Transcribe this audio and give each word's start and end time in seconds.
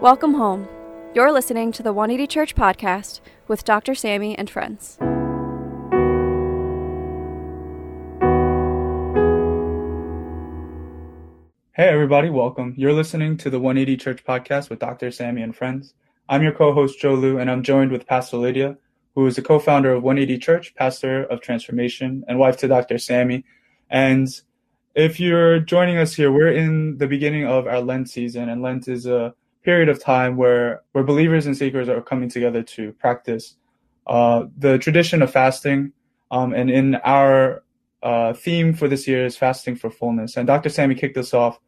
Welcome 0.00 0.34
home. 0.34 0.68
You're 1.12 1.32
listening 1.32 1.72
to 1.72 1.82
the 1.82 1.92
180 1.92 2.28
Church 2.28 2.54
podcast 2.54 3.20
with 3.48 3.64
Dr. 3.64 3.96
Sammy 3.96 4.38
and 4.38 4.48
friends. 4.48 4.96
Hey, 11.72 11.88
everybody, 11.88 12.30
welcome. 12.30 12.74
You're 12.76 12.92
listening 12.92 13.38
to 13.38 13.50
the 13.50 13.58
180 13.58 13.96
Church 13.96 14.24
podcast 14.24 14.70
with 14.70 14.78
Dr. 14.78 15.10
Sammy 15.10 15.42
and 15.42 15.56
friends. 15.56 15.94
I'm 16.28 16.44
your 16.44 16.52
co 16.52 16.72
host, 16.72 17.00
Joe 17.00 17.14
Lu, 17.14 17.40
and 17.40 17.50
I'm 17.50 17.64
joined 17.64 17.90
with 17.90 18.06
Pastor 18.06 18.36
Lydia, 18.36 18.78
who 19.16 19.26
is 19.26 19.34
the 19.34 19.42
co 19.42 19.58
founder 19.58 19.92
of 19.92 20.04
180 20.04 20.38
Church, 20.38 20.76
pastor 20.76 21.24
of 21.24 21.40
transformation, 21.40 22.22
and 22.28 22.38
wife 22.38 22.56
to 22.58 22.68
Dr. 22.68 22.98
Sammy. 22.98 23.44
And 23.90 24.28
if 24.94 25.18
you're 25.18 25.58
joining 25.58 25.96
us 25.96 26.14
here, 26.14 26.30
we're 26.30 26.52
in 26.52 26.98
the 26.98 27.08
beginning 27.08 27.46
of 27.46 27.66
our 27.66 27.80
Lent 27.80 28.08
season, 28.08 28.48
and 28.48 28.62
Lent 28.62 28.86
is 28.86 29.04
a 29.04 29.34
period 29.64 29.88
of 29.88 30.02
time 30.02 30.36
where 30.36 30.82
where 30.92 31.04
believers 31.04 31.46
and 31.46 31.56
seekers 31.56 31.88
are 31.88 32.00
coming 32.00 32.28
together 32.28 32.62
to 32.62 32.92
practice 32.92 33.56
uh, 34.06 34.44
the 34.56 34.78
tradition 34.78 35.22
of 35.22 35.30
fasting. 35.30 35.92
Um, 36.30 36.52
and 36.52 36.70
in 36.70 36.96
our 36.96 37.62
uh, 38.02 38.32
theme 38.32 38.74
for 38.74 38.88
this 38.88 39.08
year 39.08 39.26
is 39.26 39.36
fasting 39.36 39.76
for 39.76 39.90
fullness. 39.90 40.36
And 40.36 40.46
Dr. 40.46 40.68
Sammy 40.68 40.94
kicked 40.94 41.16
us 41.16 41.34
off 41.34 41.58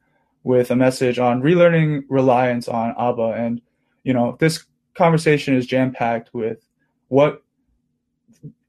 with 0.42 0.70
a 0.70 0.76
message 0.76 1.18
on 1.18 1.42
relearning 1.42 2.04
reliance 2.08 2.68
on 2.68 2.94
Abba. 2.98 3.34
And 3.36 3.60
you 4.04 4.14
know, 4.14 4.36
this 4.38 4.64
conversation 4.94 5.54
is 5.54 5.66
jam 5.66 5.92
packed 5.92 6.30
with 6.32 6.66
what 7.08 7.42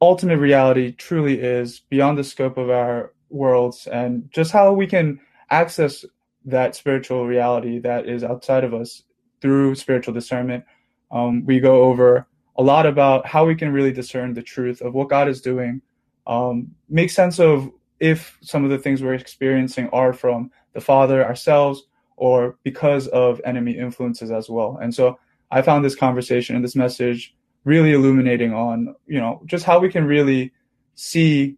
ultimate 0.01 0.37
reality 0.37 0.91
truly 0.91 1.39
is 1.39 1.81
beyond 1.89 2.17
the 2.17 2.23
scope 2.23 2.57
of 2.57 2.69
our 2.69 3.13
worlds 3.29 3.87
and 3.87 4.29
just 4.31 4.51
how 4.51 4.73
we 4.73 4.87
can 4.87 5.19
access 5.49 6.03
that 6.45 6.75
spiritual 6.75 7.27
reality 7.27 7.79
that 7.79 8.07
is 8.07 8.23
outside 8.23 8.63
of 8.63 8.73
us 8.73 9.03
through 9.41 9.75
spiritual 9.75 10.13
discernment. 10.13 10.63
Um, 11.11 11.45
we 11.45 11.59
go 11.59 11.83
over 11.83 12.27
a 12.57 12.63
lot 12.63 12.85
about 12.85 13.25
how 13.25 13.45
we 13.45 13.55
can 13.55 13.73
really 13.73 13.91
discern 13.91 14.33
the 14.33 14.41
truth 14.41 14.81
of 14.81 14.93
what 14.93 15.09
God 15.09 15.27
is 15.27 15.41
doing, 15.41 15.81
um, 16.27 16.71
make 16.89 17.09
sense 17.09 17.39
of 17.39 17.71
if 17.99 18.37
some 18.41 18.63
of 18.63 18.69
the 18.69 18.77
things 18.77 19.01
we're 19.01 19.13
experiencing 19.13 19.89
are 19.89 20.13
from 20.13 20.51
the 20.73 20.81
Father 20.81 21.25
ourselves 21.25 21.83
or 22.17 22.57
because 22.63 23.07
of 23.07 23.41
enemy 23.45 23.77
influences 23.77 24.31
as 24.31 24.49
well. 24.49 24.77
And 24.81 24.93
so 24.93 25.19
I 25.49 25.61
found 25.61 25.83
this 25.83 25.95
conversation 25.95 26.55
and 26.55 26.63
this 26.63 26.75
message 26.75 27.35
really 27.63 27.93
illuminating 27.93 28.53
on, 28.53 28.95
you 29.07 29.19
know, 29.19 29.41
just 29.45 29.65
how 29.65 29.79
we 29.79 29.89
can 29.89 30.05
really 30.05 30.51
see 30.95 31.57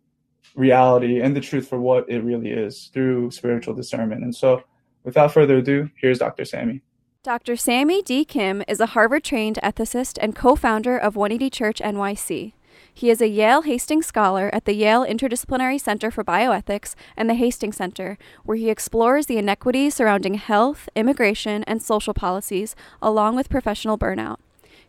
reality 0.55 1.21
and 1.21 1.35
the 1.35 1.41
truth 1.41 1.67
for 1.67 1.79
what 1.79 2.09
it 2.09 2.19
really 2.19 2.49
is 2.49 2.89
through 2.93 3.31
spiritual 3.31 3.73
discernment. 3.73 4.23
And 4.23 4.35
so 4.35 4.63
without 5.03 5.33
further 5.33 5.57
ado, 5.57 5.89
here's 5.95 6.19
Dr. 6.19 6.45
Sammy. 6.45 6.81
Dr. 7.23 7.55
Sammy 7.55 8.01
D. 8.01 8.25
Kim 8.25 8.65
is 8.67 8.81
a 8.81 8.87
Harvard 8.87 9.23
trained 9.23 9.57
ethicist 9.63 10.17
and 10.19 10.35
co 10.35 10.57
founder 10.57 10.97
of 10.97 11.15
180 11.15 11.49
Church 11.49 11.79
NYC. 11.79 12.51
He 12.93 13.09
is 13.09 13.21
a 13.21 13.29
Yale 13.29 13.61
Hastings 13.61 14.07
Scholar 14.07 14.49
at 14.51 14.65
the 14.65 14.73
Yale 14.73 15.05
Interdisciplinary 15.05 15.79
Center 15.79 16.11
for 16.11 16.25
Bioethics 16.25 16.95
and 17.15 17.29
the 17.29 17.35
Hastings 17.35 17.77
Center, 17.77 18.17
where 18.43 18.57
he 18.57 18.69
explores 18.69 19.27
the 19.27 19.37
inequities 19.37 19.93
surrounding 19.93 20.33
health, 20.33 20.89
immigration, 20.97 21.63
and 21.63 21.81
social 21.81 22.13
policies, 22.13 22.75
along 23.01 23.37
with 23.37 23.49
professional 23.49 23.97
burnout. 23.97 24.39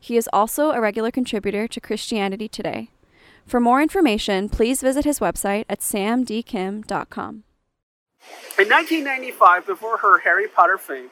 He 0.01 0.17
is 0.17 0.29
also 0.33 0.73
a 0.73 0.81
regular 0.81 1.13
contributor 1.13 1.69
to 1.69 1.81
Christianity 1.81 2.49
Today. 2.49 2.91
For 3.47 3.61
more 3.61 3.81
information, 3.81 4.49
please 4.49 4.83
visit 4.83 5.05
his 5.05 5.21
website 5.21 5.67
at 5.69 5.79
samdkim.com. 5.79 7.45
In 8.59 8.69
1995, 8.69 9.67
before 9.67 9.99
her 9.99 10.19
Harry 10.19 10.49
Potter 10.49 10.79
fame, 10.79 11.11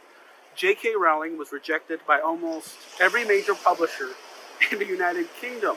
J.K. 0.55 0.95
Rowling 0.99 1.39
was 1.39 1.53
rejected 1.53 2.01
by 2.07 2.21
almost 2.21 2.77
every 3.01 3.25
major 3.25 3.55
publisher 3.55 4.11
in 4.73 4.79
the 4.79 4.87
United 4.87 5.27
Kingdom. 5.41 5.77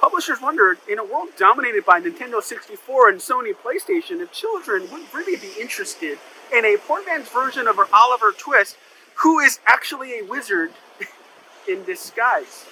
Publishers 0.00 0.40
wondered, 0.40 0.78
in 0.88 0.98
a 0.98 1.04
world 1.04 1.28
dominated 1.38 1.84
by 1.84 2.00
Nintendo 2.00 2.42
64 2.42 3.10
and 3.10 3.20
Sony 3.20 3.54
PlayStation, 3.54 4.20
if 4.20 4.32
children 4.32 4.90
would 4.90 5.02
really 5.14 5.36
be 5.36 5.52
interested 5.60 6.18
in 6.52 6.64
a 6.64 6.76
poor 6.76 7.04
man's 7.06 7.28
version 7.28 7.68
of 7.68 7.78
Oliver 7.92 8.32
Twist, 8.32 8.76
who 9.16 9.38
is 9.38 9.60
actually 9.64 10.18
a 10.18 10.24
wizard 10.24 10.72
in 11.68 11.84
disguise. 11.84 12.66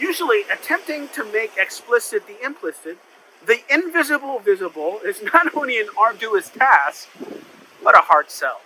Usually, 0.00 0.42
attempting 0.50 1.08
to 1.08 1.24
make 1.30 1.52
explicit 1.58 2.26
the 2.26 2.42
implicit, 2.42 2.96
the 3.44 3.60
invisible 3.68 4.38
visible 4.38 5.00
is 5.04 5.22
not 5.34 5.54
only 5.54 5.78
an 5.78 5.88
arduous 5.98 6.48
task, 6.48 7.08
but 7.84 7.94
a 7.94 8.02
hard 8.02 8.30
sell. 8.30 8.60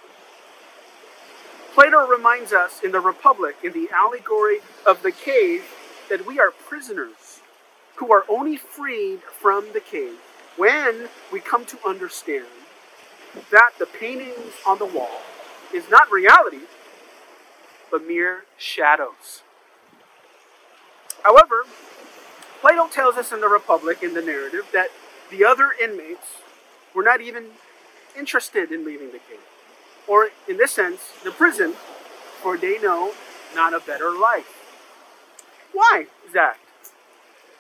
Plato 1.77 2.07
reminds 2.07 2.55
us 2.55 2.81
in 2.83 2.91
the 2.91 3.01
Republic, 3.01 3.55
in 3.63 3.75
the 3.75 3.91
allegory 3.93 4.61
of 4.87 5.03
the 5.03 5.13
cave, 5.13 5.63
that 6.09 6.27
we 6.27 6.41
are 6.41 6.51
prisoners 6.51 7.43
who 7.97 8.11
are 8.11 8.25
only 8.31 8.57
freed 8.57 9.21
from 9.21 9.75
the 9.75 9.81
cave 9.81 10.17
when 10.57 11.11
we 11.31 11.39
come 11.39 11.67
to 11.67 11.77
understand 11.87 12.47
that 13.51 13.73
the 13.79 13.85
paintings 13.85 14.55
on 14.67 14.79
the 14.79 14.87
wall 14.87 15.21
is 15.75 15.91
not 15.91 16.11
reality, 16.11 16.63
but 17.91 18.07
mere 18.07 18.45
shadows. 18.57 19.43
However, 21.25 21.65
Plato 22.63 22.89
tells 22.89 23.17
us 23.17 23.33
in 23.33 23.43
the 23.43 23.49
Republic, 23.49 24.03
in 24.03 24.15
the 24.15 24.23
narrative, 24.23 24.65
that 24.73 24.89
the 25.31 25.45
other 25.45 25.73
inmates 25.79 26.39
were 26.95 27.03
not 27.03 27.21
even 27.21 27.49
interested 28.19 28.73
in 28.73 28.83
leaving 28.83 29.09
the 29.09 29.19
cave 29.19 29.46
or 30.07 30.31
in 30.49 30.57
this 30.57 30.73
sense, 30.73 31.01
the 31.25 31.31
prison, 31.31 31.75
for 32.43 32.57
they 32.57 32.79
know 32.79 33.13
not 33.55 33.75
a 33.75 33.81
better 33.81 34.11
life. 34.11 34.53
Why 35.73 36.07
is 36.27 36.33
that? 36.33 36.59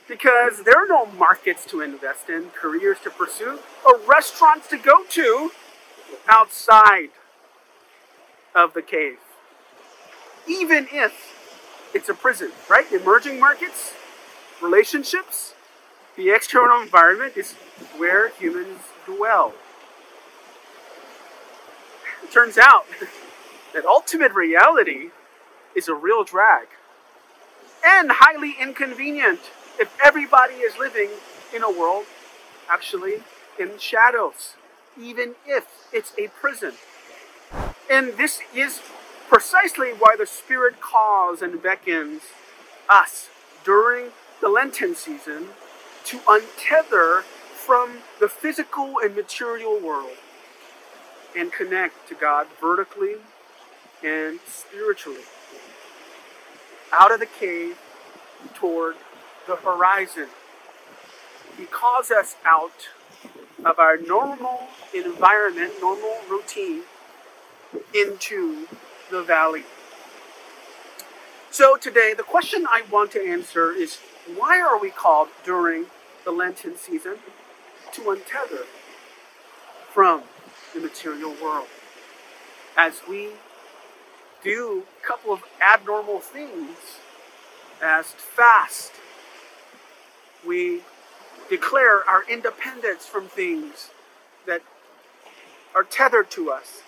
Because 0.08 0.62
there 0.62 0.76
are 0.76 0.86
no 0.86 1.06
markets 1.06 1.64
to 1.66 1.80
invest 1.80 2.28
in, 2.28 2.50
careers 2.50 2.98
to 3.02 3.10
pursue, 3.10 3.58
or 3.84 3.98
restaurants 3.98 4.68
to 4.68 4.78
go 4.78 5.04
to 5.04 5.50
outside 6.28 7.10
of 8.54 8.72
the 8.74 8.82
cave. 8.82 9.18
Even 10.48 10.86
if 10.92 11.90
it's 11.92 12.08
a 12.08 12.14
prison, 12.14 12.52
right? 12.70 12.90
Emerging 12.92 13.40
markets, 13.40 13.92
relationships, 14.62 15.54
the 16.16 16.30
external 16.30 16.80
environment 16.80 17.36
is 17.36 17.54
where 17.96 18.28
humans 18.28 18.78
dwell. 19.04 19.54
It 22.26 22.32
turns 22.32 22.58
out 22.58 22.86
that 23.72 23.84
ultimate 23.86 24.34
reality 24.34 25.10
is 25.76 25.86
a 25.86 25.94
real 25.94 26.24
drag 26.24 26.66
and 27.84 28.10
highly 28.14 28.56
inconvenient 28.60 29.38
if 29.78 29.96
everybody 30.04 30.54
is 30.54 30.76
living 30.76 31.10
in 31.54 31.62
a 31.62 31.70
world 31.70 32.06
actually 32.68 33.22
in 33.60 33.78
shadows, 33.78 34.54
even 35.00 35.36
if 35.46 35.68
it's 35.92 36.14
a 36.18 36.26
prison. 36.26 36.72
And 37.88 38.14
this 38.16 38.40
is 38.52 38.80
precisely 39.28 39.90
why 39.90 40.16
the 40.18 40.26
Spirit 40.26 40.80
calls 40.80 41.42
and 41.42 41.62
beckons 41.62 42.22
us 42.88 43.28
during 43.62 44.06
the 44.40 44.48
Lenten 44.48 44.96
season 44.96 45.50
to 46.06 46.18
untether 46.26 47.22
from 47.22 47.98
the 48.18 48.28
physical 48.28 48.96
and 49.00 49.14
material 49.14 49.78
world 49.78 50.16
and 51.36 51.52
connect 51.52 52.08
to 52.08 52.14
God 52.14 52.46
vertically 52.60 53.16
and 54.02 54.40
spiritually. 54.46 55.22
Out 56.92 57.12
of 57.12 57.20
the 57.20 57.26
cave 57.26 57.78
toward 58.54 58.96
the 59.46 59.56
horizon. 59.56 60.28
He 61.56 61.64
calls 61.64 62.10
us 62.10 62.36
out 62.44 62.88
of 63.64 63.78
our 63.78 63.96
normal 63.96 64.68
environment, 64.94 65.72
normal 65.80 66.16
routine, 66.28 66.82
into 67.94 68.66
the 69.10 69.22
valley. 69.22 69.64
So 71.50 71.76
today, 71.76 72.12
the 72.16 72.22
question 72.22 72.66
I 72.68 72.82
want 72.90 73.12
to 73.12 73.26
answer 73.26 73.72
is 73.72 73.98
why 74.34 74.60
are 74.60 74.78
we 74.78 74.90
called 74.90 75.28
during 75.44 75.86
the 76.24 76.30
Lenten 76.30 76.76
season 76.76 77.16
to 77.92 78.02
untether 78.02 78.64
from 79.92 80.24
the 80.74 80.80
material 80.80 81.34
world. 81.42 81.68
As 82.76 83.00
we 83.08 83.30
do 84.42 84.84
a 85.02 85.06
couple 85.06 85.32
of 85.32 85.42
abnormal 85.60 86.20
things, 86.20 86.76
as 87.82 88.06
fast, 88.06 88.92
we 90.46 90.82
declare 91.48 92.08
our 92.08 92.24
independence 92.28 93.06
from 93.06 93.26
things 93.28 93.90
that 94.46 94.62
are 95.74 95.84
tethered 95.84 96.30
to 96.30 96.50
us, 96.50 96.82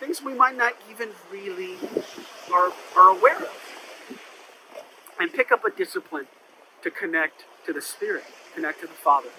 things 0.00 0.22
we 0.22 0.34
might 0.34 0.56
not 0.56 0.74
even 0.90 1.10
really 1.30 1.76
are, 2.52 2.72
are 2.96 3.10
aware 3.10 3.36
of, 3.36 4.18
and 5.20 5.32
pick 5.32 5.52
up 5.52 5.64
a 5.64 5.70
discipline 5.70 6.26
to 6.82 6.90
connect 6.90 7.44
to 7.66 7.72
the 7.72 7.80
Spirit, 7.80 8.24
connect 8.54 8.80
to 8.80 8.86
the 8.86 8.92
Father. 8.92 9.30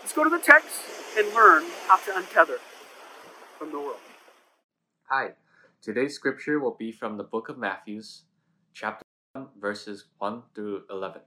Let's 0.00 0.12
go 0.12 0.24
to 0.24 0.30
the 0.30 0.38
text 0.38 0.80
and 1.16 1.34
learn 1.34 1.64
how 1.86 1.96
to 1.96 2.10
untether 2.12 2.58
from 3.58 3.72
the 3.72 3.78
world. 3.78 3.96
Hi, 5.10 5.32
Today's 5.82 6.14
scripture 6.14 6.60
will 6.60 6.76
be 6.78 6.92
from 6.92 7.16
the 7.16 7.24
book 7.24 7.48
of 7.48 7.58
Matthew, 7.58 8.00
chapter 8.72 9.04
1, 9.32 9.48
verses 9.60 10.04
1 10.18 10.42
through 10.54 10.82
11. 10.88 11.22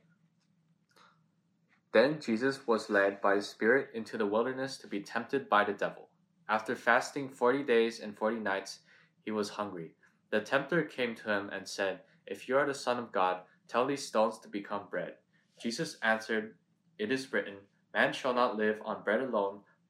Then 1.94 2.22
Jesus 2.22 2.66
was 2.66 2.90
led 2.90 3.20
by 3.20 3.36
the 3.36 3.42
Spirit 3.42 3.90
into 3.94 4.18
the 4.18 4.26
wilderness 4.26 4.78
to 4.78 4.88
be 4.88 5.02
tempted 5.02 5.50
by 5.50 5.66
the 5.66 5.74
devil. 5.74 6.08
After 6.48 6.74
fasting 6.74 7.30
forty 7.30 7.64
days 7.64 8.00
and 8.00 8.18
forty 8.18 8.40
nights, 8.40 8.80
he 9.26 9.32
was 9.32 9.50
hungry. 9.50 9.92
The 10.30 10.40
tempter 10.40 10.84
came 10.84 11.16
to 11.16 11.32
him 11.32 11.50
and 11.50 11.68
said, 11.68 12.00
If 12.26 12.48
you 12.48 12.56
are 12.58 12.66
the 12.66 12.74
Son 12.74 12.98
of 12.98 13.12
God, 13.12 13.42
tell 13.68 13.86
these 13.86 14.08
stones 14.08 14.40
to 14.40 14.48
become 14.48 14.84
bread. 14.90 15.16
Jesus 15.62 15.98
answered, 16.02 16.56
It 16.98 17.12
is 17.12 17.34
written, 17.34 17.56
Man 17.94 18.14
shall 18.14 18.34
not 18.34 18.56
live 18.56 18.78
on 18.86 19.04
bread 19.04 19.20
alone, 19.20 19.60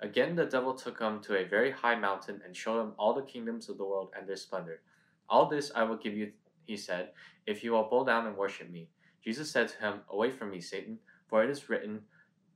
Again, 0.00 0.36
the 0.36 0.44
devil 0.44 0.74
took 0.74 1.00
him 1.00 1.20
to 1.22 1.36
a 1.36 1.44
very 1.44 1.70
high 1.70 1.96
mountain 1.96 2.40
and 2.44 2.56
showed 2.56 2.80
him 2.80 2.92
all 2.98 3.14
the 3.14 3.22
kingdoms 3.22 3.68
of 3.68 3.78
the 3.78 3.84
world 3.84 4.10
and 4.16 4.28
their 4.28 4.36
splendor. 4.36 4.80
All 5.28 5.46
this 5.46 5.72
I 5.74 5.82
will 5.82 5.96
give 5.96 6.14
you, 6.16 6.32
he 6.64 6.76
said, 6.76 7.10
if 7.46 7.64
you 7.64 7.72
will 7.72 7.88
bow 7.90 8.04
down 8.04 8.26
and 8.26 8.36
worship 8.36 8.70
me. 8.70 8.88
Jesus 9.24 9.50
said 9.50 9.68
to 9.68 9.78
him, 9.78 10.00
Away 10.10 10.30
from 10.30 10.50
me, 10.50 10.60
Satan, 10.60 10.98
for 11.26 11.42
it 11.42 11.50
is 11.50 11.68
written, 11.68 12.02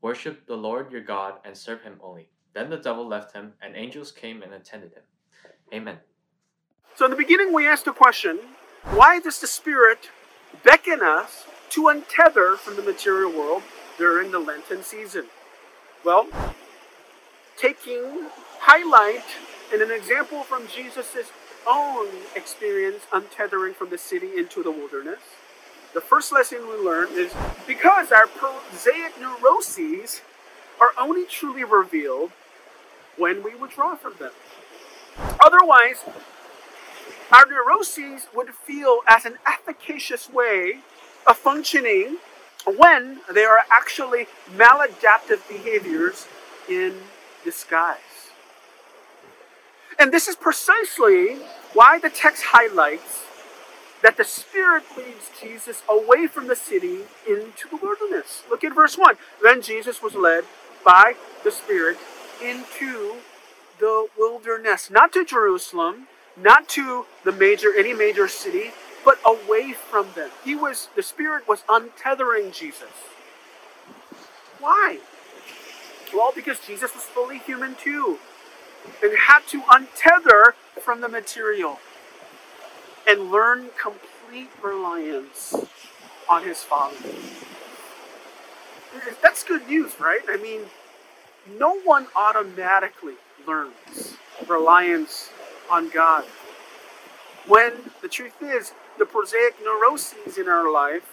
Worship 0.01 0.47
the 0.47 0.57
Lord 0.57 0.93
your 0.93 1.01
God 1.01 1.35
and 1.45 1.57
serve 1.57 1.83
him 1.83 1.99
only. 2.03 2.29
Then 2.55 2.71
the 2.71 2.77
devil 2.77 3.07
left 3.07 3.33
him, 3.35 3.55
and 3.63 3.77
angels 3.77 4.13
came 4.13 4.43
and 4.43 4.53
attended 4.53 4.93
him. 4.93 5.03
Amen. 5.73 5.99
So, 6.95 7.07
in 7.07 7.11
the 7.11 7.17
beginning, 7.17 7.53
we 7.53 7.67
asked 7.67 7.87
the 7.87 7.93
question 7.93 8.39
why 8.85 9.21
does 9.21 9.41
the 9.41 9.47
Spirit 9.47 10.11
beckon 10.65 11.03
us 11.03 11.47
to 11.71 11.83
untether 11.83 12.57
from 12.57 12.77
the 12.77 12.83
material 12.83 13.31
world 13.31 13.63
during 13.97 14.31
the 14.31 14.39
Lenten 14.39 14.83
season? 14.83 15.27
Well, 16.05 16.29
taking 17.63 18.27
highlight 18.59 19.23
and 19.73 19.81
an 19.81 19.93
example 19.93 20.43
from 20.43 20.67
Jesus' 20.67 21.31
own 21.65 22.09
experience 22.35 23.05
untethering 23.13 23.73
from 23.73 23.89
the 23.89 23.99
city 23.99 24.37
into 24.37 24.65
the 24.65 24.71
wilderness. 24.71 25.21
The 25.95 26.01
first 26.01 26.33
lesson 26.33 26.59
we 26.69 26.85
learn 26.85 27.11
is 27.13 27.33
because 27.65 28.11
our 28.11 28.27
prosaic 28.27 29.13
neuroses 29.21 30.23
are 30.81 30.91
only 30.99 31.25
truly 31.25 31.63
revealed 31.63 32.33
when 33.17 33.45
we 33.45 33.55
withdraw 33.55 33.95
from 33.95 34.15
them. 34.19 34.33
Otherwise, 35.39 36.03
our 37.31 37.45
neuroses 37.49 38.27
would 38.35 38.49
feel 38.49 39.01
as 39.09 39.25
an 39.25 39.39
efficacious 39.47 40.29
way 40.29 40.81
of 41.29 41.37
functioning 41.37 42.17
when 42.77 43.21
they 43.33 43.45
are 43.45 43.61
actually 43.71 44.27
maladaptive 44.57 45.47
behaviors 45.49 46.27
in 46.69 46.95
disguise. 47.45 47.99
And 49.99 50.13
this 50.13 50.29
is 50.29 50.37
precisely 50.37 51.37
why 51.75 51.99
the 51.99 52.11
text 52.11 52.45
highlights 52.47 53.23
that 54.03 54.17
the 54.17 54.25
Spirit 54.25 54.83
leads 54.97 55.31
Jesus 55.41 55.83
away 55.89 56.27
from 56.27 56.49
the 56.49 56.57
city 56.57 57.03
into 57.29 57.69
the 57.69 57.77
wilderness. 57.77 58.43
Look 58.51 58.65
at 58.65 58.75
verse 58.75 58.99
1. 58.99 59.17
Then 59.43 59.63
Jesus 59.63 60.03
was 60.03 60.15
led 60.15 60.45
by 60.85 61.15
the 61.45 61.53
Spirit 61.53 61.99
into 62.43 63.17
the 63.79 64.09
wilderness, 64.19 64.91
not 64.91 65.13
to 65.13 65.25
Jerusalem, 65.25 66.09
not 66.37 66.69
to 66.71 67.07
the 67.25 67.33
major 67.33 67.73
any 67.77 67.93
major 67.93 68.27
city, 68.27 68.73
but 69.05 69.19
away 69.25 69.73
from 69.73 70.09
them. 70.15 70.31
He 70.45 70.55
was 70.55 70.89
the 70.97 71.03
Spirit 71.03 71.47
was 71.47 71.63
untethering 71.63 72.53
Jesus. 72.53 72.93
Why? 74.59 74.99
Well, 76.15 76.33
because 76.35 76.61
Jesus 76.61 76.95
was 76.95 77.05
fully 77.05 77.39
human 77.39 77.75
too 77.75 78.19
and 79.03 79.17
had 79.17 79.41
to 79.49 79.63
untether 79.63 80.53
from 80.81 81.01
the 81.01 81.09
material 81.09 81.79
and 83.09 83.31
learn 83.31 83.71
complete 83.81 84.51
reliance 84.63 85.55
on 86.29 86.45
his 86.45 86.63
Father. 86.63 86.97
That's 89.23 89.43
good 89.45 89.67
news, 89.69 89.99
right? 89.99 90.21
I 90.29 90.37
mean, 90.37 90.63
no 91.59 91.81
one 91.81 92.07
automatically 92.15 93.15
learns 93.47 94.17
reliance 94.47 95.31
on 95.71 95.89
God. 95.89 96.25
When 97.47 97.73
the 98.03 98.09
truth 98.09 98.41
is, 98.43 98.73
the 98.99 99.07
prosaic 99.07 99.55
neuroses 99.63 100.39
in 100.39 100.49
our 100.49 100.71
life 100.71 101.12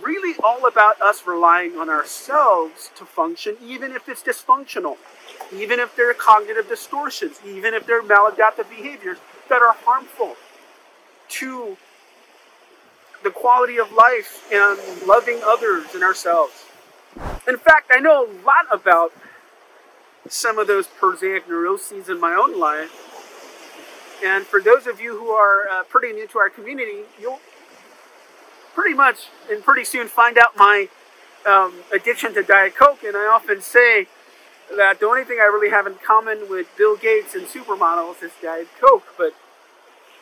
really 0.00 0.36
all 0.44 0.66
about 0.66 1.00
us 1.00 1.26
relying 1.26 1.76
on 1.76 1.88
ourselves 1.88 2.90
to 2.96 3.04
function, 3.04 3.56
even 3.62 3.92
if 3.92 4.08
it's 4.08 4.22
dysfunctional, 4.22 4.96
even 5.52 5.80
if 5.80 5.94
there 5.96 6.10
are 6.10 6.14
cognitive 6.14 6.68
distortions, 6.68 7.40
even 7.46 7.74
if 7.74 7.86
there 7.86 8.00
are 8.00 8.02
maladaptive 8.02 8.68
behaviors 8.68 9.18
that 9.48 9.60
are 9.62 9.74
harmful 9.84 10.36
to 11.28 11.76
the 13.22 13.30
quality 13.30 13.78
of 13.78 13.92
life 13.92 14.50
and 14.52 14.78
loving 15.06 15.40
others 15.44 15.86
and 15.94 16.02
ourselves. 16.02 16.64
In 17.46 17.56
fact, 17.56 17.90
I 17.94 18.00
know 18.00 18.24
a 18.24 18.28
lot 18.44 18.66
about 18.70 19.12
some 20.28 20.58
of 20.58 20.66
those 20.66 20.86
prosaic 20.86 21.48
neuroses 21.48 22.08
in 22.08 22.20
my 22.20 22.32
own 22.32 22.58
life. 22.58 23.08
And 24.24 24.46
for 24.46 24.60
those 24.60 24.86
of 24.86 25.00
you 25.00 25.18
who 25.18 25.30
are 25.30 25.68
uh, 25.68 25.82
pretty 25.84 26.12
new 26.12 26.26
to 26.28 26.38
our 26.38 26.48
community, 26.48 27.02
you'll 27.20 27.40
pretty 28.74 28.94
much 28.94 29.28
and 29.50 29.62
pretty 29.62 29.84
soon 29.84 30.08
find 30.08 30.38
out 30.38 30.56
my 30.56 30.88
um, 31.46 31.74
addiction 31.92 32.34
to 32.34 32.42
Diet 32.42 32.74
Coke. 32.76 33.02
And 33.04 33.16
I 33.16 33.26
often 33.26 33.60
say 33.60 34.06
that 34.76 35.00
the 35.00 35.06
only 35.06 35.24
thing 35.24 35.38
I 35.40 35.44
really 35.44 35.70
have 35.70 35.86
in 35.86 35.94
common 35.94 36.48
with 36.48 36.66
Bill 36.76 36.96
Gates 36.96 37.34
and 37.34 37.46
supermodels 37.46 38.22
is 38.22 38.32
Diet 38.42 38.68
Coke, 38.80 39.14
but 39.18 39.34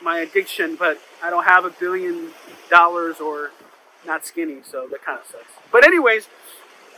my 0.03 0.19
addiction. 0.19 0.77
But 0.77 0.99
I 1.23 1.31
don't 1.31 1.45
have 1.45 1.65
a 1.65 1.71
billion 1.71 2.31
dollars 2.71 3.21
or 3.21 3.51
not 4.07 4.27
skinny, 4.27 4.59
so 4.65 4.87
that 4.91 5.05
kind 5.05 5.19
of 5.19 5.27
sucks. 5.27 5.53
But 5.71 5.87
anyways, 5.87 6.29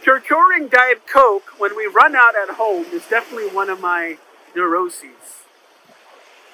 procuring 0.02 0.68
Diet 0.68 1.06
Coke 1.06 1.58
when 1.58 1.76
we 1.76 1.86
run 1.86 2.14
out 2.14 2.34
at 2.36 2.56
home 2.56 2.86
is 2.92 3.06
definitely 3.08 3.48
one 3.48 3.68
of 3.68 3.80
my 3.80 4.18
neuroses. 4.54 5.44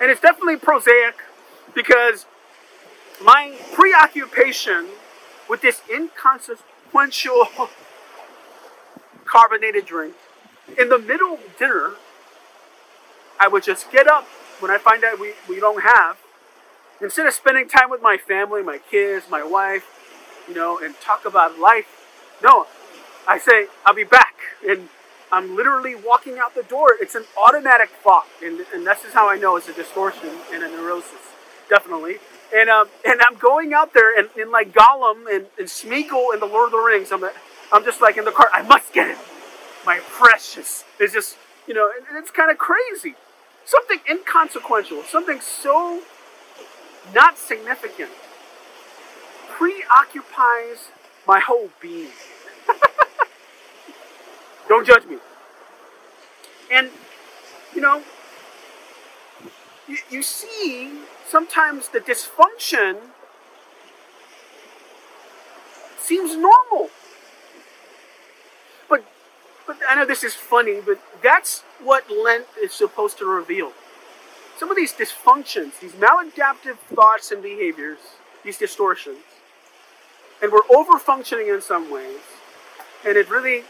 And 0.01 0.11
it's 0.11 0.21
definitely 0.21 0.57
prosaic 0.57 1.17
because 1.75 2.27
my 3.23 3.57
preoccupation 3.75 4.89
with 5.49 5.63
this 5.63 5.83
inconsequential 5.91 7.49
carbonated 9.25 9.87
drink 9.87 10.15
in 10.77 10.89
the 10.89 10.99
middle 10.99 11.35
of 11.35 11.57
dinner, 11.59 11.93
I 13.41 13.49
would 13.49 13.63
just 13.63 13.91
get 13.91 14.07
up 14.07 14.25
when 14.61 14.71
I 14.71 14.79
find 14.79 15.05
out 15.05 15.19
we, 15.19 15.33
we 15.49 15.61
don't 15.61 15.83
have. 15.83 16.19
Instead 17.01 17.27
of 17.27 17.33
spending 17.33 17.69
time 17.69 17.91
with 17.91 18.03
my 18.03 18.17
family, 18.17 18.63
my 18.63 18.79
kids, 18.91 19.27
my 19.31 19.43
wife, 19.43 19.87
you 20.49 20.55
know, 20.55 20.79
and 20.83 20.99
talk 21.01 21.25
about 21.25 21.59
life, 21.59 21.87
no, 22.43 22.67
I 23.27 23.39
say, 23.39 23.69
I'll 23.87 23.95
be 23.95 24.05
back. 24.05 24.35
And 24.67 24.89
I'm 25.31 25.55
literally 25.55 25.95
walking 25.95 26.39
out 26.39 26.55
the 26.55 26.63
door. 26.63 26.95
It's 27.01 27.15
an 27.15 27.25
automatic 27.37 27.91
thought. 28.03 28.27
And, 28.43 28.61
and 28.75 28.87
this 28.87 29.05
is 29.05 29.13
how 29.13 29.29
I 29.29 29.37
know 29.37 29.57
it's 29.57 29.69
a 29.69 29.75
distortion 29.75 30.31
and 30.53 30.65
a 30.65 30.69
neurosis. 30.69 31.13
Definitely. 31.69 32.17
And 32.55 32.71
um, 32.71 32.89
and 33.07 33.21
I'm 33.21 33.39
going 33.39 33.75
out 33.75 33.93
there 33.93 34.19
and, 34.19 34.29
and 34.39 34.51
like 34.51 34.73
Gollum 34.73 35.25
and, 35.31 35.47
and 35.59 35.69
Smeagol 35.69 36.33
in 36.33 36.41
the 36.41 36.47
Lord 36.47 36.67
of 36.67 36.73
the 36.73 36.79
Rings. 36.79 37.13
I'm 37.13 37.25
I'm 37.73 37.85
just 37.85 38.01
like 38.01 38.17
in 38.17 38.25
the 38.25 38.33
car. 38.33 38.49
I 38.53 38.63
must 38.63 38.93
get 38.93 39.09
it. 39.09 39.19
My 39.85 39.99
precious. 39.99 40.85
It's 40.99 41.13
just 41.13 41.37
you 41.67 41.75
know, 41.75 41.91
and 42.09 42.17
it's 42.17 42.31
kind 42.31 42.51
of 42.51 42.57
crazy. 42.57 43.15
Something 43.65 44.01
inconsequential, 44.09 45.03
something 45.03 45.41
so 45.43 46.01
not 47.15 47.37
significant, 47.37 48.11
preoccupies 49.51 50.89
my 51.27 51.41
whole 51.41 51.69
being. 51.81 52.13
Don't 54.69 54.87
judge 54.87 55.05
me. 55.05 55.19
And 56.73 56.89
you 57.75 57.83
know, 57.83 58.03
you, 59.87 59.99
you 60.11 60.23
see 60.23 60.99
sometimes 61.29 61.89
the 61.89 62.01
dysfunction 62.01 62.97
seems 65.99 66.37
normal. 66.37 66.91
But 68.89 69.05
but 69.67 69.77
I 69.89 69.95
know 69.95 70.07
this 70.07 70.25
is 70.25 70.35
funny, 70.35 70.81
but 70.85 70.99
that's 71.23 71.61
what 71.83 72.11
Lent 72.11 72.47
is 72.61 72.73
supposed 72.73 73.19
to 73.19 73.27
reveal. 73.27 73.73
Some 74.57 74.71
of 74.71 74.77
these 74.77 74.93
dysfunctions, 74.93 75.79
these 75.81 75.93
maladaptive 75.93 76.79
thoughts 76.95 77.31
and 77.31 77.43
behaviors, 77.43 77.99
these 78.43 78.59
distortions, 78.59 79.19
and 80.43 80.51
we're 80.51 80.69
over 80.75 80.99
functioning 80.99 81.49
in 81.49 81.61
some 81.61 81.93
ways, 81.93 82.21
and 83.07 83.17
it 83.17 83.31
really 83.31 83.65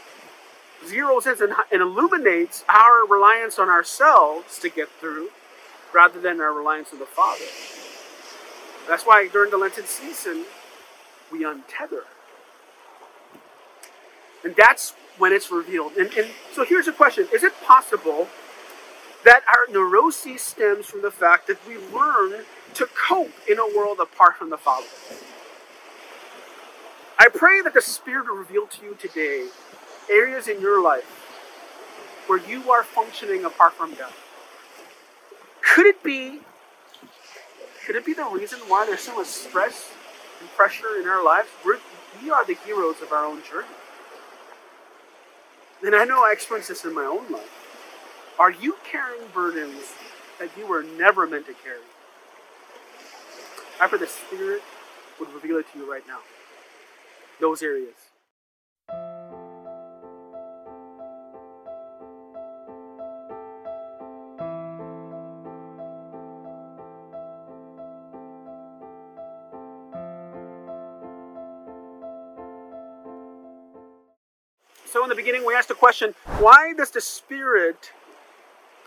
zeroes 0.85 1.27
in 1.27 1.43
and, 1.43 1.53
and 1.71 1.81
illuminates 1.81 2.63
our 2.69 3.05
reliance 3.05 3.59
on 3.59 3.69
ourselves 3.69 4.57
to 4.59 4.69
get 4.69 4.89
through 4.99 5.29
rather 5.93 6.19
than 6.19 6.39
our 6.39 6.53
reliance 6.53 6.93
on 6.93 6.99
the 6.99 7.05
Father. 7.05 7.45
That's 8.87 9.03
why 9.03 9.27
during 9.27 9.51
the 9.51 9.57
Lenten 9.57 9.85
season, 9.85 10.45
we 11.31 11.43
untether. 11.43 12.03
And 14.43 14.55
that's 14.55 14.93
when 15.17 15.33
it's 15.33 15.51
revealed. 15.51 15.93
And, 15.97 16.11
and 16.13 16.27
so 16.53 16.65
here's 16.65 16.87
a 16.87 16.93
question 16.93 17.27
Is 17.33 17.43
it 17.43 17.53
possible 17.65 18.27
that 19.25 19.41
our 19.47 19.71
neurosis 19.71 20.41
stems 20.41 20.85
from 20.85 21.01
the 21.01 21.11
fact 21.11 21.47
that 21.47 21.57
we 21.67 21.77
learn 21.77 22.45
to 22.75 22.87
cope 22.87 23.31
in 23.49 23.59
a 23.59 23.67
world 23.77 23.99
apart 23.99 24.37
from 24.37 24.49
the 24.49 24.57
Father? 24.57 24.87
I 27.17 27.27
pray 27.27 27.61
that 27.61 27.73
the 27.73 27.81
Spirit 27.81 28.27
will 28.27 28.37
reveal 28.37 28.65
to 28.67 28.85
you 28.85 28.95
today 28.95 29.47
areas 30.09 30.47
in 30.47 30.61
your 30.61 30.81
life 30.81 31.03
where 32.27 32.39
you 32.39 32.71
are 32.71 32.83
functioning 32.83 33.43
apart 33.43 33.73
from 33.73 33.93
God. 33.95 34.13
Could 35.79 35.87
it 35.87 36.03
be 36.03 36.41
could 37.85 37.95
it 37.95 38.05
be 38.05 38.13
the 38.13 38.25
reason 38.25 38.59
why 38.67 38.85
there's 38.85 38.99
so 38.99 39.15
much 39.15 39.27
stress 39.27 39.89
and 40.41 40.49
pressure 40.49 40.99
in 40.99 41.07
our 41.07 41.23
lives? 41.23 41.47
We're, 41.65 41.77
we 42.21 42.29
are 42.31 42.45
the 42.45 42.55
heroes 42.65 42.97
of 43.01 43.13
our 43.13 43.25
own 43.25 43.41
journey. 43.49 43.69
And 45.81 45.95
I 45.95 46.03
know 46.03 46.21
I 46.21 46.33
experienced 46.33 46.67
this 46.67 46.83
in 46.83 46.93
my 46.93 47.05
own 47.05 47.31
life. 47.31 48.35
Are 48.37 48.51
you 48.51 48.75
carrying 48.83 49.25
burdens 49.33 49.93
that 50.37 50.49
you 50.57 50.67
were 50.67 50.83
never 50.83 51.25
meant 51.25 51.45
to 51.45 51.53
carry? 51.53 51.79
I 53.79 53.87
pray 53.87 53.99
the 53.99 54.07
Spirit 54.07 54.61
would 55.17 55.31
reveal 55.33 55.59
it 55.59 55.71
to 55.71 55.79
you 55.79 55.89
right 55.89 56.05
now. 56.05 56.19
Those 57.39 57.63
areas. 57.63 58.08
Beginning, 75.19 75.45
we 75.45 75.53
asked 75.53 75.67
the 75.67 75.75
question 75.75 76.15
why 76.39 76.71
does 76.73 76.91
the 76.91 77.01
Spirit 77.01 77.91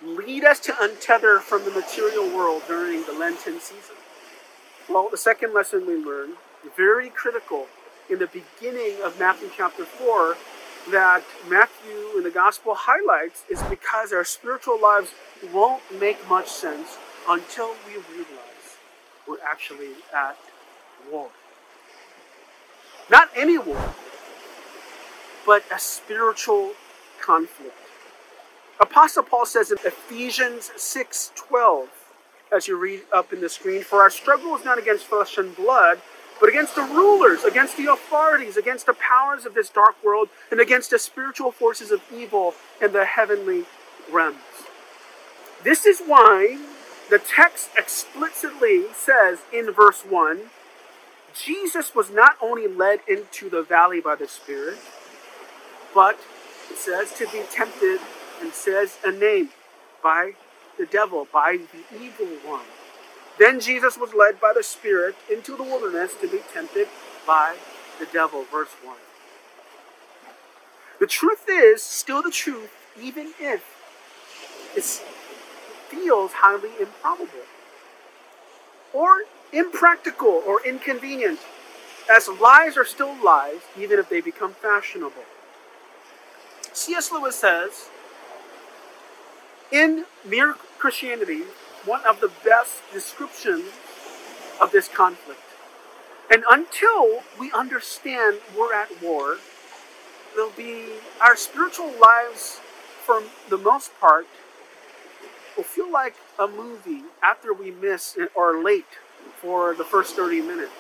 lead 0.03 0.45
us 0.45 0.59
to 0.61 0.73
untether 0.73 1.39
from 1.39 1.62
the 1.65 1.71
material 1.71 2.35
world 2.35 2.62
during 2.67 3.05
the 3.05 3.12
Lenten 3.12 3.61
season? 3.61 3.97
Well, 4.89 5.09
the 5.11 5.19
second 5.19 5.53
lesson 5.53 5.87
we 5.87 5.95
learned, 5.95 6.37
very 6.75 7.11
critical 7.11 7.67
in 8.09 8.19
the 8.19 8.29
beginning 8.29 8.97
of 9.05 9.19
Matthew 9.21 9.51
chapter 9.55 9.85
4, 9.85 10.37
that 10.91 11.23
Matthew 11.49 12.17
in 12.17 12.23
the 12.25 12.31
Gospel 12.31 12.75
highlights 12.77 13.45
is 13.51 13.62
because 13.65 14.11
our 14.11 14.25
spiritual 14.25 14.81
lives 14.81 15.11
won't 15.53 15.83
make 16.01 16.27
much 16.31 16.49
sense 16.49 16.97
until 17.29 17.75
we 17.87 17.93
realize 18.11 18.79
we're 19.29 19.37
actually 19.47 19.93
at 20.15 20.39
war. 21.11 21.29
Not 23.11 23.29
any 23.37 23.59
war, 23.59 23.95
but 25.47 25.65
a 25.73 25.79
spiritual 25.79 26.73
conflict. 27.21 27.77
Apostle 28.81 29.23
Paul 29.23 29.47
says 29.47 29.71
in 29.71 29.79
Ephesians 29.85 30.71
6:12, 30.77 31.89
as 32.51 32.69
you 32.69 32.77
read 32.77 33.03
up 33.13 33.33
in 33.33 33.41
the 33.41 33.49
screen, 33.49 33.83
for 33.83 34.03
our 34.03 34.11
struggle 34.11 34.57
is 34.57 34.65
not 34.65 34.79
against 34.79 35.07
flesh 35.07 35.39
and 35.39 35.55
blood, 35.55 36.01
but 36.41 36.49
against 36.49 36.75
the 36.75 36.83
rulers, 36.83 37.45
against 37.45 37.77
the 37.77 37.87
authorities, 37.87 38.57
against 38.57 38.87
the 38.87 38.95
powers 38.95 39.47
of 39.47 39.55
this 39.55 39.71
dark 39.71 39.95
world, 40.03 40.29
and 40.51 40.61
against 40.61 40.91
the 40.91 40.99
spiritual 40.99 41.53
forces 41.53 41.91
of 41.91 42.03
evil 42.13 42.55
in 42.81 42.93
the 42.93 43.05
heavenly 43.05 43.65
realms. 44.11 44.67
This 45.63 45.87
is 45.87 46.01
why 46.01 46.59
the 47.09 47.21
text 47.21 47.71
explicitly 47.77 48.87
says 48.95 49.41
in 49.53 49.71
verse 49.71 50.01
1 50.01 50.51
Jesus 51.35 51.95
was 51.95 52.11
not 52.11 52.37
only 52.43 52.67
led 52.67 53.01
into 53.09 53.49
the 53.49 53.63
valley 53.63 54.01
by 54.01 54.15
the 54.15 54.29
Spirit, 54.29 54.79
but 55.95 56.19
it 56.71 56.79
says 56.79 57.13
to 57.15 57.27
be 57.27 57.43
tempted 57.51 58.01
and 58.41 58.53
says 58.53 58.99
a 59.05 59.13
name 59.13 59.51
by 60.03 60.33
the 60.79 60.87
devil, 60.87 61.27
by 61.33 61.59
the 61.59 62.03
evil 62.03 62.27
one. 62.45 62.67
Then 63.39 63.61
Jesus 63.61 63.97
was 63.97 64.15
led 64.15 64.41
by 64.41 64.53
the 64.55 64.63
Spirit 64.63 65.17
into 65.31 65.57
the 65.57 65.63
wilderness 65.63 66.15
to 66.21 66.29
be 66.29 66.41
tempted 66.53 66.89
by 67.27 67.57
the 67.99 68.07
devil. 68.07 68.45
Verse 68.51 68.71
1. 68.83 68.97
The 71.01 71.07
truth 71.07 71.45
is 71.49 71.83
still 71.83 72.23
the 72.23 72.31
truth, 72.31 72.71
even 73.01 73.33
if 73.41 73.65
it 74.77 74.85
feels 75.89 76.33
highly 76.35 76.71
improbable 76.81 77.47
or 78.93 79.25
impractical 79.53 80.43
or 80.47 80.65
inconvenient, 80.65 81.41
as 82.11 82.29
lies 82.29 82.77
are 82.77 82.85
still 82.85 83.15
lies, 83.23 83.61
even 83.79 83.99
if 83.99 84.09
they 84.09 84.21
become 84.21 84.53
fashionable. 84.55 85.25
C.S. 86.73 87.12
Lewis 87.12 87.37
says, 87.37 87.88
in 89.71 90.05
Mere 90.26 90.55
Christianity, 90.79 91.43
one 91.85 92.05
of 92.07 92.21
the 92.21 92.31
best 92.45 92.83
descriptions 92.93 93.64
of 94.61 94.73
this 94.73 94.88
conflict. 94.88 95.41
And 96.31 96.45
until 96.50 97.23
we 97.38 97.52
understand 97.52 98.38
we're 98.57 98.75
at 98.75 99.02
war, 99.02 99.38
there'll 100.35 100.50
be 100.50 100.85
our 101.21 101.37
spiritual 101.37 101.93
lives, 102.00 102.61
for 103.05 103.23
the 103.49 103.59
most 103.59 103.99
part, 104.00 104.26
will 105.57 105.64
feel 105.64 105.91
like 105.91 106.14
a 106.38 106.49
movie 106.49 107.02
after 107.23 107.52
we 107.52 107.71
miss 107.71 108.17
or 108.35 108.57
are 108.57 108.62
late 108.62 108.87
for 109.37 109.75
the 109.75 109.85
first 109.85 110.17
30 110.17 110.41
minutes. 110.41 110.73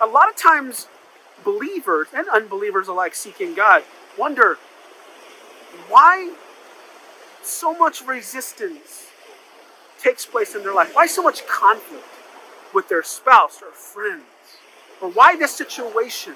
A 0.00 0.06
lot 0.06 0.28
of 0.28 0.36
times, 0.36 0.86
believers 1.44 2.08
and 2.14 2.28
unbelievers 2.28 2.88
alike 2.88 3.14
seeking 3.14 3.54
God 3.54 3.82
wonder 4.18 4.58
why 5.88 6.34
so 7.42 7.74
much 7.74 8.04
resistance 8.06 9.06
takes 10.00 10.26
place 10.26 10.54
in 10.54 10.62
their 10.62 10.74
life. 10.74 10.94
Why 10.94 11.06
so 11.06 11.22
much 11.22 11.46
conflict 11.46 12.04
with 12.74 12.88
their 12.88 13.02
spouse 13.02 13.62
or 13.62 13.70
friends? 13.72 14.24
Or 15.00 15.10
why 15.10 15.36
this 15.36 15.54
situation 15.54 16.34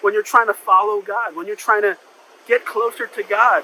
when 0.00 0.14
you're 0.14 0.22
trying 0.22 0.46
to 0.46 0.54
follow 0.54 1.00
God, 1.00 1.36
when 1.36 1.46
you're 1.46 1.56
trying 1.56 1.82
to 1.82 1.96
get 2.46 2.64
closer 2.64 3.06
to 3.06 3.22
God? 3.22 3.62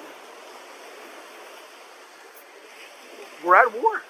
We're 3.44 3.56
at 3.56 3.72
war. 3.72 4.02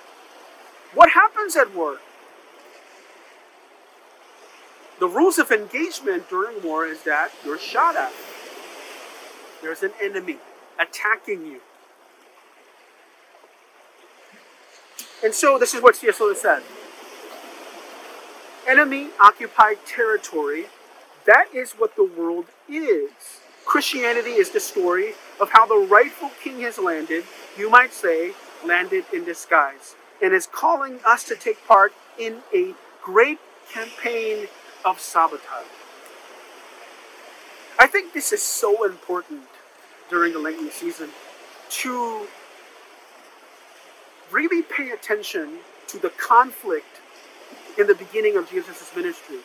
What 0.95 1.11
happens 1.11 1.57
at 1.57 1.75
war? 1.75 1.99
The 5.01 5.09
rules 5.09 5.39
of 5.39 5.51
engagement 5.51 6.29
during 6.29 6.63
war 6.63 6.85
is 6.85 7.05
that 7.05 7.31
you're 7.43 7.59
shot 7.59 7.97
at. 7.97 8.13
There's 9.63 9.83
an 9.83 9.93
enemy 10.01 10.37
attacking 10.79 11.47
you. 11.47 11.61
And 15.25 15.33
so 15.33 15.59
this 15.59 15.73
is 15.73 15.83
what 15.83 15.97
C.S. 15.97 16.21
Lewis 16.21 16.43
said. 16.43 16.63
Enemy 18.69 19.09
occupied 19.19 19.79
territory, 19.87 20.67
that 21.25 21.47
is 21.55 21.73
what 21.73 21.97
the 21.97 22.05
world 22.05 22.47
is. 22.69 23.11
Christianity 23.65 24.33
is 24.33 24.51
the 24.51 24.61
story 24.61 25.15
of 25.41 25.51
how 25.51 25.67
the 25.67 25.77
rightful 25.77 26.31
king 26.43 26.61
has 26.61 26.79
landed, 26.79 27.25
you 27.57 27.71
might 27.71 27.95
say, 27.95 28.33
landed 28.65 29.05
in 29.15 29.25
disguise, 29.25 29.95
and 30.23 30.35
is 30.35 30.47
calling 30.47 31.01
us 31.07 31.25
to 31.25 31.37
take 31.37 31.67
part 31.67 31.95
in 32.19 32.41
a 32.55 32.75
great 33.03 33.39
campaign 33.73 34.47
of 34.85 35.01
sabotage. 35.01 35.67
I 37.79 37.87
think 37.87 38.13
this 38.13 38.33
is 38.33 38.43
so 38.43 38.85
important 38.85 39.43
during 40.11 40.33
the 40.33 40.39
Lenten 40.39 40.71
season 40.71 41.11
to 41.71 42.27
really 44.31 44.63
pay 44.63 44.91
attention 44.91 45.59
to 45.89 45.99
the 45.99 46.11
conflict 46.11 47.01
in 47.79 47.87
the 47.87 47.95
beginning 47.95 48.37
of 48.37 48.51
Jesus' 48.51 48.91
ministry. 48.95 49.39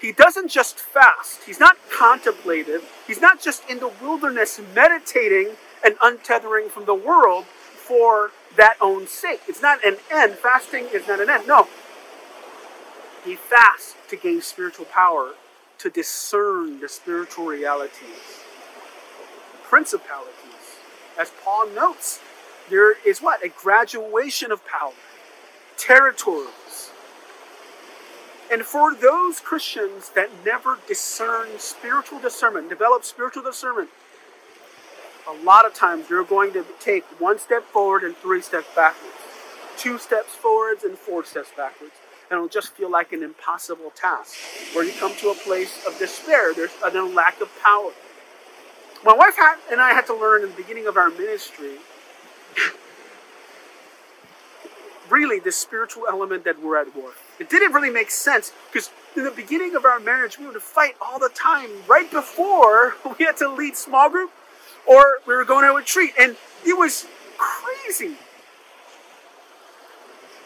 He 0.00 0.12
doesn't 0.12 0.48
just 0.48 0.78
fast, 0.78 1.44
he's 1.44 1.58
not 1.58 1.76
contemplative, 1.90 2.84
he's 3.06 3.20
not 3.20 3.40
just 3.40 3.68
in 3.68 3.80
the 3.80 3.90
wilderness 4.00 4.60
meditating 4.74 5.56
and 5.84 5.96
untethering 5.98 6.68
from 6.68 6.84
the 6.84 6.94
world 6.94 7.44
for 7.44 8.30
that 8.56 8.76
own 8.80 9.06
sake. 9.06 9.40
It's 9.48 9.62
not 9.62 9.84
an 9.84 9.96
end. 10.12 10.34
Fasting 10.34 10.86
is 10.92 11.08
not 11.08 11.20
an 11.20 11.30
end. 11.30 11.46
No, 11.46 11.68
he 13.28 13.36
fasts 13.36 13.94
to 14.08 14.16
gain 14.16 14.40
spiritual 14.40 14.86
power, 14.86 15.34
to 15.78 15.90
discern 15.90 16.80
the 16.80 16.88
spiritual 16.88 17.44
realities, 17.44 18.42
principalities. 19.64 20.34
As 21.18 21.30
Paul 21.44 21.68
notes, 21.68 22.20
there 22.70 22.94
is 23.06 23.20
what? 23.20 23.44
A 23.44 23.48
graduation 23.48 24.50
of 24.50 24.66
power, 24.66 24.92
territories. 25.76 26.90
And 28.50 28.62
for 28.62 28.94
those 28.94 29.40
Christians 29.40 30.10
that 30.14 30.30
never 30.44 30.78
discern 30.88 31.58
spiritual 31.58 32.18
discernment, 32.18 32.70
develop 32.70 33.04
spiritual 33.04 33.42
discernment, 33.42 33.90
a 35.28 35.44
lot 35.44 35.66
of 35.66 35.74
times 35.74 36.08
you're 36.08 36.24
going 36.24 36.54
to 36.54 36.64
take 36.80 37.04
one 37.20 37.38
step 37.38 37.64
forward 37.64 38.02
and 38.02 38.16
three 38.16 38.40
steps 38.40 38.68
backwards, 38.74 39.14
two 39.76 39.98
steps 39.98 40.34
forwards 40.34 40.82
and 40.82 40.96
four 40.96 41.24
steps 41.24 41.50
backwards. 41.54 41.92
And 42.30 42.36
it'll 42.36 42.48
just 42.48 42.72
feel 42.74 42.90
like 42.90 43.12
an 43.12 43.22
impossible 43.22 43.90
task 43.94 44.34
where 44.74 44.84
you 44.84 44.92
come 44.92 45.14
to 45.16 45.30
a 45.30 45.34
place 45.34 45.84
of 45.86 45.98
despair. 45.98 46.52
There's 46.52 46.70
a 46.84 46.90
lack 47.02 47.40
of 47.40 47.48
power. 47.62 47.92
My 49.04 49.14
wife 49.14 49.36
had, 49.36 49.56
and 49.70 49.80
I 49.80 49.90
had 49.90 50.06
to 50.06 50.14
learn 50.14 50.42
in 50.42 50.50
the 50.50 50.56
beginning 50.56 50.86
of 50.86 50.96
our 50.96 51.08
ministry 51.08 51.76
really 55.10 55.38
the 55.40 55.52
spiritual 55.52 56.04
element 56.08 56.44
that 56.44 56.62
we're 56.62 56.76
at 56.76 56.94
war. 56.94 57.12
It 57.38 57.48
didn't 57.48 57.72
really 57.72 57.90
make 57.90 58.10
sense 58.10 58.52
because 58.70 58.90
in 59.16 59.24
the 59.24 59.30
beginning 59.30 59.74
of 59.74 59.84
our 59.84 60.00
marriage, 60.00 60.38
we 60.38 60.46
would 60.46 60.60
fight 60.60 60.96
all 61.00 61.18
the 61.18 61.30
time 61.30 61.70
right 61.86 62.10
before 62.10 62.96
we 63.18 63.24
had 63.24 63.36
to 63.38 63.48
lead 63.48 63.76
small 63.76 64.10
group 64.10 64.30
or 64.86 65.20
we 65.26 65.34
were 65.34 65.44
going 65.44 65.64
to 65.64 65.74
retreat. 65.74 66.12
And 66.18 66.36
it 66.66 66.76
was 66.76 67.06
crazy. 67.36 68.16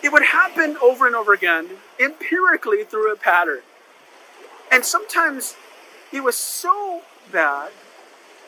It 0.03 0.13
would 0.13 0.25
happen 0.25 0.77
over 0.83 1.07
and 1.07 1.15
over 1.15 1.33
again, 1.33 1.69
empirically 2.01 2.85
through 2.85 3.13
a 3.13 3.17
pattern. 3.17 3.61
And 4.71 4.85
sometimes 4.85 5.55
it 6.13 6.23
was 6.23 6.37
so 6.37 7.03
bad 7.31 7.71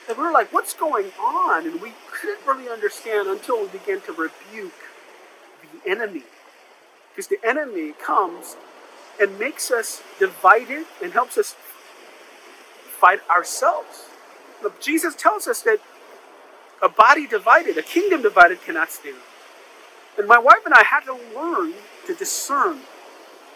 that 0.09 0.19
we 0.19 0.25
were 0.25 0.33
like, 0.33 0.53
what's 0.53 0.75
going 0.75 1.13
on? 1.21 1.67
And 1.67 1.81
we 1.81 1.93
couldn't 2.11 2.47
really 2.47 2.69
understand 2.69 3.29
until 3.29 3.63
we 3.63 3.69
began 3.69 4.01
to 4.03 4.13
rebuke 4.13 4.73
the 5.63 5.91
enemy. 5.91 6.25
Because 7.11 7.29
the 7.29 7.39
enemy 7.47 7.93
comes 7.93 8.57
and 9.21 9.39
makes 9.39 9.71
us 9.71 10.03
divided 10.19 10.87
and 11.03 11.13
helps 11.13 11.39
us 11.39 11.55
fight 12.99 13.21
ourselves. 13.31 14.09
Look, 14.63 14.81
Jesus 14.81 15.15
tells 15.15 15.47
us 15.47 15.63
that 15.63 15.79
a 16.83 16.89
body 16.89 17.27
divided, 17.27 17.79
a 17.79 17.83
kingdom 17.83 18.23
divided 18.23 18.61
cannot 18.63 18.91
stand. 18.91 19.17
And 20.19 20.29
my 20.29 20.39
wife 20.39 20.65
and 20.65 20.75
I 20.75 20.85
had 20.85 21.01
to 21.05 21.19
learn 21.35 21.75
to 22.07 22.15
discern 22.15 22.81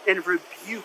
and 0.08 0.26
rebuke. 0.26 0.84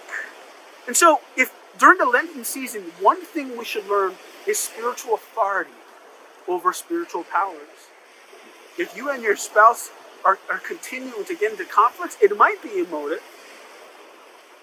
And 0.88 0.96
so, 0.96 1.22
if 1.36 1.54
during 1.78 1.98
the 1.98 2.06
Lenten 2.06 2.44
season, 2.44 2.84
one 3.00 3.24
thing 3.24 3.58
we 3.58 3.66
should 3.66 3.88
learn 3.88 4.14
is 4.48 4.60
spiritual 4.60 5.16
authority 5.16 5.72
over 6.48 6.74
spiritual 6.74 7.24
powers. 7.24 7.90
If 8.78 8.96
you 8.96 9.10
and 9.10 9.24
your 9.24 9.36
spouse 9.36 9.90
are, 10.26 10.40
are 10.52 10.60
continuing 10.60 11.26
to 11.26 11.36
get 11.36 11.52
into 11.52 11.66
conflicts, 11.66 12.18
it 12.22 12.36
might 12.38 12.62
be 12.62 12.80
emotive. 12.80 13.22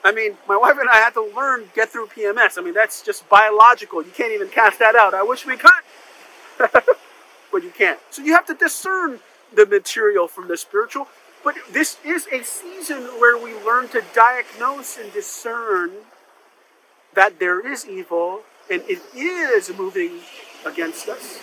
I 0.02 0.12
mean, 0.12 0.36
my 0.48 0.56
wife 0.56 0.76
and 0.80 0.88
I 0.88 0.96
had 0.96 1.14
to 1.14 1.22
learn 1.22 1.64
get 1.74 1.90
through 1.90 2.06
PMS. 2.06 2.58
I 2.58 2.62
mean, 2.62 2.74
that's 2.74 3.02
just 3.02 3.28
biological. 3.28 4.02
You 4.02 4.10
can't 4.10 4.32
even 4.32 4.48
cast 4.48 4.78
that 4.78 4.94
out. 4.94 5.12
I 5.12 5.22
wish 5.22 5.44
we 5.44 5.56
could, 5.56 5.70
but 6.58 7.62
you 7.62 7.70
can't. 7.70 7.98
So 8.10 8.22
you 8.22 8.32
have 8.32 8.46
to 8.46 8.54
discern 8.54 9.20
the 9.54 9.66
material 9.66 10.28
from 10.28 10.48
the 10.48 10.56
spiritual. 10.56 11.08
But 11.42 11.56
this 11.70 11.98
is 12.04 12.26
a 12.32 12.42
season 12.42 13.02
where 13.18 13.36
we 13.36 13.54
learn 13.64 13.88
to 13.88 14.02
diagnose 14.14 14.98
and 14.98 15.12
discern 15.12 15.92
that 17.14 17.38
there 17.38 17.66
is 17.66 17.86
evil 17.86 18.42
and 18.70 18.82
it 18.86 19.00
is 19.14 19.70
moving 19.76 20.20
against 20.64 21.08
us 21.08 21.40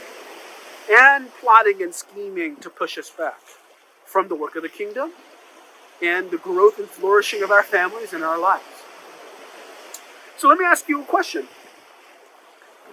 and 0.90 1.30
plotting 1.42 1.82
and 1.82 1.94
scheming 1.94 2.56
to 2.58 2.70
push 2.70 2.98
us 2.98 3.10
back 3.10 3.40
from 4.06 4.28
the 4.28 4.36
work 4.36 4.56
of 4.56 4.64
the 4.64 4.70
kingdom 4.70 5.12
and 6.02 6.32
the 6.32 6.38
growth 6.38 6.78
and 6.80 6.88
flourishing 6.88 7.44
of 7.44 7.52
our 7.52 7.64
families 7.64 8.14
and 8.14 8.24
our 8.24 8.40
lives. 8.40 8.64
So 10.38 10.48
let 10.48 10.60
me 10.60 10.66
ask 10.66 10.88
you 10.88 11.02
a 11.02 11.06
question. 11.06 11.48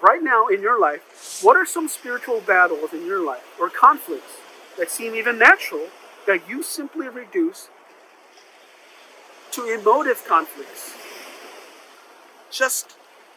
Right 0.02 0.22
now 0.22 0.48
in 0.48 0.60
your 0.60 0.80
life, 0.80 1.40
what 1.42 1.56
are 1.56 1.66
some 1.66 1.88
spiritual 1.88 2.40
battles 2.40 2.92
in 2.92 3.06
your 3.06 3.24
life 3.24 3.44
or 3.60 3.70
conflicts 3.70 4.38
that 4.78 4.90
seem 4.90 5.14
even 5.14 5.38
natural 5.38 5.88
that 6.26 6.48
you 6.48 6.62
simply 6.62 7.08
reduce 7.08 7.68
to 9.52 9.66
emotive 9.66 10.24
conflicts? 10.26 10.94
Just 12.50 12.96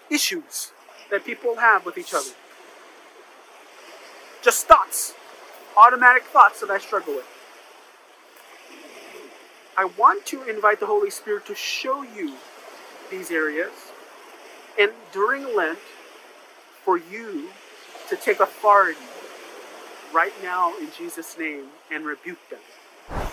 issues 0.09 0.71
that 1.09 1.25
people 1.25 1.57
have 1.57 1.85
with 1.85 1.97
each 1.97 2.13
other. 2.13 2.31
Just 4.41 4.67
thoughts, 4.67 5.13
automatic 5.75 6.23
thoughts 6.23 6.61
that 6.61 6.69
I 6.69 6.77
struggle 6.77 7.15
with. 7.15 7.25
I 9.75 9.85
want 9.85 10.25
to 10.27 10.43
invite 10.43 10.79
the 10.79 10.87
Holy 10.87 11.09
Spirit 11.09 11.45
to 11.45 11.55
show 11.55 12.01
you 12.01 12.33
these 13.11 13.29
areas, 13.29 13.73
and 14.79 14.91
during 15.11 15.55
Lent, 15.55 15.79
for 16.83 16.97
you 16.97 17.49
to 18.09 18.15
take 18.15 18.39
authority 18.39 18.97
right 20.13 20.33
now 20.41 20.75
in 20.77 20.87
Jesus' 20.97 21.37
name 21.37 21.65
and 21.91 22.05
rebuke 22.05 22.39
them. 22.49 22.59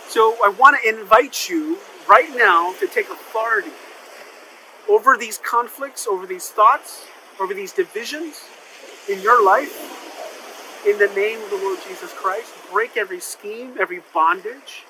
So 0.09 0.37
I 0.45 0.49
want 0.49 0.77
to 0.83 0.89
invite 0.89 1.49
you 1.49 1.79
right 2.09 2.31
now 2.37 2.73
to 2.75 2.87
take 2.87 3.09
authority 3.11 3.73
over 4.89 5.17
these 5.17 5.39
conflicts, 5.39 6.07
over 6.07 6.27
these 6.27 6.49
thoughts, 6.49 7.07
over 7.41 7.55
these 7.55 7.73
divisions 7.73 8.45
in 9.11 9.21
your 9.21 9.45
life. 9.45 10.03
In 10.87 10.99
the 10.99 11.09
name 11.15 11.43
of 11.43 11.51
the 11.51 11.57
Lord 11.57 11.79
Jesus 11.89 12.13
Christ, 12.13 12.53
break 12.71 12.97
every 12.97 13.21
scheme, 13.21 13.77
every 13.81 14.03
bondage 14.13 14.85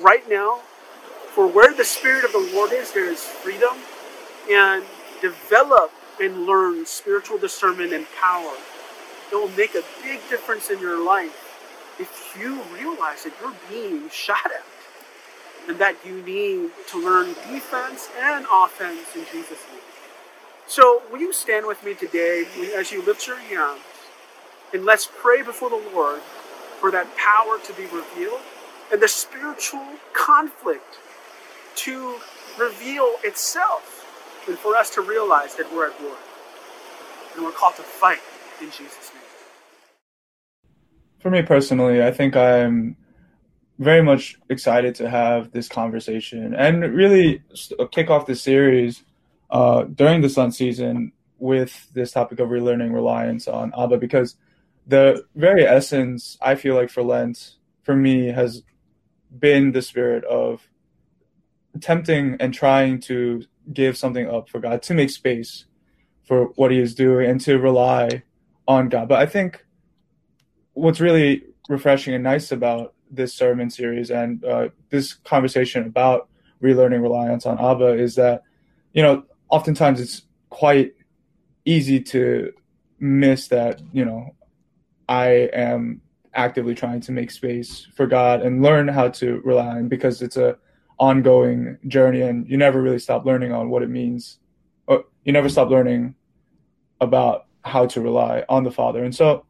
right 0.00 0.28
now 0.28 0.60
for 1.34 1.48
where 1.48 1.74
the 1.74 1.84
Spirit 1.84 2.24
of 2.24 2.32
the 2.32 2.50
Lord 2.54 2.72
is, 2.72 2.92
there 2.92 3.10
is 3.10 3.24
freedom. 3.24 3.76
And 4.48 4.84
develop 5.20 5.90
and 6.20 6.46
learn 6.46 6.86
spiritual 6.86 7.38
discernment 7.38 7.92
and 7.92 8.06
power. 8.20 8.52
It 9.32 9.34
will 9.34 9.48
make 9.56 9.74
a 9.74 9.82
big 10.02 10.20
difference 10.28 10.70
in 10.70 10.80
your 10.80 11.04
life 11.04 11.96
if 11.98 12.36
you 12.38 12.62
realize 12.74 13.24
that 13.24 13.32
you're 13.40 13.54
being 13.68 14.08
shot 14.10 14.46
at 14.46 14.64
and 15.68 15.78
that 15.78 15.96
you 16.04 16.22
need 16.22 16.70
to 16.88 17.02
learn 17.02 17.28
defense 17.50 18.08
and 18.20 18.46
offense 18.52 19.14
in 19.14 19.24
Jesus' 19.32 19.58
name. 19.70 19.80
So, 20.66 21.02
will 21.10 21.20
you 21.20 21.32
stand 21.32 21.66
with 21.66 21.84
me 21.84 21.94
today 21.94 22.46
as 22.74 22.90
you 22.90 23.02
lift 23.02 23.26
your 23.26 23.38
hands 23.38 23.80
and 24.72 24.84
let's 24.84 25.08
pray 25.20 25.42
before 25.42 25.70
the 25.70 25.82
Lord 25.94 26.20
for 26.80 26.90
that 26.90 27.06
power 27.16 27.58
to 27.58 27.72
be 27.74 27.84
revealed 27.84 28.40
and 28.92 29.00
the 29.00 29.08
spiritual 29.08 29.86
conflict 30.12 30.98
to 31.76 32.16
reveal 32.58 33.16
itself 33.24 34.44
and 34.48 34.58
for 34.58 34.76
us 34.76 34.90
to 34.90 35.00
realize 35.00 35.54
that 35.56 35.72
we're 35.72 35.88
at 35.90 36.00
war. 36.02 36.16
And 37.34 37.44
we're 37.44 37.52
called 37.52 37.76
to 37.76 37.82
fight 37.82 38.20
in 38.60 38.66
Jesus' 38.70 39.10
name. 39.12 39.13
For 41.24 41.30
me 41.30 41.40
personally, 41.40 42.02
I 42.02 42.10
think 42.10 42.36
I'm 42.36 42.98
very 43.78 44.02
much 44.02 44.38
excited 44.50 44.94
to 44.96 45.08
have 45.08 45.52
this 45.52 45.68
conversation 45.70 46.54
and 46.54 46.94
really 46.94 47.42
kick 47.92 48.10
off 48.10 48.26
the 48.26 48.36
series 48.36 49.02
uh, 49.48 49.84
during 49.84 50.20
the 50.20 50.28
Lent 50.36 50.54
season 50.54 51.12
with 51.38 51.88
this 51.94 52.12
topic 52.12 52.40
of 52.40 52.50
relearning 52.50 52.92
reliance 52.92 53.48
on 53.48 53.72
Abba 53.74 53.96
because 53.96 54.36
the 54.86 55.24
very 55.34 55.66
essence, 55.66 56.36
I 56.42 56.56
feel 56.56 56.74
like, 56.74 56.90
for 56.90 57.02
Lent, 57.02 57.54
for 57.84 57.96
me, 57.96 58.26
has 58.26 58.62
been 59.38 59.72
the 59.72 59.80
spirit 59.80 60.24
of 60.24 60.68
attempting 61.74 62.36
and 62.38 62.52
trying 62.52 63.00
to 63.00 63.44
give 63.72 63.96
something 63.96 64.28
up 64.28 64.50
for 64.50 64.60
God, 64.60 64.82
to 64.82 64.92
make 64.92 65.08
space 65.08 65.64
for 66.24 66.48
what 66.56 66.70
He 66.70 66.80
is 66.80 66.94
doing, 66.94 67.30
and 67.30 67.40
to 67.40 67.58
rely 67.58 68.24
on 68.68 68.90
God. 68.90 69.08
But 69.08 69.20
I 69.20 69.24
think 69.24 69.64
what's 70.74 71.00
really 71.00 71.44
refreshing 71.68 72.14
and 72.14 72.22
nice 72.22 72.52
about 72.52 72.94
this 73.10 73.32
sermon 73.32 73.70
series 73.70 74.10
and 74.10 74.44
uh, 74.44 74.68
this 74.90 75.14
conversation 75.14 75.86
about 75.86 76.28
relearning 76.62 77.02
reliance 77.02 77.46
on 77.46 77.58
Abba 77.58 77.94
is 77.94 78.16
that, 78.16 78.42
you 78.92 79.02
know, 79.02 79.24
oftentimes 79.48 80.00
it's 80.00 80.22
quite 80.50 80.92
easy 81.64 82.00
to 82.00 82.52
miss 82.98 83.48
that, 83.48 83.80
you 83.92 84.04
know, 84.04 84.34
I 85.08 85.48
am 85.52 86.00
actively 86.34 86.74
trying 86.74 87.00
to 87.02 87.12
make 87.12 87.30
space 87.30 87.86
for 87.94 88.06
God 88.06 88.42
and 88.42 88.62
learn 88.62 88.88
how 88.88 89.08
to 89.08 89.40
rely 89.44 89.68
on 89.68 89.88
because 89.88 90.22
it's 90.22 90.36
a 90.36 90.58
ongoing 90.98 91.78
journey 91.86 92.22
and 92.22 92.48
you 92.48 92.56
never 92.56 92.80
really 92.80 92.98
stop 92.98 93.24
learning 93.24 93.52
on 93.52 93.68
what 93.68 93.82
it 93.82 93.90
means 93.90 94.38
or 94.86 95.04
you 95.24 95.32
never 95.32 95.48
stop 95.48 95.68
learning 95.68 96.14
about 97.00 97.46
how 97.64 97.86
to 97.86 98.00
rely 98.00 98.44
on 98.48 98.64
the 98.64 98.70
father. 98.70 99.04
And 99.04 99.14
so 99.14 99.44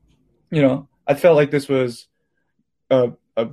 you 0.50 0.62
know 0.62 0.88
i 1.06 1.14
felt 1.14 1.36
like 1.36 1.50
this 1.50 1.68
was 1.68 2.06
a, 2.90 3.12
a 3.36 3.48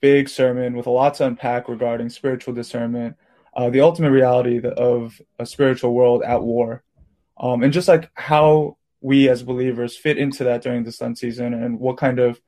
big 0.00 0.28
sermon 0.28 0.76
with 0.76 0.86
a 0.86 0.90
lot 0.90 1.14
to 1.14 1.26
unpack 1.26 1.68
regarding 1.68 2.08
spiritual 2.08 2.54
discernment 2.54 3.16
uh, 3.54 3.70
the 3.70 3.80
ultimate 3.80 4.10
reality 4.10 4.60
of 4.64 5.20
a 5.38 5.46
spiritual 5.46 5.94
world 5.94 6.22
at 6.22 6.42
war 6.42 6.82
um, 7.38 7.62
and 7.62 7.72
just 7.72 7.88
like 7.88 8.10
how 8.14 8.76
we 9.00 9.28
as 9.28 9.42
believers 9.42 9.96
fit 9.96 10.18
into 10.18 10.44
that 10.44 10.62
during 10.62 10.84
the 10.84 10.96
Lent 11.00 11.18
season 11.18 11.52
and 11.52 11.78
what 11.78 11.96
kind 11.96 12.18
of 12.18 12.40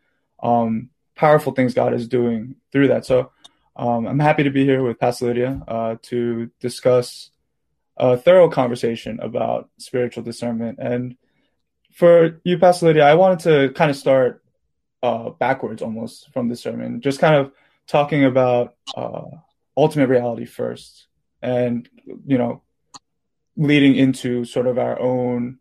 um, 0.42 0.90
powerful 1.14 1.52
things 1.52 1.74
god 1.74 1.94
is 1.94 2.08
doing 2.08 2.56
through 2.72 2.88
that 2.88 3.04
so 3.04 3.30
um, 3.76 4.06
I'm 4.06 4.18
happy 4.18 4.42
to 4.44 4.50
be 4.50 4.64
here 4.64 4.82
with 4.82 4.98
Pastor 4.98 5.26
Lydia 5.26 5.62
uh, 5.68 5.96
to 6.04 6.50
discuss 6.60 7.30
a 7.98 8.16
thorough 8.16 8.48
conversation 8.48 9.20
about 9.20 9.68
spiritual 9.78 10.22
discernment. 10.22 10.78
And 10.80 11.16
for 11.92 12.40
you, 12.42 12.58
Pastor 12.58 12.86
Lydia, 12.86 13.04
I 13.04 13.14
wanted 13.14 13.40
to 13.40 13.74
kind 13.74 13.90
of 13.90 13.96
start 13.96 14.42
uh, 15.02 15.30
backwards 15.30 15.82
almost 15.82 16.32
from 16.32 16.48
the 16.48 16.56
sermon, 16.56 17.00
just 17.00 17.20
kind 17.20 17.34
of 17.34 17.52
talking 17.86 18.24
about 18.24 18.74
uh, 18.96 19.24
ultimate 19.76 20.08
reality 20.08 20.44
first, 20.44 21.06
and 21.42 21.88
you 22.26 22.38
know, 22.38 22.62
leading 23.56 23.94
into 23.96 24.44
sort 24.44 24.66
of 24.66 24.78
our 24.78 24.98
own 25.00 25.58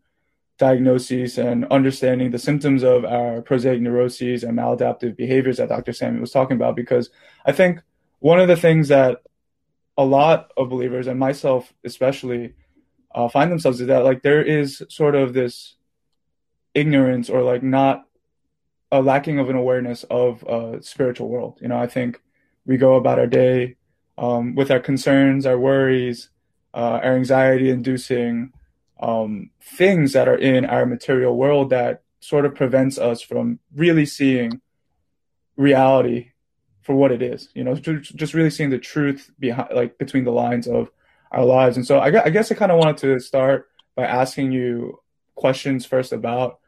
diagnoses 0.58 1.38
and 1.38 1.66
understanding 1.66 2.30
the 2.30 2.38
symptoms 2.38 2.82
of 2.82 3.04
our 3.04 3.42
prosaic 3.42 3.80
neuroses 3.80 4.42
and 4.42 4.58
maladaptive 4.58 5.16
behaviors 5.16 5.58
that 5.58 5.68
Dr. 5.68 5.92
Sammy 5.92 6.18
was 6.18 6.30
talking 6.30 6.56
about. 6.56 6.76
Because 6.76 7.10
I 7.44 7.52
think 7.52 7.80
one 8.20 8.40
of 8.40 8.48
the 8.48 8.56
things 8.56 8.88
that 8.88 9.22
a 9.98 10.04
lot 10.04 10.52
of 10.56 10.68
believers 10.68 11.06
and 11.06 11.18
myself 11.18 11.72
especially 11.84 12.54
uh, 13.14 13.28
find 13.28 13.50
themselves 13.50 13.80
is 13.80 13.86
that 13.86 14.04
like 14.04 14.22
there 14.22 14.42
is 14.42 14.82
sort 14.88 15.14
of 15.14 15.32
this 15.32 15.76
ignorance 16.74 17.30
or 17.30 17.42
like 17.42 17.62
not 17.62 18.05
a 18.92 19.02
lacking 19.02 19.38
of 19.38 19.50
an 19.50 19.56
awareness 19.56 20.04
of 20.04 20.42
a 20.44 20.82
spiritual 20.82 21.28
world. 21.28 21.58
You 21.60 21.68
know, 21.68 21.78
I 21.78 21.86
think 21.86 22.20
we 22.64 22.76
go 22.76 22.94
about 22.94 23.18
our 23.18 23.26
day 23.26 23.76
um, 24.18 24.54
with 24.54 24.70
our 24.70 24.80
concerns, 24.80 25.46
our 25.46 25.58
worries, 25.58 26.30
uh, 26.74 27.00
our 27.02 27.16
anxiety 27.16 27.70
inducing 27.70 28.52
um, 29.00 29.50
things 29.60 30.12
that 30.12 30.28
are 30.28 30.38
in 30.38 30.64
our 30.64 30.86
material 30.86 31.36
world 31.36 31.70
that 31.70 32.02
sort 32.20 32.44
of 32.44 32.54
prevents 32.54 32.98
us 32.98 33.20
from 33.20 33.58
really 33.74 34.06
seeing 34.06 34.60
reality 35.56 36.32
for 36.82 36.94
what 36.94 37.12
it 37.12 37.22
is. 37.22 37.48
You 37.54 37.64
know, 37.64 37.74
just 37.74 38.34
really 38.34 38.50
seeing 38.50 38.70
the 38.70 38.78
truth 38.78 39.30
behind, 39.38 39.68
like 39.74 39.98
between 39.98 40.24
the 40.24 40.32
lines 40.32 40.66
of 40.66 40.90
our 41.30 41.44
lives. 41.44 41.76
And 41.76 41.86
so 41.86 41.98
I, 41.98 42.24
I 42.24 42.30
guess 42.30 42.50
I 42.50 42.54
kind 42.54 42.72
of 42.72 42.78
wanted 42.78 42.98
to 42.98 43.20
start 43.20 43.68
by 43.94 44.04
asking 44.04 44.52
you 44.52 45.00
questions 45.34 45.84
first 45.84 46.12
about 46.12 46.60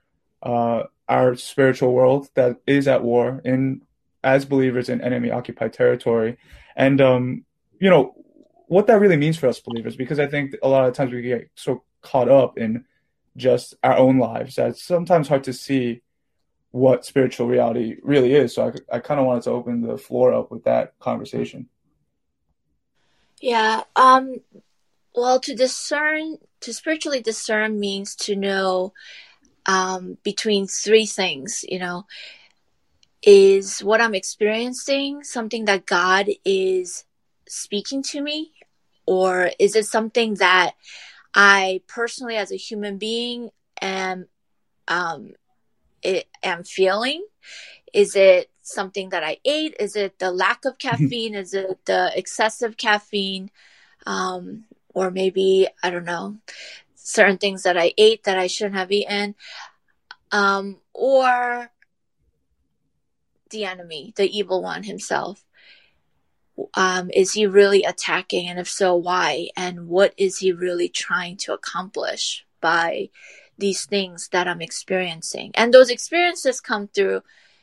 uh, 0.42 0.84
our 1.08 1.34
spiritual 1.36 1.92
world 1.92 2.28
that 2.34 2.56
is 2.66 2.86
at 2.88 3.02
war 3.02 3.40
in 3.44 3.82
as 4.22 4.44
believers 4.44 4.88
in 4.88 5.00
enemy 5.00 5.30
occupied 5.30 5.72
territory, 5.72 6.36
and 6.76 7.00
um, 7.00 7.44
you 7.80 7.90
know 7.90 8.14
what 8.66 8.86
that 8.86 9.00
really 9.00 9.16
means 9.16 9.38
for 9.38 9.46
us 9.46 9.60
believers. 9.60 9.96
Because 9.96 10.18
I 10.18 10.26
think 10.26 10.54
a 10.62 10.68
lot 10.68 10.88
of 10.88 10.94
times 10.94 11.12
we 11.12 11.22
get 11.22 11.50
so 11.54 11.82
caught 12.02 12.28
up 12.28 12.58
in 12.58 12.84
just 13.36 13.74
our 13.82 13.96
own 13.96 14.18
lives 14.18 14.56
that 14.56 14.70
it's 14.70 14.82
sometimes 14.82 15.28
hard 15.28 15.44
to 15.44 15.52
see 15.52 16.02
what 16.70 17.06
spiritual 17.06 17.46
reality 17.46 17.96
really 18.02 18.34
is. 18.34 18.54
So 18.54 18.72
I, 18.90 18.96
I 18.96 18.98
kind 18.98 19.18
of 19.18 19.26
wanted 19.26 19.44
to 19.44 19.50
open 19.50 19.80
the 19.80 19.96
floor 19.96 20.34
up 20.34 20.50
with 20.50 20.64
that 20.64 20.98
conversation. 20.98 21.68
Yeah. 23.40 23.82
Um, 23.96 24.36
well, 25.14 25.40
to 25.40 25.54
discern, 25.54 26.38
to 26.60 26.74
spiritually 26.74 27.22
discern 27.22 27.80
means 27.80 28.14
to 28.16 28.36
know 28.36 28.92
um, 29.68 30.16
between 30.24 30.66
three 30.66 31.06
things, 31.06 31.64
you 31.68 31.78
know, 31.78 32.06
is 33.22 33.80
what 33.80 34.00
I'm 34.00 34.14
experiencing 34.14 35.22
something 35.22 35.66
that 35.66 35.86
God 35.86 36.26
is 36.44 37.04
speaking 37.46 38.02
to 38.04 38.22
me? 38.22 38.52
Or 39.06 39.50
is 39.58 39.76
it 39.76 39.86
something 39.86 40.34
that 40.34 40.72
I 41.34 41.82
personally, 41.86 42.36
as 42.36 42.50
a 42.50 42.56
human 42.56 42.96
being, 42.98 43.50
am 43.80 44.26
um, 44.88 45.34
it, 46.02 46.26
am 46.42 46.64
feeling? 46.64 47.26
Is 47.92 48.16
it 48.16 48.50
something 48.62 49.10
that 49.10 49.22
I 49.22 49.36
ate? 49.44 49.74
Is 49.78 49.96
it 49.96 50.18
the 50.18 50.30
lack 50.30 50.64
of 50.64 50.78
caffeine? 50.78 51.34
Is 51.34 51.52
it 51.52 51.84
the 51.84 52.10
excessive 52.16 52.76
caffeine? 52.76 53.50
Um, 54.06 54.64
or 54.94 55.10
maybe, 55.10 55.68
I 55.82 55.90
don't 55.90 56.04
know, 56.04 56.38
certain 57.08 57.38
things 57.38 57.62
that 57.62 57.76
I 57.76 57.92
ate 57.96 58.24
that 58.24 58.38
I 58.38 58.46
shouldn't 58.46 58.76
have 58.76 58.92
eaten. 58.92 59.34
Um, 60.30 60.78
or 60.92 61.70
the 63.50 63.64
enemy, 63.64 64.12
the 64.16 64.28
evil 64.36 64.62
one 64.62 64.82
himself. 64.82 65.44
Um, 66.74 67.10
is 67.14 67.32
he 67.32 67.46
really 67.46 67.84
attacking? 67.84 68.48
And 68.48 68.58
if 68.58 68.68
so, 68.68 68.94
why? 68.94 69.48
And 69.56 69.88
what 69.88 70.12
is 70.16 70.38
he 70.38 70.52
really 70.52 70.88
trying 70.88 71.36
to 71.38 71.54
accomplish 71.54 72.44
by 72.60 73.10
these 73.58 73.84
things 73.84 74.28
that 74.28 74.46
I'm 74.46 74.62
experiencing. 74.62 75.50
And 75.54 75.74
those 75.74 75.90
experiences 75.90 76.60
come 76.60 76.88
through, 76.88 77.22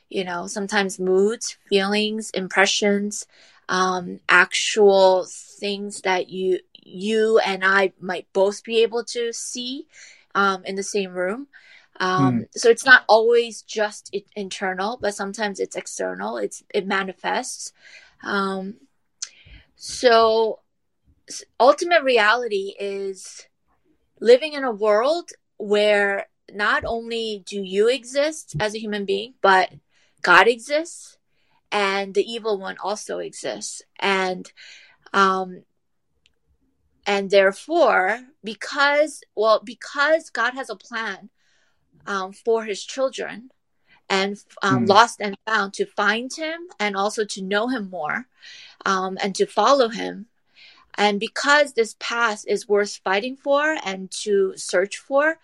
you 0.10 0.24
know, 0.24 0.48
sometimes 0.48 1.00
moods, 1.00 1.58
feelings, 1.70 2.30
impressions, 2.32 3.26
um, 3.70 4.20
actual 4.30 5.26
things 5.26 6.02
that 6.02 6.30
you 6.30 6.60
you 6.86 7.40
and 7.40 7.66
I 7.66 7.94
might 8.00 8.28
both 8.32 8.64
be 8.64 8.84
able 8.84 9.04
to 9.06 9.34
see 9.34 9.88
um, 10.34 10.64
in 10.66 10.76
the 10.76 10.84
same 10.84 11.12
room. 11.12 11.48
Um, 12.00 12.42
mm. 12.42 12.48
So 12.56 12.70
it's 12.70 12.86
not 12.86 13.04
always 13.08 13.62
just 13.62 14.10
it, 14.14 14.26
internal, 14.36 14.98
but 15.02 15.16
sometimes 15.16 15.60
it's 15.60 15.76
external. 15.76 16.38
It's 16.38 16.64
it 16.74 16.86
manifests. 16.86 17.74
Um, 18.24 18.76
so 19.76 20.60
ultimate 21.60 22.04
reality 22.04 22.74
is 22.80 23.48
living 24.20 24.54
in 24.54 24.64
a 24.64 24.72
world 24.72 25.32
where 25.58 26.28
not 26.54 26.84
only 26.86 27.44
do 27.46 27.62
you 27.62 27.90
exist 27.90 28.56
as 28.60 28.76
a 28.76 28.80
human 28.80 29.06
being, 29.06 29.34
but 29.42 29.74
God 30.22 30.48
exists 30.48 31.18
and 31.72 32.14
the 32.14 32.24
evil 32.24 32.60
one 32.60 32.78
also 32.84 33.20
exists. 33.20 33.82
And, 34.00 34.52
um, 35.14 35.64
and 37.06 37.30
therefore, 37.30 38.22
because, 38.44 39.22
well, 39.36 39.62
because 39.64 40.30
God 40.30 40.54
has 40.54 40.70
a 40.70 40.76
plan, 40.76 41.30
um, 42.08 42.34
for 42.34 42.66
his 42.66 42.84
children 42.84 43.50
and 44.10 44.38
um, 44.62 44.86
mm. 44.86 44.90
lost 44.90 45.20
and 45.20 45.36
found 45.46 45.74
to 45.74 45.86
find 45.86 46.32
him 46.34 46.68
and 46.80 46.96
also 46.96 47.26
to 47.26 47.42
know 47.42 47.68
him 47.68 47.90
more, 47.90 48.28
um, 48.86 49.18
and 49.24 49.34
to 49.36 49.46
follow 49.46 49.90
him, 49.90 50.28
and 50.98 51.20
because 51.20 51.74
this 51.74 51.96
path 52.00 52.46
is 52.48 52.70
worth 52.70 53.02
fighting 53.04 53.36
for 53.36 53.78
and 53.84 54.12
to 54.12 54.54
search 54.56 54.98
for, 54.98 55.40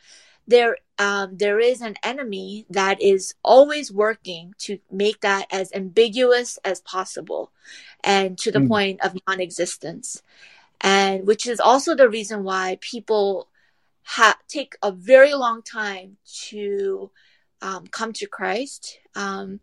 there 0.48 0.78
um, 0.98 1.38
there 1.38 1.60
is 1.60 1.82
an 1.82 1.96
enemy 2.04 2.66
that 2.70 3.02
is 3.02 3.34
always 3.44 3.92
working 3.92 4.54
to 4.60 4.80
make 4.92 5.22
that 5.22 5.48
as 5.52 5.72
ambiguous 5.74 6.60
as 6.64 6.82
possible 6.82 7.52
and 8.04 8.38
to 8.38 8.52
the 8.52 8.60
mm. 8.60 8.68
point 8.68 9.02
of 9.02 9.18
non-existence 9.28 10.22
and 10.82 11.26
which 11.28 11.48
is 11.48 11.60
also 11.60 11.96
the 11.96 12.10
reason 12.10 12.44
why 12.44 12.78
people 12.82 13.48
ha- 14.04 14.38
take 14.48 14.76
a 14.84 14.92
very 14.92 15.34
long 15.34 15.62
time 15.62 16.18
to 16.50 17.12
um, 17.62 17.88
come 17.88 18.12
to 18.14 18.28
christ. 18.28 19.00
Um, 19.16 19.60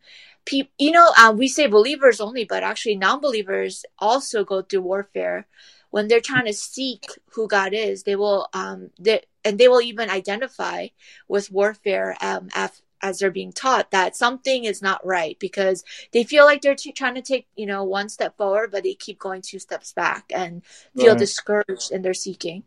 pe- 0.46 0.68
you 0.78 0.92
know 0.92 1.12
uh, 1.18 1.33
we 1.37 1.48
say 1.48 1.66
believers 1.66 2.20
only 2.20 2.44
but 2.44 2.62
actually 2.62 2.96
non-believers 2.96 3.85
also 3.98 4.44
go 4.44 4.62
through 4.62 4.83
warfare. 4.83 5.46
When 5.90 6.07
they're 6.07 6.20
trying 6.20 6.44
to 6.46 6.52
seek 6.52 7.07
who 7.33 7.48
God 7.48 7.72
is, 7.72 8.02
they 8.02 8.14
will 8.16 8.48
um 8.52 8.90
they 9.00 9.22
and 9.44 9.59
they 9.59 9.68
will 9.68 9.81
even 9.81 10.11
identify 10.11 10.88
with 11.28 11.50
warfare 11.50 12.16
um 12.20 12.48
af- 12.54 12.83
as 13.03 13.19
they're 13.19 13.31
being 13.31 13.53
taught 13.53 13.91
that 13.91 14.17
something 14.17 14.65
is 14.65 14.83
not 14.83 15.05
right 15.05 15.39
because 15.39 15.85
they 16.13 16.25
feel 16.25 16.45
like 16.45 16.63
they're 16.63 16.75
t- 16.75 16.93
trying 16.93 17.15
to 17.15 17.23
take 17.23 17.47
you 17.57 17.67
know 17.67 17.85
one 17.85 18.09
step 18.09 18.37
forward 18.37 18.71
but 18.71 18.83
they 18.83 18.95
keep 18.95 19.19
going 19.19 19.43
two 19.43 19.59
steps 19.59 19.93
back 19.93 20.31
and 20.35 20.65
feel 20.97 21.09
right. 21.09 21.19
discouraged 21.19 21.91
in 21.93 22.03
their 22.03 22.15
seeking 22.15 22.63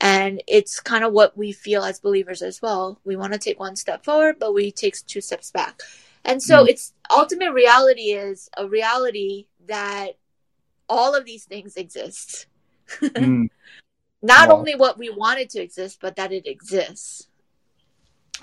and 0.00 0.42
it's 0.46 0.80
kind 0.80 1.04
of 1.04 1.12
what 1.12 1.36
we 1.36 1.52
feel 1.52 1.82
as 1.82 2.00
believers 2.00 2.42
as 2.42 2.60
well 2.60 3.00
we 3.04 3.16
want 3.16 3.32
to 3.32 3.38
take 3.38 3.58
one 3.58 3.76
step 3.76 4.04
forward 4.04 4.36
but 4.38 4.54
we 4.54 4.70
take 4.70 4.94
two 5.06 5.20
steps 5.20 5.50
back 5.50 5.80
and 6.24 6.42
so 6.42 6.64
mm. 6.64 6.68
it's 6.68 6.92
ultimate 7.10 7.52
reality 7.52 8.12
is 8.12 8.50
a 8.56 8.66
reality 8.66 9.46
that 9.66 10.18
all 10.88 11.14
of 11.14 11.24
these 11.24 11.44
things 11.44 11.76
exist 11.76 12.46
mm. 13.00 13.48
Not 14.22 14.48
wow. 14.48 14.56
only 14.56 14.74
what 14.74 14.98
we 14.98 15.10
wanted 15.10 15.50
to 15.50 15.62
exist, 15.62 15.98
but 16.00 16.16
that 16.16 16.32
it 16.32 16.46
exists. 16.46 17.28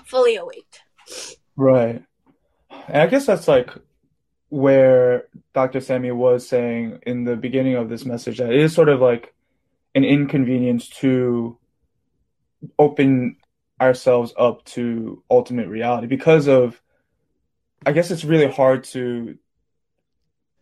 Fully 0.06 0.36
awake. 0.36 0.78
Right. 1.56 2.02
And 2.88 3.02
I 3.02 3.06
guess 3.06 3.26
that's 3.26 3.48
like 3.48 3.70
where 4.48 5.28
Dr. 5.52 5.80
Sammy 5.80 6.10
was 6.12 6.46
saying 6.46 7.00
in 7.06 7.24
the 7.24 7.36
beginning 7.36 7.76
of 7.76 7.88
this 7.88 8.04
message 8.04 8.38
that 8.38 8.52
it 8.52 8.60
is 8.60 8.74
sort 8.74 8.88
of 8.88 9.00
like 9.00 9.34
an 9.94 10.04
inconvenience 10.04 10.88
to 10.88 11.58
open 12.78 13.36
ourselves 13.80 14.32
up 14.38 14.64
to 14.64 15.22
ultimate 15.30 15.68
reality 15.68 16.06
because 16.06 16.46
of 16.46 16.80
I 17.86 17.92
guess 17.92 18.10
it's 18.10 18.24
really 18.24 18.50
hard 18.50 18.84
to 18.84 19.36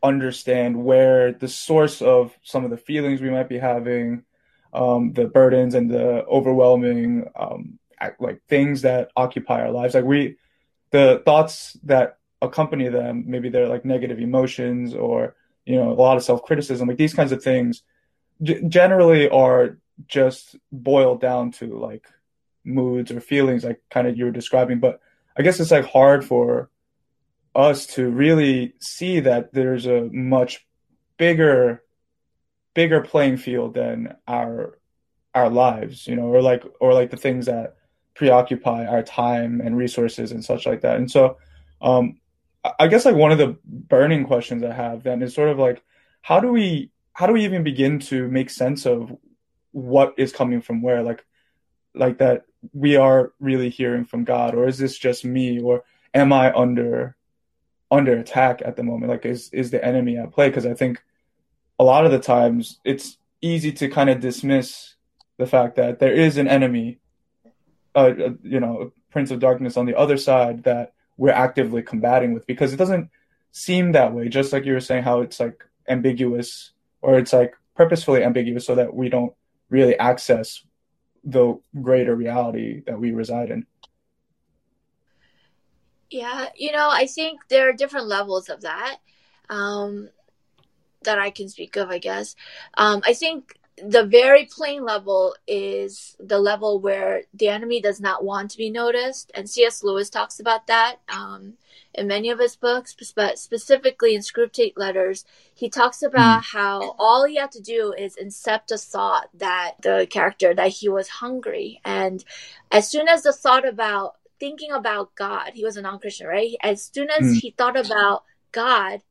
understand 0.03 0.83
where 0.83 1.33
the 1.33 1.49
source 1.49 2.03
of 2.03 2.37
some 2.43 2.65
of 2.65 2.71
the 2.71 2.77
feelings 2.77 3.21
we 3.21 3.31
might 3.31 3.49
be 3.49 3.59
having, 3.59 4.25
um, 4.73 5.13
the 5.13 5.27
burdens 5.27 5.75
and 5.75 5.89
the 5.89 6.25
overwhelming 6.25 7.31
um, 7.37 7.79
like 8.19 8.43
things 8.49 8.83
that 8.83 9.11
occupy 9.17 9.63
our 9.63 9.71
lives. 9.71 9.95
Like 9.95 10.05
we, 10.05 10.37
the 10.91 11.23
thoughts 11.25 11.77
that 11.85 12.19
accompany 12.41 12.89
them, 12.89 13.25
maybe 13.27 13.49
they're 13.49 13.69
like 13.69 13.85
negative 13.85 14.19
emotions 14.19 14.95
or 14.95 15.35
you 15.65 15.77
know 15.77 15.91
a 15.91 15.95
lot 15.95 16.17
of 16.17 16.25
self 16.25 16.43
criticism. 16.43 16.89
Like 16.89 16.99
these 16.99 17.15
kinds 17.15 17.33
of 17.33 17.43
things 17.43 17.83
g- 18.43 18.63
generally 18.69 19.29
are 19.29 19.79
just 20.09 20.57
boiled 20.71 21.21
down 21.21 21.53
to 21.53 21.79
like 21.79 22.07
moods 22.65 23.11
or 23.11 23.21
feelings 23.21 23.65
like 23.65 23.81
kind 23.91 24.07
of 24.07 24.17
you 24.17 24.25
were 24.25 24.31
describing 24.31 24.79
but 24.79 25.01
i 25.37 25.43
guess 25.43 25.59
it's 25.59 25.71
like 25.71 25.85
hard 25.85 26.25
for 26.25 26.71
us 27.55 27.87
to 27.87 28.09
really 28.09 28.73
see 28.79 29.21
that 29.21 29.53
there's 29.53 29.87
a 29.87 30.03
much 30.13 30.67
bigger 31.19 31.83
bigger 32.75 33.01
playing 33.01 33.37
field 33.37 33.75
than 33.75 34.17
our 34.27 34.79
our 35.35 35.51
lives 35.51 36.07
you 36.07 36.17
know 36.17 36.25
or 36.25 36.41
like 36.41 36.65
or 36.81 36.95
like 36.95 37.11
the 37.11 37.17
things 37.17 37.47
that 37.47 37.77
preoccupy 38.15 38.87
our 38.87 39.03
time 39.03 39.61
and 39.61 39.77
resources 39.77 40.33
and 40.33 40.45
such 40.45 40.67
like 40.67 40.83
that. 40.83 40.97
And 40.97 41.11
so 41.11 41.39
um 41.81 42.19
i 42.79 42.87
guess 42.87 43.05
like 43.05 43.17
one 43.17 43.33
of 43.33 43.39
the 43.39 43.57
burning 43.65 44.25
questions 44.25 44.63
i 44.63 44.73
have 44.73 45.03
then 45.03 45.21
is 45.21 45.35
sort 45.35 45.49
of 45.49 45.59
like 45.59 45.83
how 46.21 46.39
do 46.39 46.53
we 46.53 46.93
how 47.13 47.27
do 47.27 47.33
we 47.33 47.45
even 47.45 47.63
begin 47.63 47.99
to 47.99 48.29
make 48.29 48.49
sense 48.49 48.87
of 48.87 49.13
what 49.73 50.15
is 50.17 50.33
coming 50.33 50.61
from 50.61 50.83
where? 50.83 51.03
Like 51.03 51.25
like 51.95 52.19
that 52.19 52.45
we 52.73 52.97
are 52.97 53.33
really 53.39 53.69
hearing 53.69 54.05
from 54.05 54.25
god 54.25 54.55
or 54.55 54.67
is 54.67 54.79
this 54.79 54.97
just 54.97 55.25
me 55.25 55.61
or 55.61 55.83
am 56.15 56.33
i 56.33 56.51
under 56.55 57.17
under 57.91 58.17
attack 58.17 58.63
at 58.65 58.77
the 58.77 58.83
moment? 58.83 59.11
Like 59.11 59.27
is 59.27 59.51
is 59.53 59.71
the 59.71 59.85
enemy 59.85 60.17
at 60.17 60.33
play? 60.33 60.49
Because 60.49 60.65
i 60.65 60.75
think 60.75 61.03
a 61.79 61.85
lot 61.85 62.07
of 62.07 62.13
the 62.13 62.19
times 62.19 62.81
it's 62.85 63.19
easy 63.43 63.73
to 63.73 63.89
kind 63.89 64.09
of 64.09 64.21
dismiss 64.21 64.95
the 65.37 65.47
fact 65.47 65.77
that 65.77 65.99
there 65.99 66.13
is 66.13 66.37
an 66.37 66.47
enemy 66.47 66.99
uh, 67.95 68.13
you 68.43 68.61
know 68.61 68.93
prince 69.11 69.31
of 69.31 69.41
darkness 69.41 69.77
on 69.77 69.87
the 69.87 69.97
other 69.97 70.17
side 70.17 70.65
that 70.65 70.95
we're 71.17 71.31
actively 71.31 71.83
combating 71.83 72.33
with 72.33 72.47
because 72.47 72.73
it 72.73 72.79
doesn't 72.79 73.11
seem 73.51 73.93
that 73.93 74.13
way 74.13 74.29
just 74.29 74.53
like 74.53 74.65
you 74.65 74.73
were 74.73 74.81
saying 74.81 75.03
how 75.03 75.21
it's 75.21 75.39
like 75.39 75.63
ambiguous 75.89 76.73
or 77.03 77.19
it's 77.19 77.33
like 77.33 77.55
purposefully 77.75 78.23
ambiguous 78.25 78.67
so 78.67 78.75
that 78.75 78.95
we 78.95 79.09
don't 79.09 79.33
really 79.69 79.99
access 79.99 80.65
the 81.25 81.59
greater 81.81 82.15
reality 82.15 82.83
that 82.87 82.99
we 82.99 83.13
reside 83.13 83.51
in. 83.51 83.67
Yeah, 86.11 86.49
you 86.57 86.73
know, 86.73 86.91
I 86.91 87.07
think 87.07 87.41
there 87.49 87.69
are 87.69 87.73
different 87.73 88.07
levels 88.07 88.51
of 88.51 88.61
that 88.63 88.99
um, 89.49 90.11
that 91.05 91.19
I 91.19 91.31
can 91.31 91.49
speak 91.49 91.77
of, 91.77 91.89
I 91.89 91.99
guess. 91.99 92.37
Um, 92.75 93.03
I 93.05 93.15
think 93.15 93.57
the 93.85 94.05
very 94.05 94.47
plain 94.47 94.85
level 94.85 95.35
is 95.47 96.17
the 96.21 96.39
level 96.39 96.81
where 96.81 97.23
the 97.35 97.49
enemy 97.49 97.81
does 97.81 98.01
not 98.01 98.25
want 98.25 98.51
to 98.53 98.59
be 98.59 98.71
noticed. 98.71 99.33
And 99.35 99.51
C.S. 99.51 99.83
Lewis 99.83 100.09
talks 100.09 100.39
about 100.39 100.69
that 100.69 100.97
um, 101.09 101.55
in 101.95 102.07
many 102.07 102.31
of 102.31 102.39
his 102.39 102.55
books, 102.55 102.95
but 103.15 103.39
specifically 103.39 104.15
in 104.15 104.21
Screwtape 104.21 104.75
Letters, 104.77 105.25
he 105.55 105.69
talks 105.69 106.03
about 106.03 106.43
mm. 106.43 106.53
how 106.53 106.95
all 106.99 107.25
he 107.25 107.37
had 107.37 107.53
to 107.53 107.61
do 107.61 107.93
is 107.97 108.17
incept 108.17 108.71
a 108.71 108.79
thought 108.79 109.29
that 109.35 109.75
the 109.83 110.07
character 110.09 110.55
that 110.55 110.69
he 110.69 110.89
was 110.89 111.09
hungry. 111.09 111.81
And 111.85 112.25
as 112.71 112.89
soon 112.89 113.09
as 113.09 113.23
the 113.23 113.33
thought 113.33 113.67
about 113.67 114.15
thinking 114.39 114.71
about 114.71 115.15
God, 115.17 115.53
he 115.55 115.65
was 115.65 115.77
a 115.77 115.83
non 115.83 115.99
Christian, 115.99 116.27
right? 116.27 116.55
As 116.63 116.85
soon 116.85 117.11
as 117.11 117.23
mm. 117.23 117.41
he 117.41 117.51
thought 117.51 117.77
about 117.77 118.25
God, 118.53 119.03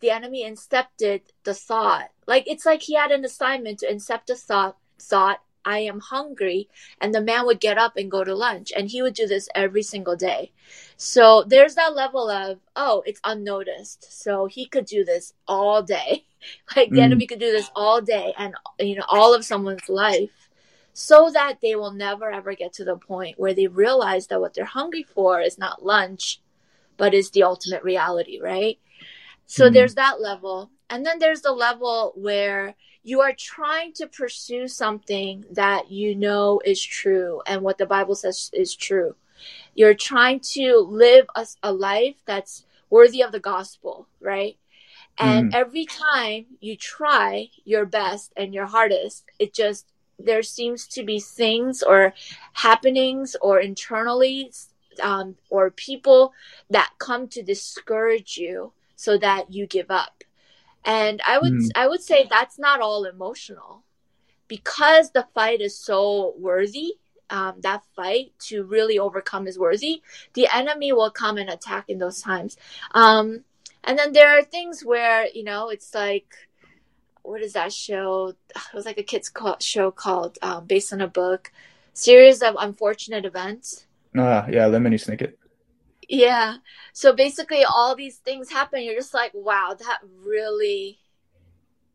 the 0.00 0.10
enemy 0.10 0.44
incepted 0.44 1.22
the 1.44 1.54
thought. 1.54 2.10
Like 2.28 2.44
it's 2.46 2.64
like 2.64 2.82
he 2.82 2.94
had 2.94 3.10
an 3.10 3.24
assignment 3.24 3.80
to 3.80 3.92
incept 3.92 4.30
a 4.30 4.36
thought 4.36 4.76
thought 5.00 5.40
I 5.64 5.80
am 5.80 6.00
hungry. 6.00 6.68
And 7.00 7.14
the 7.14 7.20
man 7.20 7.44
would 7.46 7.60
get 7.60 7.76
up 7.76 7.96
and 7.96 8.10
go 8.10 8.24
to 8.24 8.34
lunch. 8.34 8.72
And 8.74 8.88
he 8.88 9.02
would 9.02 9.14
do 9.14 9.26
this 9.26 9.48
every 9.54 9.82
single 9.82 10.16
day. 10.16 10.52
So 10.96 11.44
there's 11.46 11.74
that 11.74 11.94
level 11.94 12.30
of, 12.30 12.60
oh, 12.74 13.02
it's 13.04 13.20
unnoticed. 13.24 14.22
So 14.22 14.46
he 14.46 14.66
could 14.66 14.86
do 14.86 15.04
this 15.04 15.34
all 15.46 15.82
day. 15.82 16.24
like 16.76 16.90
the 16.90 16.98
mm. 16.98 17.02
enemy 17.02 17.26
could 17.26 17.40
do 17.40 17.52
this 17.52 17.70
all 17.74 18.00
day 18.00 18.32
and, 18.38 18.54
you 18.78 18.94
know, 18.94 19.04
all 19.08 19.34
of 19.34 19.44
someone's 19.44 19.88
life 19.88 20.48
so 20.94 21.30
that 21.32 21.60
they 21.60 21.76
will 21.76 21.92
never 21.92 22.30
ever 22.30 22.54
get 22.54 22.72
to 22.72 22.84
the 22.84 22.96
point 22.96 23.38
where 23.38 23.54
they 23.54 23.68
realize 23.68 24.26
that 24.26 24.40
what 24.40 24.54
they're 24.54 24.64
hungry 24.64 25.04
for 25.04 25.40
is 25.40 25.58
not 25.58 25.84
lunch, 25.84 26.40
but 26.96 27.14
is 27.14 27.30
the 27.30 27.42
ultimate 27.42 27.84
reality, 27.84 28.40
right? 28.40 28.78
So 29.46 29.68
mm. 29.68 29.72
there's 29.72 29.94
that 29.94 30.20
level. 30.20 30.70
And 30.90 31.04
then 31.04 31.18
there's 31.18 31.42
the 31.42 31.52
level 31.52 32.12
where 32.16 32.74
you 33.02 33.20
are 33.20 33.32
trying 33.32 33.92
to 33.94 34.06
pursue 34.06 34.68
something 34.68 35.44
that 35.52 35.90
you 35.90 36.14
know 36.14 36.60
is 36.64 36.82
true 36.82 37.40
and 37.46 37.62
what 37.62 37.78
the 37.78 37.86
Bible 37.86 38.14
says 38.14 38.50
is 38.52 38.74
true. 38.74 39.14
You're 39.74 39.94
trying 39.94 40.40
to 40.54 40.78
live 40.78 41.26
a, 41.34 41.46
a 41.62 41.72
life 41.72 42.16
that's 42.26 42.64
worthy 42.90 43.22
of 43.22 43.32
the 43.32 43.40
gospel, 43.40 44.08
right? 44.20 44.56
And 45.18 45.52
mm. 45.52 45.56
every 45.56 45.84
time 45.84 46.46
you 46.60 46.76
try 46.76 47.50
your 47.64 47.86
best 47.86 48.32
and 48.36 48.54
your 48.54 48.66
hardest, 48.66 49.24
it 49.38 49.54
just, 49.54 49.86
there 50.18 50.42
seems 50.42 50.86
to 50.88 51.04
be 51.04 51.20
things 51.20 51.82
or 51.82 52.14
happenings 52.52 53.36
or 53.40 53.60
internally 53.60 54.52
um, 55.02 55.36
or 55.50 55.70
people 55.70 56.32
that 56.70 56.92
come 56.98 57.28
to 57.28 57.42
discourage 57.42 58.36
you 58.36 58.72
so 58.96 59.16
that 59.18 59.52
you 59.52 59.66
give 59.66 59.90
up 59.90 60.24
and 60.84 61.20
i 61.26 61.38
would 61.38 61.52
mm. 61.52 61.68
i 61.74 61.86
would 61.86 62.02
say 62.02 62.26
that's 62.28 62.58
not 62.58 62.80
all 62.80 63.04
emotional. 63.04 63.84
Because 64.46 65.10
the 65.10 65.26
fight 65.34 65.60
is 65.60 65.76
so 65.76 66.32
worthy 66.38 66.94
um, 67.28 67.56
that 67.60 67.82
fight 67.94 68.32
to 68.48 68.64
really 68.64 68.98
overcome 68.98 69.46
is 69.46 69.58
worthy 69.58 70.00
the 70.32 70.48
enemy 70.50 70.90
will 70.90 71.10
come 71.10 71.36
and 71.36 71.50
attack 71.50 71.84
in 71.88 71.98
those 71.98 72.22
times. 72.22 72.56
Um, 72.94 73.44
and 73.84 73.98
then 73.98 74.14
there 74.14 74.30
are 74.30 74.42
things 74.42 74.82
where 74.82 75.26
you 75.34 75.44
know 75.44 75.68
it's 75.68 75.94
like 75.94 76.34
what 77.22 77.42
is 77.42 77.52
that 77.52 77.74
show? 77.74 78.34
It 78.56 78.74
was 78.74 78.86
like 78.86 78.96
a 78.96 79.02
kids 79.02 79.30
show 79.60 79.90
called 79.90 80.38
um, 80.40 80.64
based 80.64 80.94
on 80.94 81.02
a 81.02 81.08
book. 81.08 81.52
Series 81.92 82.42
of 82.42 82.56
unfortunate 82.58 83.26
events. 83.26 83.86
Ah 84.16 84.46
yeah 84.48 84.64
lemony 84.64 84.96
snicket 84.96 85.34
yeah. 86.08 86.56
So 86.92 87.12
basically, 87.12 87.64
all 87.64 87.94
these 87.94 88.16
things 88.16 88.50
happen. 88.50 88.82
You're 88.82 88.94
just 88.94 89.14
like, 89.14 89.32
wow, 89.34 89.76
that 89.78 89.98
really. 90.24 90.98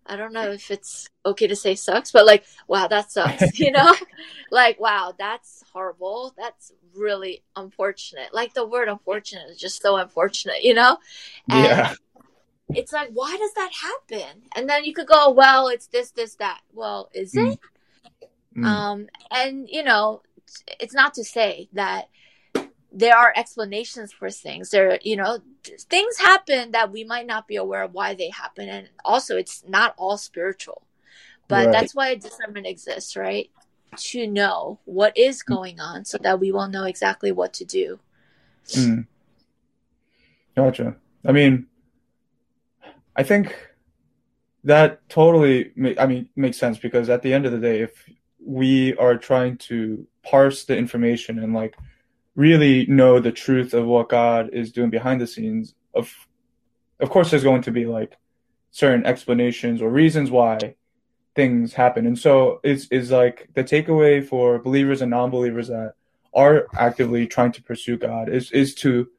I 0.05 0.17
don't 0.17 0.33
know 0.33 0.51
if 0.51 0.69
it's 0.69 1.09
okay 1.25 1.47
to 1.47 1.55
say 1.55 1.75
sucks, 1.75 2.11
but 2.11 2.25
like, 2.25 2.43
wow, 2.67 2.87
that 2.87 3.09
sucks, 3.09 3.57
you 3.59 3.71
know? 3.71 3.95
like, 4.51 4.77
wow, 4.77 5.13
that's 5.17 5.63
horrible. 5.71 6.33
That's 6.37 6.73
really 6.93 7.41
unfortunate. 7.55 8.33
Like, 8.33 8.53
the 8.53 8.67
word 8.67 8.89
unfortunate 8.89 9.49
is 9.49 9.57
just 9.57 9.81
so 9.81 9.95
unfortunate, 9.95 10.61
you 10.61 10.73
know? 10.73 10.97
And 11.49 11.65
yeah. 11.65 11.93
It's 12.75 12.91
like, 12.91 13.11
why 13.13 13.37
does 13.37 13.53
that 13.53 13.71
happen? 13.71 14.43
And 14.55 14.69
then 14.69 14.83
you 14.83 14.93
could 14.93 15.07
go, 15.07 15.31
well, 15.31 15.67
it's 15.67 15.87
this, 15.87 16.11
this, 16.11 16.35
that. 16.35 16.59
Well, 16.73 17.09
is 17.13 17.33
mm. 17.33 17.53
it? 17.53 17.59
Mm. 18.57 18.65
Um, 18.65 19.07
and, 19.31 19.69
you 19.69 19.83
know, 19.83 20.21
it's 20.79 20.93
not 20.93 21.13
to 21.15 21.23
say 21.23 21.69
that 21.73 22.09
there 22.93 23.17
are 23.17 23.33
explanations 23.35 24.13
for 24.13 24.29
things. 24.29 24.69
There 24.69 24.99
you 25.01 25.15
know 25.15 25.39
things 25.89 26.17
happen 26.17 26.71
that 26.71 26.91
we 26.91 27.03
might 27.03 27.25
not 27.25 27.47
be 27.47 27.55
aware 27.55 27.83
of 27.83 27.93
why 27.93 28.13
they 28.13 28.29
happen 28.29 28.69
and 28.69 28.89
also 29.03 29.37
it's 29.37 29.63
not 29.67 29.95
all 29.97 30.17
spiritual. 30.17 30.85
But 31.47 31.65
right. 31.65 31.71
that's 31.71 31.93
why 31.93 32.15
discernment 32.15 32.67
exists 32.67 33.15
right? 33.15 33.49
To 33.97 34.25
know 34.25 34.79
what 34.85 35.17
is 35.17 35.43
going 35.43 35.79
on 35.79 36.05
so 36.05 36.17
that 36.19 36.39
we 36.39 36.51
will 36.51 36.67
know 36.67 36.85
exactly 36.85 37.31
what 37.31 37.53
to 37.53 37.65
do. 37.65 37.99
Mm. 38.69 39.07
gotcha. 40.55 40.95
I 41.25 41.31
mean 41.31 41.67
i 43.15 43.23
think 43.23 43.55
that 44.63 45.07
totally 45.09 45.71
i 45.99 46.05
mean 46.05 46.29
makes 46.35 46.57
sense 46.57 46.77
because 46.77 47.09
at 47.09 47.21
the 47.21 47.33
end 47.33 47.45
of 47.45 47.51
the 47.51 47.57
day 47.57 47.81
if 47.81 47.91
we 48.45 48.95
are 48.97 49.17
trying 49.17 49.57
to 49.57 50.05
parse 50.23 50.65
the 50.65 50.75
information 50.75 51.39
and 51.39 51.53
like 51.53 51.77
really 52.35 52.85
know 52.87 53.19
the 53.19 53.31
truth 53.31 53.73
of 53.73 53.85
what 53.85 54.09
God 54.09 54.49
is 54.53 54.71
doing 54.71 54.89
behind 54.89 55.21
the 55.21 55.27
scenes, 55.27 55.75
of 55.93 56.11
of 56.99 57.09
course 57.09 57.31
there's 57.31 57.43
going 57.43 57.63
to 57.63 57.71
be 57.71 57.85
like 57.85 58.17
certain 58.71 59.05
explanations 59.05 59.81
or 59.81 59.89
reasons 59.89 60.31
why 60.31 60.75
things 61.35 61.73
happen. 61.73 62.05
And 62.05 62.17
so 62.17 62.59
it's 62.63 62.87
is 62.87 63.11
like 63.11 63.49
the 63.53 63.63
takeaway 63.63 64.25
for 64.25 64.59
believers 64.59 65.01
and 65.01 65.11
non-believers 65.11 65.67
that 65.67 65.93
are 66.33 66.67
actively 66.73 67.27
trying 67.27 67.51
to 67.51 67.63
pursue 67.63 67.97
God 67.97 68.29
is 68.29 68.51
is 68.51 68.73
to 68.75 69.09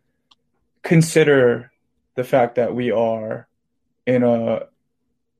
consider 0.82 1.72
the 2.14 2.24
fact 2.24 2.56
that 2.56 2.74
we 2.74 2.90
are 2.90 3.48
in 4.06 4.22
a 4.22 4.66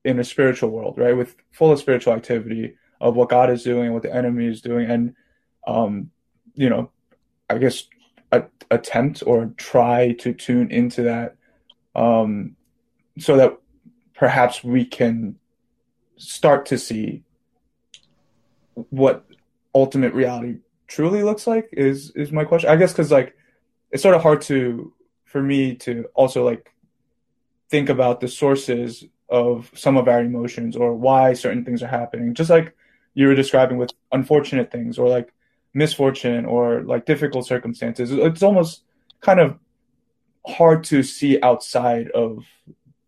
in 0.03 0.19
a 0.19 0.23
spiritual 0.23 0.69
world, 0.69 0.97
right? 0.97 1.17
With 1.17 1.35
full 1.51 1.71
of 1.71 1.79
spiritual 1.79 2.13
activity 2.13 2.75
of 3.01 3.15
what 3.15 3.29
God 3.29 3.49
is 3.49 3.63
doing, 3.63 3.85
and 3.85 3.93
what 3.93 4.03
the 4.03 4.13
enemy 4.13 4.45
is 4.45 4.61
doing, 4.61 4.89
and 4.89 5.15
um, 5.67 6.11
you 6.53 6.69
know, 6.69 6.91
I 7.49 7.57
guess, 7.57 7.85
a, 8.31 8.43
attempt 8.71 9.23
or 9.25 9.53
try 9.57 10.13
to 10.19 10.33
tune 10.33 10.71
into 10.71 11.03
that 11.03 11.35
um, 11.95 12.55
so 13.19 13.37
that 13.37 13.57
perhaps 14.13 14.63
we 14.63 14.85
can 14.85 15.37
start 16.17 16.65
to 16.67 16.77
see 16.77 17.23
what 18.89 19.25
ultimate 19.73 20.13
reality 20.13 20.57
truly 20.87 21.23
looks 21.23 21.47
like 21.47 21.69
is 21.71 22.11
is 22.11 22.31
my 22.31 22.43
question. 22.43 22.69
I 22.69 22.75
guess 22.75 22.91
because 22.91 23.11
like 23.11 23.35
it's 23.91 24.03
sort 24.03 24.15
of 24.15 24.21
hard 24.21 24.41
to 24.43 24.93
for 25.25 25.41
me 25.41 25.75
to 25.75 26.05
also 26.13 26.45
like 26.45 26.73
think 27.69 27.89
about 27.89 28.21
the 28.21 28.27
sources 28.27 29.05
of 29.29 29.71
some 29.73 29.97
of 29.97 30.07
our 30.07 30.21
emotions 30.21 30.75
or 30.75 30.93
why 30.93 31.33
certain 31.33 31.65
things 31.65 31.81
are 31.81 31.87
happening. 31.87 32.33
Just 32.33 32.49
like 32.49 32.75
you 33.13 33.27
were 33.27 33.35
describing 33.35 33.77
with 33.77 33.91
unfortunate 34.11 34.71
things 34.71 34.97
or 34.97 35.09
like 35.09 35.33
misfortune 35.75 36.45
or 36.45 36.81
like 36.81 37.05
difficult 37.05 37.45
circumstances. 37.45 38.11
It's 38.11 38.41
almost 38.41 38.83
kind 39.21 39.39
of 39.39 39.59
hard 40.47 40.85
to 40.85 41.03
see 41.03 41.39
outside 41.41 42.09
of 42.11 42.45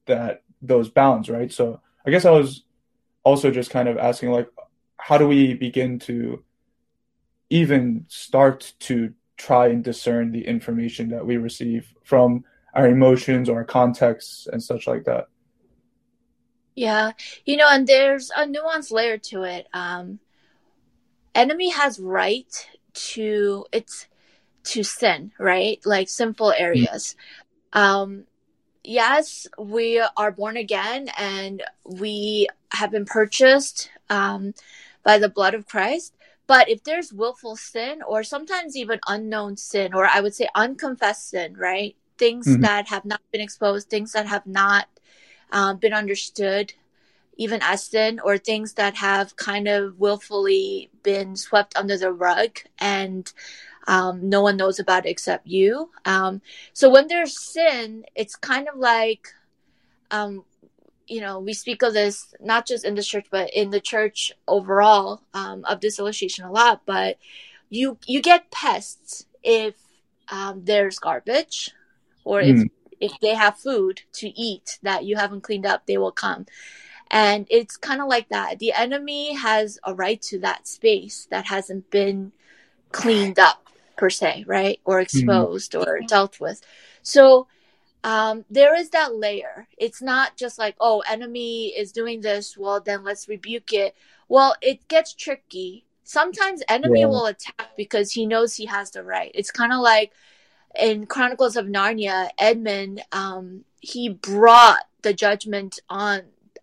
that 0.06 0.44
those 0.62 0.90
bounds, 0.90 1.30
right? 1.30 1.52
So 1.52 1.82
I 2.06 2.12
guess 2.12 2.26
I 2.26 2.32
was 2.32 2.64
also 3.24 3.50
just 3.50 3.72
kind 3.72 3.88
of 3.88 3.98
asking 3.98 4.32
like 4.32 4.50
how 4.98 5.18
do 5.18 5.28
we 5.28 5.54
begin 5.54 6.00
to 6.00 6.44
even 7.50 8.06
start 8.10 8.74
to 8.80 9.14
try 9.38 9.68
and 9.68 9.84
discern 9.84 10.32
the 10.32 10.46
information 10.46 11.10
that 11.10 11.26
we 11.26 11.38
receive 11.38 11.94
from 12.04 12.44
our 12.74 12.88
emotions 12.88 13.48
or 13.48 13.58
our 13.58 13.64
contexts 13.64 14.48
and 14.52 14.62
such 14.62 14.88
like 14.88 15.06
that. 15.06 15.28
Yeah, 16.76 17.12
you 17.46 17.56
know, 17.56 17.68
and 17.70 17.88
there's 17.88 18.30
a 18.36 18.46
nuanced 18.46 18.92
layer 18.92 19.18
to 19.18 19.44
it. 19.44 19.68
Um, 19.74 20.20
enemy 21.38 21.70
has 21.70 22.00
right 22.00 22.68
to 22.94 23.66
it's 23.72 24.08
to 24.64 24.84
sin, 24.84 25.32
right? 25.40 25.80
Like 25.86 26.10
sinful 26.10 26.52
areas. 26.52 27.16
Mm-hmm. 27.74 27.80
Um, 27.80 28.24
yes, 28.84 29.48
we 29.58 30.04
are 30.18 30.32
born 30.32 30.58
again 30.58 31.10
and 31.18 31.64
we 31.86 32.48
have 32.74 32.92
been 32.92 33.06
purchased 33.06 33.90
um, 34.10 34.54
by 35.04 35.20
the 35.20 35.30
blood 35.30 35.54
of 35.54 35.68
Christ. 35.68 36.14
But 36.48 36.70
if 36.70 36.84
there's 36.84 37.14
willful 37.14 37.56
sin 37.56 38.02
or 38.02 38.24
sometimes 38.24 38.76
even 38.76 39.00
unknown 39.08 39.58
sin, 39.58 39.94
or 39.94 40.06
I 40.06 40.22
would 40.22 40.34
say 40.34 40.48
unconfessed 40.56 41.30
sin, 41.30 41.56
right? 41.58 41.96
Things 42.18 42.48
mm-hmm. 42.48 42.62
that 42.62 42.88
have 42.88 43.06
not 43.06 43.22
been 43.32 43.42
exposed, 43.42 43.90
things 43.90 44.14
that 44.14 44.28
have 44.28 44.48
not 44.48 44.88
um, 45.52 45.78
been 45.78 45.94
understood, 45.94 46.74
even 47.38 47.62
as 47.62 47.84
sin, 47.84 48.20
or 48.24 48.38
things 48.38 48.74
that 48.74 48.96
have 48.96 49.36
kind 49.36 49.68
of 49.68 50.00
willfully 50.00 50.90
been 51.04 51.36
swept 51.36 51.76
under 51.78 51.98
the 51.98 52.12
rug 52.12 52.60
and 52.80 53.32
um, 53.88 54.28
no 54.28 54.42
one 54.42 54.58
knows 54.58 54.80
about 54.80 55.06
except 55.06 55.48
you. 55.48 55.90
Um, 56.04 56.42
so 56.74 56.90
when 56.90 57.08
there's 57.08 57.40
sin, 57.40 58.04
it's 58.16 58.36
kind 58.36 58.68
of 58.68 58.76
like 58.78 59.30
um, 60.12 60.44
you 61.08 61.22
know, 61.22 61.40
we 61.40 61.54
speak 61.54 61.82
of 61.82 61.94
this 61.94 62.34
not 62.40 62.68
just 62.68 62.86
in 62.86 62.96
the 62.96 63.04
church, 63.04 63.26
but 63.32 63.50
in 63.54 63.72
the 63.72 63.80
church 63.80 64.32
overall 64.48 65.22
um, 65.34 65.64
of 65.66 65.80
this 65.80 66.00
illustration 66.00 66.46
a 66.46 66.52
lot. 66.52 66.82
But 66.86 67.18
you 67.70 67.98
you 68.06 68.22
get 68.22 68.52
pests 68.52 69.26
if 69.44 69.76
um, 70.30 70.66
there's 70.66 71.00
garbage, 71.00 71.72
or 72.24 72.42
mm. 72.42 72.50
if 72.50 72.58
hmm. 72.58 72.66
if 73.00 73.20
they 73.22 73.36
have 73.36 73.58
food 73.58 74.02
to 74.14 74.28
eat 74.30 74.80
that 74.84 75.06
you 75.06 75.16
haven't 75.16 75.42
cleaned 75.42 75.66
up, 75.66 75.86
they 75.86 75.98
will 75.98 76.12
come. 76.12 76.46
And 77.10 77.48
it's 77.50 77.78
kind 77.78 78.02
of 78.02 78.08
like 78.08 78.30
that. 78.30 78.60
The 78.60 78.74
enemy 78.74 79.34
has 79.36 79.80
a 79.84 79.94
right 79.94 80.22
to 80.24 80.40
that 80.40 80.68
space 80.68 81.28
that 81.32 81.46
hasn't 81.46 81.90
been 81.90 82.32
cleaned 82.92 83.40
up 83.40 83.68
per 83.96 84.10
se, 84.10 84.46
right? 84.48 84.80
Or 84.86 84.98
hmm. 84.98 85.04
exposed 85.04 85.72
mm. 85.74 85.86
or 85.86 86.00
dealt 86.08 86.40
with. 86.40 86.62
So 87.02 87.48
um, 88.04 88.46
there 88.50 88.76
is 88.76 88.90
that 88.92 89.16
layer. 89.16 89.68
It's 89.78 90.02
not 90.02 90.38
just 90.38 90.60
like, 90.60 90.76
oh, 90.80 91.04
enemy 91.10 91.68
is 91.68 91.92
doing 91.92 92.22
this. 92.22 92.58
Well, 92.58 92.80
then 92.80 93.04
let's 93.04 93.28
rebuke 93.28 93.74
it. 93.74 93.96
Well, 94.30 94.56
it 94.62 94.88
gets 94.88 95.14
tricky. 95.14 95.86
Sometimes 96.04 96.64
enemy 96.70 97.02
yeah. 97.02 97.08
will 97.08 97.26
attack 97.26 97.72
because 97.76 98.12
he 98.12 98.26
knows 98.26 98.56
he 98.56 98.66
has 98.66 98.92
the 98.92 99.04
right. 99.04 99.32
It's 99.34 99.52
kind 99.52 99.74
of 99.74 99.80
like 99.80 100.14
in 100.78 101.06
Chronicles 101.06 101.58
of 101.58 101.66
Narnia, 101.66 102.30
Edmund, 102.38 103.02
um, 103.12 103.66
he 103.80 104.10
brought 104.10 104.84
the 105.02 105.14
judgment 105.14 105.80
on 105.90 106.22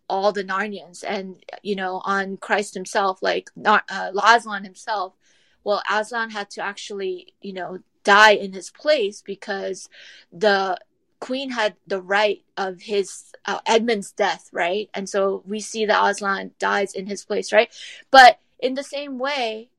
all 0.08 0.32
the 0.32 0.44
Narnians 0.44 1.04
and, 1.06 1.42
you 1.62 1.76
know, 1.76 2.00
on 2.04 2.36
Christ 2.36 2.74
himself, 2.74 3.22
like 3.22 3.50
not, 3.56 3.84
uh, 3.88 4.12
Aslan 4.22 4.64
himself. 4.64 5.14
Well, 5.62 5.82
Aslan 5.90 6.30
had 6.30 6.50
to 6.50 6.62
actually, 6.62 7.34
you 7.40 7.52
know, 7.52 7.78
die 8.04 8.32
in 8.32 8.52
his 8.52 8.70
place 8.70 9.22
because 9.22 9.88
the 10.30 10.78
Queen 11.20 11.50
had 11.50 11.74
the 11.86 12.02
right 12.02 12.42
of 12.56 12.82
his 12.82 13.32
uh, 13.46 13.60
Edmund's 13.66 14.12
death, 14.12 14.50
right? 14.52 14.90
And 14.92 15.08
so 15.08 15.42
we 15.46 15.58
see 15.58 15.86
that 15.86 16.10
Aslan 16.10 16.50
dies 16.58 16.92
in 16.92 17.06
his 17.06 17.24
place, 17.24 17.50
right? 17.50 17.72
But 18.10 18.40
in 18.58 18.74
the 18.74 18.82
same 18.82 19.18
way, 19.18 19.70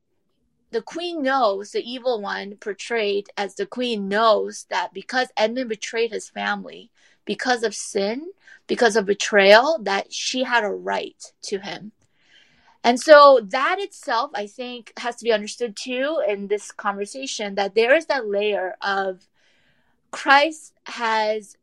the 0.72 0.82
queen 0.82 1.22
knows 1.22 1.72
the 1.72 1.90
evil 1.90 2.22
one 2.22 2.56
portrayed 2.58 3.30
as 3.38 3.56
the 3.56 3.66
queen 3.66 4.08
knows 4.08 4.66
that 4.70 4.94
because 4.94 5.30
Edmund 5.38 5.70
betrayed 5.70 6.12
his 6.12 6.30
family 6.30 6.90
because 7.26 7.64
of 7.64 7.76
sin, 7.76 8.32
because 8.68 8.96
of 8.96 9.06
betrayal, 9.06 9.80
that 9.84 10.14
she 10.14 10.44
had 10.44 10.64
a 10.64 10.70
right 10.70 11.34
to 11.44 11.60
him. 11.60 11.92
And 12.84 13.02
so 13.02 13.42
that 13.44 13.78
itself, 13.80 14.32
I 14.36 14.46
think, 14.46 14.94
has 14.98 15.16
to 15.16 15.24
be 15.24 15.32
understood 15.32 15.76
too 15.76 16.22
in 16.28 16.48
this 16.48 16.72
conversation 16.72 17.56
that 17.56 17.74
there 17.74 17.96
is 17.96 18.06
that 18.06 18.28
layer 18.28 18.76
of 18.82 19.28
Christ 20.12 20.74
has 20.86 21.58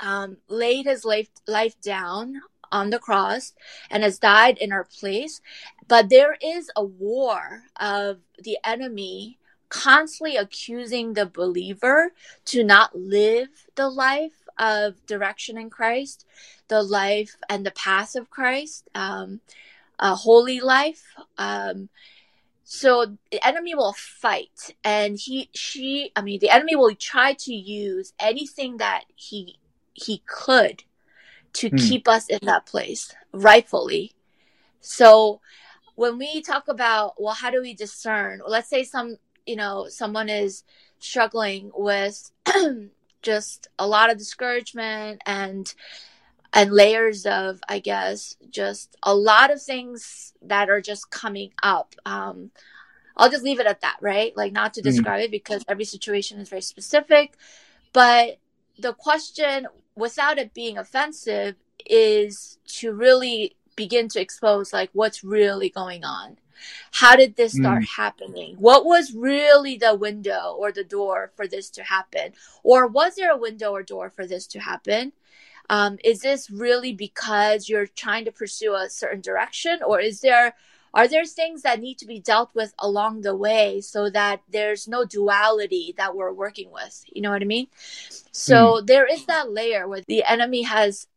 um, 0.00 0.36
laid 0.48 0.84
his 0.84 1.04
life, 1.04 1.30
life 1.46 1.80
down 1.80 2.42
on 2.70 2.90
the 2.90 2.98
cross 2.98 3.54
and 3.90 4.02
has 4.02 4.18
died 4.18 4.58
in 4.58 4.70
our 4.70 4.84
place. 4.84 5.40
But 5.88 6.10
there 6.10 6.36
is 6.42 6.70
a 6.76 6.84
war 6.84 7.62
of 7.80 8.18
the 8.38 8.58
enemy 8.64 9.38
constantly 9.68 10.36
accusing 10.36 11.14
the 11.14 11.26
believer 11.26 12.12
to 12.44 12.62
not 12.62 12.94
live 12.94 13.48
the 13.76 13.88
life 13.88 14.43
of 14.58 15.04
direction 15.06 15.58
in 15.58 15.70
Christ, 15.70 16.26
the 16.68 16.82
life 16.82 17.36
and 17.48 17.64
the 17.64 17.70
path 17.72 18.14
of 18.14 18.30
Christ, 18.30 18.88
um, 18.94 19.40
a 19.98 20.14
holy 20.14 20.60
life. 20.60 21.02
Um, 21.38 21.88
so 22.64 23.16
the 23.30 23.46
enemy 23.46 23.74
will 23.74 23.92
fight 23.92 24.74
and 24.82 25.18
he 25.18 25.50
she 25.52 26.10
i 26.16 26.22
mean 26.22 26.40
the 26.40 26.48
enemy 26.48 26.74
will 26.74 26.94
try 26.94 27.34
to 27.34 27.52
use 27.54 28.14
anything 28.18 28.78
that 28.78 29.04
he 29.14 29.58
he 29.92 30.22
could 30.26 30.82
to 31.52 31.68
hmm. 31.68 31.76
keep 31.76 32.08
us 32.08 32.26
in 32.28 32.38
that 32.42 32.64
place 32.64 33.14
rightfully 33.32 34.12
so 34.80 35.40
when 35.94 36.18
we 36.18 36.40
talk 36.40 36.66
about 36.66 37.14
well 37.20 37.34
how 37.34 37.50
do 37.50 37.60
we 37.60 37.74
discern 37.74 38.40
well, 38.40 38.50
let's 38.50 38.70
say 38.70 38.82
some 38.82 39.18
you 39.46 39.56
know 39.56 39.86
someone 39.88 40.30
is 40.30 40.64
struggling 40.98 41.70
with 41.76 42.30
just 43.24 43.68
a 43.78 43.86
lot 43.86 44.10
of 44.10 44.18
discouragement 44.18 45.20
and 45.26 45.74
and 46.52 46.70
layers 46.70 47.26
of 47.26 47.60
i 47.68 47.78
guess 47.78 48.36
just 48.50 48.96
a 49.02 49.14
lot 49.14 49.50
of 49.50 49.60
things 49.60 50.32
that 50.42 50.68
are 50.68 50.80
just 50.80 51.10
coming 51.10 51.50
up 51.62 51.94
um, 52.06 52.50
i'll 53.16 53.30
just 53.30 53.42
leave 53.42 53.58
it 53.58 53.66
at 53.66 53.80
that 53.80 53.96
right 54.00 54.36
like 54.36 54.52
not 54.52 54.74
to 54.74 54.80
mm-hmm. 54.80 54.90
describe 54.90 55.20
mm. 55.20 55.24
it 55.24 55.30
because 55.30 55.64
every 55.66 55.84
situation 55.84 56.38
is 56.38 56.48
very 56.48 56.62
specific 56.62 57.36
but 57.92 58.38
the 58.78 58.92
question 58.92 59.66
without 59.96 60.38
it 60.38 60.52
being 60.52 60.76
offensive 60.76 61.56
is 61.86 62.58
to 62.66 62.92
really 62.92 63.56
begin 63.76 64.08
to 64.08 64.20
expose 64.20 64.72
like 64.72 64.90
what's 64.92 65.24
really 65.24 65.68
going 65.68 66.04
on 66.04 66.36
how 66.92 67.16
did 67.16 67.36
this 67.36 67.52
start 67.52 67.82
mm. 67.82 67.96
happening? 67.96 68.56
What 68.58 68.84
was 68.84 69.14
really 69.14 69.76
the 69.76 69.94
window 69.94 70.56
or 70.58 70.72
the 70.72 70.84
door 70.84 71.32
for 71.36 71.46
this 71.46 71.70
to 71.70 71.82
happen? 71.82 72.32
Or 72.62 72.86
was 72.86 73.16
there 73.16 73.32
a 73.32 73.38
window 73.38 73.72
or 73.72 73.82
door 73.82 74.10
for 74.10 74.26
this 74.26 74.46
to 74.48 74.60
happen? 74.60 75.12
Um, 75.70 75.98
is 76.04 76.20
this 76.20 76.50
really 76.50 76.92
because 76.92 77.68
you're 77.68 77.86
trying 77.86 78.24
to 78.26 78.32
pursue 78.32 78.74
a 78.74 78.90
certain 78.90 79.20
direction? 79.20 79.80
Or 79.86 80.00
is 80.00 80.20
there 80.20 80.54
are 80.94 81.08
there 81.08 81.24
things 81.24 81.62
that 81.62 81.80
need 81.80 81.98
to 81.98 82.06
be 82.06 82.20
dealt 82.20 82.54
with 82.54 82.72
along 82.78 83.22
the 83.22 83.34
way 83.34 83.80
so 83.80 84.08
that 84.10 84.42
there's 84.48 84.86
no 84.86 85.04
duality 85.04 85.92
that 85.96 86.14
we're 86.14 86.32
working 86.32 86.70
with? 86.70 87.04
You 87.12 87.20
know 87.22 87.30
what 87.30 87.42
i 87.42 87.46
mean? 87.46 87.66
So 88.30 88.54
mm. 88.80 88.86
there 88.86 89.06
is 89.06 89.26
that 89.26 89.50
layer 89.50 89.88
where 89.88 90.02
the 90.06 90.22
enemy 90.22 90.62
has 90.62 91.08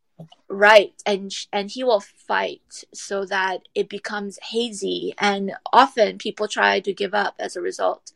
right. 0.47 0.93
And 1.05 1.33
and 1.51 1.69
he 1.69 1.83
will 1.83 1.99
fight 1.99 2.83
so 2.93 3.25
that 3.25 3.61
it 3.75 3.89
becomes 3.89 4.39
hazy. 4.51 5.13
And 5.17 5.53
often 5.71 6.17
people 6.17 6.47
try 6.47 6.79
to 6.79 6.93
give 6.93 7.13
up 7.13 7.35
as 7.39 7.55
a 7.55 7.61
result. 7.61 8.11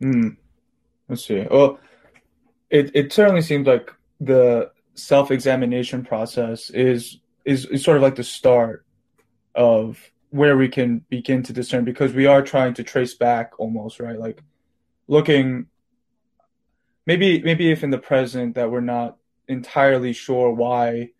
Hmm. 0.00 0.30
let's 1.08 1.24
see. 1.24 1.46
Well 1.50 1.78
it, 2.70 2.90
it 2.94 3.12
certainly 3.12 3.42
seems 3.42 3.66
like 3.66 3.92
the 4.20 4.70
self-examination 4.94 6.04
process 6.04 6.70
is, 6.70 7.18
is 7.44 7.66
is 7.66 7.84
sort 7.84 7.96
of 7.96 8.02
like 8.02 8.16
the 8.16 8.24
start 8.24 8.84
of 9.54 9.98
where 10.30 10.56
we 10.56 10.68
can 10.68 10.98
begin 11.08 11.42
to 11.44 11.52
discern 11.52 11.84
because 11.84 12.12
we 12.12 12.26
are 12.26 12.42
trying 12.42 12.74
to 12.74 12.82
trace 12.82 13.14
back 13.14 13.52
almost 13.58 14.00
right? 14.00 14.18
Like 14.18 14.42
looking 15.06 15.66
maybe 17.06 17.40
maybe 17.42 17.70
if 17.70 17.84
in 17.84 17.90
the 17.90 17.98
present 17.98 18.56
that 18.56 18.70
we're 18.70 18.80
not 18.80 19.16
entirely 19.48 20.12
sure 20.12 20.50
why 20.52 21.10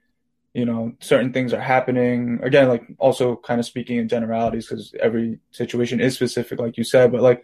you 0.55 0.65
know 0.65 0.93
certain 1.01 1.33
things 1.33 1.53
are 1.53 1.61
happening 1.61 2.41
again 2.43 2.69
like 2.69 2.85
also 2.99 3.37
kind 3.37 3.61
of 3.61 3.67
speaking 3.67 3.99
in 3.99 4.09
generalities 4.09 4.67
because 4.67 4.95
every 5.01 5.39
situation 5.51 6.01
is 6.01 6.15
specific 6.15 6.59
like 6.59 6.77
you 6.77 6.85
said 6.85 7.13
but 7.13 7.21
like 7.21 7.43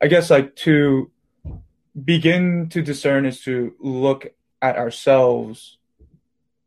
i 0.00 0.06
guess 0.06 0.30
like 0.30 0.54
to 0.56 1.10
begin 2.04 2.68
to 2.68 2.82
discern 2.82 3.26
is 3.26 3.40
to 3.40 3.74
look 3.80 4.26
at 4.62 4.76
ourselves 4.76 5.78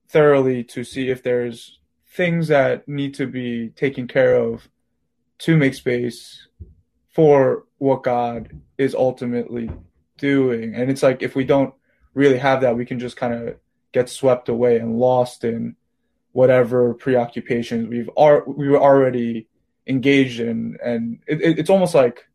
thoroughly 0.08 0.64
to 0.64 0.84
see 0.84 1.10
if 1.10 1.24
there's 1.24 1.80
things 2.08 2.48
that 2.48 2.88
need 2.88 3.14
to 3.16 3.26
be 3.26 3.70
taken 3.70 4.08
care 4.08 4.36
of 4.36 4.70
to 5.40 5.58
make 5.58 5.74
space 5.74 6.48
for 7.10 7.66
what 7.80 8.04
God 8.04 8.62
is 8.78 8.96
ultimately 8.96 9.70
doing. 10.18 10.76
And 10.76 10.90
it's 10.90 11.04
like 11.04 11.22
if 11.22 11.36
we 11.36 11.44
don't 11.44 11.74
really 12.14 12.38
have 12.38 12.62
that, 12.62 12.76
we 12.76 12.86
can 12.86 13.00
just 13.00 13.18
kind 13.18 13.34
of 13.34 13.56
get 13.92 14.10
swept 14.10 14.50
away 14.50 14.78
and 14.78 14.98
lost 14.98 15.44
in 15.44 15.76
whatever 16.32 16.94
preoccupations 16.94 17.88
we've 17.88 18.10
ar- 18.18 18.44
we 18.48 18.68
were 18.68 18.82
already 18.82 19.48
engaged 19.88 20.40
in, 20.40 20.78
and 20.84 21.20
it, 21.28 21.42
it, 21.42 21.60
it's 21.60 21.70
almost 21.70 21.96
like 21.96 22.28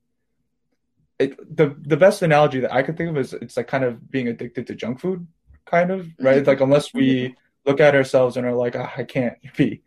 it, 1.18 1.56
the 1.56 1.76
the 1.80 1.96
best 1.96 2.22
analogy 2.22 2.60
that 2.60 2.72
I 2.72 2.82
could 2.82 2.96
think 2.96 3.10
of 3.10 3.18
is 3.18 3.34
it's 3.34 3.56
like 3.56 3.66
kind 3.66 3.84
of 3.84 4.10
being 4.10 4.28
addicted 4.28 4.66
to 4.68 4.74
junk 4.74 5.00
food, 5.00 5.26
kind 5.66 5.90
of 5.90 6.08
right. 6.20 6.46
Like 6.46 6.60
unless 6.60 6.94
we 6.94 7.34
look 7.66 7.80
at 7.80 7.94
ourselves 7.94 8.36
and 8.36 8.46
are 8.46 8.54
like, 8.54 8.76
oh, 8.76 8.88
I 8.96 9.04
can't 9.04 9.36
be 9.56 9.82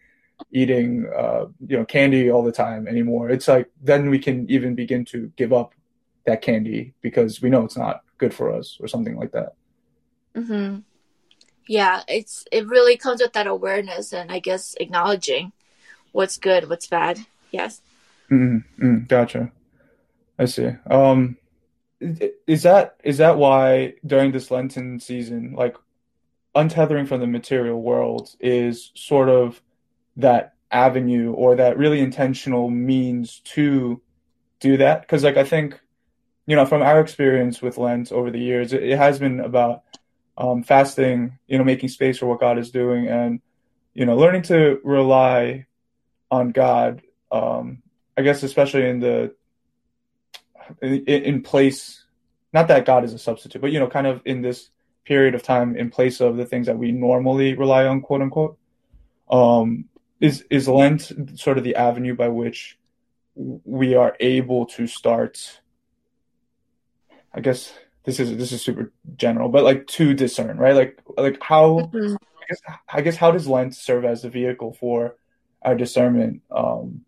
eating 0.51 1.09
uh, 1.15 1.45
you 1.65 1.77
know 1.77 1.85
candy 1.85 2.29
all 2.29 2.43
the 2.43 2.51
time 2.51 2.87
anymore. 2.87 3.29
It's 3.29 3.47
like 3.47 3.69
then 3.81 4.09
we 4.09 4.19
can 4.19 4.49
even 4.49 4.75
begin 4.75 5.05
to 5.05 5.31
give 5.37 5.53
up 5.53 5.73
that 6.25 6.41
candy 6.41 6.93
because 7.01 7.41
we 7.41 7.49
know 7.49 7.63
it's 7.63 7.77
not 7.77 8.01
good 8.17 8.33
for 8.33 8.51
us 8.51 8.77
or 8.79 8.87
something 8.87 9.15
like 9.15 9.31
that. 9.31 9.53
Mm-hmm. 10.35 10.79
Yeah, 11.67 12.01
it's 12.07 12.45
it 12.51 12.67
really 12.67 12.97
comes 12.97 13.21
with 13.21 13.33
that 13.33 13.47
awareness 13.47 14.13
and 14.13 14.31
I 14.31 14.39
guess 14.39 14.75
acknowledging 14.79 15.51
what's 16.11 16.37
good, 16.37 16.69
what's 16.69 16.87
bad. 16.87 17.19
Yes. 17.51 17.81
Mm-hmm. 18.29 18.85
Mm, 18.85 19.07
gotcha. 19.07 19.51
I 20.39 20.45
see. 20.45 20.69
Um, 20.89 21.37
is 22.47 22.63
that 22.63 22.95
is 23.03 23.17
that 23.17 23.37
why 23.37 23.93
during 24.05 24.31
this 24.31 24.49
Lenten 24.49 24.99
season, 24.99 25.53
like 25.55 25.75
untethering 26.55 27.07
from 27.07 27.21
the 27.21 27.27
material 27.27 27.81
world 27.81 28.35
is 28.39 28.91
sort 28.95 29.29
of 29.29 29.61
that 30.17 30.55
avenue 30.71 31.31
or 31.33 31.55
that 31.55 31.77
really 31.77 31.99
intentional 31.99 32.69
means 32.69 33.39
to 33.45 34.01
do 34.59 34.77
that? 34.77 35.01
Because 35.01 35.23
like 35.23 35.37
I 35.37 35.43
think, 35.43 35.79
you 36.47 36.55
know, 36.55 36.65
from 36.65 36.81
our 36.81 36.99
experience 36.99 37.61
with 37.61 37.77
Lent 37.77 38.11
over 38.11 38.31
the 38.31 38.39
years, 38.39 38.73
it, 38.73 38.83
it 38.83 38.97
has 38.97 39.19
been 39.19 39.39
about 39.39 39.83
um, 40.41 40.63
fasting, 40.63 41.37
you 41.47 41.59
know, 41.59 41.63
making 41.63 41.89
space 41.89 42.17
for 42.17 42.25
what 42.25 42.39
God 42.39 42.57
is 42.57 42.71
doing, 42.71 43.07
and 43.07 43.41
you 43.93 44.05
know, 44.05 44.17
learning 44.17 44.41
to 44.43 44.79
rely 44.83 45.67
on 46.31 46.51
God. 46.51 47.03
Um, 47.31 47.83
I 48.17 48.23
guess 48.23 48.41
especially 48.41 48.89
in 48.89 48.99
the 48.99 49.35
in, 50.81 51.05
in 51.05 51.43
place, 51.43 52.03
not 52.53 52.67
that 52.69 52.85
God 52.85 53.03
is 53.03 53.13
a 53.13 53.19
substitute, 53.19 53.61
but 53.61 53.71
you 53.71 53.79
know, 53.79 53.87
kind 53.87 54.07
of 54.07 54.21
in 54.25 54.41
this 54.41 54.71
period 55.05 55.35
of 55.35 55.43
time 55.43 55.75
in 55.77 55.91
place 55.91 56.19
of 56.19 56.37
the 56.37 56.45
things 56.45 56.65
that 56.65 56.77
we 56.77 56.91
normally 56.91 57.53
rely 57.53 57.85
on, 57.85 58.01
quote 58.01 58.21
unquote. 58.21 58.57
Um, 59.29 59.85
is 60.19 60.43
is 60.49 60.67
Lent 60.67 61.11
sort 61.39 61.59
of 61.59 61.63
the 61.63 61.75
avenue 61.75 62.15
by 62.15 62.29
which 62.29 62.79
we 63.35 63.93
are 63.93 64.15
able 64.19 64.65
to 64.65 64.87
start? 64.87 65.61
I 67.31 67.41
guess 67.41 67.73
this 68.03 68.19
is 68.19 68.35
this 68.37 68.51
is 68.51 68.61
super 68.61 68.91
general, 69.15 69.49
but 69.49 69.63
like 69.63 69.87
to 69.87 70.13
discern, 70.13 70.57
right? 70.57 70.75
Like 70.75 70.99
like 71.17 71.37
how 71.41 71.91
mm-hmm. 71.93 72.15
I 72.15 72.45
guess 72.49 72.61
I 72.89 73.01
guess 73.01 73.15
how 73.15 73.31
does 73.31 73.47
Lent 73.47 73.75
serve 73.75 74.05
as 74.05 74.23
a 74.23 74.29
vehicle 74.29 74.73
for 74.73 75.15
our 75.61 75.75
discernment? 75.75 76.41
Um, 76.49 77.05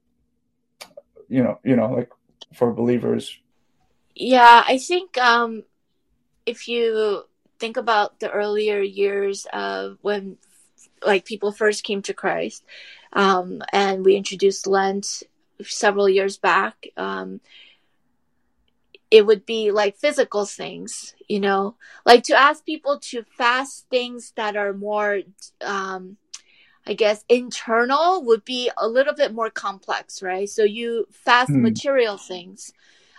you 1.27 1.43
know, 1.43 1.59
you 1.63 1.75
know, 1.75 1.87
like 1.87 2.11
for 2.53 2.71
believers. 2.71 3.37
Yeah, 4.15 4.63
I 4.67 4.77
think 4.77 5.17
um, 5.17 5.63
if 6.45 6.67
you 6.67 7.23
think 7.59 7.77
about 7.77 8.19
the 8.19 8.29
earlier 8.29 8.79
years 8.81 9.47
of 9.51 9.97
when 10.01 10.37
like 11.03 11.25
people 11.25 11.51
first 11.51 11.83
came 11.83 12.03
to 12.03 12.13
Christ, 12.13 12.63
um, 13.13 13.61
and 13.71 14.05
we 14.05 14.15
introduced 14.15 14.67
Lent 14.67 15.23
several 15.61 16.07
years 16.07 16.37
back. 16.37 16.87
Um, 16.97 17.41
it 19.13 19.27
would 19.27 19.45
be 19.45 19.69
like 19.69 19.95
physical 19.95 20.43
things, 20.43 21.13
you 21.29 21.39
know, 21.39 21.75
like 22.03 22.23
to 22.23 22.33
ask 22.33 22.65
people 22.65 22.97
to 22.99 23.21
fast 23.37 23.85
things 23.91 24.33
that 24.37 24.57
are 24.57 24.73
more, 24.73 25.19
um, 25.61 26.17
I 26.87 26.95
guess, 26.95 27.23
internal 27.29 28.23
would 28.25 28.43
be 28.43 28.71
a 28.75 28.87
little 28.87 29.13
bit 29.13 29.31
more 29.31 29.51
complex, 29.51 30.23
right? 30.23 30.49
So 30.49 30.63
you 30.63 31.05
fast 31.11 31.51
mm. 31.51 31.61
material 31.61 32.17
things. 32.17 32.73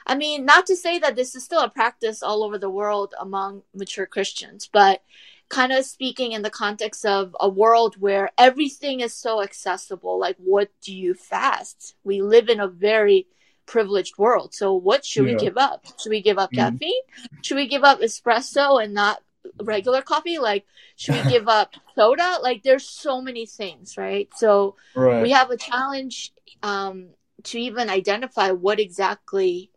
I 0.05 0.17
mean, 0.17 0.45
not 0.45 0.67
to 0.67 0.75
say 0.75 0.99
that 0.99 1.15
this 1.15 1.37
is 1.37 1.45
still 1.45 1.63
a 1.63 1.71
practice 1.71 2.25
all 2.25 2.43
over 2.43 2.59
the 2.59 2.69
world 2.69 3.15
among 3.21 3.63
mature 3.73 4.07
Christians, 4.07 4.69
but 4.71 5.01
kind 5.49 5.73
of 5.73 5.85
speaking 5.85 6.33
in 6.33 6.43
the 6.43 6.51
context 6.51 7.07
of 7.07 7.37
a 7.39 7.49
world 7.49 7.95
where 8.01 8.31
everything 8.37 8.99
is 8.99 9.15
so 9.15 9.45
accessible, 9.45 10.19
like 10.19 10.39
what 10.39 10.71
do 10.83 10.93
you 10.93 11.15
fast? 11.15 11.95
We 12.03 12.21
live 12.21 12.49
in 12.49 12.59
a 12.59 12.67
very 12.67 13.29
privileged 13.67 14.19
world. 14.19 14.55
So 14.55 14.75
what 14.75 15.05
should 15.05 15.27
yeah. 15.27 15.35
we 15.35 15.39
give 15.39 15.57
up? 15.57 15.85
Should 16.01 16.11
we 16.11 16.23
give 16.23 16.39
up 16.39 16.53
mm-hmm. 16.53 16.77
caffeine? 16.77 17.03
Should 17.43 17.57
we 17.57 17.69
give 17.69 17.85
up 17.85 18.01
espresso 18.01 18.83
and 18.83 18.95
not 18.95 19.23
regular 19.63 20.03
coffee? 20.03 20.39
Like 20.39 20.65
should 20.97 21.25
we 21.25 21.31
give 21.31 21.49
up 21.49 21.75
soda? 21.95 22.39
Like 22.43 22.63
there's 22.63 22.89
so 22.89 23.21
many 23.21 23.47
things, 23.47 23.97
right? 23.97 24.29
So 24.37 24.77
right. 24.95 25.23
we 25.23 25.31
have 25.31 25.51
a 25.51 25.57
challenge 25.57 26.33
um, 26.63 27.09
to 27.45 27.59
even 27.59 27.91
identify 27.91 28.51
what 28.51 28.81
exactly 28.81 29.71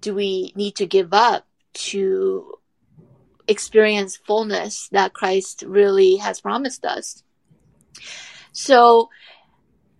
do 0.00 0.14
we 0.14 0.52
need 0.54 0.76
to 0.76 0.86
give 0.86 1.12
up 1.12 1.46
to 1.72 2.54
experience 3.46 4.16
fullness 4.16 4.88
that 4.92 5.14
Christ 5.14 5.64
really 5.66 6.16
has 6.16 6.40
promised 6.40 6.84
us. 6.84 7.22
So 8.52 9.08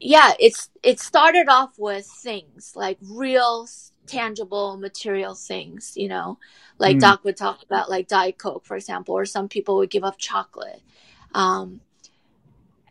yeah, 0.00 0.32
it's 0.38 0.70
it 0.82 1.00
started 1.00 1.48
off 1.48 1.74
with 1.78 2.06
things 2.06 2.72
like 2.76 2.98
real 3.02 3.66
tangible 4.06 4.76
material 4.76 5.34
things, 5.34 5.92
you 5.96 6.08
know, 6.08 6.38
like 6.78 6.96
mm. 6.96 7.00
Doc 7.00 7.24
would 7.24 7.36
talk 7.36 7.62
about 7.62 7.90
like 7.90 8.08
Diet 8.08 8.38
Coke, 8.38 8.64
for 8.64 8.76
example, 8.76 9.14
or 9.14 9.24
some 9.24 9.48
people 9.48 9.76
would 9.76 9.90
give 9.90 10.04
up 10.04 10.18
chocolate. 10.18 10.82
Um, 11.34 11.80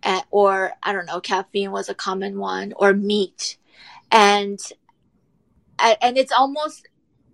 at, 0.03 0.25
or 0.31 0.73
I 0.83 0.93
don't 0.93 1.05
know, 1.05 1.19
caffeine 1.19 1.71
was 1.71 1.89
a 1.89 1.95
common 1.95 2.37
one, 2.37 2.73
or 2.75 2.93
meat, 2.93 3.57
and 4.11 4.59
and 5.79 6.17
it's 6.17 6.31
almost 6.31 6.87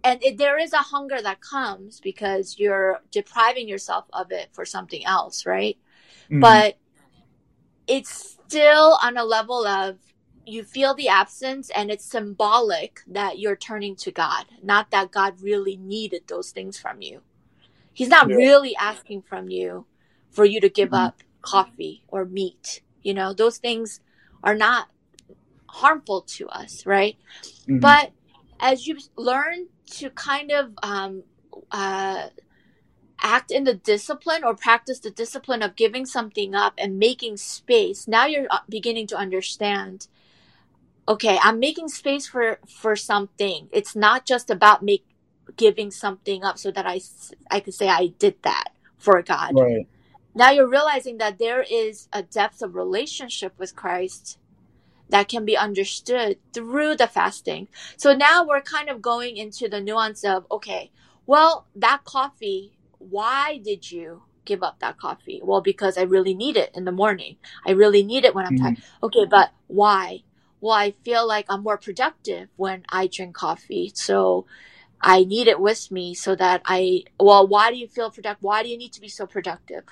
and 0.04 0.24
it, 0.24 0.38
there 0.38 0.60
is 0.60 0.74
a 0.74 0.78
hunger 0.78 1.22
that 1.22 1.42
comes 1.42 2.00
because 2.00 2.60
you're 2.60 3.00
depriving 3.12 3.68
yourself 3.68 4.06
of 4.14 4.32
it 4.32 4.50
for 4.52 4.66
something 4.66 5.06
else, 5.06 5.46
right? 5.46 5.78
Mm. 6.30 6.42
But 6.42 6.78
it's 7.88 8.38
still 8.54 9.00
on 9.02 9.18
a 9.18 9.24
level 9.24 9.66
of 9.66 9.98
you 10.46 10.64
feel 10.64 10.94
the 10.94 11.08
absence 11.08 11.72
and 11.76 11.90
it's 11.90 12.06
symbolic 12.06 13.00
that 13.08 13.40
you're 13.40 13.56
turning 13.56 13.96
to 13.96 14.12
God, 14.12 14.46
not 14.62 14.92
that 14.92 15.12
God 15.12 15.42
really 15.42 15.78
needed 15.78 16.24
those 16.28 16.52
things 16.52 16.78
from 16.78 17.02
you. 17.02 17.22
He's 17.94 18.10
not 18.10 18.30
yeah. 18.30 18.36
really 18.36 18.76
asking 18.76 19.24
from 19.24 19.50
you 19.50 19.86
for 20.30 20.46
you 20.46 20.60
to 20.62 20.70
give 20.70 20.90
mm-hmm. 20.90 21.06
up 21.06 21.24
coffee 21.42 22.04
or 22.08 22.26
meat. 22.26 22.82
You 23.02 23.14
know, 23.14 23.34
those 23.34 23.58
things 23.58 24.02
are 24.44 24.56
not 24.56 24.88
harmful 25.68 26.22
to 26.22 26.48
us, 26.50 26.86
right? 26.86 27.18
Mm-hmm. 27.44 27.80
But 27.80 28.12
as 28.60 28.86
you 28.86 28.98
learn 29.16 29.68
to 29.92 30.10
kind 30.12 30.52
of 30.52 30.74
um, 30.84 31.24
uh, 31.72 32.28
act 33.24 33.50
in 33.50 33.64
the 33.64 33.74
discipline 33.74 34.44
or 34.44 34.54
practice 34.54 35.00
the 35.00 35.10
discipline 35.10 35.64
of 35.64 35.76
giving 35.76 36.06
something 36.06 36.54
up 36.54 36.74
and 36.78 37.00
making 37.00 37.38
space. 37.38 38.08
Now 38.08 38.26
you're 38.26 38.48
uh, 38.52 38.60
beginning 38.70 39.08
to 39.08 39.18
understand. 39.18 40.08
Okay 41.08 41.38
i'm 41.42 41.60
making 41.60 41.90
space 41.90 42.28
for 42.28 42.60
for 42.68 42.96
something. 42.96 43.70
It's 43.72 43.96
not 43.96 44.26
just 44.26 44.50
about 44.50 44.84
make 44.84 45.06
giving 45.58 45.92
something 45.92 46.44
up 46.44 46.58
so 46.58 46.72
that 46.72 46.86
i 46.86 47.00
i 47.52 47.60
could 47.60 47.74
say 47.74 47.90
i 47.90 48.08
did 48.20 48.36
that 48.44 48.70
for 48.98 49.22
god. 49.22 49.54
Right. 49.56 49.88
now 50.34 50.52
you're 50.52 50.70
realizing 50.70 51.18
that 51.18 51.40
there 51.40 51.66
is 51.70 52.08
a 52.14 52.24
depth 52.24 52.62
of 52.62 52.76
relationship 52.76 53.54
with 53.58 53.76
christ 53.76 54.38
that 55.10 55.28
can 55.28 55.46
be 55.46 55.56
understood 55.56 56.40
through 56.54 56.96
the 56.96 57.06
fasting. 57.08 57.68
So 57.98 58.16
now 58.16 58.44
we're 58.48 58.62
kind 58.62 58.90
of 58.90 59.02
going 59.02 59.38
into 59.38 59.68
the 59.68 59.82
nuance 59.82 60.24
of 60.24 60.46
okay 60.50 60.92
well 61.26 61.68
that 61.76 62.04
coffee 62.04 62.78
why 63.10 63.60
did 63.64 63.92
you 63.92 64.24
give 64.46 64.64
up 64.64 64.80
that 64.80 64.98
coffee? 64.98 65.42
Well, 65.44 65.62
because 65.62 65.98
I 65.98 66.04
really 66.04 66.34
need 66.34 66.58
it 66.58 66.72
in 66.74 66.86
the 66.86 66.92
morning. 66.92 67.38
I 67.66 67.72
really 67.72 68.04
need 68.04 68.26
it 68.26 68.36
when 68.36 68.46
I'm 68.46 68.56
mm-hmm. 68.56 68.66
tired. 68.66 68.84
Okay, 69.02 69.26
but 69.26 69.52
why? 69.68 70.24
Well, 70.62 70.74
I 70.74 70.92
feel 71.04 71.28
like 71.28 71.46
I'm 71.50 71.64
more 71.64 71.78
productive 71.78 72.50
when 72.56 72.84
I 72.90 73.08
drink 73.08 73.36
coffee. 73.36 73.92
So 73.94 74.46
I 75.02 75.24
need 75.24 75.48
it 75.48 75.60
with 75.60 75.92
me 75.92 76.14
so 76.14 76.36
that 76.36 76.62
I, 76.66 77.04
well, 77.20 77.46
why 77.48 77.72
do 77.72 77.78
you 77.78 77.88
feel 77.88 78.10
productive? 78.10 78.44
Why 78.44 78.64
do 78.64 78.70
you 78.70 78.78
need 78.78 78.94
to 78.94 79.02
be 79.02 79.10
so 79.10 79.26
productive? 79.26 79.84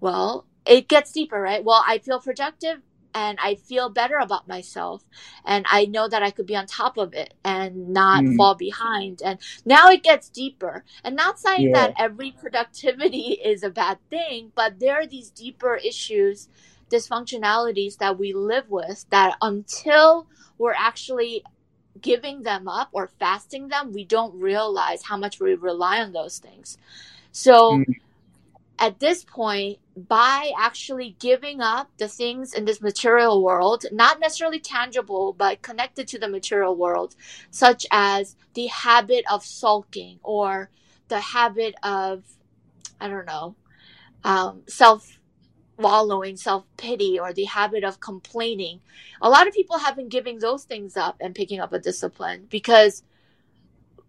Well, 0.00 0.46
it 0.66 0.88
gets 0.88 1.12
deeper, 1.12 1.40
right? 1.40 1.62
Well, 1.62 1.84
I 1.86 1.98
feel 1.98 2.20
productive 2.20 2.80
and 3.16 3.38
I 3.42 3.54
feel 3.54 3.88
better 3.88 4.18
about 4.18 4.46
myself 4.46 5.02
and 5.46 5.64
I 5.70 5.86
know 5.86 6.06
that 6.06 6.22
I 6.22 6.30
could 6.30 6.44
be 6.44 6.54
on 6.54 6.66
top 6.66 6.98
of 6.98 7.14
it 7.14 7.32
and 7.42 7.88
not 7.88 8.22
mm. 8.22 8.36
fall 8.36 8.54
behind. 8.54 9.22
And 9.24 9.38
now 9.64 9.88
it 9.88 10.02
gets 10.02 10.28
deeper. 10.28 10.84
And 11.02 11.16
not 11.16 11.40
saying 11.40 11.70
yeah. 11.70 11.72
that 11.72 11.94
every 11.98 12.32
productivity 12.32 13.38
is 13.44 13.62
a 13.62 13.70
bad 13.70 13.98
thing, 14.10 14.52
but 14.54 14.80
there 14.80 15.00
are 15.00 15.06
these 15.06 15.30
deeper 15.30 15.76
issues 15.76 16.48
dysfunctionalities 16.90 17.96
that 17.98 18.18
we 18.18 18.32
live 18.34 18.70
with 18.70 19.06
that 19.10 19.36
until 19.40 20.26
we're 20.58 20.74
actually 20.78 21.42
giving 22.00 22.42
them 22.42 22.68
up 22.68 22.90
or 22.92 23.08
fasting 23.18 23.68
them, 23.68 23.92
we 23.92 24.04
don't 24.04 24.38
realize 24.38 25.02
how 25.02 25.16
much 25.16 25.40
we 25.40 25.54
rely 25.54 26.00
on 26.00 26.12
those 26.12 26.38
things. 26.38 26.76
So 27.32 27.78
mm. 27.78 27.84
At 28.78 29.00
this 29.00 29.24
point, 29.24 29.78
by 29.96 30.52
actually 30.58 31.16
giving 31.18 31.60
up 31.60 31.90
the 31.96 32.08
things 32.08 32.52
in 32.52 32.66
this 32.66 32.82
material 32.82 33.42
world, 33.42 33.86
not 33.90 34.20
necessarily 34.20 34.60
tangible, 34.60 35.32
but 35.32 35.62
connected 35.62 36.06
to 36.08 36.18
the 36.18 36.28
material 36.28 36.76
world, 36.76 37.14
such 37.50 37.86
as 37.90 38.36
the 38.54 38.66
habit 38.66 39.24
of 39.30 39.44
sulking 39.44 40.18
or 40.22 40.70
the 41.08 41.20
habit 41.20 41.74
of, 41.82 42.24
I 43.00 43.08
don't 43.08 43.26
know, 43.26 43.56
um, 44.24 44.62
self 44.66 45.18
wallowing, 45.78 46.36
self 46.36 46.64
pity, 46.76 47.18
or 47.18 47.32
the 47.32 47.44
habit 47.44 47.84
of 47.84 48.00
complaining. 48.00 48.80
A 49.22 49.30
lot 49.30 49.46
of 49.46 49.54
people 49.54 49.78
have 49.78 49.96
been 49.96 50.08
giving 50.08 50.38
those 50.38 50.64
things 50.64 50.96
up 50.96 51.16
and 51.20 51.34
picking 51.34 51.60
up 51.60 51.72
a 51.72 51.78
discipline 51.78 52.46
because 52.50 53.02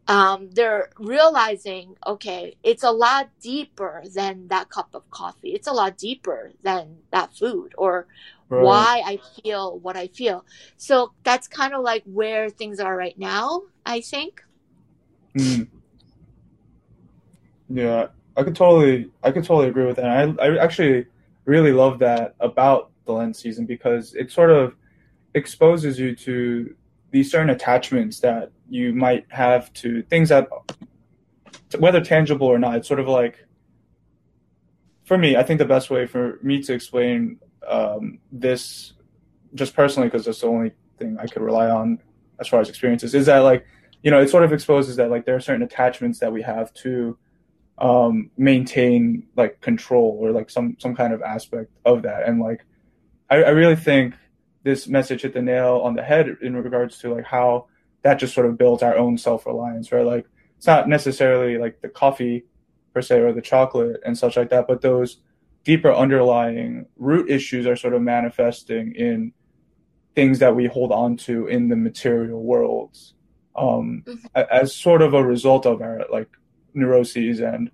um, 0.07 0.49
they're 0.51 0.89
realizing, 0.97 1.95
okay, 2.05 2.55
it's 2.63 2.83
a 2.83 2.91
lot 2.91 3.29
deeper 3.41 4.03
than 4.13 4.47
that 4.47 4.69
cup 4.69 4.89
of 4.93 5.09
coffee. 5.11 5.49
It's 5.49 5.67
a 5.67 5.73
lot 5.73 5.97
deeper 5.97 6.51
than 6.63 6.97
that 7.11 7.35
food 7.35 7.73
or 7.77 8.07
right. 8.49 8.63
why 8.63 9.01
I 9.05 9.19
feel 9.41 9.77
what 9.79 9.97
I 9.97 10.07
feel. 10.07 10.45
So 10.77 11.11
that's 11.23 11.47
kind 11.47 11.73
of 11.73 11.83
like 11.83 12.03
where 12.05 12.49
things 12.49 12.79
are 12.79 12.95
right 12.95 13.17
now, 13.17 13.63
I 13.85 13.99
think. 14.01 14.43
Mm. 15.37 15.67
Yeah, 17.69 18.07
I 18.37 18.43
could 18.43 18.55
totally, 18.55 19.11
I 19.23 19.31
could 19.31 19.43
totally 19.43 19.67
agree 19.67 19.85
with 19.85 19.97
that. 19.97 20.05
I, 20.05 20.45
I 20.45 20.57
actually 20.57 21.05
really 21.43 21.73
love 21.73 21.99
that 21.99 22.35
about 22.39 22.91
the 23.05 23.11
Lent 23.11 23.35
season 23.35 23.65
because 23.65 24.13
it 24.15 24.31
sort 24.31 24.51
of 24.51 24.75
exposes 25.33 25.99
you 25.99 26.15
to 26.15 26.73
these 27.11 27.29
certain 27.29 27.49
attachments 27.49 28.19
that 28.19 28.51
you 28.69 28.93
might 28.93 29.25
have 29.29 29.71
to 29.73 30.01
things 30.03 30.29
that, 30.29 30.47
whether 31.77 32.01
tangible 32.01 32.47
or 32.47 32.59
not, 32.59 32.75
it's 32.75 32.87
sort 32.87 32.99
of 32.99 33.07
like, 33.07 33.45
for 35.03 35.17
me, 35.17 35.37
I 35.37 35.43
think 35.43 35.59
the 35.59 35.65
best 35.65 35.89
way 35.89 36.05
for 36.05 36.39
me 36.41 36.61
to 36.63 36.73
explain 36.73 37.39
um, 37.67 38.19
this, 38.31 38.93
just 39.53 39.73
personally, 39.73 40.07
because 40.07 40.25
that's 40.25 40.41
the 40.41 40.47
only 40.47 40.71
thing 40.97 41.17
I 41.19 41.27
could 41.27 41.41
rely 41.41 41.69
on 41.69 41.99
as 42.39 42.47
far 42.47 42.59
as 42.59 42.69
experiences, 42.69 43.15
is 43.15 43.25
that 43.27 43.39
like, 43.39 43.65
you 44.03 44.11
know, 44.11 44.21
it 44.21 44.29
sort 44.29 44.43
of 44.43 44.53
exposes 44.53 44.95
that 44.97 45.09
like 45.09 45.25
there 45.25 45.35
are 45.35 45.39
certain 45.39 45.63
attachments 45.63 46.19
that 46.19 46.31
we 46.31 46.41
have 46.41 46.73
to 46.75 47.17
um, 47.77 48.31
maintain 48.37 49.27
like 49.35 49.59
control 49.61 50.17
or 50.21 50.31
like 50.31 50.49
some 50.49 50.75
some 50.79 50.95
kind 50.95 51.13
of 51.13 51.21
aspect 51.21 51.71
of 51.85 52.03
that. 52.03 52.27
And 52.27 52.39
like, 52.39 52.65
I, 53.29 53.43
I 53.43 53.49
really 53.49 53.75
think 53.75 54.13
this 54.63 54.87
message 54.87 55.21
hit 55.21 55.33
the 55.33 55.41
nail 55.41 55.81
on 55.83 55.95
the 55.95 56.03
head 56.03 56.37
in 56.41 56.55
regards 56.55 56.99
to 56.99 57.13
like 57.13 57.25
how 57.25 57.67
that 58.07 58.19
just 58.19 58.33
sort 58.33 58.45
of 58.45 58.57
builds 58.57 58.83
our 58.83 58.95
own 58.95 59.17
self 59.17 59.45
reliance, 59.45 59.91
right? 59.91 60.05
Like, 60.05 60.25
it's 60.55 60.65
not 60.65 60.87
necessarily 60.87 61.57
like 61.57 61.81
the 61.81 61.89
coffee 61.89 62.45
per 62.93 63.01
se 63.01 63.19
or 63.19 63.33
the 63.33 63.41
chocolate 63.41 63.99
and 64.05 64.17
such 64.17 64.37
like 64.37 64.49
that, 64.49 64.65
but 64.65 64.81
those 64.81 65.17
deeper 65.65 65.93
underlying 65.93 66.85
root 66.95 67.29
issues 67.29 67.67
are 67.67 67.75
sort 67.75 67.93
of 67.93 68.01
manifesting 68.01 68.95
in 68.95 69.33
things 70.15 70.39
that 70.39 70.55
we 70.55 70.67
hold 70.67 70.93
on 70.93 71.17
to 71.17 71.47
in 71.47 71.67
the 71.67 71.75
material 71.75 72.41
worlds 72.41 73.13
um, 73.57 74.03
mm-hmm. 74.07 74.41
as 74.49 74.73
sort 74.73 75.01
of 75.01 75.13
a 75.13 75.21
result 75.23 75.65
of 75.65 75.81
our 75.81 76.05
like 76.09 76.29
neuroses 76.73 77.41
and 77.41 77.69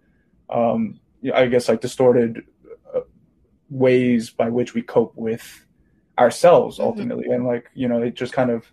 um, 0.50 1.00
I 1.32 1.46
guess 1.46 1.70
like 1.70 1.82
distorted 1.82 2.44
uh, 2.96 3.02
ways 3.70 4.32
by 4.32 4.50
which 4.50 4.74
we 4.74 4.82
cope 4.82 5.14
with 5.16 5.66
ourselves 6.18 6.78
mm-hmm. 6.78 6.88
ultimately, 6.88 7.26
mm-hmm. 7.26 7.34
and 7.34 7.46
like 7.46 7.70
you 7.76 7.88
know 7.88 8.02
it 8.02 8.16
just 8.16 8.34
kind 8.34 8.50
of 8.50 8.66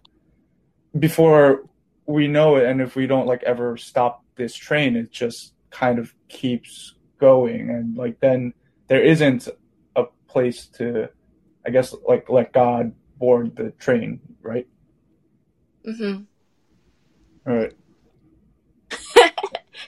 before 0.99 1.63
we 2.07 2.27
know 2.27 2.57
it, 2.57 2.65
and 2.65 2.81
if 2.81 2.97
we 2.97 3.07
don't 3.07 3.27
like 3.27 3.43
ever 3.45 3.77
stop 3.77 4.25
this 4.37 4.55
train, 4.55 4.97
it 4.97 5.11
just 5.11 5.55
kind 5.71 5.99
of 5.99 6.15
keeps 6.29 6.95
going, 7.19 7.71
and 7.71 7.97
like 7.97 8.19
then 8.21 8.53
there 8.89 9.03
isn't 9.03 9.49
a 9.97 10.05
place 10.29 10.67
to, 10.67 11.09
I 11.67 11.71
guess 11.71 11.95
like 12.07 12.29
let 12.29 12.53
God 12.53 12.93
board 13.19 13.57
the 13.57 13.71
train, 13.73 14.21
right? 14.43 14.67
Mm-hmm. 15.87 16.23
All 17.51 17.57
right. 17.57 17.73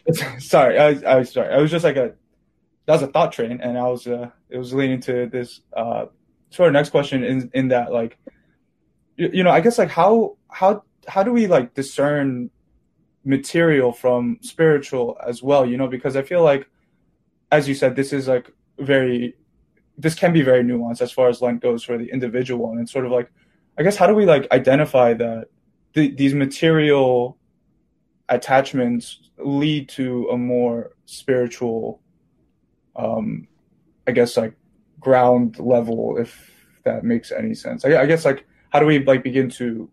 sorry, 0.39 0.79
I 0.79 0.91
was, 0.91 1.05
I 1.05 1.17
was 1.17 1.33
sorry. 1.33 1.53
I 1.55 1.61
was 1.61 1.71
just 1.71 1.85
like 1.85 1.97
a 1.97 2.15
that 2.87 2.95
was 2.95 3.03
a 3.03 3.07
thought 3.07 3.33
train, 3.33 3.61
and 3.61 3.79
I 3.79 3.85
was 3.85 4.07
uh, 4.07 4.31
it 4.49 4.59
was 4.59 4.75
leading 4.75 5.01
to 5.03 5.27
this 5.27 5.61
uh, 5.77 6.07
sort 6.51 6.69
of 6.69 6.73
next 6.73 6.91
question 6.91 7.25
in 7.25 7.51
in 7.55 7.69
that 7.69 7.93
like 7.93 8.19
you, 9.17 9.31
you 9.33 9.45
know 9.45 9.51
I 9.51 9.61
guess 9.61 9.79
like 9.79 9.91
how 9.91 10.37
how 10.49 10.85
how 11.09 11.23
do 11.23 11.33
we 11.33 11.47
like 11.47 11.75
discern 11.75 12.51
material 13.25 13.93
from 13.93 14.39
spiritual 14.43 15.19
as 15.27 15.43
well? 15.43 15.67
You 15.67 15.77
know, 15.77 15.89
because 15.89 16.17
I 16.17 16.23
feel 16.23 16.43
like 16.43 16.69
as 17.51 17.69
you 17.69 17.75
said, 17.75 17.97
this 17.97 18.13
is 18.13 18.29
like 18.29 18.51
very 18.79 19.37
this 19.99 20.15
can 20.15 20.33
be 20.33 20.43
very 20.43 20.65
nuanced 20.65 21.03
as 21.03 21.13
far 21.13 21.29
as 21.29 21.43
Lent 21.43 21.61
goes 21.61 21.85
for 21.85 21.99
the 21.99 22.11
individual, 22.11 22.71
and 22.71 22.81
it's 22.81 22.93
sort 22.93 23.05
of 23.05 23.13
like 23.13 23.31
I 23.79 23.83
guess 23.83 23.97
how 23.97 24.07
do 24.07 24.15
we 24.15 24.27
like 24.27 24.51
identify 24.51 25.15
that 25.15 25.49
the, 25.95 26.11
these 26.11 26.35
material 26.35 27.39
attachments 28.29 29.31
lead 29.39 29.89
to 29.91 30.29
a 30.31 30.37
more 30.37 30.93
spiritual 31.07 32.01
um 32.97 33.47
i 34.07 34.13
guess 34.13 34.37
like 34.37 34.55
ground 35.01 35.59
level 35.59 36.17
if 36.19 36.51
that 36.85 37.05
makes 37.05 37.33
any 37.33 37.55
sense 37.55 37.85
I, 37.85 38.03
I, 38.03 38.07
guess 38.07 38.25
like 38.25 38.47
how 38.71 38.79
do 38.79 38.87
we 38.87 39.05
like 39.05 39.23
begin 39.23 39.51
to 39.51 39.91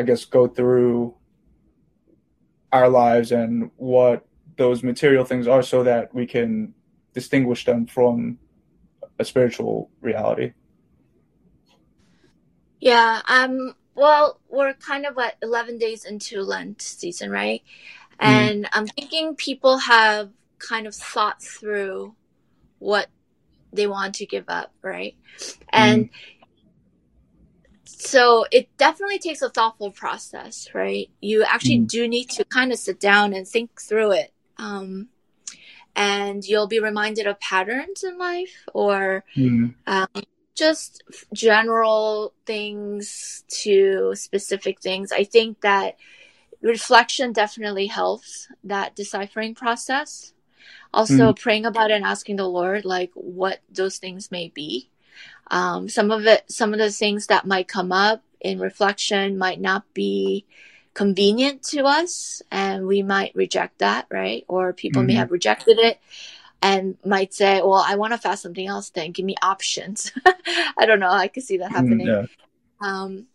i 0.00 0.02
guess 0.02 0.24
go 0.24 0.48
through 0.48 1.14
our 2.72 2.88
lives 2.88 3.32
and 3.32 3.70
what 3.76 4.26
those 4.56 4.82
material 4.82 5.24
things 5.24 5.46
are 5.46 5.62
so 5.62 5.82
that 5.82 6.14
we 6.14 6.26
can 6.26 6.74
distinguish 7.14 7.64
them 7.64 7.86
from 7.86 8.38
a 9.18 9.24
spiritual 9.24 9.90
reality 10.00 10.52
yeah 12.80 13.20
um 13.28 13.74
well, 14.00 14.40
we're 14.48 14.72
kind 14.72 15.04
of 15.04 15.18
at 15.18 15.36
11 15.42 15.76
days 15.76 16.06
into 16.06 16.40
Lent 16.40 16.80
season, 16.80 17.30
right? 17.30 17.62
Mm. 18.18 18.26
And 18.26 18.68
I'm 18.72 18.86
thinking 18.86 19.34
people 19.34 19.76
have 19.76 20.30
kind 20.58 20.86
of 20.86 20.94
thought 20.94 21.42
through 21.42 22.14
what 22.78 23.08
they 23.74 23.86
want 23.86 24.14
to 24.16 24.26
give 24.26 24.46
up, 24.48 24.72
right? 24.80 25.16
And 25.68 26.06
mm. 26.06 26.10
So 27.98 28.46
it 28.50 28.68
definitely 28.76 29.18
takes 29.18 29.42
a 29.42 29.50
thoughtful 29.50 29.90
process, 29.90 30.68
right? 30.74 31.10
You 31.20 31.44
actually 31.44 31.80
mm. 31.80 31.88
do 31.88 32.08
need 32.08 32.30
to 32.30 32.44
kind 32.44 32.72
of 32.72 32.78
sit 32.78 33.00
down 33.00 33.32
and 33.32 33.46
think 33.46 33.80
through 33.80 34.12
it. 34.12 34.32
Um, 34.58 35.08
and 35.96 36.44
you'll 36.44 36.68
be 36.68 36.80
reminded 36.80 37.26
of 37.26 37.40
patterns 37.40 38.04
in 38.04 38.16
life 38.18 38.64
or 38.72 39.24
mm. 39.36 39.74
um, 39.86 40.08
just 40.54 41.02
general 41.34 42.32
things 42.46 43.44
to 43.48 44.14
specific 44.14 44.80
things. 44.80 45.12
I 45.12 45.24
think 45.24 45.62
that 45.62 45.96
reflection 46.62 47.32
definitely 47.32 47.86
helps 47.86 48.48
that 48.64 48.94
deciphering 48.94 49.54
process. 49.54 50.32
Also, 50.92 51.32
mm. 51.32 51.38
praying 51.38 51.66
about 51.66 51.90
it 51.90 51.94
and 51.94 52.04
asking 52.04 52.36
the 52.36 52.48
Lord, 52.48 52.84
like, 52.84 53.10
what 53.14 53.60
those 53.70 53.98
things 53.98 54.30
may 54.30 54.48
be. 54.48 54.90
Um, 55.50 55.88
some 55.88 56.10
of 56.10 56.26
it, 56.26 56.50
some 56.50 56.72
of 56.72 56.78
the 56.78 56.90
things 56.90 57.26
that 57.26 57.46
might 57.46 57.68
come 57.68 57.92
up 57.92 58.22
in 58.40 58.60
reflection 58.60 59.36
might 59.36 59.60
not 59.60 59.92
be 59.94 60.46
convenient 60.94 61.62
to 61.62 61.84
us, 61.84 62.42
and 62.50 62.86
we 62.86 63.02
might 63.02 63.34
reject 63.34 63.78
that, 63.78 64.06
right? 64.10 64.44
Or 64.48 64.72
people 64.72 65.00
mm-hmm. 65.00 65.08
may 65.08 65.14
have 65.14 65.32
rejected 65.32 65.78
it 65.78 66.00
and 66.62 66.96
might 67.04 67.32
say, 67.32 67.60
well, 67.62 67.84
I 67.86 67.96
want 67.96 68.12
to 68.12 68.18
fast 68.18 68.42
something 68.42 68.66
else 68.66 68.90
then. 68.90 69.12
Give 69.12 69.24
me 69.24 69.36
options. 69.42 70.12
I 70.78 70.86
don't 70.86 71.00
know. 71.00 71.10
I 71.10 71.28
could 71.28 71.42
see 71.42 71.58
that 71.58 71.70
mm, 71.70 71.74
happening. 71.74 72.06
Yeah. 72.06 72.26
Um, 72.80 73.26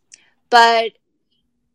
but 0.49 0.91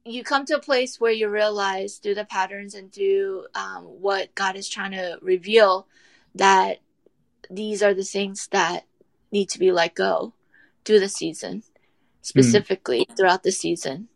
you 0.05 0.23
come 0.23 0.45
to 0.47 0.57
a 0.57 0.61
place 0.61 1.01
where 1.01 1.13
you 1.13 1.29
realize 1.29 1.97
through 1.97 2.15
the 2.15 2.25
patterns 2.25 2.75
and 2.75 2.93
through 2.93 3.47
um, 3.55 3.83
what 3.85 4.35
God 4.35 4.57
is 4.57 4.69
trying 4.69 4.93
to 4.93 5.19
reveal 5.21 5.87
that 6.35 6.79
these 7.51 7.83
are 7.83 7.95
the 7.95 8.05
things 8.05 8.47
that 8.49 8.85
need 9.33 9.49
to 9.51 9.59
be 9.59 9.73
let 9.73 9.95
go 9.95 10.35
through 10.85 11.01
the 11.01 11.09
season, 11.09 11.63
specifically 12.23 13.07
mm. 13.09 13.17
throughout 13.17 13.43
the 13.43 13.53
season. 13.53 14.09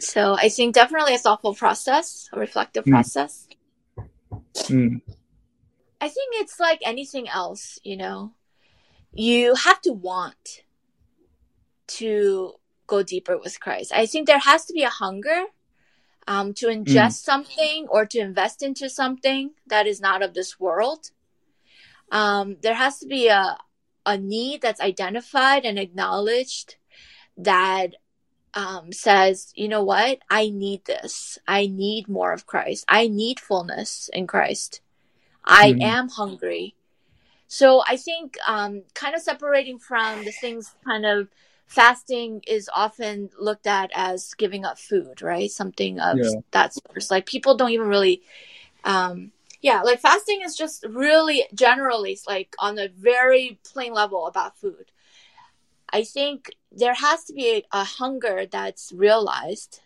So 0.00 0.34
I 0.34 0.48
think 0.48 0.74
definitely 0.74 1.14
a 1.14 1.18
thoughtful 1.18 1.54
process, 1.54 2.28
a 2.32 2.38
reflective 2.38 2.84
mm. 2.84 2.90
process. 2.90 3.48
Mm. 4.54 5.00
I 6.00 6.08
think 6.08 6.34
it's 6.34 6.60
like 6.60 6.80
anything 6.84 7.28
else, 7.28 7.78
you 7.82 7.96
know. 7.96 8.34
You 9.12 9.54
have 9.54 9.80
to 9.82 9.92
want 9.92 10.62
to 11.86 12.54
go 12.86 13.02
deeper 13.02 13.38
with 13.38 13.60
Christ. 13.60 13.92
I 13.94 14.06
think 14.06 14.26
there 14.26 14.38
has 14.38 14.64
to 14.66 14.72
be 14.72 14.82
a 14.82 14.88
hunger 14.88 15.44
um, 16.26 16.52
to 16.54 16.66
ingest 16.66 17.20
mm. 17.20 17.24
something 17.24 17.86
or 17.88 18.06
to 18.06 18.18
invest 18.18 18.62
into 18.62 18.88
something 18.88 19.52
that 19.66 19.86
is 19.86 20.00
not 20.00 20.22
of 20.22 20.34
this 20.34 20.58
world. 20.58 21.10
Um, 22.14 22.56
there 22.62 22.74
has 22.74 22.98
to 23.00 23.06
be 23.06 23.28
a 23.28 23.58
a 24.06 24.18
need 24.18 24.60
that's 24.62 24.80
identified 24.80 25.64
and 25.64 25.78
acknowledged 25.78 26.76
that 27.36 27.94
um, 28.52 28.92
says, 28.92 29.52
you 29.56 29.68
know 29.68 29.82
what? 29.82 30.18
I 30.30 30.50
need 30.50 30.84
this. 30.84 31.38
I 31.48 31.66
need 31.66 32.08
more 32.08 32.32
of 32.32 32.46
Christ. 32.46 32.84
I 32.88 33.08
need 33.08 33.40
fullness 33.40 34.08
in 34.12 34.26
Christ. 34.26 34.80
I 35.44 35.72
mm-hmm. 35.72 35.82
am 35.82 36.08
hungry. 36.08 36.74
So 37.48 37.82
I 37.86 37.96
think 37.96 38.36
um, 38.46 38.82
kind 38.94 39.14
of 39.14 39.22
separating 39.22 39.78
from 39.78 40.24
the 40.24 40.32
things 40.32 40.74
kind 40.84 41.04
of 41.04 41.28
fasting 41.66 42.42
is 42.46 42.70
often 42.74 43.30
looked 43.38 43.66
at 43.66 43.90
as 43.94 44.34
giving 44.34 44.64
up 44.64 44.78
food, 44.78 45.22
right? 45.22 45.50
Something 45.50 45.98
of 45.98 46.18
yeah. 46.18 46.30
that 46.52 46.74
sort. 46.74 47.10
Like 47.10 47.26
people 47.26 47.56
don't 47.56 47.70
even 47.70 47.88
really, 47.88 48.22
um, 48.84 49.32
yeah, 49.64 49.80
like 49.80 49.98
fasting 49.98 50.42
is 50.42 50.54
just 50.54 50.84
really 50.86 51.44
generally 51.54 52.18
like 52.28 52.54
on 52.58 52.78
a 52.78 52.86
very 52.86 53.58
plain 53.64 53.94
level 53.94 54.26
about 54.26 54.58
food. 54.58 54.92
I 55.88 56.04
think 56.04 56.50
there 56.70 56.92
has 56.92 57.24
to 57.24 57.32
be 57.32 57.64
a, 57.72 57.80
a 57.80 57.84
hunger 57.84 58.44
that's 58.44 58.92
realized 58.92 59.80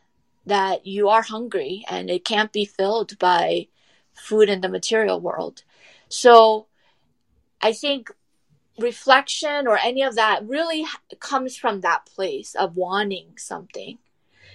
that 0.45 0.85
you 0.85 1.09
are 1.09 1.23
hungry 1.23 1.85
and 1.89 2.11
it 2.11 2.25
can't 2.25 2.53
be 2.53 2.65
filled 2.65 3.21
by 3.21 3.69
food 4.13 4.49
in 4.49 4.63
the 4.63 4.69
material 4.69 5.21
world. 5.21 5.63
So 6.09 6.67
I 7.63 7.73
think 7.73 8.11
reflection 8.81 9.69
or 9.69 9.79
any 9.79 10.03
of 10.03 10.17
that 10.17 10.45
really 10.45 10.87
comes 11.21 11.57
from 11.57 11.83
that 11.83 12.05
place 12.05 12.57
of 12.57 12.75
wanting 12.75 13.35
something. 13.37 13.99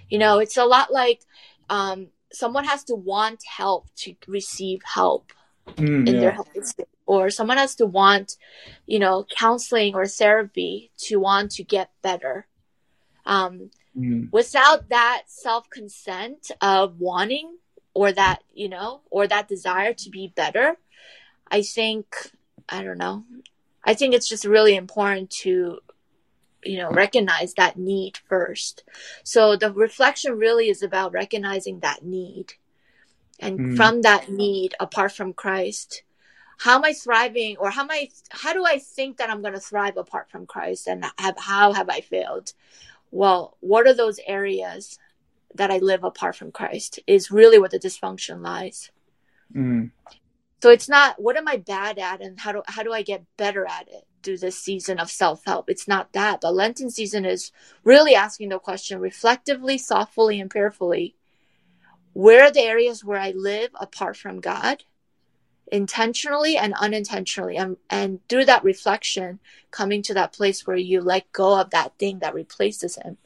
You 0.09 0.17
know, 0.17 0.39
it's 0.39 0.57
a 0.57 0.65
lot 0.65 0.91
like 0.91 1.21
um, 1.69 2.07
someone 2.34 2.66
has 2.66 2.84
to 2.86 2.96
want 2.96 3.44
help 3.46 3.88
to 3.96 4.16
receive 4.28 4.82
help 4.84 5.32
mm, 5.68 6.08
in 6.08 6.16
yeah. 6.16 6.20
their 6.20 6.32
health 6.32 6.76
or 7.06 7.30
someone 7.30 7.58
has 7.58 7.76
to 7.76 7.86
want, 7.86 8.38
you 8.86 9.00
know, 9.00 9.26
counseling 9.30 9.94
or 9.96 10.06
therapy 10.06 10.92
to 10.98 11.18
want 11.18 11.52
to 11.52 11.64
get 11.64 11.92
better. 12.02 12.48
Um, 13.26 13.72
mm. 13.98 14.32
Without 14.32 14.90
that 14.90 15.24
self 15.28 15.70
consent 15.70 16.52
of 16.62 17.00
wanting 17.00 17.58
or 17.94 18.12
that, 18.12 18.44
you 18.54 18.70
know, 18.70 19.02
or 19.10 19.28
that 19.28 19.48
desire 19.48 19.94
to 19.94 20.10
be 20.10 20.34
better, 20.36 20.78
I 21.50 21.62
think, 21.62 22.16
I 22.68 22.84
don't 22.84 22.98
know, 22.98 23.26
I 23.84 23.94
think 23.94 24.14
it's 24.14 24.28
just 24.28 24.46
really 24.46 24.76
important 24.76 25.30
to 25.42 25.80
you 26.66 26.78
know 26.78 26.89
recognize 26.91 27.53
that 27.55 27.78
need 27.78 28.18
first. 28.18 28.84
So 29.24 29.55
the 29.55 29.72
reflection 29.72 30.38
really 30.38 30.70
is 30.70 30.84
about 30.84 31.14
recognizing 31.14 31.80
that 31.80 32.03
need. 32.03 32.53
And 33.39 33.59
mm. 33.59 33.76
from 33.76 34.01
that 34.03 34.30
need 34.30 34.76
apart 34.80 35.11
from 35.11 35.34
christ 35.34 36.03
how 36.59 36.76
am 36.76 36.86
i 36.86 36.93
thriving 36.93 37.57
or 37.57 37.70
how 37.70 37.82
am 37.82 37.91
i 37.91 38.09
how 38.30 38.53
do 38.53 38.66
i 38.66 38.78
think 38.78 39.18
that 39.18 39.30
i'm 39.30 39.41
going 39.41 39.53
to 39.53 39.59
thrive 39.59 39.97
apart 39.97 40.30
from 40.30 40.45
christ 40.45 40.88
and 40.88 41.05
have, 41.18 41.38
how 41.38 41.74
have 41.74 41.89
i 41.89 41.99
failed? 42.01 42.53
Well 43.11 43.57
what 43.59 43.88
are 43.88 43.93
those 43.93 44.20
areas 44.26 44.97
that 45.55 45.72
i 45.72 45.78
live 45.80 46.03
apart 46.03 46.36
from 46.36 46.51
christ 46.51 46.99
is 47.05 47.32
really 47.32 47.59
where 47.59 47.70
the 47.70 47.80
dysfunction 47.80 48.43
lies. 48.43 48.91
Mm. 49.53 49.91
So 50.61 50.70
it's 50.70 50.88
not 50.88 51.22
what 51.22 51.36
am 51.36 51.47
I 51.47 51.57
bad 51.57 51.99
at 51.99 52.22
and 52.22 52.39
how 52.39 52.53
do 52.53 52.61
how 52.66 52.84
do 52.84 52.93
I 52.93 53.01
get 53.01 53.26
better 53.36 53.66
at 53.66 53.89
it 53.89 54.07
through 54.24 54.38
this 54.38 54.57
season 54.57 54.99
of 54.99 55.11
self-help. 55.11 55.69
It's 55.69 55.88
not 55.88 56.13
that. 56.13 56.41
But 56.41 56.55
Lenten 56.55 56.89
season 56.89 57.26
is 57.26 57.51
really 57.84 58.15
asking 58.15 58.49
the 58.49 58.59
question 58.59 58.99
reflectively, 58.99 59.78
thoughtfully, 59.78 60.39
and 60.39 60.49
prayerfully. 60.49 61.15
Where 62.13 62.45
are 62.45 62.51
the 62.51 62.61
areas 62.61 63.03
where 63.03 63.19
I 63.19 63.32
live 63.32 63.71
apart 63.76 64.17
from 64.17 64.39
God? 64.39 64.84
Intentionally 65.71 66.57
and 66.57 66.74
unintentionally. 66.80 67.57
And, 67.57 67.78
and 67.89 68.19
through 68.30 68.45
that 68.45 68.63
reflection, 68.63 69.39
coming 69.71 70.01
to 70.03 70.13
that 70.13 70.34
place 70.34 70.65
where 70.65 70.78
you 70.78 71.01
let 71.01 71.32
go 71.32 71.59
of 71.59 71.71
that 71.71 71.97
thing 71.97 72.19
that 72.19 72.34
replaces 72.34 72.95
him. 72.97 73.17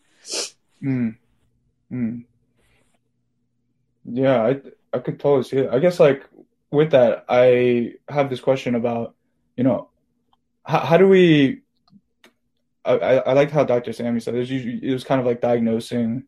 Mm. 0.82 1.18
Mm. 1.92 2.24
Yeah, 4.10 4.42
I 4.42 4.62
I 4.94 5.00
could 5.00 5.20
totally 5.20 5.44
see 5.44 5.58
it. 5.58 5.70
I 5.70 5.80
guess 5.80 6.00
like 6.00 6.24
with 6.72 6.92
that, 6.92 7.26
I 7.28 7.96
have 8.08 8.30
this 8.30 8.40
question 8.40 8.76
about, 8.76 9.16
you 9.58 9.64
know, 9.64 9.90
how, 10.68 10.80
how 10.80 10.98
do 10.98 11.08
we? 11.08 11.62
I, 12.86 13.20
I 13.20 13.34
liked 13.34 13.52
how 13.52 13.66
Dr. 13.66 13.92
Sammy 13.92 14.22
said 14.22 14.34
it 14.36 14.40
was, 14.40 14.52
usually, 14.52 14.80
it 14.82 14.94
was 14.94 15.04
kind 15.04 15.20
of 15.20 15.26
like 15.26 15.42
diagnosing 15.42 16.24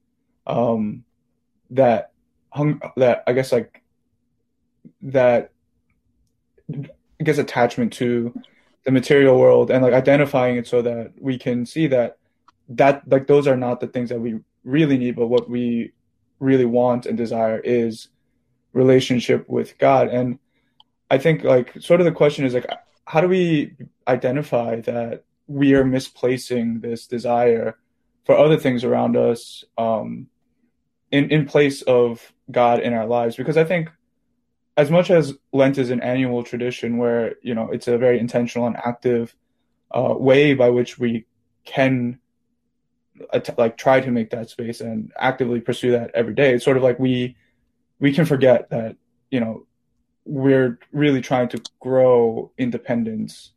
um, 0.46 1.06
that 1.70 2.12
hung 2.50 2.82
that 2.98 3.24
I 3.28 3.34
guess 3.34 3.52
like 3.52 3.82
that 5.04 5.52
I 6.74 7.24
guess 7.24 7.38
attachment 7.38 7.94
to 7.94 8.34
the 8.84 8.92
material 8.92 9.40
world 9.40 9.72
and 9.72 9.84
like 9.84 9.94
identifying 9.94 10.58
it 10.58 10.68
so 10.68 10.82
that 10.82 11.14
we 11.20 11.38
can 11.38 11.66
see 11.66 11.88
that 11.88 12.18
that 12.70 13.08
like 13.08 13.28
those 13.28 13.48
are 13.48 13.58
not 13.58 13.80
the 13.80 13.88
things 13.88 14.10
that 14.10 14.20
we 14.20 14.40
really 14.64 14.98
need, 14.98 15.16
but 15.16 15.28
what 15.28 15.50
we 15.50 15.94
really 16.40 16.66
want 16.66 17.06
and 17.06 17.18
desire 17.18 17.60
is 17.60 18.10
relationship 18.74 19.48
with 19.50 19.78
God. 19.78 20.08
And 20.10 20.40
I 21.10 21.18
think 21.18 21.44
like 21.44 21.74
sort 21.82 22.02
of 22.02 22.06
the 22.06 22.12
question 22.12 22.46
is 22.46 22.54
like 22.54 22.68
how 23.10 23.22
do 23.22 23.28
we 23.28 23.76
identify 24.07 24.82
that 24.82 25.24
we 25.47 25.74
are 25.74 25.84
misplacing 25.84 26.80
this 26.82 27.07
desire 27.07 27.76
for 28.24 28.38
other 28.38 28.55
things 28.55 28.84
around 28.84 29.18
us 29.18 29.64
um, 29.80 30.28
in 31.10 31.32
in 31.32 31.47
place 31.47 31.82
of 31.82 32.32
God 32.51 32.82
in 32.82 32.93
our 32.93 33.07
lives? 33.07 33.36
Because 33.36 33.57
I 33.57 33.64
think 33.64 33.89
as 34.78 34.91
much 34.91 35.10
as 35.10 35.34
Lent 35.51 35.80
is 35.80 35.89
an 35.89 36.01
annual 36.01 36.43
tradition 36.43 36.97
where 36.97 37.34
you 37.41 37.55
know 37.55 37.72
it's 37.72 37.88
a 37.88 37.97
very 37.97 38.20
intentional 38.20 38.68
and 38.68 38.78
active 38.78 39.36
uh, 39.89 40.14
way 40.16 40.53
by 40.53 40.70
which 40.70 40.99
we 40.99 41.26
can 41.66 42.20
like 43.57 43.76
try 43.76 43.99
to 43.99 44.12
make 44.12 44.30
that 44.30 44.51
space 44.51 44.82
and 44.82 45.12
actively 45.18 45.62
pursue 45.62 45.93
that 45.93 46.12
every 46.14 46.36
day. 46.36 46.53
It's 46.53 46.64
sort 46.64 46.78
of 46.78 46.84
like 46.84 46.99
we 46.99 47.36
we 47.99 48.14
can 48.14 48.26
forget 48.26 48.70
that 48.70 48.97
you 49.32 49.39
know 49.39 49.66
we're 50.26 50.80
really 50.91 51.22
trying 51.22 51.49
to 51.49 51.61
grow 51.80 52.51
independence, 52.57 53.51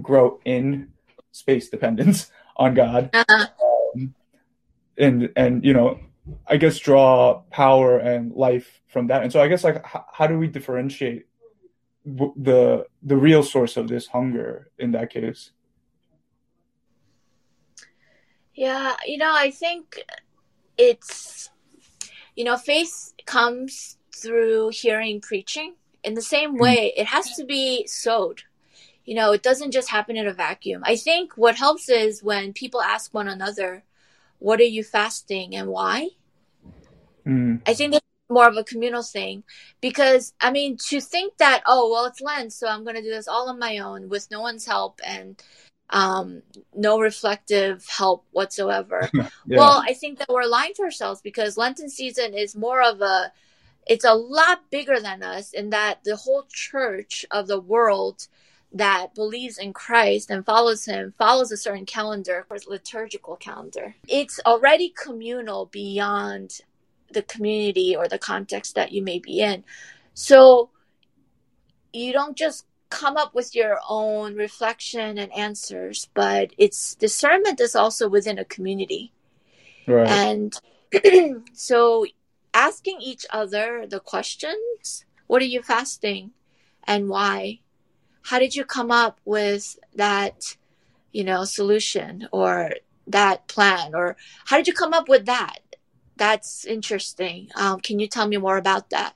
grow 0.00 0.40
in 0.44 0.88
space 1.32 1.68
dependence 1.68 2.30
on 2.56 2.74
God, 2.74 3.10
uh-huh. 3.12 3.46
um, 3.94 4.14
and 4.96 5.30
and 5.36 5.64
you 5.64 5.72
know, 5.72 6.00
I 6.46 6.56
guess 6.56 6.78
draw 6.78 7.42
power 7.50 7.98
and 7.98 8.32
life 8.32 8.80
from 8.88 9.08
that. 9.08 9.22
And 9.22 9.32
so 9.32 9.40
I 9.40 9.48
guess 9.48 9.64
like 9.64 9.76
h- 9.76 10.02
how 10.12 10.26
do 10.26 10.38
we 10.38 10.46
differentiate 10.46 11.26
w- 12.06 12.34
the 12.36 12.86
the 13.02 13.16
real 13.16 13.42
source 13.42 13.76
of 13.76 13.88
this 13.88 14.06
hunger 14.06 14.70
in 14.78 14.92
that 14.92 15.10
case? 15.10 15.50
Yeah, 18.54 18.94
you 19.04 19.18
know, 19.18 19.32
I 19.34 19.50
think 19.50 20.00
it's 20.78 21.50
you 22.36 22.44
know, 22.44 22.56
faith 22.56 23.12
comes 23.26 23.96
through 24.14 24.70
hearing 24.70 25.20
preaching. 25.20 25.74
In 26.02 26.14
the 26.14 26.22
same 26.22 26.52
hmm. 26.52 26.58
way, 26.58 26.92
it 26.96 27.06
has 27.06 27.34
to 27.36 27.44
be 27.44 27.86
sowed. 27.86 28.42
You 29.04 29.14
know, 29.14 29.32
it 29.32 29.42
doesn't 29.42 29.72
just 29.72 29.90
happen 29.90 30.16
in 30.16 30.26
a 30.26 30.32
vacuum. 30.32 30.82
I 30.84 30.96
think 30.96 31.36
what 31.36 31.56
helps 31.56 31.88
is 31.88 32.22
when 32.22 32.52
people 32.52 32.80
ask 32.80 33.12
one 33.12 33.28
another, 33.28 33.84
What 34.38 34.60
are 34.60 34.64
you 34.64 34.82
fasting 34.82 35.54
and 35.54 35.68
why? 35.68 36.10
Mm. 37.26 37.62
I 37.66 37.74
think 37.74 37.94
it's 37.94 38.06
more 38.28 38.48
of 38.48 38.56
a 38.56 38.64
communal 38.64 39.02
thing 39.02 39.44
because, 39.80 40.34
I 40.40 40.50
mean, 40.50 40.76
to 40.88 41.00
think 41.00 41.36
that, 41.38 41.62
oh, 41.66 41.90
well, 41.90 42.06
it's 42.06 42.20
Lent, 42.20 42.52
so 42.52 42.66
I'm 42.66 42.84
going 42.84 42.96
to 42.96 43.02
do 43.02 43.10
this 43.10 43.28
all 43.28 43.48
on 43.48 43.58
my 43.58 43.78
own 43.78 44.08
with 44.08 44.30
no 44.30 44.40
one's 44.40 44.66
help 44.66 45.00
and 45.04 45.42
um, 45.90 46.42
no 46.74 46.98
reflective 46.98 47.86
help 47.86 48.24
whatsoever. 48.32 49.08
yeah. 49.14 49.28
Well, 49.46 49.82
I 49.86 49.94
think 49.94 50.18
that 50.18 50.28
we're 50.28 50.46
lying 50.46 50.74
to 50.74 50.82
ourselves 50.82 51.20
because 51.20 51.56
Lenten 51.56 51.88
season 51.88 52.34
is 52.34 52.56
more 52.56 52.82
of 52.82 53.00
a, 53.00 53.32
it's 53.86 54.04
a 54.04 54.14
lot 54.14 54.70
bigger 54.70 55.00
than 55.00 55.22
us 55.22 55.52
in 55.52 55.70
that 55.70 56.04
the 56.04 56.16
whole 56.16 56.44
church 56.48 57.24
of 57.30 57.46
the 57.46 57.60
world 57.60 58.26
that 58.72 59.14
believes 59.14 59.56
in 59.56 59.72
Christ 59.72 60.30
and 60.30 60.44
follows 60.44 60.84
him 60.84 61.14
follows 61.16 61.52
a 61.52 61.56
certain 61.56 61.86
calendar, 61.86 62.44
or 62.50 62.56
liturgical 62.66 63.36
calendar. 63.36 63.94
It's 64.08 64.40
already 64.44 64.88
communal 64.88 65.66
beyond 65.66 66.60
the 67.12 67.22
community 67.22 67.94
or 67.94 68.08
the 68.08 68.18
context 68.18 68.74
that 68.74 68.90
you 68.92 69.02
may 69.02 69.20
be 69.20 69.40
in. 69.40 69.64
So 70.14 70.70
you 71.92 72.12
don't 72.12 72.36
just 72.36 72.66
come 72.90 73.16
up 73.16 73.34
with 73.34 73.54
your 73.54 73.78
own 73.88 74.34
reflection 74.34 75.18
and 75.18 75.32
answers, 75.32 76.08
but 76.14 76.52
it's 76.58 76.94
discernment 76.96 77.60
is 77.60 77.76
also 77.76 78.08
within 78.08 78.38
a 78.38 78.44
community. 78.44 79.12
Right. 79.86 80.08
And 80.08 80.60
so 81.52 82.06
asking 82.54 83.00
each 83.00 83.26
other 83.30 83.86
the 83.86 84.00
questions, 84.00 85.04
what 85.26 85.42
are 85.42 85.46
you 85.46 85.62
fasting 85.62 86.30
and 86.84 87.08
why? 87.08 87.60
How 88.22 88.38
did 88.38 88.54
you 88.54 88.64
come 88.64 88.90
up 88.90 89.20
with 89.24 89.78
that, 89.94 90.56
you 91.12 91.24
know, 91.24 91.44
solution 91.44 92.28
or 92.32 92.70
that 93.06 93.48
plan 93.48 93.94
or 93.94 94.16
how 94.46 94.56
did 94.56 94.66
you 94.66 94.72
come 94.72 94.94
up 94.94 95.08
with 95.08 95.26
that? 95.26 95.58
That's 96.16 96.64
interesting. 96.64 97.48
Um, 97.56 97.80
can 97.80 97.98
you 97.98 98.06
tell 98.06 98.26
me 98.28 98.36
more 98.36 98.56
about 98.56 98.90
that? 98.90 99.14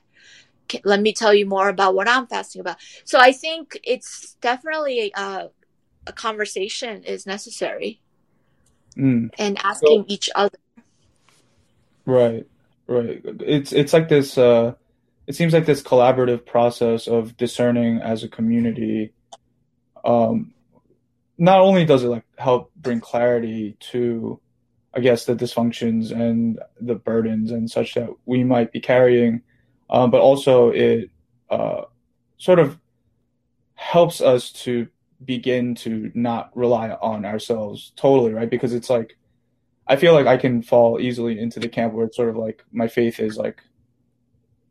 let 0.83 1.01
me 1.01 1.11
tell 1.13 1.33
you 1.33 1.47
more 1.47 1.69
about 1.69 1.95
what 1.95 2.07
I'm 2.07 2.27
fasting 2.27 2.61
about. 2.61 2.77
So 3.03 3.19
I 3.19 3.31
think 3.31 3.79
it's 3.83 4.35
definitely 4.41 5.11
a, 5.15 5.49
a 6.05 6.13
conversation 6.13 7.03
is 7.03 7.25
necessary 7.25 8.01
Mm. 8.97 9.29
and 9.37 9.57
asking 9.63 10.05
each 10.07 10.29
other. 10.35 10.57
Right, 12.05 12.45
right. 12.89 13.21
It's 13.23 13.71
it's 13.71 13.93
like 13.93 14.09
this. 14.09 14.37
Uh, 14.37 14.73
it 15.27 15.35
seems 15.35 15.53
like 15.53 15.65
this 15.65 15.83
collaborative 15.83 16.45
process 16.45 17.07
of 17.07 17.37
discerning 17.37 17.99
as 17.99 18.23
a 18.23 18.27
community. 18.29 19.13
Um, 20.03 20.53
not 21.37 21.61
only 21.61 21.85
does 21.85 22.03
it 22.03 22.07
like 22.07 22.25
help 22.37 22.73
bring 22.75 22.99
clarity 22.99 23.77
to, 23.91 24.39
I 24.93 25.01
guess, 25.01 25.25
the 25.25 25.35
dysfunctions 25.35 26.11
and 26.11 26.59
the 26.81 26.95
burdens 26.95 27.51
and 27.51 27.69
such 27.69 27.93
that 27.93 28.09
we 28.25 28.43
might 28.43 28.71
be 28.71 28.79
carrying, 28.79 29.41
um, 29.89 30.09
but 30.09 30.21
also 30.21 30.69
it 30.69 31.11
uh, 31.49 31.83
sort 32.37 32.59
of 32.59 32.79
helps 33.75 34.21
us 34.21 34.51
to 34.51 34.87
begin 35.23 35.75
to 35.75 36.11
not 36.15 36.49
rely 36.55 36.89
on 36.89 37.23
ourselves 37.23 37.93
totally, 37.95 38.33
right? 38.33 38.49
Because 38.49 38.73
it's 38.73 38.89
like 38.89 39.15
I 39.89 39.95
feel 39.95 40.13
like 40.13 40.27
I 40.27 40.37
can 40.37 40.61
fall 40.61 41.01
easily 41.01 41.39
into 41.39 41.59
the 41.59 41.67
camp 41.67 41.93
where 41.93 42.05
it's 42.05 42.15
sort 42.15 42.29
of 42.29 42.37
like 42.37 42.63
my 42.71 42.87
faith 42.87 43.19
is 43.19 43.37
like 43.37 43.63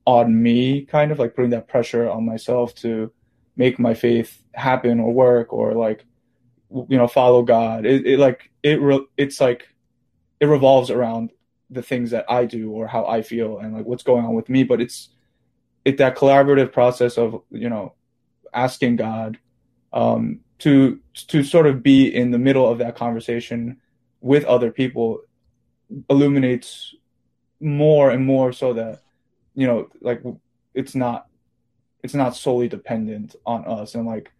on 0.06 0.40
me, 0.42 0.86
kind 0.86 1.10
of 1.10 1.18
like 1.18 1.34
putting 1.34 1.50
that 1.50 1.66
pressure 1.66 2.08
on 2.08 2.24
myself 2.24 2.72
to 2.76 3.12
make 3.56 3.80
my 3.80 3.94
faith 3.94 4.40
happen 4.54 5.00
or 5.00 5.12
work 5.12 5.52
or 5.52 5.74
like 5.74 6.04
you 6.70 6.96
know 6.96 7.08
follow 7.08 7.42
God. 7.42 7.84
It, 7.84 8.06
it 8.06 8.18
like 8.20 8.50
it 8.62 8.80
re- 8.80 9.06
it's 9.16 9.40
like 9.40 9.68
it 10.38 10.46
revolves 10.46 10.88
around 10.88 11.32
the 11.68 11.82
things 11.82 12.12
that 12.12 12.24
I 12.30 12.44
do 12.44 12.70
or 12.70 12.86
how 12.86 13.04
I 13.04 13.22
feel 13.22 13.58
and 13.58 13.74
like 13.74 13.86
what's 13.86 14.04
going 14.04 14.24
on 14.24 14.34
with 14.34 14.48
me. 14.48 14.62
But 14.62 14.80
it's 14.80 15.08
it 15.84 15.98
that 15.98 16.16
collaborative 16.16 16.72
process 16.72 17.18
of 17.18 17.42
you 17.50 17.68
know 17.68 17.94
asking 18.54 18.96
God 18.96 19.36
um, 19.92 20.40
to 20.60 21.00
to 21.26 21.42
sort 21.42 21.66
of 21.66 21.82
be 21.82 22.06
in 22.06 22.30
the 22.30 22.38
middle 22.38 22.70
of 22.70 22.78
that 22.78 22.94
conversation 22.94 23.78
with 24.20 24.44
other 24.44 24.70
people 24.70 25.20
illuminates 26.10 26.94
more 27.60 28.10
and 28.10 28.24
more 28.24 28.52
so 28.52 28.72
that 28.72 29.02
you 29.54 29.66
know 29.66 29.88
like 30.00 30.22
it's 30.74 30.94
not 30.94 31.26
it's 32.02 32.14
not 32.14 32.36
solely 32.36 32.68
dependent 32.68 33.34
on 33.46 33.64
us 33.64 33.94
and 33.94 34.06
like 34.06 34.30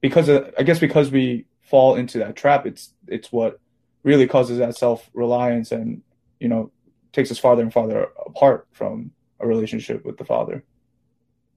because 0.00 0.28
of, 0.28 0.54
i 0.58 0.62
guess 0.62 0.78
because 0.78 1.10
we 1.10 1.46
fall 1.60 1.96
into 1.96 2.18
that 2.18 2.36
trap 2.36 2.64
it's 2.66 2.94
it's 3.06 3.30
what 3.32 3.60
really 4.02 4.26
causes 4.26 4.58
that 4.58 4.76
self-reliance 4.76 5.72
and 5.72 6.02
you 6.40 6.48
know 6.48 6.70
takes 7.12 7.30
us 7.30 7.38
farther 7.38 7.62
and 7.62 7.72
farther 7.72 8.08
apart 8.24 8.66
from 8.72 9.10
a 9.40 9.46
relationship 9.46 10.04
with 10.04 10.16
the 10.16 10.24
father 10.24 10.62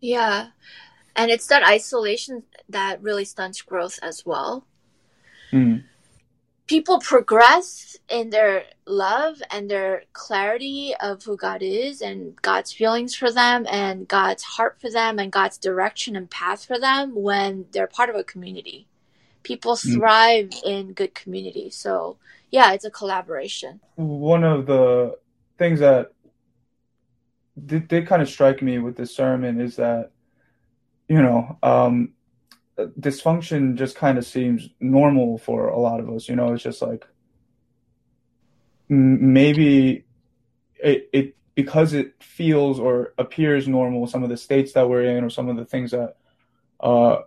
Yeah. 0.02 0.48
And 1.16 1.30
it's 1.30 1.48
that 1.48 1.64
isolation 1.64 2.44
that 2.70 3.02
really 3.02 3.26
stunts 3.26 3.62
growth 3.62 4.00
as 4.02 4.26
well. 4.26 4.66
mm. 5.52 5.84
People 6.72 7.00
progress 7.02 7.98
in 8.08 8.30
their 8.30 8.64
love 8.86 9.42
and 9.52 9.70
their 9.70 10.04
clarity 10.14 10.94
of 11.02 11.22
who 11.22 11.36
God 11.36 11.62
is 11.62 12.02
and 12.02 12.42
God's 12.42 12.72
feelings 12.72 13.14
for 13.14 13.30
them 13.30 13.66
and 13.70 14.08
God's 14.08 14.44
heart 14.44 14.78
for 14.80 14.90
them 14.90 15.20
and 15.20 15.34
God's 15.34 15.58
direction 15.58 16.16
and 16.16 16.30
path 16.30 16.64
for 16.64 16.80
them 16.80 17.14
when 17.14 17.66
they're 17.74 17.88
part 17.88 18.10
of 18.10 18.16
a 18.16 18.24
community. 18.24 18.88
People 19.44 19.74
Mm. 19.76 19.96
thrive 19.96 20.50
in 20.64 20.94
good 20.94 21.14
community. 21.14 21.70
So, 21.72 22.16
yeah, 22.52 22.72
it's 22.72 22.86
a 22.86 22.90
collaboration. 22.92 23.82
one 23.98 24.46
of 24.46 24.66
the 24.66 25.18
things 25.58 25.82
that 25.82 26.14
did, 27.66 27.90
did 27.90 28.08
kind 28.08 28.22
of 28.22 28.30
strike 28.30 28.62
me 28.62 28.80
with 28.80 28.96
this 28.96 29.14
sermon 29.14 29.60
is 29.60 29.76
that 29.76 30.12
you 31.10 31.22
know 31.22 31.58
um 31.62 32.14
dysfunction 32.78 33.76
just 33.76 33.96
kind 33.96 34.18
of 34.18 34.26
seems 34.26 34.70
normal 34.80 35.38
for 35.38 35.68
a 35.68 35.80
lot 35.80 36.00
of 36.00 36.10
us 36.10 36.28
you 36.28 36.36
know? 36.36 36.54
It's 36.54 36.64
just 36.64 36.82
like 36.82 37.06
maybe 38.90 40.06
it, 40.76 41.10
it 41.14 41.36
because 41.56 41.94
it 41.94 42.14
feels 42.22 42.80
or 42.80 43.14
appears 43.18 43.68
normal 43.68 44.08
some 44.08 44.24
of 44.24 44.30
the 44.30 44.38
states 44.38 44.74
that 44.74 44.90
we're 44.90 45.04
in 45.04 45.24
or 45.24 45.30
some 45.30 45.50
of 45.50 45.56
the 45.56 45.66
things 45.66 45.92
that 45.92 46.16
uh 46.80 47.18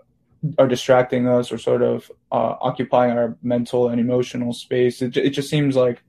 are 0.58 0.68
distracting 0.68 1.26
us 1.26 1.50
or 1.50 1.56
sort 1.56 1.80
of 1.80 2.10
uh, 2.30 2.56
occupying 2.60 3.16
our 3.16 3.38
mental 3.42 3.88
and 3.88 3.98
emotional 3.98 4.52
space 4.52 5.00
it, 5.00 5.16
it 5.16 5.30
just 5.30 5.48
seems 5.48 5.74
like 5.74 6.02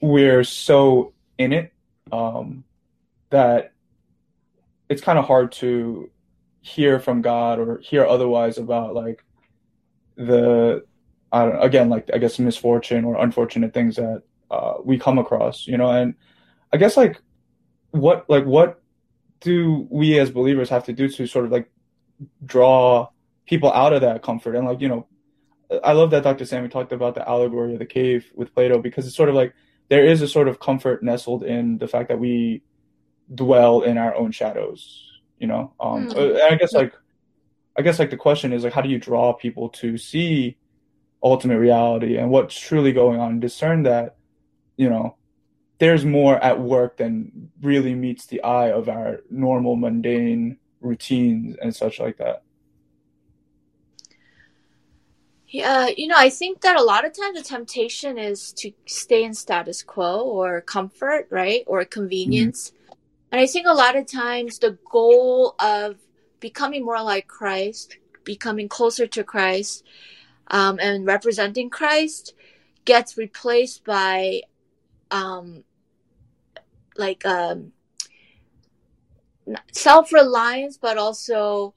we're 0.00 0.42
so 0.42 1.12
in 1.38 1.52
it 1.52 1.72
um, 2.12 2.64
that 3.30 3.72
it's 4.88 5.02
kind 5.02 5.18
of 5.18 5.24
hard 5.24 5.52
to 5.52 6.10
hear 6.68 7.00
from 7.00 7.22
God 7.22 7.58
or 7.58 7.78
hear 7.78 8.04
otherwise 8.04 8.58
about 8.58 8.94
like 8.94 9.24
the 10.16 10.84
I 11.32 11.44
don't 11.44 11.62
again 11.62 11.88
like 11.88 12.10
I 12.12 12.18
guess 12.18 12.38
misfortune 12.38 13.04
or 13.04 13.20
unfortunate 13.20 13.74
things 13.74 13.96
that 13.96 14.22
uh, 14.50 14.74
we 14.84 14.98
come 14.98 15.18
across, 15.18 15.66
you 15.66 15.76
know, 15.76 15.90
and 15.90 16.14
I 16.72 16.76
guess 16.76 16.96
like 16.96 17.20
what 17.90 18.28
like 18.28 18.44
what 18.44 18.82
do 19.40 19.86
we 19.90 20.18
as 20.18 20.30
believers 20.30 20.68
have 20.68 20.84
to 20.84 20.92
do 20.92 21.08
to 21.08 21.26
sort 21.26 21.44
of 21.44 21.52
like 21.52 21.70
draw 22.44 23.08
people 23.46 23.72
out 23.72 23.92
of 23.92 24.02
that 24.02 24.22
comfort 24.22 24.56
and 24.56 24.66
like 24.66 24.80
you 24.80 24.88
know 24.88 25.06
I 25.84 25.92
love 25.92 26.10
that 26.10 26.22
Dr. 26.22 26.46
Sammy 26.46 26.68
talked 26.68 26.92
about 26.92 27.14
the 27.14 27.28
allegory 27.28 27.74
of 27.74 27.78
the 27.78 27.86
cave 27.86 28.30
with 28.34 28.54
Plato 28.54 28.80
because 28.80 29.06
it's 29.06 29.16
sort 29.16 29.28
of 29.28 29.34
like 29.34 29.54
there 29.88 30.04
is 30.04 30.22
a 30.22 30.28
sort 30.28 30.48
of 30.48 30.60
comfort 30.60 31.02
nestled 31.02 31.42
in 31.42 31.78
the 31.78 31.88
fact 31.88 32.08
that 32.08 32.18
we 32.18 32.62
dwell 33.34 33.82
in 33.82 33.98
our 33.98 34.14
own 34.14 34.32
shadows, 34.32 35.07
you 35.38 35.46
know. 35.46 35.72
Um, 35.80 36.08
Mm. 36.08 36.40
I 36.40 36.56
guess 36.56 36.72
like 36.72 36.94
I 37.76 37.82
guess 37.82 37.98
like 37.98 38.10
the 38.10 38.16
question 38.16 38.52
is 38.52 38.64
like 38.64 38.72
how 38.72 38.80
do 38.80 38.88
you 38.88 38.98
draw 38.98 39.32
people 39.32 39.68
to 39.70 39.96
see 39.96 40.56
ultimate 41.22 41.58
reality 41.58 42.16
and 42.16 42.30
what's 42.30 42.58
truly 42.58 42.92
going 42.92 43.20
on, 43.20 43.40
discern 43.40 43.82
that, 43.84 44.16
you 44.76 44.88
know, 44.88 45.16
there's 45.78 46.04
more 46.04 46.36
at 46.42 46.60
work 46.60 46.96
than 46.96 47.50
really 47.62 47.94
meets 47.94 48.26
the 48.26 48.42
eye 48.42 48.70
of 48.70 48.88
our 48.88 49.20
normal 49.30 49.76
mundane 49.76 50.58
routines 50.80 51.56
and 51.60 51.74
such 51.74 52.00
like 52.00 52.18
that. 52.18 52.42
Yeah, 55.46 55.88
you 55.96 56.08
know, 56.08 56.16
I 56.18 56.28
think 56.28 56.60
that 56.60 56.76
a 56.76 56.82
lot 56.82 57.06
of 57.06 57.16
times 57.16 57.38
the 57.38 57.44
temptation 57.44 58.18
is 58.18 58.52
to 58.54 58.72
stay 58.86 59.24
in 59.24 59.32
status 59.32 59.82
quo 59.82 60.20
or 60.20 60.60
comfort, 60.60 61.26
right? 61.30 61.64
Or 61.66 61.84
convenience. 61.84 62.72
And 63.30 63.40
I 63.40 63.46
think 63.46 63.66
a 63.66 63.74
lot 63.74 63.96
of 63.96 64.06
times 64.06 64.58
the 64.58 64.78
goal 64.90 65.54
of 65.60 65.96
becoming 66.40 66.84
more 66.84 67.02
like 67.02 67.26
Christ, 67.26 67.98
becoming 68.24 68.68
closer 68.68 69.06
to 69.06 69.24
Christ, 69.24 69.84
um, 70.48 70.78
and 70.80 71.06
representing 71.06 71.68
Christ 71.68 72.34
gets 72.84 73.18
replaced 73.18 73.84
by 73.84 74.40
um, 75.10 75.62
like 76.96 77.24
um, 77.26 77.72
self 79.72 80.12
reliance, 80.12 80.78
but 80.78 80.96
also 80.96 81.74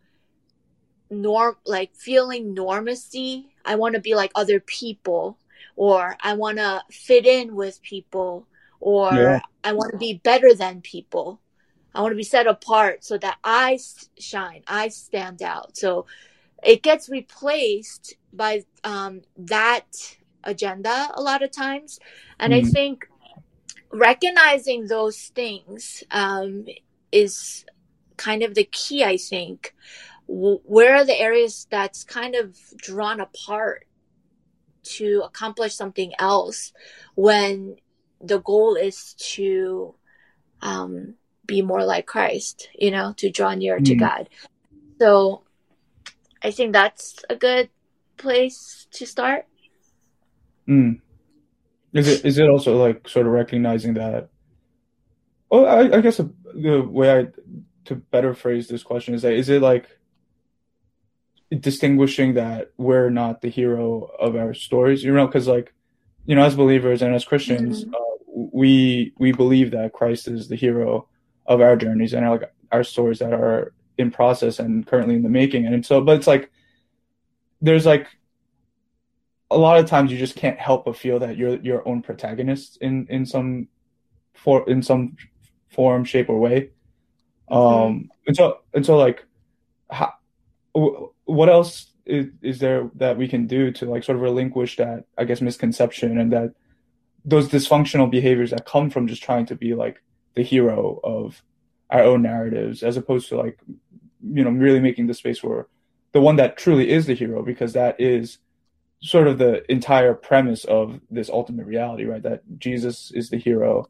norm 1.10 1.58
like 1.66 1.94
feeling 1.96 2.56
normacy. 2.56 3.48
I 3.66 3.76
want 3.76 3.96
to 3.96 4.02
be 4.02 4.16
like 4.16 4.32
other 4.36 4.62
people, 4.62 5.38
or 5.76 6.16
I 6.22 6.34
want 6.34 6.60
to 6.60 6.82
fit 6.90 7.26
in 7.26 7.56
with 7.56 7.82
people, 7.82 8.48
or 8.80 9.12
Yeah. 9.14 9.42
I 9.66 9.74
want 9.74 9.92
to 9.92 9.98
be 9.98 10.22
better 10.24 10.54
than 10.54 10.80
people. 10.82 11.41
I 11.94 12.02
want 12.02 12.12
to 12.12 12.18
be 12.18 12.24
set 12.24 12.48
apart 12.48 13.04
so 13.04 13.18
that 13.18 13.38
I 13.44 13.80
shine, 14.20 14.64
I 14.68 14.90
stand 14.90 15.42
out. 15.42 15.78
So 15.78 16.06
it 16.64 16.84
gets 16.84 17.10
replaced 17.10 18.16
by 18.34 18.64
um, 18.84 19.22
that 19.38 19.88
agenda 20.44 21.12
a 21.14 21.22
lot 21.22 21.44
of 21.44 21.52
times. 21.52 22.00
And 22.40 22.54
I 22.54 22.62
Mhm. 22.62 22.72
think 22.72 23.08
recognizing 23.92 24.88
those 24.88 25.32
things 25.36 26.04
um, 26.12 26.66
is 27.12 27.66
kind 28.18 28.44
of 28.44 28.56
the 28.56 28.64
key, 28.66 29.04
I 29.04 29.18
think. 29.18 29.76
W- 30.28 30.62
Where 30.64 30.96
are 30.98 31.06
the 31.06 31.20
areas 31.20 31.68
that's 31.70 32.04
kind 32.04 32.36
of 32.36 32.58
drawn 32.78 33.20
apart 33.20 33.86
to 34.84 35.22
accomplish 35.26 35.76
something 35.76 36.14
else 36.20 36.74
when 37.16 37.78
the 38.20 38.40
goal 38.40 38.76
is 38.76 39.14
to 39.36 39.96
um, 40.62 41.16
be 41.46 41.62
more 41.62 41.84
like 41.84 42.06
Christ, 42.06 42.70
you 42.78 42.92
know, 42.92 43.14
to 43.18 43.30
draw 43.30 43.54
near 43.56 43.80
to 43.80 43.96
Mhm. 43.96 44.00
God. 44.00 44.30
So 45.00 45.44
I 46.44 46.52
think 46.52 46.74
that's 46.74 47.24
a 47.30 47.36
good 47.36 47.70
place 48.18 48.88
to 48.92 49.06
start. 49.06 49.46
Mm. 50.68 51.02
Is 51.94 52.08
it 52.08 52.26
is 52.26 52.38
it 52.38 52.48
also 52.50 52.78
like 52.82 53.08
sort 53.10 53.26
of 53.28 53.34
recognizing 53.34 53.96
that? 53.96 54.30
Well, 55.50 55.66
I, 55.66 55.98
I 55.98 56.02
guess 56.02 56.18
the, 56.18 56.32
the 56.54 56.82
way 56.82 57.20
I 57.20 57.28
to 57.86 57.96
better 57.96 58.34
phrase 58.34 58.68
this 58.68 58.84
question 58.84 59.14
is 59.16 59.24
that 59.24 59.34
is 59.34 59.50
it 59.50 59.62
like 59.62 59.88
distinguishing 61.60 62.36
that 62.36 62.72
we're 62.78 63.10
not 63.10 63.42
the 63.42 63.50
hero 63.50 64.10
of 64.20 64.36
our 64.36 64.54
stories, 64.54 65.04
you 65.04 65.14
know, 65.14 65.26
because 65.28 65.48
like 65.48 65.74
you 66.26 66.36
know, 66.36 66.44
as 66.44 66.56
believers 66.56 67.02
and 67.02 67.14
as 67.16 67.26
Christians, 67.26 67.84
Mhm. 67.84 67.94
uh, 67.94 68.48
we 68.54 69.12
we 69.18 69.32
believe 69.32 69.72
that 69.72 69.92
Christ 69.92 70.28
is 70.28 70.48
the 70.48 70.56
hero 70.56 71.08
of 71.52 71.62
our 71.62 71.76
journeys 71.76 72.14
and 72.14 72.26
our, 72.26 72.32
like 72.38 72.52
our 72.72 72.84
stories 72.84 73.20
that 73.20 73.34
are 73.34 73.74
in 73.98 74.12
process 74.12 74.60
and 74.60 74.88
currently 74.88 75.16
in 75.16 75.24
the 75.24 75.30
making, 75.30 75.66
and 75.66 75.86
so 75.86 76.02
but 76.02 76.18
it's 76.18 76.28
like 76.28 76.50
there's 77.62 77.86
like 77.86 78.08
a 79.52 79.58
lot 79.58 79.80
of 79.80 79.86
times 79.86 80.12
you 80.12 80.18
just 80.18 80.36
can't 80.36 80.58
help 80.58 80.86
but 80.86 80.96
feel 80.96 81.20
that 81.20 81.38
you're 81.38 81.60
your 81.62 81.88
own 81.88 82.02
protagonist 82.02 82.78
in 82.82 83.06
in 83.10 83.26
some 83.26 83.68
for 84.34 84.68
in 84.70 84.82
some 84.82 85.18
form, 85.70 86.04
shape, 86.06 86.30
or 86.30 86.40
way. 86.40 86.70
Mm-hmm. 87.50 87.56
Um, 87.56 88.10
and 88.28 88.36
so 88.36 88.60
and 88.74 88.86
so 88.86 88.98
like, 88.98 89.26
how, 89.90 90.14
what 90.74 91.50
else 91.50 91.92
is, 92.06 92.28
is 92.42 92.60
there 92.60 92.90
that 92.96 93.18
we 93.18 93.28
can 93.28 93.48
do 93.48 93.72
to 93.72 93.86
like 93.86 94.04
sort 94.04 94.18
of 94.18 94.22
relinquish 94.22 94.78
that 94.78 95.06
I 95.18 95.26
guess 95.26 95.42
misconception 95.42 96.18
and 96.18 96.32
that 96.32 96.54
those 97.24 97.50
dysfunctional 97.50 98.10
behaviors 98.10 98.52
that 98.52 98.66
come 98.66 98.90
from 98.90 99.08
just 99.08 99.24
trying 99.24 99.46
to 99.48 99.56
be 99.56 99.74
like 99.74 100.02
the 100.36 100.44
hero 100.44 101.00
of 101.04 101.44
our 101.90 102.04
own 102.04 102.22
narratives 102.22 102.84
as 102.84 102.98
opposed 102.98 103.30
to 103.30 103.38
like 103.38 103.60
you 104.24 104.44
know 104.44 104.52
really 104.52 104.80
making 104.80 105.08
the 105.08 105.14
space 105.14 105.44
where 105.44 105.68
the 106.14 106.22
one 106.22 106.36
that 106.36 106.58
truly 106.58 106.90
is 106.90 107.06
the 107.06 107.14
hero 107.14 107.44
because 107.44 107.74
that 107.74 108.00
is 108.00 108.38
sort 109.02 109.28
of 109.28 109.38
the 109.38 109.70
entire 109.72 110.14
premise 110.14 110.64
of 110.66 111.00
this 111.10 111.30
ultimate 111.30 111.66
reality 111.66 112.06
right? 112.06 112.24
That 112.24 112.44
jesus 112.58 113.12
is 113.12 113.30
the 113.30 113.38
hero 113.38 113.90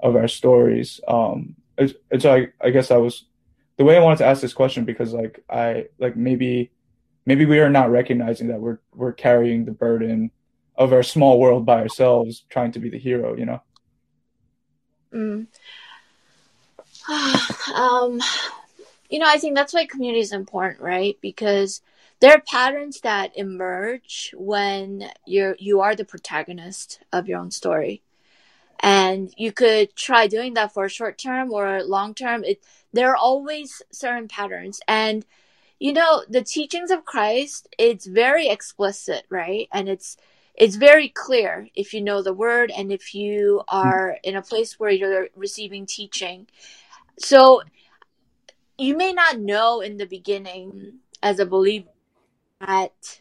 of 0.00 0.16
our 0.16 0.28
stories. 0.28 1.00
Um 1.08 1.56
and 1.78 2.22
so 2.22 2.32
I, 2.32 2.48
I 2.60 2.70
guess 2.70 2.90
i 2.90 2.96
was 2.96 3.24
the 3.76 3.84
way 3.84 3.96
i 3.96 4.00
wanted 4.00 4.18
to 4.18 4.26
ask 4.26 4.40
this 4.40 4.52
question 4.52 4.84
because 4.84 5.12
like 5.12 5.44
i 5.50 5.86
like 5.98 6.16
maybe 6.16 6.70
maybe 7.26 7.46
we 7.46 7.60
are 7.60 7.70
not 7.70 7.90
recognizing 7.90 8.48
that 8.48 8.60
we're 8.60 8.78
we're 8.94 9.12
carrying 9.12 9.64
the 9.64 9.72
burden 9.72 10.30
of 10.76 10.92
our 10.92 11.02
small 11.02 11.40
world 11.40 11.66
by 11.66 11.80
ourselves 11.80 12.44
trying 12.48 12.72
to 12.72 12.78
be 12.78 12.90
the 12.90 12.98
hero 12.98 13.36
you 13.36 13.46
know 13.46 13.60
mm. 15.14 15.46
um 17.74 18.20
you 19.10 19.18
know 19.18 19.26
i 19.28 19.38
think 19.38 19.54
that's 19.54 19.72
why 19.72 19.86
community 19.86 20.20
is 20.20 20.32
important 20.32 20.80
right? 20.80 21.16
Because 21.20 21.82
there 22.20 22.32
are 22.32 22.40
patterns 22.40 23.00
that 23.00 23.36
emerge 23.36 24.32
when 24.36 25.10
you're 25.26 25.56
you 25.58 25.80
are 25.80 25.94
the 25.94 26.04
protagonist 26.04 27.00
of 27.12 27.28
your 27.28 27.38
own 27.38 27.50
story. 27.50 28.02
And 28.80 29.32
you 29.36 29.52
could 29.52 29.94
try 29.94 30.26
doing 30.26 30.54
that 30.54 30.72
for 30.72 30.88
short 30.88 31.18
term 31.18 31.52
or 31.52 31.82
long 31.82 32.14
term. 32.14 32.44
It 32.44 32.62
there 32.92 33.10
are 33.10 33.16
always 33.16 33.82
certain 33.92 34.28
patterns. 34.28 34.80
And 34.88 35.24
you 35.78 35.92
know 35.92 36.24
the 36.28 36.42
teachings 36.42 36.90
of 36.90 37.04
christ 37.04 37.68
it's 37.78 38.06
very 38.06 38.48
explicit 38.48 39.24
right? 39.28 39.68
And 39.72 39.88
it's 39.88 40.16
it's 40.54 40.76
very 40.76 41.08
clear 41.08 41.68
if 41.74 41.92
you 41.92 42.00
know 42.00 42.22
the 42.22 42.32
word 42.32 42.70
and 42.70 42.92
if 42.92 43.14
you 43.14 43.62
are 43.68 44.18
in 44.22 44.36
a 44.36 44.42
place 44.42 44.78
where 44.78 44.90
you're 44.90 45.28
receiving 45.34 45.84
teaching. 45.84 46.46
So 47.18 47.62
you 48.78 48.96
may 48.96 49.12
not 49.12 49.38
know 49.38 49.80
in 49.80 49.96
the 49.96 50.06
beginning 50.06 50.98
as 51.22 51.38
a 51.38 51.46
believer 51.46 51.88
that 52.60 53.20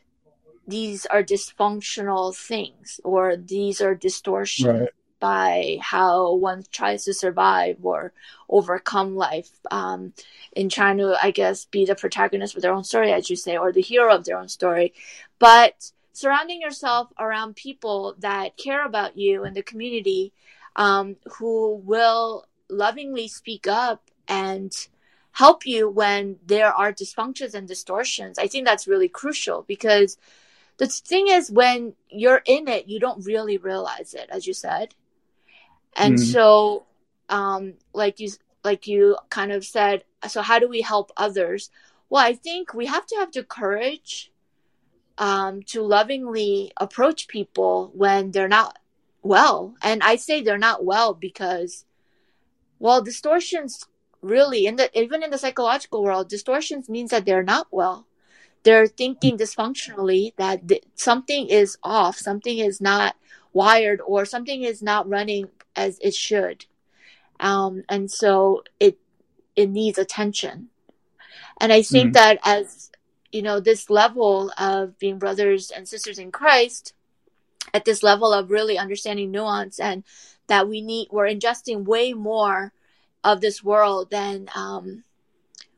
these 0.67 1.05
are 1.07 1.23
dysfunctional 1.23 2.35
things 2.35 2.99
or 3.03 3.35
these 3.35 3.81
are 3.81 3.95
distortions 3.95 4.67
right. 4.67 4.89
by 5.19 5.77
how 5.81 6.35
one 6.35 6.63
tries 6.71 7.03
to 7.05 7.13
survive 7.13 7.77
or 7.81 8.13
overcome 8.47 9.15
life 9.15 9.49
um, 9.71 10.13
in 10.53 10.69
trying 10.69 10.97
to 10.97 11.17
i 11.21 11.31
guess 11.31 11.65
be 11.65 11.83
the 11.83 11.95
protagonist 11.95 12.55
of 12.55 12.61
their 12.61 12.71
own 12.71 12.83
story 12.83 13.11
as 13.11 13.29
you 13.29 13.35
say 13.35 13.57
or 13.57 13.71
the 13.71 13.81
hero 13.81 14.15
of 14.15 14.23
their 14.23 14.37
own 14.37 14.47
story. 14.47 14.93
But 15.39 15.91
surrounding 16.13 16.61
yourself 16.61 17.11
around 17.19 17.55
people 17.55 18.15
that 18.19 18.55
care 18.55 18.85
about 18.85 19.17
you 19.17 19.43
and 19.43 19.55
the 19.55 19.63
community 19.63 20.31
um, 20.75 21.17
who 21.37 21.75
will 21.75 22.47
lovingly 22.69 23.27
speak 23.27 23.67
up 23.67 24.09
and 24.27 24.71
help 25.31 25.65
you 25.65 25.89
when 25.89 26.37
there 26.45 26.71
are 26.71 26.93
dysfunctions 26.93 27.55
and 27.55 27.67
distortions. 27.67 28.37
I 28.37 28.47
think 28.47 28.65
that's 28.65 28.87
really 28.87 29.09
crucial 29.09 29.63
because 29.67 30.17
the 30.77 30.87
thing 30.87 31.27
is 31.27 31.51
when 31.51 31.93
you're 32.09 32.41
in 32.45 32.67
it, 32.67 32.87
you 32.87 32.99
don't 32.99 33.25
really 33.25 33.57
realize 33.57 34.13
it, 34.13 34.29
as 34.29 34.45
you 34.47 34.53
said. 34.53 34.93
And 35.95 36.15
mm-hmm. 36.15 36.25
so, 36.25 36.85
um, 37.29 37.73
like 37.93 38.19
you, 38.19 38.29
like 38.63 38.87
you 38.87 39.17
kind 39.29 39.51
of 39.51 39.65
said, 39.65 40.03
so 40.27 40.41
how 40.41 40.59
do 40.59 40.69
we 40.69 40.81
help 40.81 41.11
others? 41.17 41.71
Well, 42.09 42.23
I 42.23 42.33
think 42.33 42.73
we 42.73 42.85
have 42.85 43.05
to 43.07 43.15
have 43.15 43.31
the 43.31 43.43
courage 43.43 44.31
um, 45.17 45.61
to 45.63 45.81
lovingly 45.81 46.71
approach 46.77 47.27
people 47.27 47.91
when 47.93 48.31
they're 48.31 48.47
not 48.47 48.79
well. 49.21 49.75
And 49.81 50.01
I 50.03 50.15
say 50.15 50.41
they're 50.41 50.57
not 50.57 50.83
well 50.83 51.13
because, 51.13 51.85
well, 52.79 53.01
distortions 53.01 53.85
really 54.23 54.65
in 54.65 54.77
the 54.77 54.89
even 54.99 55.21
in 55.21 55.29
the 55.29 55.37
psychological 55.37 56.01
world 56.01 56.29
distortions 56.29 56.89
means 56.89 57.11
that 57.11 57.25
they're 57.25 57.43
not 57.43 57.67
well 57.71 58.07
they're 58.63 58.87
thinking 58.87 59.37
dysfunctionally 59.37 60.33
that 60.37 60.67
th- 60.67 60.83
something 60.95 61.47
is 61.49 61.77
off 61.83 62.17
something 62.17 62.57
is 62.57 62.79
not 62.79 63.15
wired 63.51 63.99
or 64.07 64.25
something 64.25 64.63
is 64.63 64.81
not 64.81 65.07
running 65.07 65.47
as 65.75 65.99
it 65.99 66.15
should 66.15 66.65
um, 67.39 67.83
and 67.89 68.09
so 68.09 68.63
it 68.79 68.97
it 69.55 69.69
needs 69.69 69.97
attention 69.97 70.69
and 71.59 71.73
i 71.73 71.81
think 71.81 72.11
mm. 72.11 72.13
that 72.13 72.39
as 72.45 72.89
you 73.33 73.41
know 73.41 73.59
this 73.59 73.89
level 73.89 74.51
of 74.57 74.97
being 74.99 75.19
brothers 75.19 75.71
and 75.71 75.87
sisters 75.87 76.19
in 76.19 76.31
christ 76.31 76.93
at 77.73 77.85
this 77.85 78.03
level 78.03 78.31
of 78.31 78.51
really 78.51 78.77
understanding 78.77 79.31
nuance 79.31 79.79
and 79.79 80.03
that 80.47 80.67
we 80.67 80.81
need 80.81 81.07
we're 81.11 81.27
ingesting 81.27 81.83
way 81.83 82.13
more 82.13 82.71
of 83.23 83.41
this 83.41 83.63
world 83.63 84.09
than 84.09 84.49
um, 84.55 85.03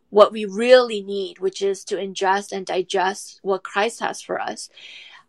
what 0.10 0.32
we 0.32 0.45
really 0.45 1.01
need, 1.01 1.39
which 1.39 1.62
is 1.62 1.84
to 1.84 1.97
ingest 1.97 2.51
and 2.51 2.66
digest 2.66 3.39
what 3.43 3.64
Christ 3.64 3.99
has 3.99 4.22
for 4.22 4.39
us. 4.39 4.70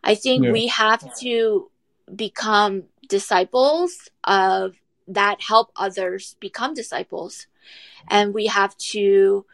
I 0.03 0.15
think 0.15 0.45
yeah. 0.45 0.53
we 0.53 0.69
have 0.69 1.13
to 1.19 1.71
become 2.15 2.85
disciples 3.09 4.09
of 4.25 4.77
that 5.09 5.41
help 5.43 5.73
others 5.77 6.37
become 6.41 6.73
disciples. 6.73 7.47
And 8.09 8.33
we 8.33 8.47
have 8.47 8.77
to 8.93 9.45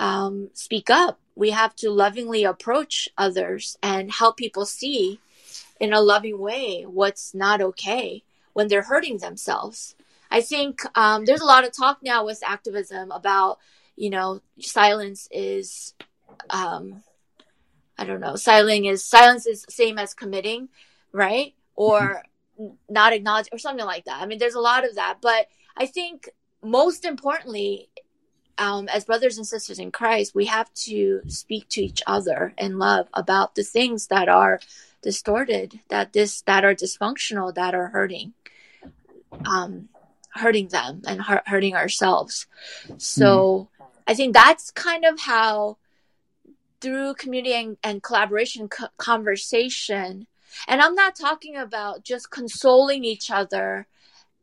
um, 0.00 0.48
speak 0.54 0.90
up. 0.90 1.20
We 1.36 1.50
have 1.50 1.76
to 1.76 1.90
lovingly 1.90 2.42
approach 2.42 3.08
others 3.16 3.76
and 3.82 4.10
help 4.10 4.36
people 4.36 4.66
see 4.66 5.20
in 5.78 5.92
a 5.92 6.00
loving 6.00 6.38
way 6.38 6.82
what's 6.82 7.34
not 7.34 7.60
okay 7.60 8.24
when 8.52 8.68
they're 8.68 8.82
hurting 8.82 9.18
themselves. 9.18 9.94
I 10.30 10.40
think 10.40 10.80
um, 10.96 11.24
there's 11.24 11.40
a 11.40 11.46
lot 11.46 11.64
of 11.64 11.76
talk 11.76 11.98
now 12.02 12.24
with 12.24 12.42
activism 12.44 13.10
about, 13.12 13.58
you 13.94 14.10
know, 14.10 14.40
silence 14.58 15.28
is, 15.30 15.94
um, 16.48 17.02
I 17.98 18.04
don't 18.04 18.20
know, 18.20 18.36
silence 18.36 18.86
is 18.86 19.04
silence 19.04 19.46
is 19.46 19.66
same 19.68 19.98
as 19.98 20.14
committing, 20.14 20.68
right? 21.12 21.54
Or 21.76 22.22
mm-hmm. 22.58 22.74
not 22.88 23.12
acknowledge 23.12 23.48
or 23.52 23.58
something 23.58 23.84
like 23.84 24.06
that. 24.06 24.22
I 24.22 24.26
mean, 24.26 24.38
there's 24.38 24.54
a 24.54 24.60
lot 24.60 24.88
of 24.88 24.94
that, 24.94 25.18
but 25.20 25.48
I 25.76 25.86
think 25.86 26.28
most 26.62 27.04
importantly, 27.04 27.88
um, 28.60 28.88
as 28.88 29.06
brothers 29.06 29.38
and 29.38 29.46
sisters 29.46 29.78
in 29.78 29.90
Christ, 29.90 30.34
we 30.34 30.44
have 30.44 30.72
to 30.74 31.22
speak 31.26 31.68
to 31.70 31.82
each 31.82 32.02
other 32.06 32.52
in 32.58 32.78
love 32.78 33.08
about 33.14 33.54
the 33.54 33.64
things 33.64 34.08
that 34.08 34.28
are 34.28 34.60
distorted, 35.02 35.80
that 35.88 36.12
this 36.12 36.42
that 36.42 36.64
are 36.64 36.74
dysfunctional, 36.74 37.54
that 37.54 37.74
are 37.74 37.88
hurting. 37.88 38.34
Um, 39.46 39.88
hurting 40.32 40.68
them 40.68 41.02
and 41.08 41.20
hurting 41.22 41.74
ourselves. 41.74 42.46
So 42.98 43.68
mm. 43.80 43.86
I 44.06 44.14
think 44.14 44.32
that's 44.34 44.70
kind 44.70 45.04
of 45.04 45.18
how 45.18 45.78
through 46.80 47.14
community 47.14 47.54
and, 47.54 47.76
and 47.82 48.02
collaboration 48.02 48.68
co- 48.68 48.88
conversation 48.96 50.26
and 50.66 50.80
i'm 50.80 50.94
not 50.94 51.14
talking 51.14 51.56
about 51.56 52.02
just 52.04 52.30
consoling 52.30 53.04
each 53.04 53.30
other 53.30 53.86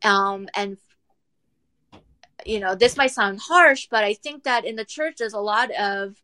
um, 0.04 0.48
and 0.54 0.78
you 2.44 2.60
know 2.60 2.74
this 2.74 2.96
might 2.96 3.10
sound 3.10 3.40
harsh 3.40 3.88
but 3.90 4.04
i 4.04 4.14
think 4.14 4.44
that 4.44 4.64
in 4.64 4.76
the 4.76 4.84
church 4.84 5.16
there's 5.18 5.34
a 5.34 5.40
lot 5.40 5.70
of 5.72 6.22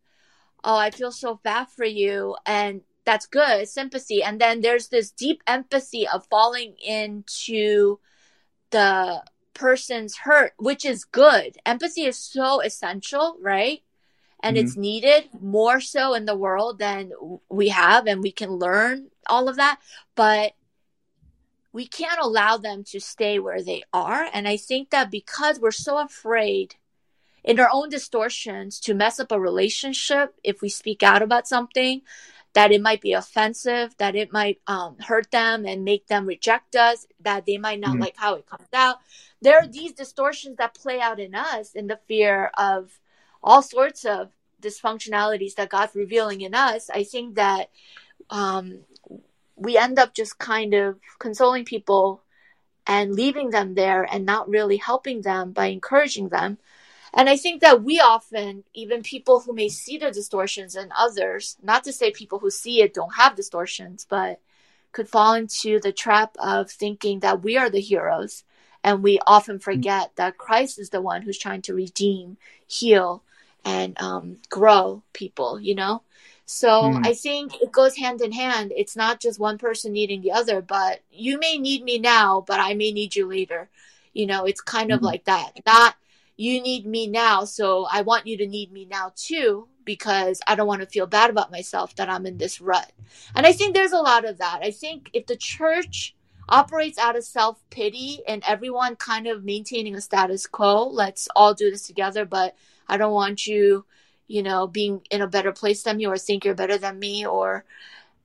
oh 0.63 0.77
i 0.77 0.91
feel 0.91 1.13
so 1.13 1.41
bad 1.43 1.69
for 1.69 1.85
you 1.85 2.37
and 2.47 2.83
that's 3.05 3.27
good 3.27 3.69
sympathy 3.69 4.23
and 4.23 4.41
then 4.41 4.61
there's 4.61 4.89
this 4.89 5.11
deep 5.11 5.43
empathy 5.47 6.07
of 6.09 6.27
falling 6.27 6.75
into 6.83 7.99
the 8.71 9.23
person's 9.55 10.17
hurt, 10.17 10.53
which 10.59 10.85
is 10.85 11.05
good. 11.05 11.57
Empathy 11.65 12.05
is 12.05 12.19
so 12.19 12.61
essential, 12.61 13.37
right? 13.41 13.83
And 14.43 14.57
mm-hmm. 14.57 14.67
it's 14.67 14.77
needed 14.77 15.29
more 15.41 15.81
so 15.81 16.13
in 16.13 16.27
the 16.27 16.37
world 16.37 16.79
than 16.79 17.13
we 17.49 17.69
have, 17.69 18.07
and 18.07 18.21
we 18.23 18.33
can 18.33 18.51
learn 18.51 19.11
all 19.29 19.49
of 19.49 19.57
that. 19.57 19.81
But 20.17 20.53
we 21.75 21.89
can't 21.89 22.21
allow 22.21 22.57
them 22.57 22.85
to 22.85 23.01
stay 23.01 23.41
where 23.41 23.61
they 23.61 23.83
are. 23.93 24.29
And 24.33 24.47
I 24.47 24.57
think 24.57 24.91
that 24.91 25.11
because 25.11 25.59
we're 25.59 25.73
so 25.73 25.99
afraid 25.99 26.77
in 27.43 27.59
our 27.59 27.69
own 27.71 27.89
distortions 27.89 28.79
to 28.81 28.95
mess 28.95 29.19
up 29.19 29.33
a 29.33 29.41
relationship 29.41 30.37
if 30.45 30.63
we 30.63 30.69
speak 30.69 31.03
out 31.03 31.21
about 31.21 31.49
something, 31.49 32.03
that 32.53 32.71
it 32.71 32.81
might 32.81 33.01
be 33.01 33.13
offensive, 33.13 33.97
that 33.99 34.15
it 34.15 34.33
might 34.33 34.61
um, 34.69 34.97
hurt 35.01 35.33
them 35.33 35.67
and 35.67 35.85
make 35.85 36.07
them 36.07 36.27
reject 36.27 36.77
us, 36.77 37.09
that 37.21 37.45
they 37.45 37.59
might 37.59 37.81
not 37.81 37.95
mm-hmm. 37.95 38.03
like 38.03 38.17
how 38.17 38.37
it 38.37 38.47
comes 38.47 38.69
out. 38.73 38.99
There 39.43 39.59
are 39.59 39.67
these 39.67 39.93
distortions 39.93 40.59
that 40.59 40.75
play 40.75 41.01
out 41.01 41.19
in 41.19 41.35
us 41.35 41.73
in 41.73 41.89
the 41.89 41.99
fear 42.07 42.53
of 42.57 43.01
all 43.43 43.63
sorts 43.63 44.05
of 44.05 44.31
dysfunctionalities 44.63 45.57
that 45.57 45.71
God's 45.71 45.97
revealing 45.97 46.41
in 46.41 46.55
us. 46.55 46.89
I 46.89 47.03
think 47.03 47.35
that 47.35 47.71
um, 48.31 48.85
we 49.57 49.77
end 49.77 49.99
up 49.99 50.15
just 50.15 50.39
kind 50.39 50.75
of 50.75 50.99
consoling 51.19 51.65
people 51.65 52.23
and 52.87 53.15
leaving 53.15 53.51
them 53.51 53.75
there 53.75 54.03
and 54.05 54.27
not 54.27 54.49
really 54.49 54.77
helping 54.77 55.23
them 55.23 55.53
by 55.53 55.67
encouraging 55.67 56.29
them. 56.29 56.59
And 57.13 57.29
I 57.29 57.37
think 57.37 57.61
that 57.61 57.83
we 57.83 58.01
often, 58.01 58.65
even 58.75 59.03
people 59.03 59.41
who 59.41 59.55
may 59.55 59.69
see 59.69 59.97
the 59.97 60.11
distortions 60.11 60.75
in 60.75 60.91
others, 60.99 61.57
not 61.63 61.85
to 61.85 61.93
say 61.93 62.11
people 62.11 62.41
who 62.41 62.51
see 62.51 62.83
it 62.83 62.93
don't 62.93 63.15
have 63.15 63.37
distortions, 63.37 64.05
but 64.09 64.41
could 64.91 65.09
fall 65.09 65.35
into 65.35 65.79
the 65.81 65.93
trap 65.93 66.37
of 66.39 66.71
thinking 66.71 67.21
that 67.21 67.43
we 67.43 67.57
are 67.57 67.71
the 67.71 67.81
heroes. 67.81 68.43
And 68.83 69.03
we 69.03 69.19
often 69.27 69.59
forget 69.61 70.11
that 70.17 70.39
Christ 70.39 70.79
is 70.79 70.91
the 70.91 71.01
one 71.01 71.23
who's 71.23 71.39
trying 71.39 71.63
to 71.63 71.75
redeem, 71.75 72.37
heal, 72.67 73.23
and 73.65 74.01
um, 74.01 74.39
grow 74.51 75.03
people, 75.13 75.59
you 75.59 75.75
know? 75.75 76.03
So 76.47 76.69
mm. 76.69 77.07
I 77.07 77.15
think 77.15 77.61
it 77.61 77.73
goes 77.73 77.97
hand 77.97 78.21
in 78.21 78.33
hand. 78.33 78.73
It's 78.77 78.97
not 78.97 79.21
just 79.21 79.41
one 79.41 79.59
person 79.59 79.93
needing 79.93 80.21
the 80.21 80.33
other, 80.33 80.61
but 80.61 81.01
you 81.11 81.39
may 81.39 81.57
need 81.57 81.83
me 81.83 81.99
now, 81.99 82.45
but 82.47 82.61
I 82.61 82.75
may 82.75 82.93
need 82.93 83.17
you 83.17 83.27
later. 83.27 83.71
You 84.13 84.27
know, 84.27 84.45
it's 84.45 84.61
kind 84.61 84.91
mm. 84.91 84.95
of 84.95 85.01
hmm. 85.01 85.07
like 85.07 85.25
that. 85.25 85.53
Not 85.67 85.97
you 86.37 86.61
need 86.61 86.87
me 86.87 87.07
now, 87.07 87.45
so 87.45 87.87
I 87.91 88.03
want 88.03 88.27
you 88.27 88.37
to 88.39 88.47
need 88.47 88.73
me 88.73 88.85
now 88.85 89.13
too, 89.15 89.69
because 89.85 90.41
I 90.47 90.55
don't 90.55 90.67
want 90.67 90.83
to 90.83 90.87
feel 90.87 91.07
bad 91.07 91.31
about 91.31 91.53
myself 91.53 91.95
that 91.97 92.11
I'm 92.11 92.27
in 92.27 92.39
this 92.39 92.61
rut. 92.61 92.91
And 93.35 93.47
I 93.47 93.53
think 93.53 93.75
there's 93.75 93.93
a 93.93 93.99
lot 93.99 94.25
of 94.25 94.39
that. 94.39 94.61
I 94.63 94.71
think 94.71 95.11
if 95.13 95.27
the 95.27 95.37
church 95.37 96.15
operates 96.49 96.99
out 96.99 97.17
of 97.17 97.25
self 97.25 97.63
pity 97.71 98.21
and 98.27 98.43
everyone 98.47 98.97
kind 98.97 99.27
of 99.27 99.45
maintaining 99.45 99.95
a 99.95 100.01
status 100.01 100.47
quo, 100.47 100.89
let's 100.89 101.29
all 101.37 101.55
do 101.55 101.71
this 101.71 101.87
together, 101.87 102.25
but 102.25 102.57
I 102.89 102.97
don't 102.97 103.13
want 103.13 103.47
you, 103.47 103.87
you 104.27 104.43
know, 104.43 104.67
being 104.67 105.03
in 105.11 105.23
a 105.23 105.27
better 105.27 105.53
place 105.53 105.83
than 105.83 105.97
me 105.97 106.07
or 106.07 106.19
think 106.19 106.45
you're 106.45 106.55
better 106.55 106.79
than 106.79 106.99
me 106.99 107.27
or, 107.27 107.65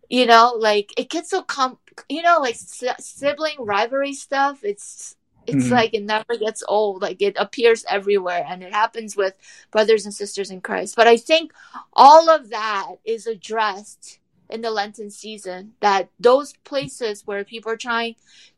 you 0.10 0.26
know, 0.26 0.56
like 0.58 0.94
it 0.98 1.10
gets 1.10 1.30
so 1.30 1.42
com, 1.42 1.78
you 2.08 2.22
know, 2.22 2.40
like 2.40 2.56
sibling 2.56 3.56
rivalry 3.60 4.14
stuff. 4.14 4.64
It's 4.64 5.16
it's 5.48 5.66
mm-hmm. 5.66 5.74
like 5.74 5.94
it 5.94 6.04
never 6.04 6.38
gets 6.38 6.64
old. 6.68 7.02
Like 7.02 7.22
it 7.22 7.36
appears 7.38 7.86
everywhere 7.90 8.46
and 8.48 8.64
it 8.64 8.74
happens 8.74 9.18
with 9.18 9.34
brothers 9.72 10.06
and 10.06 10.14
sisters 10.14 10.52
in 10.52 10.62
Christ. 10.62 10.96
But 10.96 11.08
I 11.08 11.18
think 11.18 11.54
all 11.94 12.30
of 12.30 12.50
that 12.50 12.96
is 13.04 13.28
addressed 13.28 14.20
in 14.50 14.62
the 14.62 14.72
Lenten 14.72 15.12
season. 15.12 15.74
That 15.80 16.10
those 16.20 16.54
places 16.64 17.26
where 17.26 17.44
people 17.44 17.72
are 17.72 17.78
trying 17.78 18.16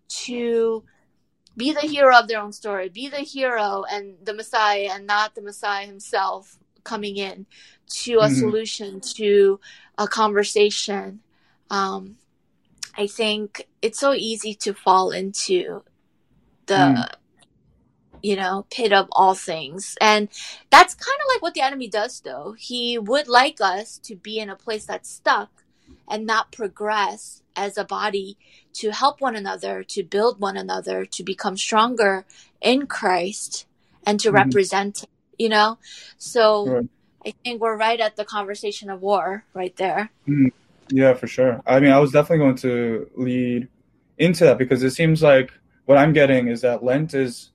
to 0.10 0.84
be 1.58 1.74
the 1.74 1.82
hero 1.82 2.18
of 2.18 2.28
their 2.28 2.42
own 2.42 2.54
story, 2.54 2.90
be 2.90 3.10
the 3.10 3.18
hero 3.18 3.84
and 3.90 4.16
the 4.24 4.34
Messiah 4.34 4.90
and 4.92 5.06
not 5.06 5.36
the 5.36 5.42
Messiah 5.42 5.86
himself 5.86 6.58
coming 6.84 7.18
in 7.18 7.46
to 7.90 8.20
a 8.20 8.28
mm-hmm. 8.28 8.36
solution, 8.36 9.02
to 9.02 9.60
a 9.98 10.08
conversation. 10.08 11.20
Um, 11.70 12.18
I 12.98 13.08
think 13.08 13.68
it's 13.82 14.00
so 14.00 14.14
easy 14.14 14.54
to 14.56 14.74
fall 14.74 15.12
into 15.12 15.84
the 16.66 16.76
mm. 16.76 17.12
you 18.22 18.36
know 18.36 18.66
pit 18.70 18.94
of 18.94 19.08
all 19.12 19.34
things 19.34 19.98
and 20.00 20.30
that's 20.70 20.94
kind 20.94 21.18
of 21.22 21.28
like 21.34 21.42
what 21.42 21.54
the 21.54 21.62
enemy 21.62 21.88
does 21.88 22.22
though 22.22 22.56
he 22.58 22.98
would 22.98 23.28
like 23.28 23.60
us 23.60 23.98
to 23.98 24.16
be 24.16 24.40
in 24.40 24.50
a 24.50 24.56
place 24.56 24.86
that's 24.86 25.10
stuck 25.10 25.64
and 26.08 26.26
not 26.26 26.52
progress 26.52 27.42
as 27.56 27.78
a 27.78 27.84
body 27.84 28.38
to 28.74 28.92
help 28.92 29.20
one 29.20 29.36
another 29.36 29.84
to 29.84 30.04
build 30.04 30.40
one 30.40 30.56
another 30.56 31.06
to 31.06 31.24
become 31.24 31.58
stronger 31.58 32.26
in 32.62 32.86
christ 32.86 33.66
and 34.06 34.20
to 34.20 34.32
mm 34.32 34.36
represent 34.36 35.06
you 35.38 35.50
know? 35.50 35.78
So 36.18 36.88
i 37.24 37.34
think 37.44 37.62
we're 37.62 37.78
right 37.78 38.00
at 38.00 38.16
the 38.16 38.26
conversation 38.26 38.90
of 38.90 39.02
war 39.02 39.46
right 39.54 39.76
there. 39.78 40.12
Mm 40.28 40.52
yeah 40.94 41.14
for 41.14 41.28
sure. 41.28 41.62
I 41.66 41.80
mean 41.80 41.92
i 41.92 42.00
was 42.00 42.12
definitely 42.12 42.40
going 42.40 42.58
to 42.58 43.10
lead 43.16 43.70
into 44.18 44.44
that 44.44 44.58
because 44.58 44.84
it 44.84 44.92
seems 44.92 45.24
like 45.24 45.52
what 45.86 45.98
I'm 45.98 46.14
getting 46.14 46.48
is 46.48 46.62
that 46.62 46.84
Lent 46.84 47.14
is 47.14 47.52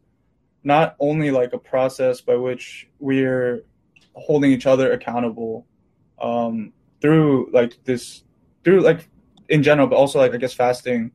not 0.64 0.97
only 0.99 1.31
like 1.31 1.53
a 1.53 1.59
process 1.59 2.20
by 2.20 2.35
which 2.35 2.89
we're 2.99 3.62
holding 4.14 4.51
each 4.51 4.66
other 4.66 4.93
accountable 4.93 5.66
um, 6.20 6.72
through 7.01 7.51
like 7.53 7.83
this, 7.85 8.24
through 8.64 8.81
like 8.81 9.09
in 9.49 9.62
general, 9.62 9.87
but 9.87 9.97
also 9.97 10.18
like 10.18 10.35
I 10.35 10.39
guess 10.39 10.53
fasting 10.53 11.12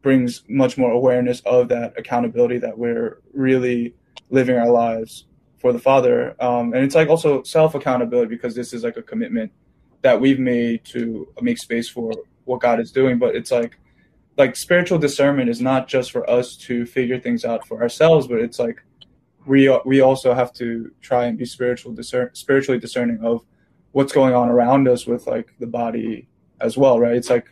brings 0.00 0.44
much 0.48 0.78
more 0.78 0.92
awareness 0.92 1.40
of 1.40 1.68
that 1.70 1.94
accountability 1.98 2.58
that 2.58 2.78
we're 2.78 3.20
really 3.32 3.94
living 4.30 4.56
our 4.56 4.70
lives 4.70 5.26
for 5.64 5.72
the 5.72 5.78
Father. 5.78 6.36
Um, 6.40 6.74
and 6.74 6.84
it's 6.84 6.94
like 6.94 7.08
also 7.08 7.42
self 7.42 7.74
accountability 7.74 8.28
because 8.28 8.54
this 8.54 8.74
is 8.74 8.84
like 8.84 8.98
a 8.98 9.02
commitment 9.02 9.50
that 10.02 10.20
we've 10.20 10.38
made 10.38 10.84
to 10.84 11.26
make 11.40 11.56
space 11.56 11.88
for 11.88 12.12
what 12.44 12.60
God 12.60 12.80
is 12.80 12.92
doing. 12.92 13.18
But 13.18 13.34
it's 13.34 13.50
like 13.50 13.78
like 14.36 14.56
spiritual 14.56 14.98
discernment 14.98 15.48
is 15.48 15.62
not 15.62 15.88
just 15.88 16.12
for 16.12 16.28
us 16.28 16.54
to 16.68 16.84
figure 16.84 17.18
things 17.18 17.46
out 17.46 17.66
for 17.66 17.80
ourselves, 17.80 18.26
but 18.26 18.40
it's 18.40 18.58
like 18.58 18.84
we 19.46 19.74
we 19.86 20.02
also 20.02 20.34
have 20.34 20.52
to 20.52 20.92
try 21.00 21.24
and 21.24 21.38
be 21.38 21.46
spiritual 21.46 21.94
discern 21.94 22.28
spiritually 22.34 22.78
discerning 22.78 23.20
of 23.24 23.42
what's 23.92 24.12
going 24.12 24.34
on 24.34 24.50
around 24.50 24.86
us 24.86 25.06
with 25.06 25.26
like 25.26 25.54
the 25.60 25.66
body 25.66 26.28
as 26.60 26.76
well, 26.76 27.00
right? 27.00 27.16
It's 27.16 27.30
like 27.30 27.46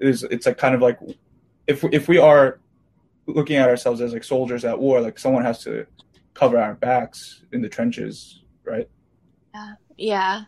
it's 0.00 0.22
it's 0.22 0.46
like 0.46 0.56
kind 0.56 0.74
of 0.74 0.80
like 0.80 0.98
if 1.66 1.84
if 1.92 2.08
we 2.08 2.16
are 2.16 2.60
looking 3.26 3.56
at 3.56 3.68
ourselves 3.68 4.00
as 4.00 4.14
like 4.14 4.24
soldiers 4.24 4.64
at 4.64 4.78
war, 4.78 5.02
like 5.02 5.18
someone 5.18 5.44
has 5.44 5.62
to 5.64 5.86
cover 6.36 6.58
our 6.58 6.74
backs 6.74 7.42
in 7.50 7.62
the 7.62 7.68
trenches, 7.68 8.42
right? 8.64 8.88
Yeah, 9.54 9.72
yeah. 9.96 10.42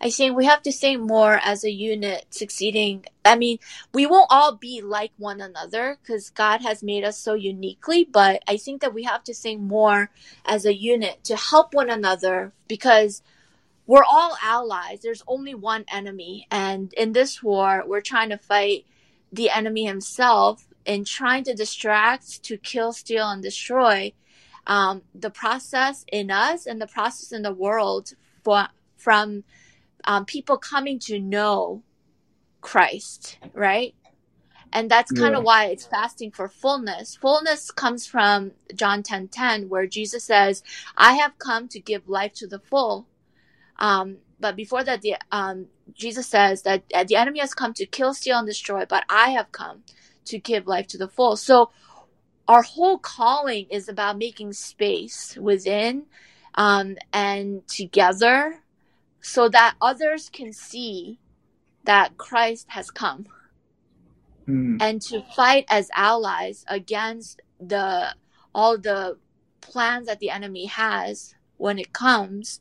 I 0.00 0.10
think 0.10 0.36
we 0.36 0.46
have 0.46 0.62
to 0.62 0.72
think 0.72 1.00
more 1.00 1.40
as 1.42 1.64
a 1.64 1.70
unit 1.70 2.26
succeeding. 2.30 3.04
I 3.24 3.36
mean, 3.36 3.58
we 3.92 4.06
won't 4.06 4.30
all 4.30 4.54
be 4.56 4.80
like 4.80 5.12
one 5.16 5.40
another 5.40 5.98
because 6.00 6.30
God 6.30 6.62
has 6.62 6.82
made 6.82 7.04
us 7.04 7.18
so 7.18 7.34
uniquely, 7.34 8.04
but 8.04 8.42
I 8.46 8.56
think 8.56 8.80
that 8.80 8.94
we 8.94 9.04
have 9.04 9.24
to 9.24 9.34
think 9.34 9.60
more 9.60 10.10
as 10.44 10.64
a 10.64 10.74
unit 10.74 11.24
to 11.24 11.36
help 11.36 11.74
one 11.74 11.90
another 11.90 12.52
because 12.68 13.22
we're 13.86 14.04
all 14.04 14.36
allies. 14.42 15.00
There's 15.02 15.24
only 15.26 15.54
one 15.54 15.84
enemy. 15.92 16.46
And 16.50 16.92
in 16.92 17.12
this 17.12 17.42
war, 17.42 17.82
we're 17.86 18.00
trying 18.00 18.30
to 18.30 18.38
fight 18.38 18.86
the 19.32 19.50
enemy 19.50 19.84
himself 19.84 20.68
and 20.86 21.06
trying 21.06 21.44
to 21.44 21.54
distract, 21.54 22.42
to 22.44 22.56
kill, 22.56 22.92
steal, 22.92 23.28
and 23.28 23.42
destroy 23.42 24.12
um, 24.68 25.02
the 25.14 25.30
process 25.30 26.04
in 26.12 26.30
us 26.30 26.66
and 26.66 26.80
the 26.80 26.86
process 26.86 27.32
in 27.32 27.42
the 27.42 27.52
world 27.52 28.12
for, 28.44 28.68
from 28.96 29.42
um, 30.04 30.26
people 30.26 30.58
coming 30.58 30.98
to 31.00 31.18
know 31.18 31.82
Christ, 32.60 33.38
right? 33.54 33.94
And 34.70 34.90
that's 34.90 35.10
kind 35.10 35.32
yeah. 35.32 35.38
of 35.38 35.44
why 35.44 35.66
it's 35.66 35.86
fasting 35.86 36.30
for 36.30 36.46
fullness. 36.46 37.16
Fullness 37.16 37.70
comes 37.70 38.06
from 38.06 38.52
John 38.74 39.02
10 39.02 39.28
10, 39.28 39.70
where 39.70 39.86
Jesus 39.86 40.24
says, 40.24 40.62
I 40.96 41.14
have 41.14 41.38
come 41.38 41.68
to 41.68 41.80
give 41.80 42.06
life 42.06 42.34
to 42.34 42.46
the 42.46 42.58
full. 42.58 43.06
Um, 43.78 44.18
but 44.38 44.56
before 44.56 44.84
that, 44.84 45.00
the, 45.00 45.16
um, 45.32 45.68
Jesus 45.94 46.26
says 46.26 46.62
that 46.62 46.82
the 47.08 47.16
enemy 47.16 47.38
has 47.40 47.54
come 47.54 47.72
to 47.74 47.86
kill, 47.86 48.12
steal, 48.12 48.38
and 48.38 48.46
destroy, 48.46 48.84
but 48.84 49.04
I 49.08 49.30
have 49.30 49.50
come 49.52 49.84
to 50.26 50.38
give 50.38 50.66
life 50.66 50.86
to 50.88 50.98
the 50.98 51.08
full. 51.08 51.36
So 51.36 51.70
our 52.48 52.62
whole 52.62 52.98
calling 52.98 53.66
is 53.70 53.88
about 53.88 54.16
making 54.16 54.54
space 54.54 55.36
within 55.36 56.06
um, 56.54 56.96
and 57.12 57.66
together 57.68 58.60
so 59.20 59.48
that 59.50 59.76
others 59.82 60.30
can 60.30 60.52
see 60.52 61.18
that 61.84 62.16
Christ 62.16 62.66
has 62.70 62.90
come 62.90 63.26
mm. 64.48 64.78
and 64.80 65.00
to 65.02 65.22
fight 65.36 65.66
as 65.68 65.90
allies 65.94 66.64
against 66.68 67.42
the 67.60 68.14
all 68.54 68.78
the 68.78 69.18
plans 69.60 70.06
that 70.06 70.18
the 70.18 70.30
enemy 70.30 70.66
has 70.66 71.34
when 71.58 71.78
it 71.78 71.92
comes 71.92 72.60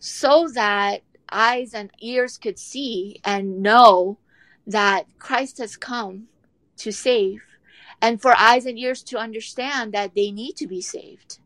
so 0.00 0.48
that 0.54 1.02
eyes 1.30 1.74
and 1.74 1.90
ears 2.00 2.38
could 2.38 2.58
see 2.58 3.20
and 3.24 3.62
know 3.62 4.18
that 4.66 5.06
Christ 5.18 5.58
has 5.58 5.76
come 5.76 6.26
to 6.78 6.90
save 6.90 7.40
and 8.02 8.20
for 8.20 8.34
eyes 8.36 8.66
and 8.66 8.78
ears 8.78 9.02
to 9.02 9.18
understand 9.18 9.92
that 9.92 10.14
they 10.14 10.30
need 10.30 10.56
to 10.56 10.66
be 10.66 10.80
saved 10.80 11.38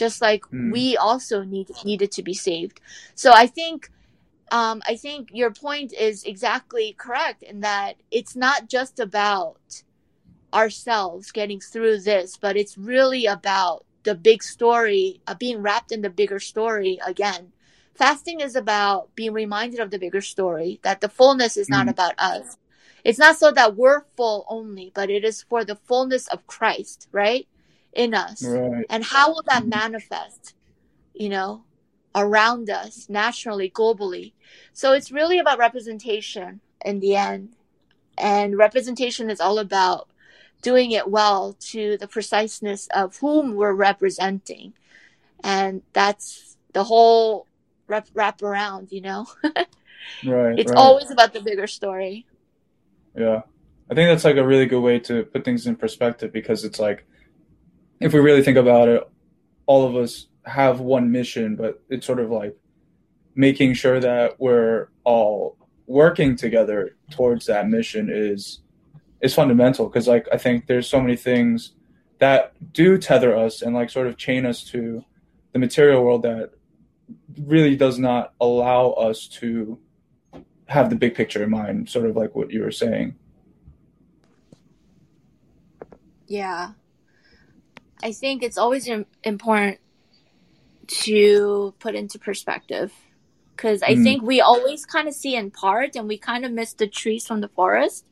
just 0.00 0.22
like 0.22 0.42
mm. 0.46 0.72
we 0.72 0.96
also 0.96 1.42
need 1.42 1.68
needed 1.84 2.10
to 2.10 2.22
be 2.22 2.32
saved. 2.32 2.80
So 3.14 3.32
I 3.34 3.46
think 3.46 3.90
um, 4.50 4.82
I 4.88 4.96
think 4.96 5.28
your 5.32 5.52
point 5.52 5.92
is 5.92 6.24
exactly 6.24 6.94
correct 6.98 7.42
in 7.42 7.60
that 7.60 7.96
it's 8.10 8.34
not 8.34 8.68
just 8.68 8.98
about 8.98 9.82
ourselves 10.52 11.30
getting 11.30 11.60
through 11.60 12.00
this, 12.00 12.36
but 12.36 12.56
it's 12.56 12.76
really 12.78 13.26
about 13.26 13.84
the 14.02 14.14
big 14.14 14.42
story, 14.42 15.20
uh, 15.26 15.34
being 15.34 15.58
wrapped 15.62 15.92
in 15.92 16.00
the 16.00 16.10
bigger 16.10 16.40
story 16.40 16.98
again. 17.06 17.52
Fasting 17.94 18.40
is 18.40 18.56
about 18.56 19.14
being 19.14 19.34
reminded 19.34 19.78
of 19.78 19.90
the 19.90 19.98
bigger 19.98 20.22
story, 20.22 20.80
that 20.82 21.00
the 21.02 21.08
fullness 21.08 21.56
is 21.56 21.68
not 21.68 21.86
mm. 21.86 21.90
about 21.90 22.14
us. 22.18 22.56
It's 23.04 23.18
not 23.18 23.36
so 23.36 23.50
that 23.52 23.76
we're 23.76 24.04
full 24.16 24.46
only, 24.48 24.92
but 24.94 25.10
it 25.10 25.24
is 25.24 25.42
for 25.42 25.64
the 25.64 25.76
fullness 25.76 26.28
of 26.28 26.46
Christ, 26.46 27.08
right? 27.12 27.46
in 27.92 28.14
us 28.14 28.44
right. 28.44 28.86
and 28.88 29.02
how 29.02 29.30
will 29.30 29.42
that 29.48 29.62
mm-hmm. 29.62 29.70
manifest 29.70 30.54
you 31.12 31.28
know 31.28 31.64
around 32.14 32.70
us 32.70 33.08
nationally 33.08 33.68
globally 33.68 34.32
so 34.72 34.92
it's 34.92 35.10
really 35.10 35.40
about 35.40 35.58
representation 35.58 36.60
in 36.84 37.00
the 37.00 37.16
end 37.16 37.48
and 38.20 38.56
representation 38.56 39.30
is 39.30 39.40
all 39.40 39.58
about 39.58 40.08
doing 40.62 40.90
it 40.92 41.08
well 41.08 41.56
to 41.58 41.96
the 41.98 42.06
preciseness 42.06 42.86
of 42.94 43.16
whom 43.16 43.54
we're 43.54 43.72
representing. 43.72 44.74
And 45.42 45.82
that's 45.92 46.56
the 46.72 46.84
whole 46.84 47.46
wrap, 47.86 48.08
wrap 48.14 48.42
around, 48.42 48.92
you 48.92 49.00
know? 49.00 49.26
right. 50.24 50.58
It's 50.58 50.70
right. 50.70 50.78
always 50.78 51.10
about 51.10 51.32
the 51.32 51.40
bigger 51.40 51.66
story. 51.66 52.26
Yeah. 53.16 53.42
I 53.90 53.94
think 53.94 54.08
that's 54.08 54.24
like 54.24 54.36
a 54.36 54.46
really 54.46 54.66
good 54.66 54.80
way 54.80 55.00
to 55.00 55.24
put 55.24 55.44
things 55.44 55.66
in 55.66 55.76
perspective 55.76 56.32
because 56.32 56.64
it's 56.64 56.78
like, 56.78 57.04
if 58.00 58.12
we 58.12 58.20
really 58.20 58.42
think 58.42 58.56
about 58.56 58.88
it, 58.88 59.02
all 59.66 59.86
of 59.86 59.96
us 59.96 60.28
have 60.44 60.80
one 60.80 61.10
mission, 61.10 61.56
but 61.56 61.82
it's 61.90 62.06
sort 62.06 62.20
of 62.20 62.30
like 62.30 62.56
making 63.34 63.74
sure 63.74 64.00
that 64.00 64.38
we're 64.38 64.88
all 65.04 65.56
working 65.86 66.36
together 66.36 66.96
towards 67.10 67.46
that 67.46 67.68
mission 67.68 68.08
is 68.12 68.60
is 69.20 69.34
fundamental 69.34 69.86
because 69.88 70.06
like 70.06 70.26
I 70.32 70.38
think 70.38 70.66
there's 70.66 70.88
so 70.88 71.00
many 71.00 71.16
things 71.16 71.72
that 72.20 72.52
do 72.72 72.96
tether 72.96 73.36
us 73.36 73.62
and 73.62 73.74
like 73.74 73.90
sort 73.90 74.06
of 74.06 74.16
chain 74.16 74.46
us 74.46 74.62
to 74.66 75.04
the 75.52 75.58
material 75.58 76.04
world 76.04 76.22
that 76.22 76.50
really 77.38 77.76
does 77.76 77.98
not 77.98 78.34
allow 78.40 78.90
us 78.90 79.26
to 79.28 79.78
have 80.70 80.88
the 80.88 80.96
big 80.96 81.14
picture 81.14 81.42
in 81.42 81.50
mind, 81.50 81.88
sort 81.90 82.06
of 82.06 82.16
like 82.16 82.34
what 82.36 82.50
you 82.52 82.62
were 82.62 82.70
saying. 82.70 83.14
Yeah. 86.28 86.72
I 88.02 88.12
think 88.12 88.42
it's 88.42 88.56
always 88.56 88.88
important 89.24 89.78
to 90.86 91.74
put 91.80 91.94
into 91.96 92.18
perspective 92.18 92.92
because 93.56 93.82
I 93.82 93.94
Mm. 93.94 94.04
think 94.04 94.22
we 94.22 94.40
always 94.40 94.86
kind 94.86 95.08
of 95.08 95.14
see 95.14 95.34
in 95.34 95.50
part 95.50 95.96
and 95.96 96.06
we 96.06 96.16
kind 96.18 96.44
of 96.44 96.52
miss 96.52 96.72
the 96.72 96.86
trees 96.86 97.26
from 97.26 97.40
the 97.40 97.48
forest. 97.48 98.06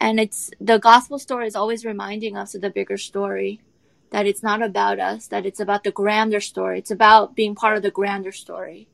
And 0.00 0.18
it's 0.20 0.50
the 0.60 0.78
gospel 0.78 1.18
story 1.18 1.46
is 1.46 1.56
always 1.56 1.84
reminding 1.84 2.36
us 2.36 2.54
of 2.54 2.60
the 2.60 2.70
bigger 2.70 2.98
story 2.98 3.60
that 4.10 4.26
it's 4.26 4.42
not 4.42 4.62
about 4.62 4.98
us, 4.98 5.28
that 5.28 5.46
it's 5.46 5.60
about 5.60 5.84
the 5.84 5.92
grander 5.92 6.40
story. 6.40 6.78
It's 6.78 6.90
about 6.90 7.36
being 7.36 7.54
part 7.54 7.76
of 7.76 7.82
the 7.82 7.90
grander 7.90 8.32
story. 8.32 8.88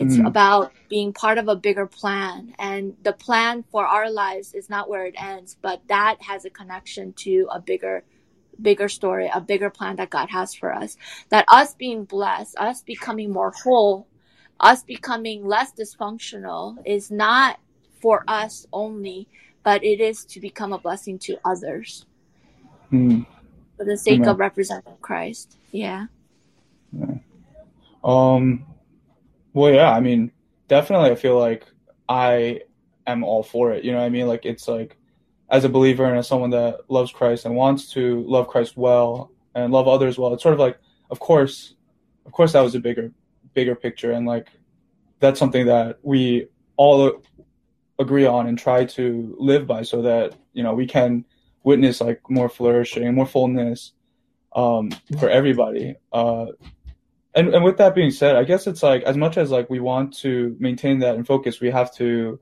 It's 0.00 0.16
Mm. 0.16 0.26
about 0.26 0.72
being 0.88 1.12
part 1.12 1.38
of 1.38 1.48
a 1.48 1.56
bigger 1.56 1.86
plan. 1.86 2.54
And 2.58 2.96
the 3.02 3.12
plan 3.12 3.64
for 3.70 3.86
our 3.86 4.10
lives 4.10 4.54
is 4.54 4.70
not 4.70 4.88
where 4.88 5.04
it 5.06 5.14
ends, 5.20 5.56
but 5.60 5.82
that 5.88 6.22
has 6.22 6.44
a 6.44 6.50
connection 6.50 7.12
to 7.24 7.48
a 7.52 7.60
bigger 7.60 8.04
bigger 8.62 8.88
story, 8.88 9.30
a 9.34 9.40
bigger 9.40 9.70
plan 9.70 9.96
that 9.96 10.10
God 10.10 10.28
has 10.30 10.54
for 10.54 10.72
us. 10.74 10.96
That 11.30 11.46
us 11.48 11.74
being 11.74 12.04
blessed, 12.04 12.56
us 12.58 12.82
becoming 12.82 13.32
more 13.32 13.52
whole, 13.64 14.06
us 14.60 14.82
becoming 14.82 15.46
less 15.46 15.72
dysfunctional 15.72 16.76
is 16.84 17.10
not 17.10 17.58
for 18.02 18.24
us 18.28 18.66
only, 18.72 19.28
but 19.62 19.82
it 19.82 20.00
is 20.00 20.24
to 20.26 20.40
become 20.40 20.72
a 20.74 20.78
blessing 20.78 21.18
to 21.20 21.38
others 21.44 22.04
Hmm. 22.90 23.22
for 23.76 23.84
the 23.86 23.96
sake 23.96 24.16
Amen. 24.20 24.28
of 24.28 24.38
representing 24.38 24.96
Christ. 25.00 25.56
Yeah. 25.72 26.06
Um, 28.04 28.66
well, 29.52 29.72
yeah, 29.72 29.90
I 29.90 30.00
mean, 30.00 30.32
definitely, 30.68 31.10
I 31.10 31.14
feel 31.14 31.38
like 31.38 31.66
I 32.08 32.60
am 33.06 33.24
all 33.24 33.42
for 33.42 33.72
it. 33.72 33.84
You 33.84 33.92
know 33.92 33.98
what 33.98 34.04
I 34.04 34.10
mean? 34.10 34.26
Like, 34.26 34.46
it's 34.46 34.68
like, 34.68 34.96
as 35.50 35.64
a 35.64 35.68
believer 35.68 36.04
and 36.04 36.16
as 36.16 36.28
someone 36.28 36.50
that 36.50 36.80
loves 36.88 37.10
Christ 37.10 37.44
and 37.44 37.56
wants 37.56 37.92
to 37.92 38.22
love 38.26 38.46
Christ 38.46 38.76
well 38.76 39.32
and 39.54 39.72
love 39.72 39.88
others 39.88 40.16
well, 40.16 40.32
it's 40.32 40.42
sort 40.42 40.54
of 40.54 40.60
like, 40.60 40.78
of 41.10 41.18
course, 41.18 41.74
of 42.24 42.32
course, 42.32 42.52
that 42.52 42.60
was 42.60 42.74
a 42.74 42.80
bigger, 42.80 43.12
bigger 43.54 43.74
picture, 43.74 44.12
and 44.12 44.26
like, 44.26 44.48
that's 45.18 45.38
something 45.38 45.66
that 45.66 45.98
we 46.02 46.46
all 46.76 47.20
agree 47.98 48.26
on 48.26 48.46
and 48.46 48.58
try 48.58 48.84
to 48.84 49.34
live 49.38 49.66
by, 49.66 49.82
so 49.82 50.02
that 50.02 50.34
you 50.52 50.62
know 50.62 50.72
we 50.72 50.86
can 50.86 51.24
witness 51.64 52.00
like 52.00 52.20
more 52.30 52.48
flourishing, 52.48 53.12
more 53.14 53.26
fullness, 53.26 53.92
um, 54.54 54.90
for 55.18 55.28
everybody. 55.28 55.96
Uh, 56.12 56.46
and 57.34 57.54
and 57.54 57.64
with 57.64 57.78
that 57.78 57.94
being 57.94 58.10
said, 58.10 58.36
I 58.36 58.44
guess 58.44 58.66
it's 58.66 58.82
like 58.82 59.02
as 59.04 59.16
much 59.16 59.36
as 59.36 59.50
like 59.50 59.70
we 59.70 59.80
want 59.80 60.16
to 60.18 60.56
maintain 60.58 60.98
that 61.00 61.14
and 61.16 61.26
focus, 61.26 61.60
we 61.60 61.70
have 61.70 61.94
to 61.96 62.38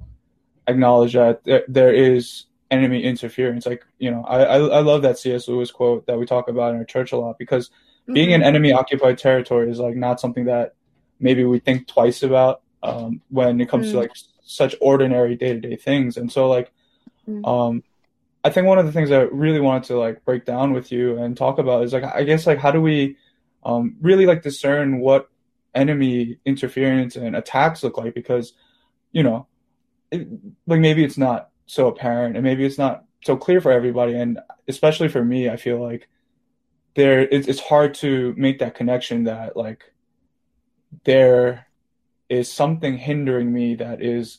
acknowledge 0.67 1.15
that 1.15 1.45
there, 1.45 1.65
there 1.69 1.93
is 1.95 2.45
enemy 2.71 3.03
interference. 3.03 3.67
Like 3.67 3.85
you 3.99 4.11
know, 4.11 4.25
I, 4.25 4.43
I 4.45 4.57
I 4.59 4.81
love 4.81 5.03
that 5.03 5.19
C.S. 5.19 5.49
Lewis 5.49 5.71
quote 5.71 6.07
that 6.07 6.19
we 6.19 6.27
talk 6.27 6.49
about 6.49 6.73
in 6.73 6.79
our 6.79 6.85
church 6.85 7.13
a 7.13 7.17
lot 7.17 7.39
because 7.39 7.71
being 8.13 8.31
in 8.31 8.43
enemy 8.43 8.73
occupied 8.73 9.19
territory 9.19 9.71
is 9.71 9.79
like 9.79 9.95
not 9.97 10.21
something 10.21 10.47
that 10.47 10.75
maybe 11.21 11.45
we 11.45 11.59
think 11.59 11.87
twice 11.87 12.23
about 12.23 12.63
um, 12.83 13.21
when 13.29 13.61
it 13.61 13.69
comes 13.69 13.91
to 13.91 13.97
Mm. 13.97 14.01
like 14.01 14.13
such 14.43 14.75
ordinary 14.81 15.37
day 15.37 15.53
to 15.53 15.61
day 15.61 15.77
things. 15.77 16.17
And 16.17 16.33
so 16.33 16.49
like 16.49 16.73
Mm. 17.29 17.47
um, 17.47 17.83
I 18.45 18.49
think 18.51 18.67
one 18.67 18.79
of 18.79 18.87
the 18.87 18.93
things 18.93 19.11
I 19.11 19.23
really 19.23 19.61
wanted 19.61 19.85
to 19.89 19.99
like 19.99 20.25
break 20.25 20.47
down 20.47 20.73
with 20.73 20.91
you 20.91 21.19
and 21.19 21.37
talk 21.37 21.59
about 21.59 21.85
is 21.85 21.93
like 21.93 22.05
I 22.05 22.23
guess 22.23 22.47
like 22.47 22.59
how 22.59 22.71
do 22.71 22.81
we 22.81 23.17
um, 23.65 23.97
really 24.01 24.27
like 24.27 24.43
discern 24.43 25.01
what 25.01 25.29
enemy 25.75 26.39
interference 26.45 27.17
and 27.17 27.37
attacks 27.37 27.83
look 27.83 27.99
like 27.99 28.15
because 28.15 28.53
you 29.13 29.23
know 29.23 29.47
it, 30.11 30.27
like 30.67 30.81
maybe 30.81 31.05
it's 31.05 31.19
not 31.19 31.51
so 31.67 31.87
apparent 31.87 32.37
and 32.37 32.45
maybe 32.45 32.65
it's 32.65 32.79
not 32.79 33.05
so 33.23 33.37
clear 33.37 33.61
for 33.61 33.73
everybody. 33.73 34.15
And 34.15 34.39
especially 34.67 35.09
for 35.09 35.25
me 35.25 35.49
I 35.49 35.57
feel 35.57 35.83
like 35.83 36.09
there 36.95 37.21
it's, 37.21 37.47
it's 37.47 37.61
hard 37.61 37.95
to 37.95 38.35
make 38.37 38.59
that 38.61 38.75
connection 38.75 39.25
that 39.25 39.57
like 39.57 39.93
there 41.05 41.67
is 42.29 42.51
something 42.51 42.97
hindering 42.97 43.53
me 43.53 43.75
that 43.77 44.03
is 44.03 44.39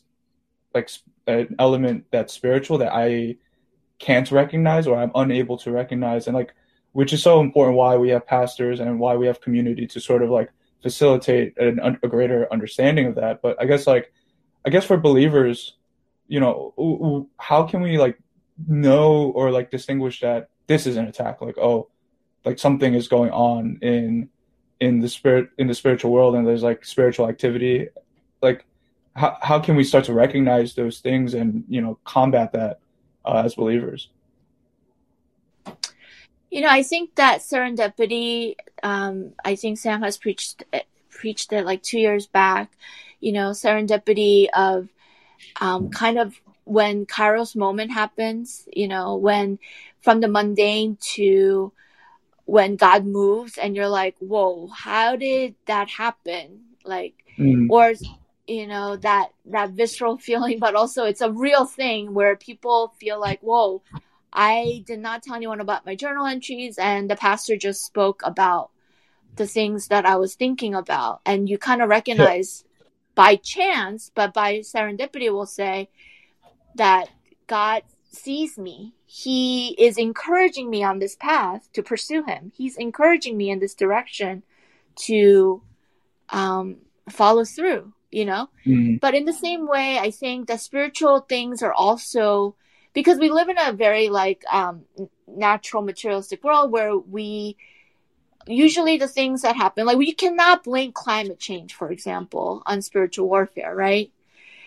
like 0.73 0.89
an 1.27 1.55
element 1.59 2.05
that's 2.11 2.33
spiritual 2.33 2.79
that 2.79 2.93
I 2.93 3.37
can't 3.99 4.31
recognize 4.31 4.87
or 4.87 4.97
I'm 4.97 5.11
unable 5.15 5.57
to 5.59 5.71
recognize. 5.71 6.27
And 6.27 6.35
like 6.35 6.53
which 6.93 7.13
is 7.13 7.21
so 7.21 7.39
important 7.39 7.77
why 7.77 7.95
we 7.95 8.09
have 8.09 8.25
pastors 8.25 8.79
and 8.79 8.99
why 8.99 9.15
we 9.15 9.27
have 9.27 9.41
community 9.41 9.85
to 9.87 9.99
sort 9.99 10.21
of 10.21 10.29
like 10.29 10.49
facilitate 10.81 11.57
an, 11.57 11.99
a 12.01 12.07
greater 12.07 12.51
understanding 12.51 13.05
of 13.05 13.15
that. 13.15 13.41
But 13.41 13.61
I 13.61 13.65
guess 13.65 13.85
like 13.87 14.13
I 14.65 14.69
guess 14.69 14.85
for 14.85 14.97
believers 14.97 15.75
you 16.27 16.39
know 16.39 17.27
how 17.37 17.63
can 17.63 17.81
we 17.81 17.97
like 17.97 18.19
know 18.67 19.31
or 19.31 19.51
like 19.51 19.71
distinguish 19.71 20.21
that 20.21 20.49
this 20.67 20.85
is 20.87 20.97
an 20.97 21.05
attack? 21.05 21.41
Like 21.41 21.57
oh 21.57 21.89
like 22.45 22.59
something 22.59 22.93
is 22.93 23.07
going 23.07 23.31
on 23.31 23.79
in 23.81 24.29
in 24.79 24.99
the 24.99 25.09
spirit 25.09 25.49
in 25.57 25.67
the 25.67 25.73
spiritual 25.73 26.11
world 26.11 26.35
and 26.35 26.47
there's 26.47 26.63
like 26.63 26.85
spiritual 26.85 27.27
activity. 27.27 27.89
Like 28.41 28.65
how, 29.15 29.37
how 29.41 29.59
can 29.59 29.75
we 29.75 29.83
start 29.83 30.05
to 30.05 30.13
recognize 30.13 30.75
those 30.75 30.99
things 30.99 31.33
and 31.33 31.65
you 31.67 31.81
know 31.81 31.99
combat 32.03 32.53
that 32.53 32.79
uh, 33.25 33.43
as 33.45 33.55
believers 33.55 34.09
You 36.49 36.61
know, 36.61 36.69
I 36.69 36.83
think 36.83 37.15
that 37.15 37.39
serendipity. 37.41 38.55
Um, 38.83 39.33
I 39.45 39.55
think 39.55 39.77
Sam 39.77 40.01
has 40.01 40.17
preached 40.17 40.63
preached 41.09 41.53
it 41.53 41.65
like 41.65 41.83
two 41.83 41.99
years 41.99 42.27
back. 42.27 42.71
You 43.19 43.31
know, 43.33 43.51
serendipity 43.51 44.47
of 44.53 44.89
um, 45.61 45.89
kind 45.89 46.17
of 46.19 46.39
when 46.65 47.05
Kairos 47.05 47.55
moment 47.55 47.91
happens. 47.91 48.67
You 48.73 48.87
know, 48.87 49.15
when 49.15 49.59
from 50.01 50.21
the 50.21 50.27
mundane 50.27 50.97
to 51.15 51.71
when 52.45 52.75
God 52.77 53.05
moves, 53.05 53.57
and 53.57 53.75
you're 53.75 53.89
like, 53.89 54.15
"Whoa, 54.19 54.67
how 54.67 55.15
did 55.15 55.55
that 55.65 55.89
happen?" 55.89 56.61
Like, 56.83 57.13
Mm, 57.37 57.67
or 57.69 57.93
you 58.47 58.67
know 58.67 58.97
that 58.97 59.29
that 59.45 59.69
visceral 59.71 60.17
feeling 60.27 60.59
but 60.59 60.75
also 60.75 61.05
it's 61.05 61.21
a 61.21 61.31
real 61.31 61.65
thing 61.65 62.13
where 62.13 62.35
people 62.35 62.93
feel 62.99 63.19
like 63.19 63.39
whoa 63.41 63.81
i 64.33 64.83
did 64.85 64.99
not 64.99 65.23
tell 65.23 65.35
anyone 65.35 65.61
about 65.61 65.85
my 65.85 65.95
journal 65.95 66.25
entries 66.25 66.77
and 66.77 67.09
the 67.09 67.15
pastor 67.15 67.55
just 67.57 67.85
spoke 67.85 68.21
about 68.23 68.69
the 69.35 69.47
things 69.47 69.87
that 69.87 70.05
i 70.05 70.15
was 70.15 70.35
thinking 70.35 70.75
about. 70.75 71.21
And 71.25 71.49
you 71.49 71.57
kind 71.57 71.81
of 71.81 71.89
recognize 71.89 72.63
by 73.15 73.35
chance 73.35 74.11
but 74.13 74.33
by 74.33 74.59
serendipity 74.59 75.31
will 75.31 75.45
say 75.45 75.89
that 76.75 77.09
god 77.47 77.83
sees 78.11 78.57
me. 78.57 78.95
He 79.05 79.75
is 79.77 79.97
encouraging 79.97 80.69
me 80.69 80.83
on 80.83 80.99
this 80.99 81.15
path 81.15 81.69
to 81.73 81.83
pursue 81.83 82.23
him. 82.23 82.51
He's 82.55 82.75
encouraging 82.75 83.37
me 83.37 83.51
in 83.51 83.59
this 83.59 83.75
direction 83.75 84.43
to 85.07 85.61
um, 86.29 86.77
follow 87.09 87.45
through 87.45 87.93
you 88.11 88.25
know? 88.25 88.49
Mm, 88.65 88.99
but 88.99 89.15
in 89.15 89.25
the 89.25 89.33
same 89.33 89.67
way 89.67 89.97
i 89.99 90.11
think 90.11 90.47
that 90.47 90.61
spiritual 90.61 91.21
things 91.21 91.61
are 91.61 91.73
also 91.73 92.55
because 92.93 93.17
we 93.19 93.29
live 93.29 93.49
in 93.49 93.57
a 93.59 93.73
very 93.73 94.09
like 94.09 94.43
um 94.51 94.83
natural 95.27 95.83
materialistic 95.83 96.43
world 96.43 96.71
where 96.71 96.97
we 96.97 97.55
usually 98.47 98.97
the 98.97 99.07
things 99.07 99.41
that 99.43 99.55
happen 99.55 99.85
like 99.85 99.97
we 99.97 100.11
cannot 100.13 100.63
blame 100.63 100.91
climate 100.91 101.39
change 101.39 101.73
for 101.73 101.91
example 101.91 102.63
on 102.65 102.81
spiritual 102.81 103.27
warfare 103.27 103.75
right 103.75 104.11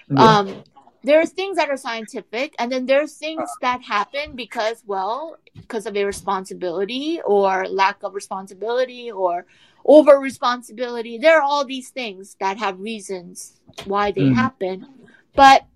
yeah. 0.09 0.39
um 0.39 0.63
there 1.05 1.21
are 1.21 1.27
things 1.27 1.57
that 1.57 1.69
are 1.69 1.77
scientific 1.77 2.55
and 2.59 2.71
then 2.71 2.87
there's 2.87 3.15
things 3.15 3.51
that 3.61 3.83
happen 3.83 4.37
because 4.37 4.83
well 4.87 5.37
because 5.57 5.87
of 5.87 5.97
irresponsibility 5.97 7.21
or 7.25 7.67
lack 7.69 8.03
of 8.03 8.15
responsibility 8.15 9.11
or 9.11 9.47
over 9.85 10.19
responsibility 10.19 11.19
there 11.19 11.39
are 11.39 11.43
all 11.43 11.65
these 11.65 11.91
things 11.91 12.37
that 12.39 12.59
have 12.59 12.79
reasons 12.79 13.61
why 13.85 14.13
they 14.13 14.29
Mhm. 14.29 14.35
happen 14.35 14.87
but 15.35 15.67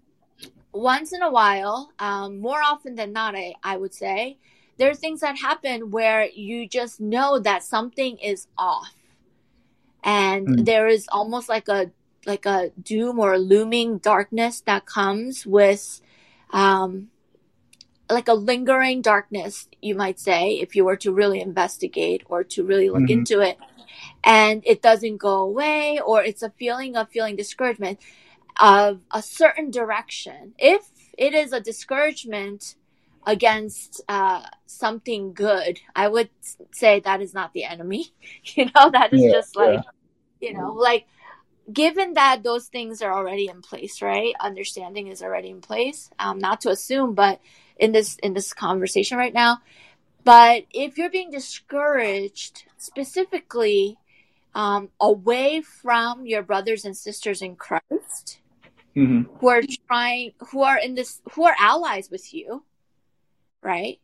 once 0.76 1.12
in 1.12 1.22
a 1.22 1.30
while, 1.30 1.92
um, 1.98 2.38
more 2.40 2.60
often 2.62 2.94
than 2.94 3.12
not, 3.12 3.34
I, 3.34 3.54
I 3.62 3.76
would 3.76 3.94
say, 3.94 4.38
there 4.78 4.90
are 4.90 4.94
things 4.94 5.20
that 5.20 5.38
happen 5.38 5.90
where 5.90 6.26
you 6.26 6.68
just 6.68 7.00
know 7.00 7.38
that 7.38 7.64
something 7.64 8.18
is 8.18 8.46
off. 8.58 8.94
And 10.04 10.46
Mm. 10.48 10.64
there 10.64 10.86
is 10.86 11.08
almost 11.10 11.48
like 11.48 11.68
a 11.68 11.90
like 12.26 12.46
a 12.46 12.70
doom 12.82 13.18
or 13.20 13.38
looming 13.38 13.98
darkness 13.98 14.60
that 14.62 14.84
comes 14.84 15.46
with 15.46 16.00
um 16.52 17.08
like 18.10 18.28
a 18.28 18.34
lingering 18.34 19.02
darkness, 19.02 19.68
you 19.82 19.94
might 19.94 20.20
say, 20.20 20.52
if 20.60 20.76
you 20.76 20.84
were 20.84 20.96
to 20.96 21.12
really 21.12 21.40
investigate 21.40 22.22
or 22.26 22.44
to 22.44 22.62
really 22.62 22.88
look 22.88 23.02
Mhm. 23.04 23.10
into 23.10 23.40
it. 23.40 23.58
And 24.24 24.62
it 24.66 24.82
doesn't 24.82 25.16
go 25.18 25.36
away, 25.42 26.00
or 26.00 26.22
it's 26.22 26.42
a 26.42 26.50
feeling 26.50 26.96
of 26.96 27.10
feeling 27.10 27.36
discouragement 27.36 27.98
of 28.60 29.00
a 29.12 29.22
certain 29.22 29.70
direction. 29.70 30.54
If 30.58 30.82
it 31.18 31.34
is 31.34 31.52
a 31.52 31.60
discouragement 31.60 32.76
against 33.26 34.00
uh, 34.08 34.42
something 34.66 35.32
good, 35.34 35.80
I 35.94 36.08
would 36.08 36.30
say 36.72 37.00
that 37.00 37.20
is 37.22 37.34
not 37.34 37.52
the 37.52 37.64
enemy. 37.64 38.06
You 38.54 38.66
know, 38.66 38.90
that 38.90 39.12
is 39.12 39.20
Yeah, 39.24 39.30
just 39.30 39.56
like, 39.56 39.82
you 40.40 40.52
know, 40.54 40.72
like 40.72 41.06
given 41.72 42.14
that 42.14 42.42
those 42.42 42.66
things 42.68 43.02
are 43.02 43.12
already 43.12 43.48
in 43.48 43.60
place, 43.62 44.00
right? 44.02 44.34
Understanding 44.40 45.08
is 45.08 45.22
already 45.22 45.50
in 45.50 45.60
place. 45.60 46.10
Um, 46.18 46.38
not 46.38 46.60
to 46.62 46.70
assume, 46.70 47.14
but 47.14 47.40
in 47.76 47.92
this 47.92 48.16
in 48.22 48.34
this 48.34 48.52
conversation 48.54 49.18
right 49.18 49.34
now. 49.34 49.58
But 50.24 50.64
if 50.72 50.98
you're 50.98 51.10
being 51.10 51.30
discouraged 51.30 52.64
specifically 52.78 53.98
um, 54.54 54.90
away 55.00 55.60
from 55.60 56.26
your 56.26 56.42
brothers 56.42 56.84
and 56.84 56.96
sisters 56.96 57.42
in 57.42 57.56
Christ, 57.56 58.40
hmm 58.96 59.22
who 59.38 59.48
are 59.48 59.62
trying 59.86 60.32
who 60.50 60.62
are 60.62 60.78
in 60.78 60.96
this 60.96 61.22
who 61.34 61.44
are 61.44 61.54
allies 61.60 62.10
with 62.10 62.34
you 62.34 62.64
right? 63.66 63.98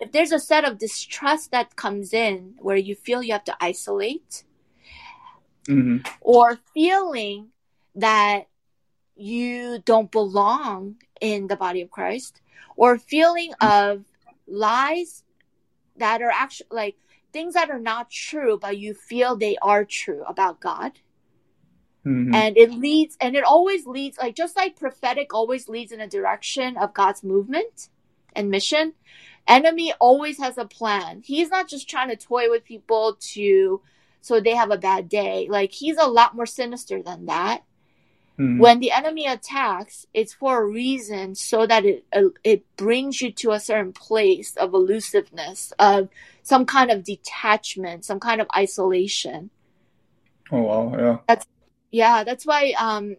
If 0.00 0.10
there's 0.10 0.32
a 0.32 0.38
set 0.38 0.64
of 0.64 0.78
distrust 0.78 1.52
that 1.52 1.76
comes 1.76 2.12
in 2.12 2.54
where 2.58 2.76
you 2.76 2.94
feel 2.94 3.22
you 3.22 3.32
have 3.32 3.44
to 3.44 3.56
isolate 3.60 4.44
hmm 5.66 5.98
or 6.20 6.58
feeling 6.74 7.48
that 7.94 8.48
you 9.14 9.78
don't 9.84 10.10
belong 10.10 10.96
in 11.20 11.46
the 11.46 11.56
body 11.56 11.82
of 11.82 11.90
Christ 11.90 12.40
or 12.76 12.98
feeling 12.98 13.52
of 13.60 14.04
lies 14.48 15.22
that 15.98 16.20
are 16.20 16.32
actually 16.32 16.66
like 16.70 16.96
things 17.32 17.54
that 17.54 17.70
are 17.70 17.78
not 17.78 18.10
true 18.10 18.58
but 18.60 18.76
you 18.76 18.92
feel 18.94 19.36
they 19.36 19.56
are 19.62 19.84
true 19.84 20.24
about 20.26 20.58
God 20.58 20.92
hmm 22.04 22.32
and 22.34 22.56
it 22.56 22.72
leads 22.72 23.16
and 23.20 23.36
it 23.36 23.44
always 23.44 23.86
leads 23.86 24.18
like 24.18 24.34
just 24.34 24.56
like 24.56 24.78
prophetic 24.78 25.34
always 25.34 25.68
leads 25.68 25.92
in 25.92 26.00
a 26.00 26.08
direction 26.08 26.76
of 26.76 26.94
god's 26.94 27.22
movement 27.22 27.88
and 28.34 28.50
mission 28.50 28.94
enemy 29.46 29.92
always 30.00 30.38
has 30.38 30.58
a 30.58 30.64
plan. 30.64 31.22
He's 31.24 31.50
not 31.50 31.68
just 31.68 31.88
trying 31.88 32.08
to 32.10 32.16
toy 32.16 32.50
with 32.50 32.64
people 32.64 33.16
to 33.32 33.80
so 34.20 34.40
they 34.40 34.54
have 34.54 34.70
a 34.70 34.78
bad 34.78 35.08
day. 35.08 35.48
Like 35.50 35.72
he's 35.72 35.96
a 35.96 36.06
lot 36.06 36.36
more 36.36 36.46
sinister 36.46 37.02
than 37.02 37.26
that. 37.26 37.62
Hmm 38.36 38.58
when 38.58 38.80
the 38.80 38.90
enemy 38.90 39.26
attacks 39.26 40.06
it's 40.12 40.34
for 40.34 40.62
a 40.62 40.66
reason 40.66 41.34
so 41.34 41.66
that 41.66 41.84
it 41.84 42.04
uh, 42.12 42.28
it 42.44 42.64
brings 42.76 43.20
you 43.20 43.32
to 43.32 43.50
a 43.50 43.60
certain 43.60 43.92
place 43.92 44.56
of 44.56 44.74
elusiveness 44.74 45.72
of 45.78 46.08
some 46.42 46.66
kind 46.66 46.90
of 46.90 47.04
detachment 47.04 48.04
some 48.04 48.20
kind 48.20 48.40
of 48.40 48.46
isolation. 48.56 49.50
Oh 50.50 50.62
wow, 50.62 50.96
yeah. 50.98 51.36
Yeah, 51.92 52.24
that's 52.24 52.46
why 52.46 52.74
um, 52.78 53.16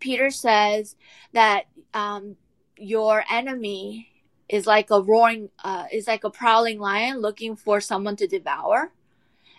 Peter 0.00 0.30
says 0.30 0.96
that 1.32 1.64
um, 1.94 2.36
your 2.78 3.24
enemy 3.30 4.08
is 4.48 4.66
like 4.66 4.90
a 4.90 5.00
roaring, 5.00 5.50
uh, 5.64 5.86
is 5.92 6.06
like 6.08 6.24
a 6.24 6.30
prowling 6.30 6.80
lion 6.80 7.20
looking 7.20 7.56
for 7.56 7.80
someone 7.80 8.16
to 8.16 8.28
devour. 8.28 8.92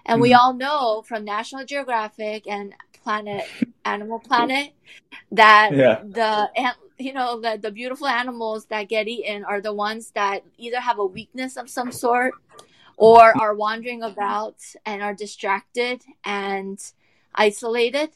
And 0.05 0.21
we 0.21 0.31
Mhm. 0.31 0.37
all 0.39 0.53
know 0.53 1.03
from 1.03 1.25
National 1.25 1.65
Geographic 1.65 2.47
and 2.47 2.75
Planet 3.03 3.51
Animal 3.85 4.19
Planet 4.19 4.73
that 5.31 5.75
Yeah. 5.75 6.03
the 6.03 6.51
an- 6.55 6.75
you 6.97 7.13
know 7.13 7.39
the, 7.39 7.57
the 7.61 7.71
beautiful 7.71 8.07
animals 8.07 8.65
that 8.67 8.89
get 8.89 9.07
eaten 9.07 9.43
are 9.45 9.61
the 9.61 9.73
ones 9.73 10.11
that 10.11 10.43
either 10.57 10.79
have 10.81 10.99
a 10.99 11.05
weakness 11.05 11.57
of 11.57 11.69
some 11.69 11.91
sort 11.91 12.37
or 12.97 13.33
are 13.35 13.55
wandering 13.55 14.03
about 14.03 14.57
and 14.85 15.01
are 15.03 15.13
distracted 15.13 16.03
and 16.25 16.93
isolated 17.35 18.09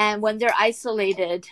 and 0.00 0.22
when 0.22 0.38
they're 0.38 0.58
isolated 0.58 1.46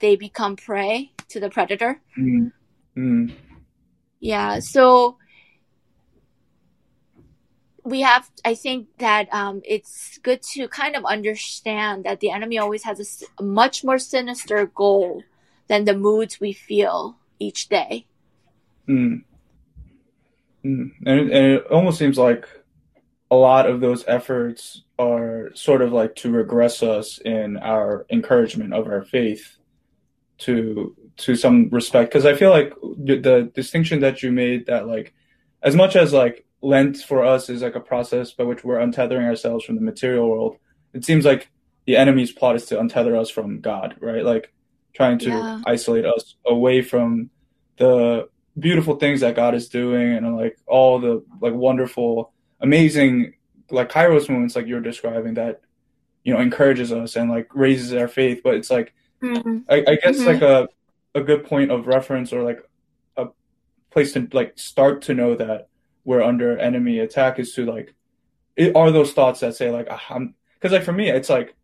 they 0.00 0.16
become 0.16 0.56
prey 0.56 1.12
to 1.28 1.40
the 1.40 1.48
predator 1.48 2.00
mm 2.18 2.50
Mm. 2.96 3.34
yeah 4.20 4.60
so 4.60 5.18
we 7.82 8.02
have 8.02 8.30
i 8.44 8.54
think 8.54 8.86
that 8.98 9.26
um, 9.34 9.62
it's 9.64 10.18
good 10.18 10.40
to 10.54 10.68
kind 10.68 10.94
of 10.94 11.04
understand 11.04 12.04
that 12.04 12.20
the 12.20 12.30
enemy 12.30 12.56
always 12.56 12.84
has 12.84 13.24
a 13.38 13.42
much 13.42 13.82
more 13.82 13.98
sinister 13.98 14.66
goal 14.66 15.24
than 15.66 15.86
the 15.86 15.96
moods 16.06 16.38
we 16.38 16.52
feel 16.52 17.16
each 17.40 17.68
day 17.68 18.06
Mm. 18.86 19.24
Mm. 20.62 20.92
And, 21.06 21.20
it, 21.20 21.30
and 21.32 21.46
it 21.54 21.66
almost 21.70 21.98
seems 21.98 22.18
like 22.18 22.46
a 23.34 23.36
lot 23.50 23.68
of 23.68 23.80
those 23.80 24.04
efforts 24.06 24.82
are 24.98 25.50
sort 25.54 25.82
of 25.82 25.92
like 25.92 26.14
to 26.14 26.30
regress 26.30 26.82
us 26.82 27.18
in 27.18 27.56
our 27.56 28.06
encouragement 28.10 28.72
of 28.72 28.86
our 28.86 29.02
faith 29.04 29.56
to 30.38 30.94
to 31.16 31.34
some 31.34 31.68
respect 31.70 32.10
because 32.10 32.26
I 32.26 32.34
feel 32.34 32.50
like 32.50 32.72
the, 32.80 33.50
distinction 33.54 34.00
that 34.00 34.22
you 34.22 34.30
made 34.32 34.66
that 34.66 34.86
like 34.86 35.14
as 35.62 35.74
much 35.74 35.96
as 35.96 36.12
like 36.12 36.44
Lent 36.60 36.96
for 36.98 37.24
us 37.24 37.50
is 37.50 37.62
like 37.62 37.74
a 37.74 37.80
process 37.80 38.30
by 38.32 38.44
which 38.44 38.64
we're 38.64 38.78
untethering 38.78 39.26
ourselves 39.26 39.64
from 39.64 39.74
the 39.76 39.82
material 39.92 40.28
world, 40.30 40.56
it 40.92 41.04
seems 41.04 41.24
like 41.24 41.50
the 41.86 41.96
enemy's 41.96 42.32
plot 42.32 42.56
is 42.56 42.66
to 42.66 42.76
untether 42.76 43.18
us 43.20 43.30
from 43.30 43.60
God, 43.60 43.96
right? 44.00 44.24
Like 44.24 44.52
trying 44.94 45.18
to 45.20 45.30
Yeah. 45.30 45.60
isolate 45.66 46.06
us 46.06 46.36
away 46.46 46.82
from 46.82 47.30
the 47.78 48.28
beautiful 48.58 48.96
things 48.96 49.20
that 49.20 49.34
God 49.36 49.54
is 49.54 49.68
doing 49.68 50.14
and 50.14 50.36
like 50.36 50.56
all 50.66 51.00
the 51.00 51.22
like 51.40 51.54
wonderful, 51.54 52.32
amazing 52.60 53.34
like 53.70 53.90
Kairos 53.90 54.28
moments 54.28 54.56
like 54.56 54.66
you're 54.66 54.80
describing 54.80 55.34
that 55.34 55.60
you 56.22 56.32
know 56.32 56.40
encourages 56.40 56.92
us 56.92 57.16
and 57.16 57.30
like 57.30 57.48
raises 57.54 57.92
our 57.94 58.08
faith. 58.08 58.40
But 58.44 58.54
it's 58.54 58.70
like 58.70 58.94
I, 59.68 59.84
I 59.88 59.94
guess 59.96 60.18
Mhm. 60.18 60.26
like 60.26 60.42
a 60.42 60.68
a 61.14 61.22
good 61.22 61.44
point 61.44 61.70
of 61.70 61.86
reference 61.86 62.32
or 62.32 62.42
like 62.42 62.60
a 63.16 63.28
place 63.90 64.12
to 64.14 64.28
like 64.32 64.58
start 64.58 65.02
to 65.02 65.14
know 65.14 65.34
that 65.36 65.68
we're 66.04 66.22
under 66.22 66.58
enemy 66.58 66.98
attack 66.98 67.38
is 67.38 67.54
to 67.54 67.64
like 67.64 67.94
it 68.56 68.74
are 68.76 68.90
those 68.90 69.12
thoughts 69.12 69.40
that 69.40 69.54
say 69.56 69.70
like 69.70 69.86
ah, 69.90 70.02
I'm 70.10 70.34
because 70.54 70.72
like 70.72 70.82
for 70.84 70.92
me 70.92 71.08
it's 71.08 71.30
like 71.30 71.54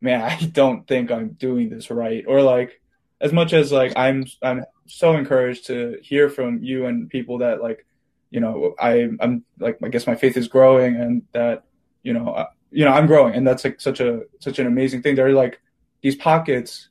man 0.00 0.20
I 0.30 0.44
don't 0.46 0.86
think 0.86 1.10
I'm 1.10 1.30
doing 1.30 1.68
this 1.70 1.90
right 1.90 2.24
or 2.28 2.42
like 2.42 2.80
as 3.20 3.32
much 3.32 3.52
as 3.52 3.72
like 3.72 3.92
I'm 3.96 4.26
I'm 4.42 4.64
so 4.86 5.16
encouraged 5.16 5.66
to 5.66 5.98
hear 6.02 6.28
from 6.28 6.62
you 6.62 6.86
and 6.86 7.08
people 7.10 7.38
that 7.38 7.60
like 7.62 7.84
you 8.30 8.40
know 8.40 8.74
I 8.78 9.08
I'm 9.20 9.44
like 9.58 9.78
I 9.82 9.88
guess 9.88 10.06
my 10.06 10.14
faith 10.14 10.36
is 10.36 10.48
growing 10.48 10.96
and 10.96 11.22
that 11.32 11.64
you 12.02 12.12
know 12.12 12.30
uh, 12.30 12.46
you 12.70 12.84
know 12.84 12.92
I'm 12.92 13.06
growing. 13.06 13.34
And 13.34 13.46
that's 13.46 13.64
like 13.64 13.80
such 13.80 14.00
a 14.00 14.22
such 14.40 14.58
an 14.58 14.66
amazing 14.66 15.02
thing. 15.02 15.14
There 15.14 15.26
are 15.26 15.32
like 15.32 15.60
these 16.02 16.16
pockets 16.16 16.88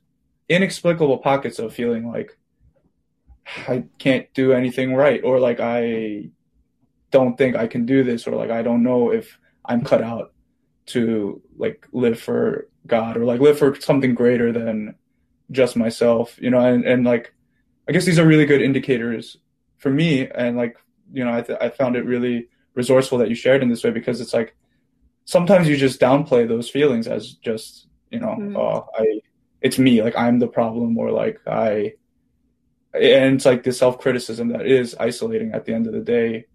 inexplicable 0.48 1.18
pockets 1.18 1.58
of 1.58 1.72
feeling 1.72 2.10
like 2.10 2.38
I 3.68 3.84
can't 3.98 4.32
do 4.34 4.52
anything 4.52 4.94
right 4.94 5.20
or 5.22 5.38
like 5.40 5.60
I 5.60 6.30
don't 7.10 7.36
think 7.36 7.56
I 7.56 7.66
can 7.66 7.86
do 7.86 8.02
this 8.02 8.26
or 8.26 8.32
like 8.32 8.50
I 8.50 8.62
don't 8.62 8.82
know 8.82 9.12
if 9.12 9.38
I'm 9.64 9.84
cut 9.84 10.02
out 10.02 10.32
to 10.86 11.42
like 11.56 11.86
live 11.92 12.18
for 12.20 12.68
God 12.86 13.16
or 13.16 13.24
like 13.24 13.40
live 13.40 13.58
for 13.58 13.74
something 13.80 14.14
greater 14.14 14.52
than 14.52 14.94
just 15.50 15.76
myself, 15.76 16.40
you 16.40 16.50
know, 16.50 16.60
and, 16.60 16.84
and 16.84 17.04
like 17.04 17.32
I 17.88 17.92
guess 17.92 18.04
these 18.04 18.18
are 18.18 18.26
really 18.26 18.46
good 18.46 18.62
indicators 18.62 19.36
for 19.78 19.90
me 19.90 20.28
and 20.28 20.56
like 20.56 20.76
you 21.12 21.24
know 21.24 21.32
I 21.34 21.42
th- 21.42 21.58
I 21.60 21.68
found 21.70 21.96
it 21.96 22.04
really 22.04 22.48
resourceful 22.74 23.18
that 23.18 23.28
you 23.28 23.34
shared 23.34 23.62
in 23.62 23.68
this 23.68 23.84
way 23.84 23.90
because 23.90 24.20
it's 24.20 24.34
like 24.34 24.54
sometimes 25.24 25.68
you 25.68 25.76
just 25.76 26.00
downplay 26.00 26.46
those 26.46 26.68
feelings 26.70 27.06
as 27.08 27.32
just 27.34 27.88
you 28.10 28.20
know 28.20 28.36
Mhm. 28.38 28.56
oh 28.56 28.86
I 28.94 29.20
it's 29.62 29.78
me 29.78 30.02
like 30.02 30.16
I'm 30.16 30.38
the 30.38 30.46
problem 30.48 30.96
or 30.98 31.10
like 31.10 31.40
I 31.46 31.94
and 32.94 33.34
it's 33.36 33.44
like 33.44 33.62
the 33.62 33.72
self 33.72 33.98
criticism 33.98 34.48
that 34.48 34.66
is 34.66 34.94
isolating 34.98 35.52
at 35.52 35.64
the 35.64 35.74
end 35.74 35.86
of 35.86 35.92
the 35.92 36.00
day 36.00 36.46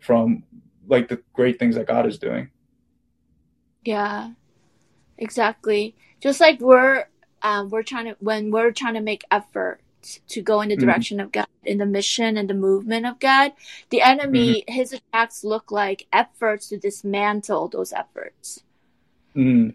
from 0.00 0.44
like 0.86 1.08
the 1.08 1.20
great 1.32 1.58
things 1.58 1.74
that 1.74 1.86
God 1.86 2.06
is 2.06 2.18
doing. 2.18 2.50
Yeah, 3.84 4.30
exactly. 5.16 5.94
Just 6.20 6.40
like 6.40 6.60
we're 6.60 7.06
um, 7.42 7.68
we're 7.70 7.82
trying 7.82 8.06
to 8.06 8.16
when 8.20 8.50
we're 8.50 8.72
trying 8.72 8.94
to 8.94 9.00
make 9.00 9.24
effort 9.30 9.80
to 10.28 10.42
go 10.42 10.60
in 10.60 10.68
the 10.70 10.76
Mhm. 10.76 10.80
direction 10.84 11.20
of 11.20 11.32
God, 11.32 11.46
in 11.64 11.78
the 11.78 11.86
mission 11.86 12.36
and 12.36 12.48
the 12.48 12.54
movement 12.54 13.06
of 13.06 13.18
God, 13.20 13.52
the 13.90 14.02
enemy 14.02 14.64
his 14.68 14.92
attacks 14.92 15.44
look 15.44 15.70
like 15.70 16.06
efforts 16.12 16.68
to 16.68 16.78
dismantle 16.78 17.68
those 17.68 17.92
efforts, 17.92 18.62
Mm, 19.36 19.74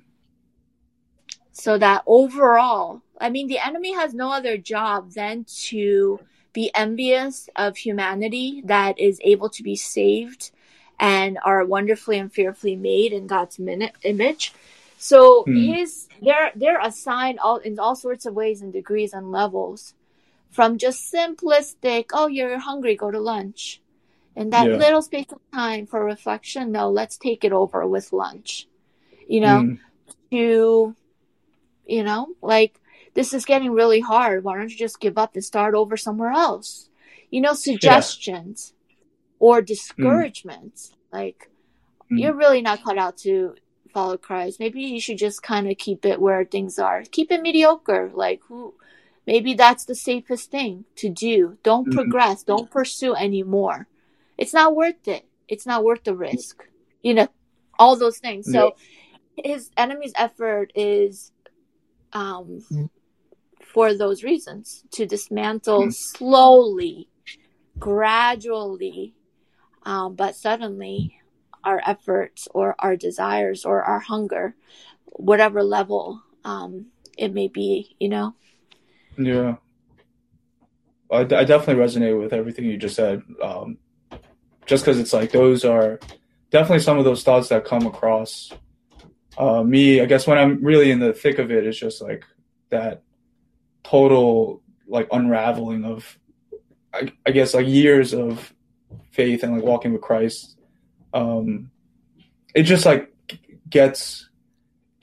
so 1.52 1.78
that 1.78 2.04
overall, 2.06 3.02
I 3.20 3.30
mean, 3.30 3.48
the 3.48 3.60
enemy 3.60 3.94
has 3.94 4.14
no 4.14 4.32
other 4.32 4.58
job 4.58 5.12
than 5.14 5.46
to 5.70 6.20
be 6.54 6.72
envious 6.76 7.50
of 7.56 7.78
humanity 7.78 8.62
that 8.66 9.00
is 9.00 9.20
able 9.24 9.50
to 9.50 9.64
be 9.64 9.76
saved 9.76 10.52
and 11.00 11.38
are 11.44 11.66
wonderfully 11.66 12.18
and 12.20 12.32
fearfully 12.32 12.76
made 12.76 13.14
in 13.14 13.28
God's 13.28 13.60
image. 14.04 14.54
So 14.98 15.44
hmm. 15.44 15.56
his 15.56 16.08
they're 16.22 16.52
they're 16.56 16.80
assigned 16.82 17.40
all 17.40 17.58
in 17.58 17.80
all 17.80 17.96
sorts 17.96 18.26
of 18.26 18.34
ways 18.36 18.62
and 18.62 18.72
degrees 18.72 19.14
and 19.14 19.32
levels, 19.32 19.94
from 20.54 20.78
just 20.78 21.12
simplistic, 21.12 22.06
oh 22.14 22.28
you're 22.28 22.60
hungry, 22.60 22.96
go 22.96 23.12
to 23.12 23.20
lunch, 23.20 23.82
and 24.36 24.54
that 24.54 24.70
yeah. 24.70 24.78
little 24.78 25.02
space 25.02 25.26
of 25.32 25.40
time 25.52 25.88
for 25.88 26.06
reflection. 26.06 26.72
No, 26.72 26.90
let's 26.90 27.18
take 27.18 27.44
it 27.44 27.52
over 27.52 27.86
with 27.88 28.14
lunch, 28.14 28.68
you 29.28 29.42
know, 29.42 29.62
hmm. 29.62 29.74
to, 30.32 30.96
you 31.86 32.04
know, 32.04 32.28
like 32.42 32.80
this 33.16 33.34
is 33.34 33.46
getting 33.46 33.72
really 33.72 34.00
hard. 34.00 34.44
Why 34.44 34.58
don't 34.58 34.70
you 34.70 34.78
just 34.78 35.00
give 35.00 35.18
up 35.18 35.34
and 35.34 35.44
start 35.44 35.74
over 35.76 35.98
somewhere 35.98 36.32
else? 36.32 36.90
You 37.30 37.42
know, 37.42 37.54
suggestions 37.54 38.74
yeah. 38.88 38.96
or 39.40 39.62
discouragements. 39.62 40.92
Mm. 40.92 41.18
Like, 41.18 41.50
mm. 42.12 42.20
you're 42.20 42.36
really 42.36 42.62
not 42.62 42.84
cut 42.84 43.00
out 43.00 43.18
to 43.20 43.56
follow 43.92 44.18
Christ. 44.18 44.60
Maybe 44.60 44.82
you 44.82 45.00
should 45.00 45.18
just 45.18 45.42
kind 45.42 45.70
of 45.70 45.78
keep 45.78 46.06
it 46.06 46.22
where 46.22 46.46
things 46.46 46.78
are. 46.78 47.04
Keep 47.10 47.32
it 47.32 47.42
mediocre. 47.42 48.12
Like, 48.14 48.42
who? 48.48 48.76
Maybe 49.26 49.54
that's 49.54 49.86
the 49.86 49.96
safest 49.96 50.52
thing 50.52 50.86
to 50.98 51.10
do. 51.10 51.58
Don't 51.64 51.88
mm-hmm. 51.88 51.98
progress. 51.98 52.44
Don't 52.44 52.70
pursue 52.70 53.16
anymore. 53.16 53.88
It's 54.38 54.54
not 54.54 54.76
worth 54.76 55.08
it. 55.08 55.26
It's 55.48 55.66
not 55.66 55.84
worth 55.84 56.04
the 56.04 56.16
risk. 56.16 56.64
You 57.02 57.14
know, 57.14 57.28
all 57.78 57.96
those 57.96 58.18
things. 58.18 58.52
So, 58.52 58.76
yeah. 59.38 59.54
his 59.54 59.70
enemy's 59.78 60.14
effort 60.16 60.72
is 60.76 61.32
um, 62.14 62.62
mm 62.72 62.90
for 63.74 63.96
those 63.96 64.24
reasons 64.24 64.84
to 64.92 65.06
dismantle 65.06 65.88
mm. 65.88 65.94
slowly, 65.94 67.10
gradually, 67.80 69.16
um, 69.84 70.16
but 70.16 70.36
suddenly 70.36 71.20
our 71.64 71.82
efforts 71.86 72.48
or 72.54 72.76
our 72.78 72.96
desires 72.96 73.66
or 73.66 73.82
our 73.82 74.00
hunger, 74.00 74.56
whatever 75.06 75.64
level 75.64 76.22
um, 76.46 76.86
it 77.18 77.34
may 77.34 77.48
be, 77.48 77.96
you 78.00 78.08
know? 78.08 78.36
Yeah. 79.18 79.56
I, 81.12 81.20
I 81.20 81.44
definitely 81.44 81.84
resonate 81.84 82.20
with 82.20 82.34
everything 82.34 82.66
you 82.66 82.78
just 82.78 82.96
said. 82.96 83.22
Um, 83.42 83.78
just 84.66 84.84
because 84.84 85.00
it's 85.00 85.14
like 85.14 85.32
those 85.32 85.66
are 85.66 86.00
definitely 86.50 86.80
some 86.84 86.98
of 86.98 87.06
those 87.06 87.24
thoughts 87.24 87.50
that 87.50 87.66
come 87.66 87.86
across 87.86 88.52
uh, 89.38 89.64
me. 89.64 90.02
I 90.02 90.06
guess 90.06 90.26
when 90.26 90.38
I'm 90.38 90.64
really 90.64 90.92
in 90.92 91.00
the 91.00 91.14
thick 91.14 91.40
of 91.40 91.52
it, 91.52 91.66
it's 91.66 91.78
just 91.78 92.02
like 92.02 92.26
that 92.70 93.04
total 93.84 94.62
like 94.88 95.08
unraveling 95.12 95.86
of 95.86 96.18
I, 96.94 97.12
I, 97.26 97.32
guess 97.32 97.54
like 97.54 97.68
years 97.68 98.14
of 98.14 98.54
faith 99.12 99.44
and 99.44 99.54
like 99.54 99.64
walking 99.64 99.94
with 99.94 100.02
Christ. 100.02 100.58
Um, 101.14 101.72
it 102.54 102.64
just 102.64 102.86
like 102.86 103.14
gets 103.70 104.30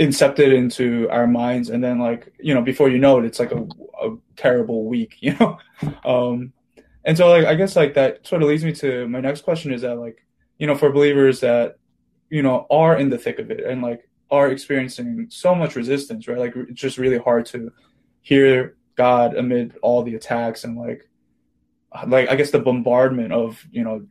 incepted 0.00 0.54
into 0.56 1.08
our 1.10 1.26
minds, 1.26 1.68
and 1.68 1.84
then 1.84 1.98
like 1.98 2.32
you 2.40 2.54
know 2.54 2.62
before 2.62 2.88
you 2.88 2.98
know 2.98 3.18
it, 3.18 3.26
it's 3.26 3.38
like 3.38 3.52
a, 3.52 3.66
a 4.02 4.16
terrible 4.36 4.86
week, 4.86 5.16
you 5.20 5.36
know. 5.38 5.58
um, 6.04 6.52
and 7.04 7.16
so 7.16 7.28
like 7.28 7.44
I 7.44 7.54
guess 7.54 7.76
like 7.76 7.94
that 7.94 8.26
sort 8.26 8.42
of 8.42 8.48
leads 8.48 8.64
me 8.64 8.72
to 8.76 9.06
my 9.08 9.20
next 9.20 9.42
question 9.42 9.72
is 9.72 9.82
that 9.82 9.96
like 9.96 10.24
you 10.58 10.66
know 10.66 10.74
for 10.74 10.90
believers 10.90 11.40
that 11.40 11.76
you 12.30 12.42
know 12.42 12.66
are 12.70 12.96
in 12.96 13.10
the 13.10 13.18
thick 13.18 13.38
of 13.38 13.50
it 13.50 13.60
and 13.60 13.82
like 13.82 14.08
are 14.30 14.50
experiencing 14.50 15.26
so 15.28 15.54
much 15.54 15.76
resistance, 15.76 16.28
right? 16.28 16.38
Like 16.38 16.54
it's 16.56 16.80
just 16.80 16.98
really 16.98 17.18
hard 17.18 17.46
to 17.46 17.72
hear 18.22 18.76
God 18.96 19.36
amid 19.36 19.76
all 19.82 20.02
the 20.02 20.14
attacks 20.14 20.64
and 20.64 20.78
like 20.78 21.08
like 22.06 22.28
I 22.28 22.36
guess 22.36 22.50
the 22.50 22.60
bombardment 22.60 23.32
of 23.32 23.64
you 23.70 23.84
know 23.84 24.06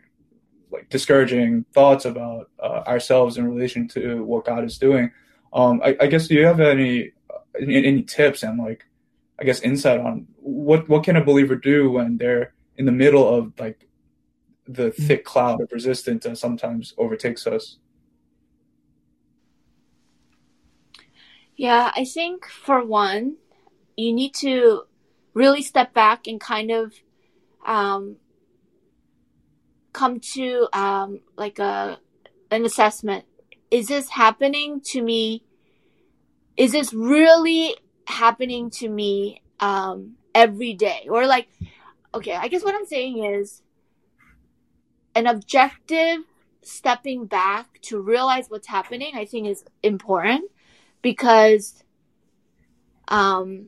like 0.71 0.89
discouraging 0.89 1.65
thoughts 1.73 2.05
about 2.05 2.49
uh, 2.61 2.83
ourselves 2.85 3.37
in 3.37 3.49
relation 3.49 3.87
to 3.89 4.23
what 4.23 4.45
God 4.45 4.63
is 4.63 4.77
doing. 4.77 5.11
Um, 5.51 5.81
I, 5.83 5.97
I, 5.99 6.07
guess 6.07 6.27
do 6.27 6.35
you 6.35 6.45
have 6.45 6.59
any, 6.59 7.11
any 7.59 7.85
any 7.85 8.03
tips 8.03 8.43
and 8.43 8.59
like 8.59 8.85
I 9.39 9.43
guess 9.43 9.61
insight 9.61 9.99
on 9.99 10.27
what 10.37 10.87
what 10.87 11.03
can 11.03 11.15
a 11.15 11.23
believer 11.23 11.55
do 11.55 11.89
when 11.89 12.17
they're 12.17 12.53
in 12.77 12.85
the 12.85 12.91
middle 12.91 13.27
of 13.27 13.53
like 13.59 13.87
the 14.67 14.91
thick 14.91 15.25
cloud 15.25 15.61
of 15.61 15.71
resistance 15.71 16.25
that 16.25 16.37
sometimes 16.37 16.93
overtakes 16.97 17.47
us? 17.47 17.77
Yeah, 21.55 21.91
I 21.93 22.05
think 22.05 22.45
for 22.45 22.85
one, 22.85 23.35
you 23.97 24.13
need 24.13 24.33
to 24.35 24.83
really 25.33 25.61
step 25.61 25.93
back 25.93 26.27
and 26.27 26.39
kind 26.39 26.71
of 26.71 26.93
um, 27.65 28.17
come 29.91 30.19
to 30.33 30.67
um, 30.71 31.19
like 31.35 31.59
a 31.59 31.99
an 32.51 32.65
assessment. 32.65 33.25
Is 33.71 33.87
this 33.87 34.09
happening 34.09 34.81
to 34.85 35.01
me? 35.01 35.43
Is 36.57 36.71
this 36.71 36.93
really 36.93 37.75
happening 38.05 38.69
to 38.71 38.89
me 38.89 39.41
um, 39.59 40.15
every 40.33 40.73
day? 40.73 41.07
Or 41.09 41.25
like, 41.25 41.47
okay, 42.13 42.33
I 42.33 42.47
guess 42.47 42.63
what 42.63 42.75
I'm 42.75 42.85
saying 42.85 43.23
is 43.23 43.61
an 45.15 45.27
objective 45.27 46.19
stepping 46.61 47.25
back 47.25 47.79
to 47.81 47.99
realize 47.99 48.49
what's 48.49 48.67
happening. 48.67 49.11
I 49.15 49.25
think 49.25 49.47
is 49.47 49.63
important 49.83 50.51
because 51.01 51.83
um, 53.07 53.67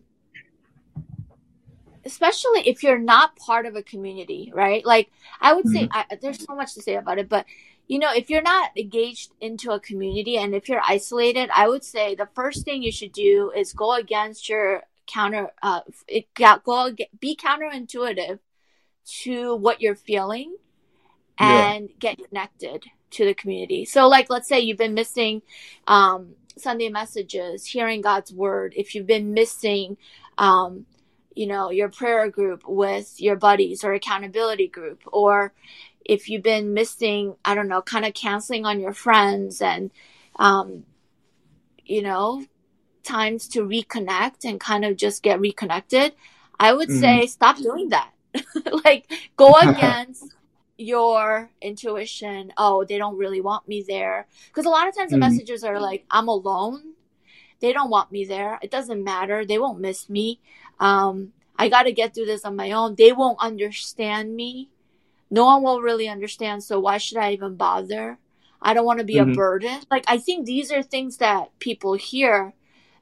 especially 2.05 2.61
if 2.67 2.83
you're 2.83 2.99
not 2.99 3.35
part 3.35 3.65
of 3.65 3.75
a 3.75 3.83
community, 3.83 4.51
right? 4.53 4.85
Like 4.85 5.11
I 5.39 5.53
would 5.53 5.67
say, 5.67 5.87
mm-hmm. 5.87 5.97
I, 6.11 6.15
there's 6.21 6.43
so 6.43 6.55
much 6.55 6.73
to 6.75 6.81
say 6.81 6.95
about 6.95 7.19
it, 7.19 7.29
but 7.29 7.45
you 7.91 7.99
know, 7.99 8.13
if 8.15 8.29
you're 8.29 8.41
not 8.41 8.71
engaged 8.77 9.33
into 9.41 9.71
a 9.71 9.79
community 9.81 10.37
and 10.37 10.55
if 10.55 10.69
you're 10.69 10.81
isolated, 10.87 11.49
I 11.53 11.67
would 11.67 11.83
say 11.83 12.15
the 12.15 12.29
first 12.33 12.63
thing 12.63 12.81
you 12.81 12.91
should 12.91 13.11
do 13.11 13.51
is 13.53 13.73
go 13.73 13.95
against 13.95 14.47
your 14.47 14.83
counter, 15.07 15.49
uh, 15.61 15.81
it, 16.07 16.33
go 16.33 16.95
be 17.19 17.35
counterintuitive 17.35 18.39
to 19.23 19.55
what 19.57 19.81
you're 19.81 19.95
feeling 19.95 20.55
and 21.37 21.89
yeah. 21.89 21.95
get 21.99 22.29
connected 22.29 22.85
to 23.09 23.25
the 23.25 23.33
community. 23.33 23.83
So, 23.83 24.07
like, 24.07 24.29
let's 24.29 24.47
say 24.47 24.61
you've 24.61 24.77
been 24.77 24.93
missing 24.93 25.41
um, 25.85 26.35
Sunday 26.57 26.87
messages, 26.87 27.65
hearing 27.65 27.99
God's 27.99 28.31
word. 28.31 28.73
If 28.77 28.95
you've 28.95 29.05
been 29.05 29.33
missing 29.33 29.97
um, 30.37 30.85
you 31.35 31.47
know, 31.47 31.71
your 31.71 31.89
prayer 31.89 32.29
group 32.29 32.63
with 32.67 33.19
your 33.21 33.35
buddies 33.35 33.83
or 33.83 33.93
accountability 33.93 34.67
group, 34.67 35.01
or 35.11 35.53
if 36.05 36.29
you've 36.29 36.43
been 36.43 36.73
missing, 36.73 37.35
I 37.45 37.55
don't 37.55 37.67
know, 37.67 37.81
kind 37.81 38.05
of 38.05 38.13
canceling 38.13 38.65
on 38.65 38.79
your 38.79 38.93
friends 38.93 39.61
and, 39.61 39.91
um, 40.37 40.85
you 41.85 42.01
know, 42.01 42.45
times 43.03 43.47
to 43.49 43.61
reconnect 43.61 44.45
and 44.45 44.59
kind 44.59 44.85
of 44.85 44.97
just 44.97 45.23
get 45.23 45.39
reconnected, 45.39 46.13
I 46.59 46.73
would 46.73 46.89
mm-hmm. 46.89 46.99
say 46.99 47.27
stop 47.27 47.57
doing 47.57 47.89
that. 47.89 48.11
like, 48.85 49.11
go 49.35 49.53
against 49.61 50.35
your 50.77 51.49
intuition. 51.61 52.53
Oh, 52.57 52.83
they 52.83 52.97
don't 52.97 53.17
really 53.17 53.41
want 53.41 53.67
me 53.67 53.83
there. 53.87 54.27
Because 54.47 54.65
a 54.65 54.69
lot 54.69 54.87
of 54.87 54.95
times 54.95 55.11
mm-hmm. 55.11 55.19
the 55.19 55.29
messages 55.29 55.63
are 55.63 55.79
like, 55.79 56.05
I'm 56.09 56.27
alone. 56.27 56.93
They 57.59 57.73
don't 57.73 57.91
want 57.91 58.11
me 58.11 58.25
there. 58.25 58.59
It 58.61 58.71
doesn't 58.71 59.03
matter. 59.03 59.45
They 59.45 59.59
won't 59.59 59.79
miss 59.79 60.09
me. 60.09 60.39
Um, 60.79 61.33
I 61.57 61.69
got 61.69 61.83
to 61.83 61.91
get 61.91 62.15
through 62.15 62.25
this 62.25 62.43
on 62.43 62.55
my 62.55 62.71
own. 62.71 62.95
They 62.95 63.11
won't 63.11 63.39
understand 63.39 64.35
me. 64.35 64.69
No 65.31 65.45
one 65.45 65.63
will 65.63 65.81
really 65.81 66.07
understand. 66.07 66.63
So 66.63 66.79
why 66.79 66.97
should 66.97 67.17
I 67.17 67.31
even 67.31 67.55
bother? 67.55 68.19
I 68.61 68.73
don't 68.73 68.85
want 68.85 68.99
to 68.99 69.05
be 69.05 69.15
mm-hmm. 69.15 69.31
a 69.31 69.35
burden. 69.35 69.79
Like, 69.89 70.03
I 70.07 70.17
think 70.17 70.45
these 70.45 70.71
are 70.71 70.83
things 70.83 71.17
that 71.17 71.57
people 71.59 71.93
hear. 71.93 72.53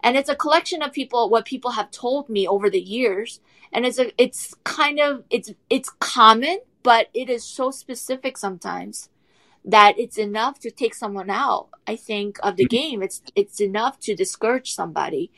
And 0.02 0.16
it's 0.16 0.30
a 0.30 0.36
collection 0.36 0.82
of 0.82 0.94
people, 0.94 1.30
what 1.30 1.44
people 1.46 1.72
have 1.72 1.92
told 1.92 2.30
me 2.30 2.48
over 2.48 2.70
the 2.70 2.80
years. 2.80 3.42
And 3.74 3.86
it's 3.86 4.00
a, 4.00 4.14
it's 4.22 4.54
kind 4.64 5.00
of, 5.00 5.24
it's, 5.30 5.52
it's 5.70 5.90
common, 6.00 6.60
but 6.84 7.10
it 7.14 7.30
is 7.30 7.44
so 7.44 7.72
specific 7.72 8.38
sometimes 8.38 9.10
that 9.66 10.00
it's 10.00 10.18
enough 10.18 10.60
to 10.60 10.72
take 10.72 10.96
someone 10.96 11.30
out. 11.30 11.68
I 11.86 11.98
think 11.98 12.38
of 12.42 12.56
the 12.56 12.64
mm-hmm. 12.64 12.78
game. 12.78 13.04
It's, 13.04 13.22
it's 13.36 13.60
enough 13.60 14.00
to 14.02 14.16
discourage 14.16 14.74
somebody 14.74 15.32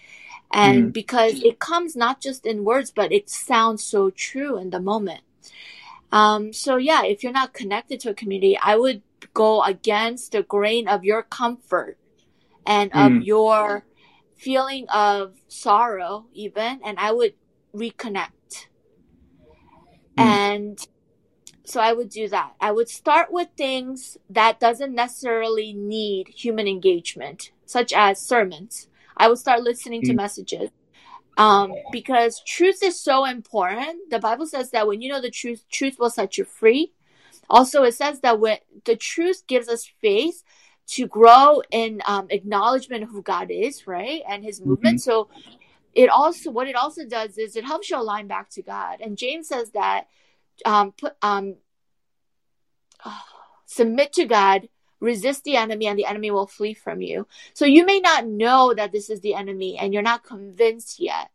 and 0.53 0.85
mm. 0.85 0.93
because 0.93 1.41
it 1.43 1.59
comes 1.59 1.95
not 1.95 2.21
just 2.21 2.45
in 2.45 2.63
words 2.63 2.91
but 2.91 3.11
it 3.11 3.29
sounds 3.29 3.83
so 3.83 4.09
true 4.09 4.57
in 4.57 4.69
the 4.69 4.79
moment 4.79 5.21
um, 6.11 6.53
so 6.53 6.77
yeah 6.77 7.03
if 7.03 7.23
you're 7.23 7.31
not 7.31 7.53
connected 7.53 7.99
to 7.99 8.09
a 8.09 8.13
community 8.13 8.57
i 8.61 8.75
would 8.75 9.01
go 9.33 9.63
against 9.63 10.31
the 10.31 10.43
grain 10.43 10.87
of 10.87 11.03
your 11.03 11.23
comfort 11.23 11.97
and 12.65 12.91
mm. 12.91 13.05
of 13.05 13.23
your 13.23 13.85
feeling 14.37 14.87
of 14.89 15.35
sorrow 15.47 16.25
even 16.33 16.79
and 16.83 16.97
i 16.99 17.11
would 17.11 17.33
reconnect 17.73 18.67
mm. 20.17 20.23
and 20.23 20.87
so 21.63 21.79
i 21.79 21.93
would 21.93 22.09
do 22.09 22.27
that 22.27 22.53
i 22.59 22.71
would 22.71 22.89
start 22.89 23.31
with 23.31 23.47
things 23.55 24.17
that 24.29 24.59
doesn't 24.59 24.93
necessarily 24.93 25.73
need 25.73 26.27
human 26.29 26.67
engagement 26.67 27.51
such 27.65 27.93
as 27.93 28.19
sermons 28.19 28.87
I 29.21 29.27
would 29.27 29.37
start 29.37 29.61
listening 29.61 30.01
to 30.03 30.13
mm. 30.13 30.15
messages 30.15 30.71
Um, 31.37 31.73
because 31.91 32.41
truth 32.45 32.83
is 32.83 32.99
so 32.99 33.25
important. 33.25 34.09
The 34.09 34.19
Bible 34.19 34.45
says 34.45 34.71
that 34.71 34.87
when 34.87 35.01
you 35.01 35.11
know 35.11 35.21
the 35.21 35.31
truth, 35.31 35.63
truth 35.71 35.97
will 35.97 36.09
set 36.09 36.37
you 36.37 36.43
free. 36.43 36.93
Also, 37.49 37.83
it 37.83 37.93
says 37.93 38.19
that 38.21 38.39
when 38.39 38.57
the 38.85 38.95
truth 38.95 39.47
gives 39.47 39.67
us 39.67 39.89
faith 40.01 40.43
to 40.87 41.07
grow 41.07 41.61
in 41.71 42.01
um, 42.05 42.27
acknowledgement 42.29 43.03
of 43.03 43.09
who 43.09 43.21
God 43.21 43.49
is, 43.49 43.87
right, 43.87 44.21
and 44.27 44.43
His 44.43 44.61
movement. 44.61 44.99
Mm-hmm. 44.99 45.09
So, 45.09 45.29
it 45.93 46.09
also 46.09 46.51
what 46.51 46.67
it 46.67 46.75
also 46.75 47.05
does 47.05 47.37
is 47.37 47.55
it 47.55 47.65
helps 47.65 47.89
you 47.89 47.97
align 47.97 48.27
back 48.27 48.49
to 48.51 48.61
God. 48.61 49.01
And 49.01 49.17
James 49.17 49.47
says 49.47 49.71
that 49.71 50.07
um, 50.65 50.93
put 50.93 51.13
um, 51.21 51.55
oh, 53.05 53.21
submit 53.65 54.13
to 54.13 54.25
God, 54.25 54.67
resist 55.01 55.43
the 55.43 55.57
enemy, 55.57 55.87
and 55.87 55.99
the 55.99 56.05
enemy 56.05 56.31
will 56.31 56.47
flee 56.47 56.73
from 56.73 57.01
you. 57.01 57.27
So 57.53 57.65
you 57.65 57.85
may 57.85 57.99
not 57.99 58.25
know 58.25 58.73
that 58.73 58.93
this 58.93 59.09
is 59.09 59.19
the 59.19 59.33
enemy, 59.33 59.77
and 59.77 59.93
you're 59.93 60.01
not 60.01 60.23
convinced 60.23 61.01
yet. 61.01 61.29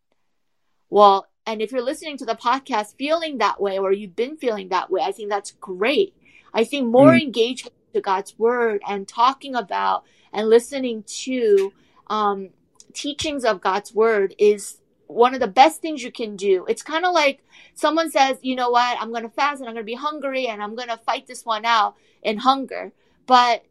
Well, 0.89 1.27
and 1.45 1.61
if 1.61 1.73
you're 1.73 1.83
listening 1.83 2.17
to 2.19 2.25
the 2.25 2.35
podcast 2.35 2.97
feeling 2.97 3.39
that 3.39 3.61
way, 3.61 3.79
or 3.79 3.93
you've 3.93 4.17
been 4.17 4.37
feeling 4.39 4.71
that 4.71 4.91
way, 4.91 5.03
I 5.03 5.13
think 5.13 5.29
that's 5.29 5.51
great. 5.53 6.15
I 6.55 6.65
think 6.65 6.89
more 6.89 7.13
mm. 7.13 7.21
engagement 7.21 7.75
to 7.93 8.01
God's 8.01 8.39
word 8.39 8.81
and 8.89 9.07
talking 9.07 9.55
about 9.55 10.05
and 10.33 10.49
listening 10.49 11.03
to 11.25 11.73
um, 12.09 12.51
teachings 12.93 13.45
of 13.45 13.61
God's 13.61 13.95
word 13.95 14.35
is 14.39 14.79
one 15.07 15.35
of 15.35 15.41
the 15.41 15.47
best 15.47 15.81
things 15.81 16.03
you 16.03 16.11
can 16.11 16.37
do. 16.37 16.65
It's 16.69 16.83
kind 16.83 17.05
of 17.05 17.15
like 17.15 17.45
someone 17.75 18.11
says, 18.11 18.39
you 18.43 18.57
know 18.57 18.71
what, 18.71 19.01
I'm 19.01 19.11
going 19.11 19.23
to 19.23 19.29
fast 19.29 19.61
and 19.61 19.69
I'm 19.69 19.75
going 19.75 19.85
to 19.85 19.87
be 19.87 19.95
hungry 19.95 20.47
and 20.49 20.63
I'm 20.63 20.75
going 20.75 20.89
to 20.89 20.97
fight 20.97 21.27
this 21.27 21.45
one 21.45 21.65
out 21.65 21.95
in 22.23 22.39
hunger. 22.39 22.93
But 23.27 23.65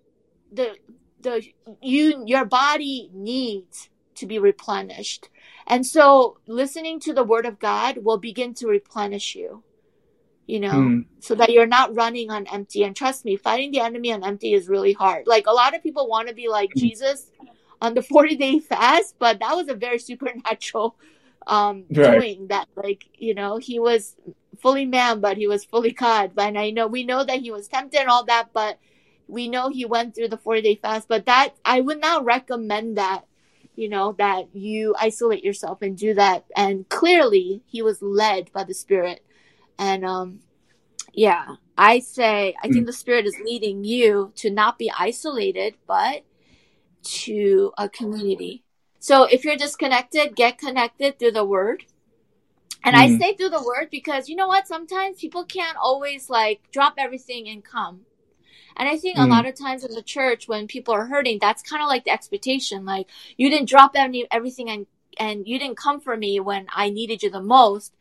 the, 0.52 0.76
the, 1.22 1.46
you, 1.82 2.24
your 2.26 2.46
body 2.46 3.10
needs 3.14 3.90
to 4.16 4.26
be 4.26 4.40
replenished. 4.40 5.30
And 5.68 5.86
so 5.86 6.38
listening 6.48 7.00
to 7.02 7.14
the 7.14 7.24
word 7.24 7.46
of 7.46 7.60
God 7.60 8.00
will 8.04 8.18
begin 8.18 8.54
to 8.56 8.68
replenish 8.68 9.36
you, 9.36 9.64
you 10.46 10.60
know, 10.60 10.72
mm. 10.72 11.06
so 11.20 11.36
that 11.36 11.50
you're 11.50 11.66
not 11.66 11.96
running 11.96 12.30
on 12.32 12.48
empty. 12.48 12.84
And 12.84 12.96
trust 12.96 13.26
me, 13.26 13.36
fighting 13.36 13.72
the 13.72 13.80
enemy 13.80 14.14
on 14.14 14.24
empty 14.24 14.54
is 14.54 14.68
really 14.68 14.94
hard. 14.94 15.28
Like 15.28 15.48
a 15.48 15.52
lot 15.52 15.76
of 15.76 15.84
people 15.84 16.08
want 16.08 16.28
to 16.28 16.36
be 16.36 16.48
like 16.48 16.72
mm. 16.72 16.80
Jesus 16.80 17.32
on 17.82 17.94
the 17.94 18.02
40 18.04 18.36
day 18.36 18.60
fast, 18.60 19.16
but 19.20 19.40
that 19.40 19.56
was 19.56 19.68
a 19.68 19.76
very 19.76 20.00
supernatural 20.10 20.96
um 21.48 21.84
right. 21.92 22.20
doing 22.20 22.48
that 22.48 22.68
like 22.76 23.08
you 23.18 23.34
know 23.34 23.58
he 23.58 23.80
was 23.80 24.16
fully 24.60 24.86
man 24.86 25.20
but 25.20 25.38
he 25.38 25.48
was 25.48 25.64
fully 25.64 25.92
god 25.92 26.32
and 26.38 26.58
i 26.58 26.72
know 26.72 26.88
we 26.88 27.04
know 27.04 27.24
that 27.24 27.40
he 27.40 27.52
was 27.52 27.68
tempted 27.68 28.00
and 28.00 28.10
all 28.10 28.26
that 28.26 28.50
but 28.52 28.80
we 29.28 29.48
know 29.48 29.70
he 29.70 29.86
went 29.86 30.16
through 30.16 30.28
the 30.28 30.38
40 30.38 30.62
day 30.62 30.76
fast 30.76 31.08
but 31.08 31.26
that 31.26 31.54
i 31.64 31.82
would 31.82 32.00
not 32.00 32.26
recommend 32.26 32.98
that 32.98 33.26
you 33.76 33.90
know 33.90 34.14
that 34.14 34.56
you 34.56 34.96
isolate 35.00 35.44
yourself 35.44 35.82
and 35.82 35.98
do 35.98 36.14
that 36.14 36.46
and 36.56 36.88
clearly 36.90 37.62
he 37.66 37.82
was 37.82 38.02
led 38.02 38.52
by 38.52 38.64
the 38.64 38.74
spirit 38.74 39.24
and 39.78 40.06
um 40.06 40.40
yeah 41.14 41.56
i 41.78 42.00
say 42.00 42.56
i 42.64 42.68
think 42.68 42.80
hmm. 42.80 42.86
the 42.86 42.94
spirit 42.94 43.26
is 43.26 43.36
leading 43.44 43.84
you 43.84 44.32
to 44.36 44.50
not 44.50 44.78
be 44.78 44.92
isolated 44.98 45.76
but 45.88 46.24
to 47.06 47.72
a 47.78 47.88
community. 47.88 48.64
So 49.00 49.24
if 49.24 49.46
you're 49.46 49.56
disconnected, 49.56 50.36
get 50.36 50.58
connected 50.58 51.20
through 51.20 51.32
the 51.32 51.46
word. 51.46 51.86
And 52.84 52.96
mm. 52.96 53.00
I 53.00 53.18
say 53.18 53.36
through 53.36 53.50
the 53.50 53.64
word 53.64 53.90
because 53.92 54.28
you 54.28 54.36
know 54.36 54.48
what? 54.48 54.68
Sometimes 54.68 55.20
people 55.20 55.46
can't 55.46 55.78
always 55.78 56.30
like 56.30 56.62
drop 56.72 56.96
everything 56.98 57.48
and 57.48 57.64
come. 57.64 58.02
And 58.78 58.90
I 58.90 58.98
think 58.98 59.18
mm. 59.18 59.24
a 59.24 59.28
lot 59.28 59.46
of 59.46 59.56
times 59.56 59.84
in 59.84 59.94
the 59.94 60.02
church, 60.02 60.48
when 60.48 60.68
people 60.68 60.94
are 60.94 61.06
hurting, 61.06 61.40
that's 61.40 61.62
kind 61.62 61.82
of 61.82 61.88
like 61.88 62.06
the 62.06 62.12
expectation. 62.12 62.86
Like 62.86 63.08
you 63.38 63.50
didn't 63.50 63.70
drop 63.70 63.92
any, 63.96 64.28
everything 64.32 64.70
and, 64.70 64.88
and 65.18 65.48
you 65.48 65.58
didn't 65.60 65.78
come 65.78 66.00
for 66.00 66.18
me 66.18 66.40
when 66.40 66.68
I 66.74 66.90
needed 66.90 67.24
you 67.24 67.30
the 67.30 67.42
most. 67.42 67.94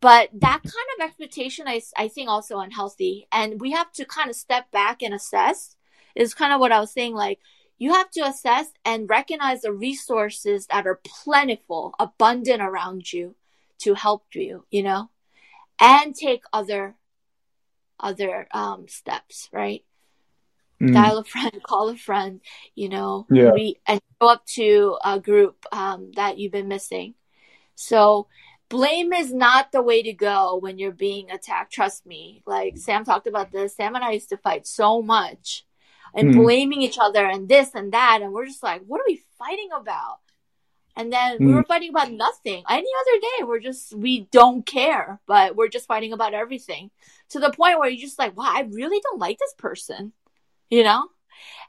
But 0.00 0.30
that 0.32 0.62
kind 0.62 0.88
of 0.96 1.04
expectation, 1.04 1.66
I, 1.66 1.82
I 1.96 2.08
think 2.08 2.28
also 2.28 2.60
unhealthy. 2.60 3.26
And 3.32 3.60
we 3.60 3.72
have 3.72 3.90
to 3.92 4.04
kind 4.04 4.30
of 4.30 4.36
step 4.36 4.70
back 4.70 5.02
and 5.02 5.12
assess 5.12 5.76
is 6.14 6.34
kind 6.34 6.52
of 6.52 6.60
what 6.60 6.72
I 6.72 6.80
was 6.80 6.92
saying. 6.92 7.14
Like, 7.14 7.40
you 7.78 7.92
have 7.92 8.10
to 8.12 8.20
assess 8.20 8.72
and 8.84 9.08
recognize 9.08 9.62
the 9.62 9.72
resources 9.72 10.66
that 10.66 10.86
are 10.86 11.00
plentiful, 11.04 11.94
abundant 11.98 12.60
around 12.60 13.12
you 13.12 13.36
to 13.78 13.94
help 13.94 14.24
you, 14.34 14.64
you 14.70 14.82
know, 14.82 15.10
and 15.80 16.14
take 16.14 16.42
other 16.52 16.96
other 18.00 18.46
um, 18.52 18.86
steps, 18.86 19.48
right? 19.52 19.84
Mm. 20.80 20.92
Dial 20.92 21.18
a 21.18 21.24
friend, 21.24 21.60
call 21.62 21.88
a 21.88 21.96
friend, 21.96 22.40
you 22.74 22.88
know, 22.88 23.26
yeah. 23.30 23.50
re- 23.50 23.80
and 23.86 24.00
go 24.20 24.28
up 24.28 24.44
to 24.46 24.96
a 25.04 25.18
group 25.18 25.64
um, 25.72 26.12
that 26.16 26.38
you've 26.38 26.52
been 26.52 26.68
missing. 26.68 27.14
So 27.74 28.28
blame 28.68 29.12
is 29.12 29.32
not 29.32 29.72
the 29.72 29.82
way 29.82 30.02
to 30.02 30.12
go 30.12 30.56
when 30.56 30.78
you're 30.78 30.92
being 30.92 31.30
attacked. 31.30 31.72
Trust 31.72 32.06
me. 32.06 32.42
Like 32.46 32.76
Sam 32.76 33.04
talked 33.04 33.26
about 33.26 33.50
this. 33.50 33.76
Sam 33.76 33.94
and 33.94 34.04
I 34.04 34.12
used 34.12 34.28
to 34.30 34.36
fight 34.36 34.66
so 34.66 35.02
much 35.02 35.64
and 36.14 36.34
mm. 36.34 36.36
blaming 36.36 36.82
each 36.82 36.98
other 37.00 37.26
and 37.26 37.48
this 37.48 37.74
and 37.74 37.92
that. 37.92 38.20
And 38.22 38.32
we're 38.32 38.46
just 38.46 38.62
like, 38.62 38.82
what 38.86 39.00
are 39.00 39.06
we 39.06 39.22
fighting 39.38 39.70
about? 39.74 40.18
And 40.96 41.12
then 41.12 41.38
mm. 41.38 41.46
we 41.46 41.54
were 41.54 41.62
fighting 41.62 41.90
about 41.90 42.10
nothing. 42.10 42.64
Any 42.68 42.88
other 43.00 43.20
day, 43.20 43.44
we're 43.44 43.60
just, 43.60 43.94
we 43.94 44.28
don't 44.32 44.66
care, 44.66 45.20
but 45.26 45.54
we're 45.54 45.68
just 45.68 45.86
fighting 45.86 46.12
about 46.12 46.34
everything 46.34 46.90
to 47.30 47.38
the 47.38 47.50
point 47.50 47.78
where 47.78 47.88
you're 47.88 48.00
just 48.00 48.18
like, 48.18 48.36
wow, 48.36 48.50
I 48.52 48.68
really 48.70 49.00
don't 49.00 49.20
like 49.20 49.38
this 49.38 49.54
person, 49.58 50.12
you 50.70 50.82
know? 50.82 51.08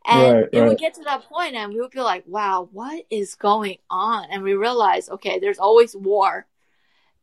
And 0.06 0.34
right, 0.34 0.50
it 0.52 0.60
right. 0.60 0.70
would 0.70 0.78
get 0.78 0.94
to 0.96 1.04
that 1.04 1.24
point 1.24 1.56
and 1.56 1.74
we 1.74 1.82
would 1.82 1.92
be 1.92 2.02
like, 2.02 2.24
wow, 2.26 2.70
what 2.72 3.06
is 3.10 3.36
going 3.36 3.78
on? 3.90 4.28
And 4.32 4.44
we 4.44 4.54
realize, 4.54 5.10
okay, 5.10 5.40
there's 5.40 5.60
always 5.60 5.96
war 5.96 6.48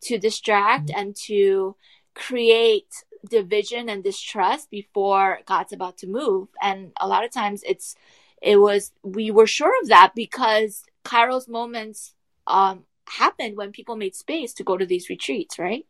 to 0.03 0.19
distract 0.19 0.89
mm. 0.89 0.95
and 0.97 1.17
to 1.25 1.75
create 2.15 2.93
division 3.29 3.89
and 3.89 4.05
distrust 4.05 4.71
before 4.71 5.41
God's 5.47 5.73
about 5.73 5.99
to 5.99 6.07
move. 6.07 6.49
And 6.63 6.93
a 7.01 7.09
lot 7.09 7.25
of 7.25 7.33
times 7.33 7.63
it's, 7.67 7.97
it 8.43 8.59
was, 8.59 8.93
we 9.03 9.31
were 9.31 9.47
sure 9.47 9.73
of 9.83 9.89
that 9.89 10.13
because 10.15 10.85
Kairos 11.05 11.49
moments, 11.49 12.15
um, 12.47 12.85
happened 13.09 13.57
when 13.57 13.73
people 13.73 13.97
made 13.97 14.15
space 14.15 14.53
to 14.55 14.65
go 14.65 14.77
to 14.77 14.87
these 14.87 15.09
retreats, 15.09 15.59
right? 15.59 15.87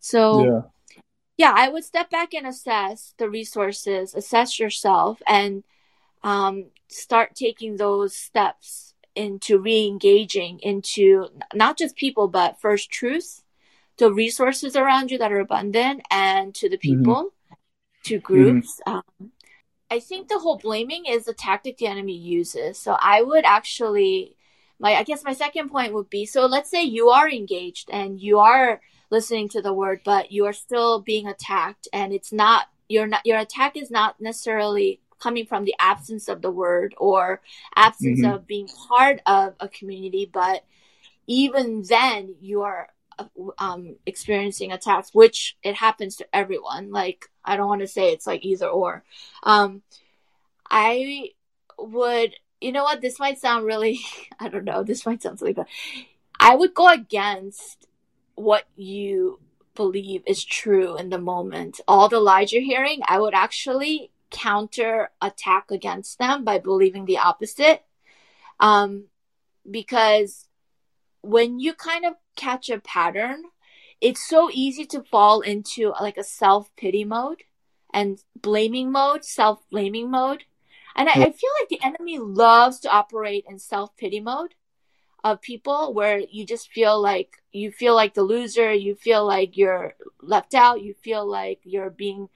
So, 0.00 0.44
yeah. 0.44 0.60
Yeah, 1.36 1.52
I 1.54 1.68
would 1.68 1.84
step 1.84 2.10
back 2.10 2.34
and 2.34 2.46
assess 2.46 3.14
the 3.18 3.28
resources, 3.28 4.14
assess 4.14 4.58
yourself, 4.58 5.20
and 5.26 5.64
um, 6.22 6.66
start 6.88 7.34
taking 7.34 7.76
those 7.76 8.14
steps 8.14 8.94
into 9.14 9.58
re-engaging 9.58 10.58
into 10.60 11.28
not 11.52 11.76
just 11.76 11.96
people 11.96 12.28
but 12.28 12.58
first 12.58 12.90
truths 12.90 13.42
the 13.98 14.12
resources 14.12 14.74
around 14.74 15.10
you 15.10 15.18
that 15.18 15.32
are 15.32 15.40
abundant 15.40 16.02
and 16.10 16.54
to 16.54 16.68
the 16.68 16.78
mm-hmm. 16.78 16.98
people, 16.98 17.24
mm-hmm. 17.24 17.54
to 18.04 18.18
groups. 18.18 18.80
Mm-hmm. 18.86 18.96
Um, 18.96 19.32
I 19.90 20.00
think 20.00 20.28
the 20.28 20.38
whole 20.38 20.56
blaming 20.56 21.04
is 21.06 21.28
a 21.28 21.34
tactic 21.34 21.76
the 21.76 21.86
enemy 21.86 22.16
uses. 22.16 22.78
So 22.78 22.96
I 22.98 23.22
would 23.22 23.44
actually, 23.44 24.36
my 24.80 24.94
I 24.94 25.02
guess 25.02 25.22
my 25.22 25.34
second 25.34 25.70
point 25.70 25.92
would 25.92 26.08
be 26.08 26.24
so 26.24 26.46
let's 26.46 26.70
say 26.70 26.82
you 26.82 27.10
are 27.10 27.28
engaged 27.28 27.90
and 27.90 28.20
you 28.20 28.38
are 28.38 28.80
listening 29.12 29.46
to 29.50 29.60
the 29.60 29.74
word, 29.74 30.00
but 30.04 30.32
you 30.32 30.46
are 30.46 30.54
still 30.54 31.00
being 31.00 31.28
attacked, 31.28 31.86
and 31.92 32.12
it's 32.12 32.32
not 32.32 32.66
your 32.88 33.06
not 33.06 33.24
your 33.24 33.38
attack 33.38 33.76
is 33.76 33.90
not 33.90 34.20
necessarily 34.20 35.00
coming 35.20 35.46
from 35.46 35.64
the 35.64 35.74
absence 35.78 36.28
of 36.28 36.42
the 36.42 36.50
word 36.50 36.94
or 36.96 37.40
absence 37.76 38.22
mm-hmm. 38.22 38.32
of 38.32 38.46
being 38.46 38.68
part 38.88 39.20
of 39.26 39.54
a 39.60 39.68
community, 39.68 40.28
but 40.32 40.64
even 41.28 41.84
then 41.88 42.34
you 42.40 42.62
are 42.62 42.88
um, 43.58 43.96
experiencing 44.06 44.72
attacks, 44.72 45.10
which 45.12 45.56
it 45.62 45.74
happens 45.76 46.16
to 46.16 46.26
everyone. 46.34 46.90
Like, 46.90 47.26
I 47.44 47.56
don't 47.56 47.68
want 47.68 47.82
to 47.82 47.86
say 47.86 48.10
it's 48.10 48.26
like 48.26 48.44
either 48.44 48.66
or. 48.66 49.04
Um, 49.42 49.82
I 50.68 51.30
would, 51.78 52.34
you 52.60 52.72
know 52.72 52.82
what? 52.82 53.00
This 53.00 53.20
might 53.20 53.38
sound 53.38 53.64
really, 53.66 54.00
I 54.40 54.48
don't 54.48 54.64
know. 54.64 54.82
This 54.82 55.06
might 55.06 55.22
sound 55.22 55.38
silly, 55.38 55.52
but 55.52 55.68
I 56.40 56.56
would 56.56 56.74
go 56.74 56.88
against 56.88 57.86
what 58.34 58.64
you 58.76 59.40
believe 59.74 60.22
is 60.26 60.44
true 60.44 60.96
in 60.96 61.10
the 61.10 61.18
moment. 61.18 61.80
All 61.88 62.08
the 62.08 62.20
lies 62.20 62.52
you're 62.52 62.62
hearing, 62.62 63.00
I 63.06 63.18
would 63.18 63.34
actually 63.34 64.10
counter 64.30 65.10
attack 65.20 65.70
against 65.70 66.18
them 66.18 66.44
by 66.44 66.58
believing 66.58 67.04
the 67.04 67.18
opposite. 67.18 67.84
Um, 68.60 69.04
because 69.70 70.48
when 71.22 71.60
you 71.60 71.74
kind 71.74 72.04
of 72.04 72.14
catch 72.36 72.68
a 72.70 72.78
pattern, 72.78 73.44
it's 74.00 74.26
so 74.26 74.50
easy 74.52 74.84
to 74.86 75.02
fall 75.02 75.40
into 75.40 75.92
like 76.00 76.16
a 76.16 76.24
self 76.24 76.74
pity 76.76 77.04
mode 77.04 77.44
and 77.94 78.18
blaming 78.40 78.90
mode, 78.90 79.24
self 79.24 79.60
blaming 79.70 80.10
mode. 80.10 80.44
And 80.94 81.08
I, 81.08 81.12
I, 81.12 81.32
feel 81.32 81.50
like 81.60 81.68
the 81.70 81.82
enemy 81.82 82.18
loves 82.18 82.80
to 82.80 82.90
operate 82.90 83.44
in 83.48 83.58
self 83.58 83.96
pity 83.96 84.20
mode 84.20 84.54
of 85.24 85.40
people 85.40 85.94
where 85.94 86.18
you 86.18 86.44
just 86.46 86.70
feel 86.70 87.00
like 87.00 87.42
you 87.52 87.70
feel 87.70 87.94
like 87.94 88.14
the 88.14 88.22
loser, 88.22 88.72
you 88.72 88.94
feel 88.94 89.26
like 89.26 89.56
you're 89.56 89.94
left 90.20 90.54
out, 90.54 90.82
you 90.82 90.94
feel 90.94 91.26
like 91.28 91.60
you're 91.64 91.90
being 91.90 92.28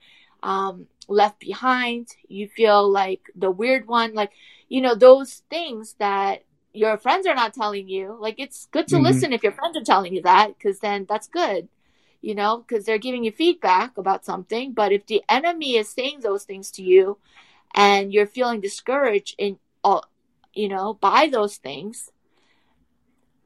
um, 0.43 0.87
left 1.07 1.39
behind, 1.39 2.09
you 2.27 2.47
feel 2.47 2.87
like 2.89 3.21
the 3.35 3.51
weird 3.51 3.87
one, 3.87 4.13
like, 4.13 4.31
you 4.69 4.81
know, 4.81 4.95
those 4.95 5.43
things 5.49 5.95
that 5.99 6.43
your 6.73 6.97
friends 6.97 7.25
are 7.27 7.35
not 7.35 7.53
telling 7.53 7.87
you, 7.89 8.15
like 8.19 8.35
it's 8.39 8.67
good 8.71 8.87
to 8.89 8.97
Mhm. 8.97 9.03
listen 9.03 9.33
if 9.33 9.43
your 9.43 9.51
friends 9.51 9.75
are 9.77 9.83
telling 9.83 10.13
you 10.13 10.21
that, 10.21 10.57
because 10.57 10.79
then 10.79 11.05
that's 11.09 11.27
good, 11.27 11.67
you 12.21 12.35
know, 12.35 12.57
because 12.57 12.85
they're 12.85 12.97
giving 12.99 13.23
you 13.23 13.31
feedback 13.31 13.97
about 13.97 14.25
something. 14.25 14.73
But 14.73 14.91
if 14.91 15.05
the 15.07 15.23
enemy 15.29 15.75
is 15.75 15.89
saying 15.89 16.19
those 16.21 16.43
things 16.45 16.71
to 16.71 16.83
you, 16.83 17.17
and 17.75 18.13
you're 18.13 18.27
feeling 18.27 18.61
discouraged 18.61 19.35
in 19.37 19.59
all, 19.83 20.05
you 20.53 20.67
know, 20.69 20.93
by 20.95 21.27
those 21.27 21.57
things, 21.57 22.11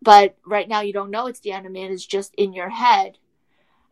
but 0.02 0.38
right 0.46 0.68
now 0.68 0.82
you 0.82 0.94
don't 0.94 1.12
know 1.12 1.28
it's 1.28 1.42
the 1.42 1.52
enemy 1.52 1.84
and 1.84 1.94
it's 1.94 2.06
just 2.06 2.34
in 2.36 2.54
your 2.54 2.70
head. 2.70 3.18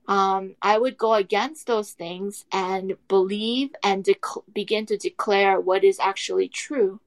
Um, 0.07 0.56
I 0.61 0.77
would 0.77 0.98
go 0.98 1.14
against 1.14 1.68
those 1.68 1.91
things 1.91 2.45
and 2.52 2.95
believe 3.07 3.69
and 3.84 4.03
dec- 4.03 4.44
begin 4.52 4.88
to 4.88 4.98
declare 4.98 5.60
what 5.60 5.84
is 5.84 5.99
actually 5.99 6.48
true 6.48 6.99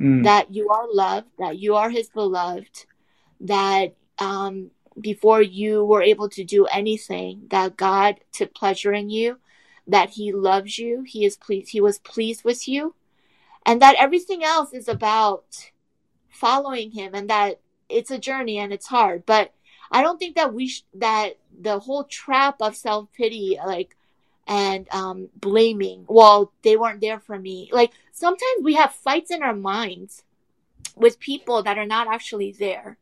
Mm. 0.00 0.24
that 0.24 0.52
you 0.54 0.70
are 0.70 0.86
loved, 0.92 1.28
that 1.38 1.58
you 1.58 1.76
are 1.76 1.90
his 1.90 2.08
beloved, 2.08 2.86
that 3.40 3.94
um, 4.18 4.70
before 4.98 5.42
you 5.42 5.84
were 5.84 6.02
able 6.02 6.28
to 6.30 6.42
do 6.42 6.64
anything, 6.66 7.42
that 7.50 7.76
God 7.76 8.16
took 8.32 8.54
pleasure 8.54 8.94
in 8.94 9.10
you, 9.10 9.38
that 9.86 10.10
he 10.10 10.32
loves 10.32 10.78
you, 10.78 11.02
he 11.02 11.24
is 11.24 11.36
pleased, 11.36 11.70
he 11.70 11.80
was 11.80 11.98
pleased 11.98 12.44
with 12.44 12.66
you, 12.66 12.94
and 13.66 13.82
that 13.82 13.96
everything 13.98 14.42
else 14.42 14.72
is 14.72 14.88
about 14.88 15.70
following 16.30 16.92
him 16.92 17.14
and 17.14 17.28
that 17.28 17.60
it's 17.90 18.10
a 18.10 18.18
journey 18.18 18.58
and 18.58 18.72
it's 18.72 18.86
hard. 18.86 19.26
But 19.26 19.52
I 19.90 20.02
don't 20.02 20.18
think 20.18 20.36
that 20.36 20.54
we 20.54 20.68
sh- 20.68 20.84
that 20.94 21.38
the 21.58 21.78
whole 21.78 22.04
trap 22.04 22.56
of 22.60 22.76
self-pity 22.76 23.58
like 23.66 23.96
and 24.46 24.86
um, 24.92 25.28
blaming. 25.36 26.04
Well, 26.08 26.52
they 26.62 26.76
weren't 26.76 27.00
there 27.00 27.20
for 27.20 27.38
me. 27.38 27.70
Like 27.72 27.92
sometimes 28.12 28.62
we 28.62 28.74
have 28.74 28.92
fights 28.92 29.30
in 29.30 29.42
our 29.42 29.54
minds 29.54 30.24
with 30.96 31.20
people 31.20 31.62
that 31.62 31.78
are 31.78 31.86
not 31.86 32.08
actually 32.08 32.52
there. 32.52 32.98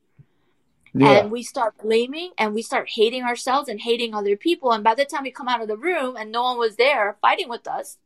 Yeah. 0.95 1.11
And 1.11 1.31
we 1.31 1.43
start 1.43 1.79
blaming 1.79 2.33
and 2.39 2.55
we 2.55 2.63
start 2.63 2.89
hating 2.95 3.23
ourselves 3.23 3.69
and 3.69 3.81
hating 3.81 4.15
other 4.15 4.37
people. 4.37 4.73
And 4.73 4.83
by 4.83 4.95
the 4.95 5.05
time 5.05 5.23
we 5.23 5.31
come 5.31 5.49
out 5.49 5.61
of 5.61 5.69
the 5.69 5.77
room 5.77 6.17
and 6.17 6.33
no 6.33 6.43
one 6.43 6.59
was 6.59 6.77
there 6.77 7.17
fighting 7.21 7.49
with 7.49 7.67
us, 7.69 7.99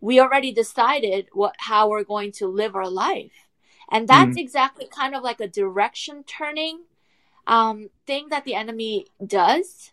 we 0.00 0.20
already 0.20 0.52
decided 0.52 1.28
what 1.32 1.54
how 1.58 1.88
we're 1.88 2.04
going 2.04 2.32
to 2.32 2.46
live 2.46 2.74
our 2.74 2.88
life. 2.88 3.32
And 3.90 4.06
that's 4.06 4.36
exactly 4.36 4.86
kind 4.86 5.14
of 5.14 5.22
like 5.22 5.40
a 5.40 5.48
direction 5.48 6.22
turning 6.24 6.82
um, 7.46 7.90
thing 8.06 8.28
that 8.28 8.44
the 8.44 8.54
enemy 8.54 9.06
does. 9.24 9.92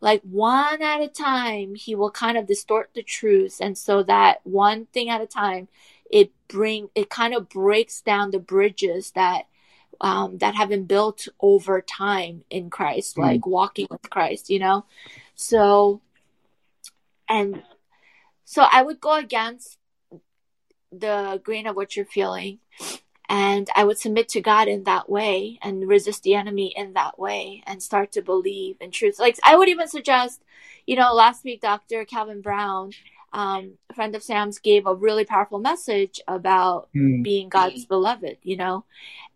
Like 0.00 0.22
one 0.22 0.82
at 0.82 1.00
a 1.00 1.06
time 1.08 1.76
he 1.76 1.94
will 1.94 2.10
kind 2.10 2.36
of 2.36 2.46
distort 2.46 2.90
the 2.92 3.04
truth 3.04 3.58
and 3.60 3.78
so 3.78 4.02
that 4.02 4.40
one 4.44 4.86
thing 4.86 5.08
at 5.08 5.20
a 5.20 5.26
time 5.26 5.68
it 6.10 6.32
bring 6.48 6.88
it 6.96 7.08
kind 7.08 7.34
of 7.34 7.48
breaks 7.48 8.00
down 8.00 8.32
the 8.32 8.40
bridges 8.40 9.12
that 9.12 9.44
um, 10.00 10.38
that 10.38 10.56
have 10.56 10.68
been 10.68 10.86
built 10.86 11.28
over 11.40 11.80
time 11.80 12.42
in 12.50 12.68
christ 12.68 13.14
Mm. 13.16 13.22
like 13.22 13.46
walking 13.46 13.86
with 13.90 14.10
christ 14.10 14.50
you 14.50 14.58
know? 14.58 14.84
So 15.36 16.00
and 17.28 17.62
so 18.44 18.66
i 18.72 18.82
would 18.82 19.00
go 19.00 19.14
against 19.16 19.78
the 20.90 21.40
grain 21.44 21.68
of 21.68 21.76
what 21.76 21.94
you're 21.94 22.04
feeling 22.04 22.58
and 23.32 23.70
I 23.74 23.84
would 23.84 23.98
submit 23.98 24.28
to 24.30 24.42
God 24.42 24.68
in 24.68 24.84
that 24.84 25.08
way 25.08 25.58
and 25.62 25.88
resist 25.88 26.22
the 26.22 26.34
enemy 26.34 26.74
in 26.76 26.92
that 26.92 27.18
way 27.18 27.62
and 27.66 27.82
start 27.82 28.12
to 28.12 28.20
believe 28.20 28.76
in 28.78 28.90
truth. 28.90 29.18
Like 29.18 29.38
I 29.42 29.56
would 29.56 29.70
even 29.70 29.88
suggest, 29.88 30.42
you 30.86 30.96
know, 30.96 31.14
last 31.14 31.42
week 31.42 31.62
Dr. 31.62 32.04
Calvin 32.04 32.42
Brown, 32.42 32.90
um, 33.32 33.78
a 33.88 33.94
friend 33.94 34.14
of 34.14 34.22
Sam's, 34.22 34.58
gave 34.58 34.86
a 34.86 34.94
really 34.94 35.24
powerful 35.24 35.58
message 35.58 36.20
about 36.28 36.90
Mm. 36.94 37.22
being 37.24 37.48
God's 37.48 37.86
beloved, 37.86 38.36
you 38.42 38.58
know. 38.58 38.84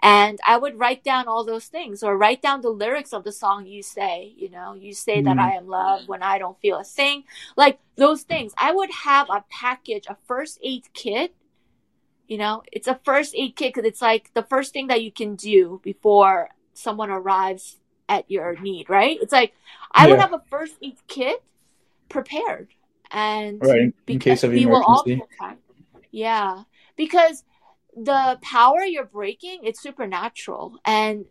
And 0.02 0.38
I 0.46 0.58
would 0.58 0.78
write 0.78 1.02
down 1.02 1.26
all 1.26 1.42
those 1.44 1.64
things 1.64 2.02
or 2.02 2.18
write 2.18 2.42
down 2.42 2.60
the 2.60 2.68
lyrics 2.68 3.14
of 3.14 3.24
the 3.24 3.32
song 3.32 3.64
you 3.64 3.82
say, 3.82 4.34
you 4.36 4.50
know, 4.50 4.74
you 4.74 4.92
say 4.92 5.22
that 5.22 5.38
Mm. 5.38 5.40
I 5.40 5.52
am 5.56 5.68
loved 5.68 6.06
when 6.06 6.22
I 6.22 6.36
don't 6.36 6.60
feel 6.60 6.76
a 6.76 6.84
thing. 6.84 7.24
Like 7.56 7.78
those 7.96 8.24
things. 8.24 8.52
I 8.58 8.72
would 8.72 8.90
have 8.90 9.30
a 9.30 9.42
package, 9.48 10.04
a 10.06 10.18
first 10.26 10.58
aid 10.62 10.84
kit 10.92 11.34
you 12.28 12.38
know, 12.38 12.62
it's 12.72 12.88
a 12.88 13.00
first 13.04 13.34
aid 13.34 13.56
kit 13.56 13.74
because 13.74 13.86
it's 13.86 14.02
like 14.02 14.32
the 14.34 14.42
first 14.42 14.72
thing 14.72 14.88
that 14.88 15.02
you 15.02 15.12
can 15.12 15.36
do 15.36 15.80
before 15.82 16.48
someone 16.74 17.10
arrives 17.10 17.78
at 18.08 18.30
your 18.30 18.56
need, 18.60 18.88
right? 18.88 19.18
It's 19.20 19.32
like 19.32 19.54
I 19.92 20.06
would 20.06 20.18
have 20.18 20.32
a 20.32 20.42
first 20.50 20.76
aid 20.82 20.96
kit 21.08 21.42
prepared, 22.08 22.68
and 23.10 23.60
Right. 23.62 23.94
In, 24.06 24.18
case 24.18 24.42
of 24.42 24.52
we 24.52 24.66
will 24.66 24.82
all 24.86 25.02
emergency. 25.04 25.60
Yeah, 26.10 26.62
because 26.96 27.44
the 27.96 28.38
power 28.42 28.80
you're 28.82 29.04
breaking, 29.04 29.60
it's 29.64 29.80
supernatural, 29.80 30.78
and 30.84 31.24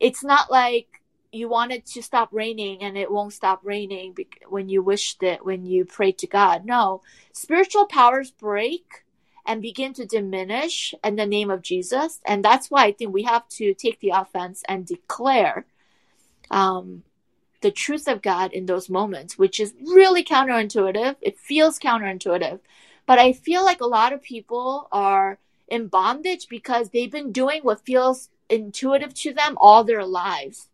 it's 0.00 0.24
not 0.24 0.50
like 0.50 1.02
you 1.32 1.48
want 1.48 1.72
it 1.72 1.86
to 1.86 2.02
stop 2.02 2.28
raining 2.30 2.82
and 2.82 2.96
it 2.96 3.10
won't 3.10 3.32
stop 3.32 3.60
raining 3.64 4.14
when 4.48 4.68
you 4.68 4.82
wished 4.82 5.22
it 5.22 5.44
when 5.44 5.64
you 5.64 5.84
prayed 5.84 6.18
to 6.18 6.26
God. 6.26 6.64
No, 6.66 7.00
spiritual 7.32 7.86
powers 7.86 8.30
break 8.30 9.01
and 9.46 9.62
begin 9.62 9.92
to 9.94 10.06
diminish 10.06 10.94
in 11.04 11.16
the 11.16 11.26
name 11.26 11.50
of 11.50 11.62
Jesus, 11.62 12.20
and 12.26 12.44
that's 12.44 12.70
why 12.70 12.84
I 12.86 12.92
think 12.92 13.12
we 13.12 13.24
have 13.24 13.48
to 13.50 13.74
take 13.74 14.00
the 14.00 14.10
offense 14.10 14.62
and 14.68 14.86
declare 14.86 15.66
um, 16.50 17.02
the 17.60 17.70
truth 17.70 18.08
of 18.08 18.22
God 18.22 18.52
in 18.52 18.66
those 18.66 18.88
moments, 18.90 19.38
which 19.38 19.60
is 19.60 19.74
really 19.80 20.24
counterintuitive. 20.24 21.16
It 21.22 21.38
feels 21.38 21.78
counterintuitive. 21.78 22.60
But 23.06 23.18
I 23.18 23.32
feel 23.32 23.64
like 23.64 23.80
a 23.80 23.86
lot 23.86 24.12
of 24.12 24.22
people 24.22 24.88
are 24.92 25.38
in 25.68 25.88
bondage 25.88 26.48
because 26.48 26.90
they've 26.90 27.10
been 27.10 27.32
doing 27.32 27.62
what 27.62 27.84
feels 27.84 28.30
intuitive 28.48 29.14
to 29.14 29.32
them 29.32 29.56
all 29.58 29.84
their 29.84 30.04
lives. 30.04 30.68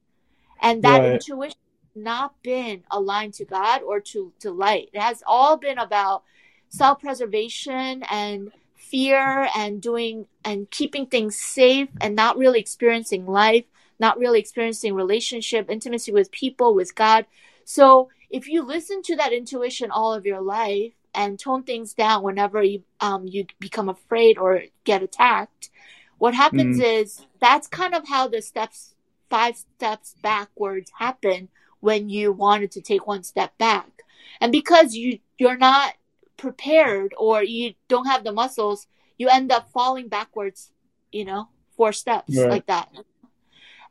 And 0.61 0.83
that 0.85 1.05
Right. 1.05 1.13
intuition 1.13 1.59
has 1.95 2.03
not 2.03 2.41
been 2.43 2.85
aligned 2.91 3.35
to 3.35 3.45
God 3.45 3.83
or 3.83 4.01
to, 4.01 4.33
to 4.41 4.51
light. 4.51 4.91
It 4.93 5.01
has 5.01 5.23
all 5.27 5.57
been 5.57 5.79
about 5.79 6.25
self 6.69 7.01
preservation 7.01 8.03
and 8.11 8.53
fear 8.91 9.49
and 9.57 9.81
doing 9.81 10.27
and 10.45 10.71
keeping 10.71 11.07
things 11.07 11.37
safe 11.37 11.89
and 12.01 12.15
not 12.17 12.37
really 12.37 12.61
experiencing 12.61 13.27
life 13.27 13.65
not 13.99 14.19
really 14.19 14.39
experiencing 14.39 14.95
relationship, 14.95 15.71
intimacy 15.71 16.13
with 16.13 16.31
people, 16.31 16.75
with 16.75 16.95
God. 16.95 17.27
So 17.65 18.09
if 18.31 18.49
you 18.49 18.63
listen 18.63 19.03
to 19.03 19.17
that 19.17 19.33
intuition 19.33 19.91
all 19.91 20.13
of 20.15 20.27
your 20.27 20.41
life 20.41 20.93
and 21.15 21.39
tone 21.39 21.65
things 21.65 21.95
down 21.95 22.23
whenever 22.23 22.63
you 22.63 22.83
um 23.01 23.27
you 23.27 23.47
become 23.59 23.89
afraid 23.89 24.39
or 24.39 24.63
get 24.85 25.03
attacked, 25.03 25.71
what 26.19 26.35
happens 26.35 26.81
is 26.81 27.27
that's 27.41 27.67
kind 27.67 27.95
of 27.95 28.09
how 28.09 28.29
the 28.29 28.43
steps 28.43 28.95
five 29.31 29.57
steps 29.57 30.15
backwards 30.23 30.91
happen 30.99 31.49
when 31.81 32.09
you 32.09 32.33
wanted 32.33 32.71
to 32.73 32.81
take 32.81 33.07
one 33.07 33.23
step 33.23 33.57
back. 33.59 34.03
And 34.41 34.53
because 34.53 34.95
you 34.95 35.19
you're 35.39 35.59
not 35.59 35.95
prepared 36.39 37.15
or 37.19 37.43
you 37.45 37.75
don't 37.89 38.07
have 38.07 38.25
the 38.25 38.33
muscles, 38.33 38.87
you 39.19 39.29
end 39.29 39.53
up 39.53 39.71
falling 39.73 40.09
backwards, 40.09 40.73
you 41.13 41.27
know, 41.27 41.51
four 41.77 41.93
steps 41.93 42.37
Right. 42.37 42.51
like 42.51 42.67
that 42.67 42.89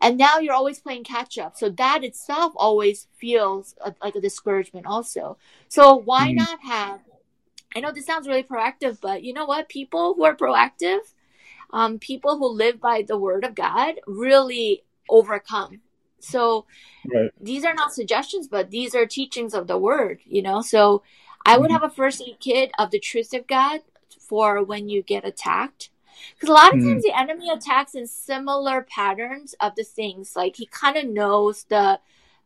and 0.01 0.17
now 0.17 0.39
you're 0.39 0.53
always 0.53 0.79
playing 0.79 1.03
catch 1.03 1.37
up 1.37 1.55
so 1.57 1.69
that 1.69 2.03
itself 2.03 2.53
always 2.55 3.07
feels 3.19 3.75
a, 3.83 3.93
like 4.03 4.15
a 4.15 4.21
discouragement 4.21 4.85
also 4.85 5.37
so 5.69 5.95
why 5.95 6.31
Mhm. 6.31 6.35
not 6.35 6.59
have 6.61 7.01
i 7.75 7.79
know 7.79 7.91
this 7.91 8.05
sounds 8.05 8.27
really 8.27 8.43
proactive 8.43 8.99
but 9.01 9.23
you 9.23 9.33
know 9.33 9.45
what 9.45 9.69
people 9.69 10.13
who 10.15 10.23
are 10.25 10.35
proactive 10.35 10.99
um, 11.73 11.99
people 11.99 12.37
who 12.37 12.47
live 12.47 12.79
by 12.79 13.01
the 13.01 13.17
word 13.17 13.43
of 13.43 13.55
god 13.55 13.95
really 14.07 14.83
overcome 15.09 15.81
so 16.19 16.65
Right. 17.05 17.31
these 17.39 17.65
are 17.65 17.73
not 17.73 17.93
suggestions 17.93 18.47
but 18.47 18.71
these 18.71 18.95
are 18.95 19.05
teachings 19.05 19.53
of 19.53 19.67
the 19.67 19.77
word 19.77 20.19
you 20.25 20.41
know 20.41 20.61
so 20.61 21.03
i 21.47 21.57
would 21.57 21.69
Mhm. 21.69 21.73
have 21.73 21.83
a 21.83 21.89
first 21.89 22.21
aid 22.21 22.37
kit 22.39 22.71
of 22.77 22.91
the 22.91 22.99
truth 22.99 23.33
of 23.33 23.47
god 23.47 23.81
for 24.19 24.63
when 24.63 24.89
you 24.89 25.01
get 25.01 25.25
attacked 25.25 25.89
because 26.35 26.49
a 26.49 26.53
lot 26.53 26.73
of 26.73 26.79
Mhm. 26.79 26.83
times 26.83 27.03
the 27.03 27.19
enemy 27.19 27.49
attacks 27.49 27.95
in 27.95 28.07
similar 28.07 28.81
patterns 28.81 29.55
of 29.61 29.75
the 29.75 29.83
things. 29.83 30.35
Like 30.35 30.55
he 30.55 30.65
kind 30.65 30.97
of 30.97 31.05
knows 31.05 31.65
the 31.65 31.99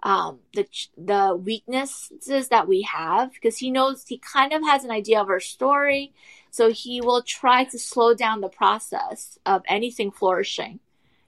um 0.04 0.40
the 0.54 0.68
the 0.98 1.36
weaknesses 1.36 2.50
that 2.50 2.68
we 2.68 2.82
have 2.82 3.32
because 3.34 3.58
he 3.60 3.70
knows 3.72 4.06
he 4.08 4.18
kind 4.18 4.52
of 4.54 4.64
has 4.64 4.84
an 4.84 4.92
idea 4.92 5.22
of 5.22 5.30
our 5.30 5.40
story. 5.40 6.14
So 6.50 6.70
he 6.72 7.02
will 7.02 7.24
try 7.24 7.64
to 7.66 7.80
slow 7.80 8.14
down 8.14 8.42
the 8.42 8.50
process 8.50 9.38
of 9.46 9.64
anything 9.68 10.12
flourishing. 10.12 10.80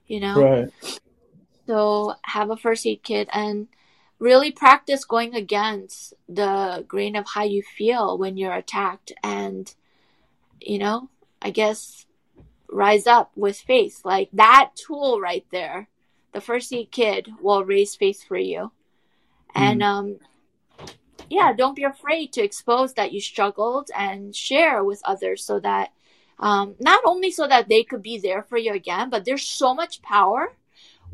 You 0.06 0.20
know? 0.20 0.34
Right. 0.42 0.68
So 1.66 2.14
have 2.24 2.50
a 2.50 2.56
first 2.56 2.86
aid 2.86 3.02
kit 3.02 3.28
and 3.32 3.68
really 4.24 4.52
practice 4.64 5.04
going 5.14 5.32
against 5.34 6.14
the 6.40 6.84
grain 6.92 7.14
of 7.16 7.26
how 7.34 7.44
you 7.54 7.62
feel 7.78 8.06
when 8.18 8.36
you're 8.38 8.60
attacked 8.62 9.10
and 9.22 9.74
you 10.60 10.78
know, 10.78 10.98
I 11.46 11.50
guess 11.50 12.06
rise 12.84 13.06
up 13.06 13.28
with 13.36 13.66
faith. 13.72 13.96
Like 14.04 14.30
that 14.32 14.66
tool 14.74 15.20
right 15.20 15.46
there, 15.50 15.88
the 16.32 16.40
first 16.40 16.72
aid 16.72 16.88
kit 16.90 17.28
will 17.44 17.64
raise 17.74 17.96
faith 17.96 18.20
for 18.28 18.40
you. 18.52 18.72
And 19.54 19.82
um 19.82 20.06
yeah, 21.28 21.52
don't 21.52 21.76
be 21.76 21.84
afraid 21.84 22.32
to 22.32 22.44
expose 22.44 22.94
that 22.94 23.12
you 23.12 23.20
struggled 23.20 23.86
and 24.06 24.34
share 24.34 24.78
with 24.84 25.00
others 25.12 25.40
so 25.44 25.60
that 25.60 25.88
Um, 26.50 26.74
not 26.80 27.00
only 27.06 27.30
so 27.30 27.46
that 27.46 27.68
they 27.68 27.82
could 27.88 28.02
be 28.02 28.18
there 28.18 28.42
for 28.42 28.58
you 28.58 28.72
again, 28.74 29.06
but 29.08 29.22
there's 29.22 29.46
so 29.46 29.68
much 29.80 30.02
power 30.02 30.42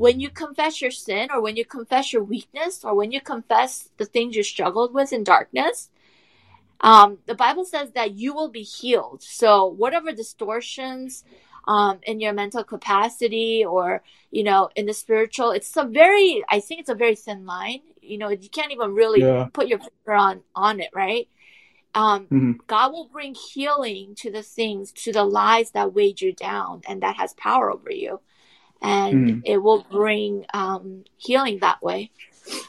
when 0.00 0.18
you 0.18 0.30
confess 0.30 0.80
your 0.80 0.90
sin 0.90 1.28
or 1.30 1.42
when 1.42 1.56
you 1.56 1.64
confess 1.64 2.10
your 2.12 2.24
weakness 2.24 2.84
or 2.84 2.94
when 2.94 3.12
you 3.12 3.20
confess 3.20 3.90
the 3.98 4.06
things 4.06 4.34
you 4.34 4.42
struggled 4.42 4.94
with 4.94 5.12
in 5.12 5.22
darkness. 5.22 5.90
Um, 6.80 7.18
the 7.26 7.34
Bible 7.34 7.66
says 7.66 7.90
that 7.92 8.12
you 8.14 8.32
will 8.32 8.48
be 8.48 8.62
healed. 8.62 9.22
So 9.22 9.66
whatever 9.66 10.12
distortions, 10.12 11.24
um, 11.68 12.00
in 12.04 12.20
your 12.20 12.32
mental 12.32 12.64
capacity 12.64 13.62
or 13.64 14.02
you 14.30 14.42
know 14.42 14.70
in 14.76 14.86
the 14.86 14.94
spiritual 14.94 15.50
it's 15.50 15.76
a 15.76 15.84
very 15.84 16.42
i 16.48 16.58
think 16.58 16.80
it's 16.80 16.88
a 16.88 16.94
very 16.94 17.14
thin 17.14 17.44
line 17.44 17.80
you 18.00 18.16
know 18.16 18.30
you 18.30 18.48
can't 18.48 18.72
even 18.72 18.94
really 18.94 19.20
Yeah. 19.20 19.48
put 19.52 19.68
your 19.68 19.78
finger 19.78 20.14
on 20.14 20.40
on 20.54 20.80
it 20.80 20.88
right 20.94 21.28
um 21.94 22.28
Mhm. 22.32 22.58
god 22.66 22.92
will 22.92 23.08
bring 23.08 23.34
healing 23.34 24.14
to 24.14 24.30
the 24.32 24.42
things 24.42 24.90
to 24.92 25.12
the 25.12 25.24
lies 25.24 25.70
that 25.72 25.92
weighed 25.92 26.20
you 26.22 26.32
down 26.32 26.80
and 26.88 27.02
that 27.02 27.16
has 27.16 27.34
power 27.34 27.70
over 27.70 27.92
you 27.92 28.20
and 28.82 29.26
Mm. 29.28 29.42
it 29.44 29.58
will 29.58 29.84
bring 29.90 30.46
um 30.54 31.04
healing 31.16 31.58
that 31.60 31.82
way 31.82 32.10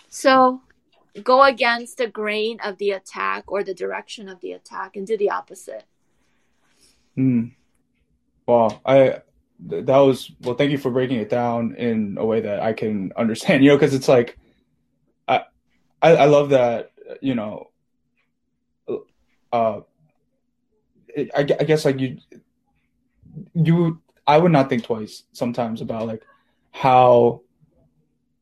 so 0.09 0.61
go 1.23 1.43
against 1.43 1.97
the 1.97 2.07
grain 2.07 2.59
of 2.63 2.77
the 2.77 2.91
attack 2.91 3.43
or 3.51 3.63
the 3.63 3.73
direction 3.73 4.27
of 4.29 4.39
the 4.41 4.51
attack 4.51 4.95
and 4.95 5.07
do 5.07 5.17
the 5.17 5.29
opposite 5.29 5.85
Mm. 7.17 7.51
Wow. 8.47 8.79
I 8.85 9.21
that 9.67 9.97
was 9.97 10.31
well, 10.41 10.55
thank 10.55 10.71
you 10.71 10.77
for 10.77 10.89
breaking 10.89 11.17
it 11.19 11.29
down 11.29 11.75
in 11.75 12.17
a 12.17 12.25
way 12.25 12.41
that 12.41 12.61
I 12.61 12.73
can 12.73 13.11
understand, 13.15 13.63
you 13.63 13.69
know, 13.69 13.77
because 13.77 13.93
it's 13.93 14.07
like 14.07 14.37
I, 15.27 15.43
I 16.01 16.15
I 16.15 16.25
love 16.25 16.49
that, 16.49 16.91
you 17.21 17.35
know, 17.35 17.69
uh 19.51 19.81
I, 21.17 21.39
I 21.39 21.43
guess 21.43 21.83
like 21.85 21.99
you 21.99 22.17
you 23.53 24.01
I 24.31 24.37
would 24.37 24.53
not 24.53 24.69
think 24.69 24.83
twice 24.85 25.23
sometimes 25.33 25.81
about 25.81 26.07
like 26.07 26.23
how 26.71 27.41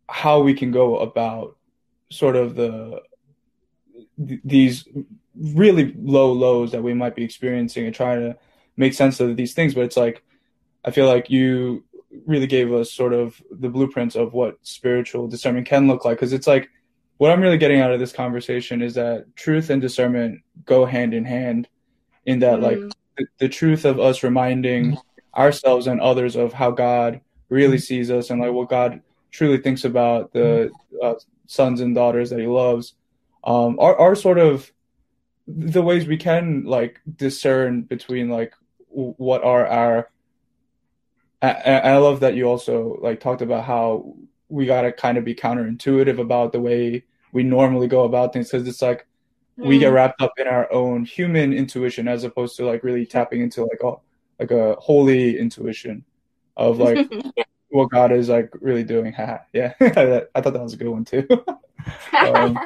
how 0.07 0.41
we 0.41 0.53
can 0.53 0.71
go 0.71 0.97
about 0.99 1.57
sort 2.11 2.35
of 2.35 2.55
the 2.55 3.01
th- 4.27 4.41
these 4.43 4.87
really 5.35 5.93
low 6.15 6.31
lows 6.31 6.71
that 6.73 6.83
we 6.83 6.93
might 6.93 7.15
be 7.15 7.23
experiencing 7.23 7.85
and 7.87 7.95
trying 7.95 8.19
to 8.21 8.37
make 8.77 8.93
sense 8.93 9.19
of 9.19 9.35
these 9.35 9.53
things 9.53 9.73
but 9.73 9.83
it's 9.87 9.97
like 9.97 10.23
i 10.85 10.91
feel 10.91 11.07
like 11.07 11.29
you 11.29 11.83
really 12.25 12.47
gave 12.47 12.73
us 12.73 12.91
sort 12.91 13.13
of 13.13 13.41
the 13.51 13.69
blueprints 13.69 14.15
of 14.15 14.33
what 14.33 14.57
spiritual 14.63 15.27
discernment 15.27 15.67
can 15.67 15.87
look 15.87 16.05
like 16.05 16.17
because 16.17 16.33
it's 16.33 16.47
like 16.47 16.69
what 17.17 17.31
i'm 17.31 17.41
really 17.41 17.57
getting 17.57 17.81
out 17.81 17.91
of 17.93 17.99
this 17.99 18.11
conversation 18.23 18.81
is 18.81 18.93
that 18.95 19.25
truth 19.35 19.69
and 19.69 19.81
discernment 19.81 20.41
go 20.65 20.85
hand 20.85 21.13
in 21.13 21.25
hand 21.25 21.67
in 22.25 22.39
that 22.39 22.59
like 22.61 22.77
Mm. 22.77 22.91
the, 23.17 23.25
the 23.39 23.49
truth 23.49 23.85
of 23.85 23.99
us 23.99 24.23
reminding 24.23 24.97
ourselves 25.35 25.87
and 25.87 26.01
others 26.01 26.35
of 26.35 26.53
how 26.53 26.71
god 26.71 27.21
really 27.49 27.77
sees 27.77 28.09
us 28.11 28.29
and 28.29 28.41
like 28.41 28.51
what 28.51 28.69
god 28.69 29.01
truly 29.31 29.57
thinks 29.57 29.85
about 29.85 30.33
the 30.33 30.69
uh, 31.03 31.13
sons 31.45 31.81
and 31.81 31.95
daughters 31.95 32.29
that 32.29 32.39
he 32.39 32.47
loves. 32.47 32.95
Um 33.43 33.77
are, 33.79 33.95
are 33.97 34.15
sort 34.15 34.37
of 34.39 34.71
the 35.47 35.81
ways 35.81 36.07
we 36.07 36.17
can 36.17 36.63
like 36.65 36.99
discern 37.15 37.83
between 37.83 38.29
like 38.29 38.53
what 38.89 39.43
are 39.43 39.65
our 39.67 40.09
and 41.41 41.87
I 41.87 41.97
love 41.97 42.19
that 42.19 42.35
you 42.35 42.45
also 42.45 42.97
like 43.01 43.19
talked 43.19 43.41
about 43.41 43.63
how 43.63 44.15
we 44.49 44.65
gotta 44.65 44.91
kind 44.91 45.17
of 45.17 45.23
be 45.23 45.35
counterintuitive 45.35 46.19
about 46.19 46.51
the 46.51 46.59
way 46.59 47.03
we 47.31 47.43
normally 47.43 47.87
go 47.87 48.03
about 48.03 48.33
things 48.33 48.49
because 48.51 48.67
it's 48.67 48.81
like 48.81 49.05
we 49.57 49.77
get 49.79 49.91
Mm. 49.91 49.95
wrapped 49.95 50.21
up 50.21 50.33
in 50.37 50.47
our 50.47 50.71
own 50.71 51.05
human 51.05 51.53
intuition 51.53 52.07
as 52.07 52.23
opposed 52.23 52.57
to 52.57 52.65
like 52.65 52.83
really 52.83 53.05
tapping 53.05 53.41
into 53.41 53.61
like 53.63 53.81
a 53.83 53.93
like 54.39 54.51
a 54.51 54.75
holy 54.75 55.37
intuition 55.37 56.05
of 56.55 56.79
like 56.79 57.11
what 57.69 57.89
God 57.89 58.11
is 58.11 58.29
like 58.29 58.51
really 58.61 58.83
doing. 58.83 59.13
Yeah, 59.53 59.73
I 59.81 60.41
thought 60.41 60.53
that 60.53 60.63
was 60.63 60.73
a 60.73 60.77
good 60.77 60.89
one 60.89 61.05
too. 61.05 61.27
um, 62.17 62.59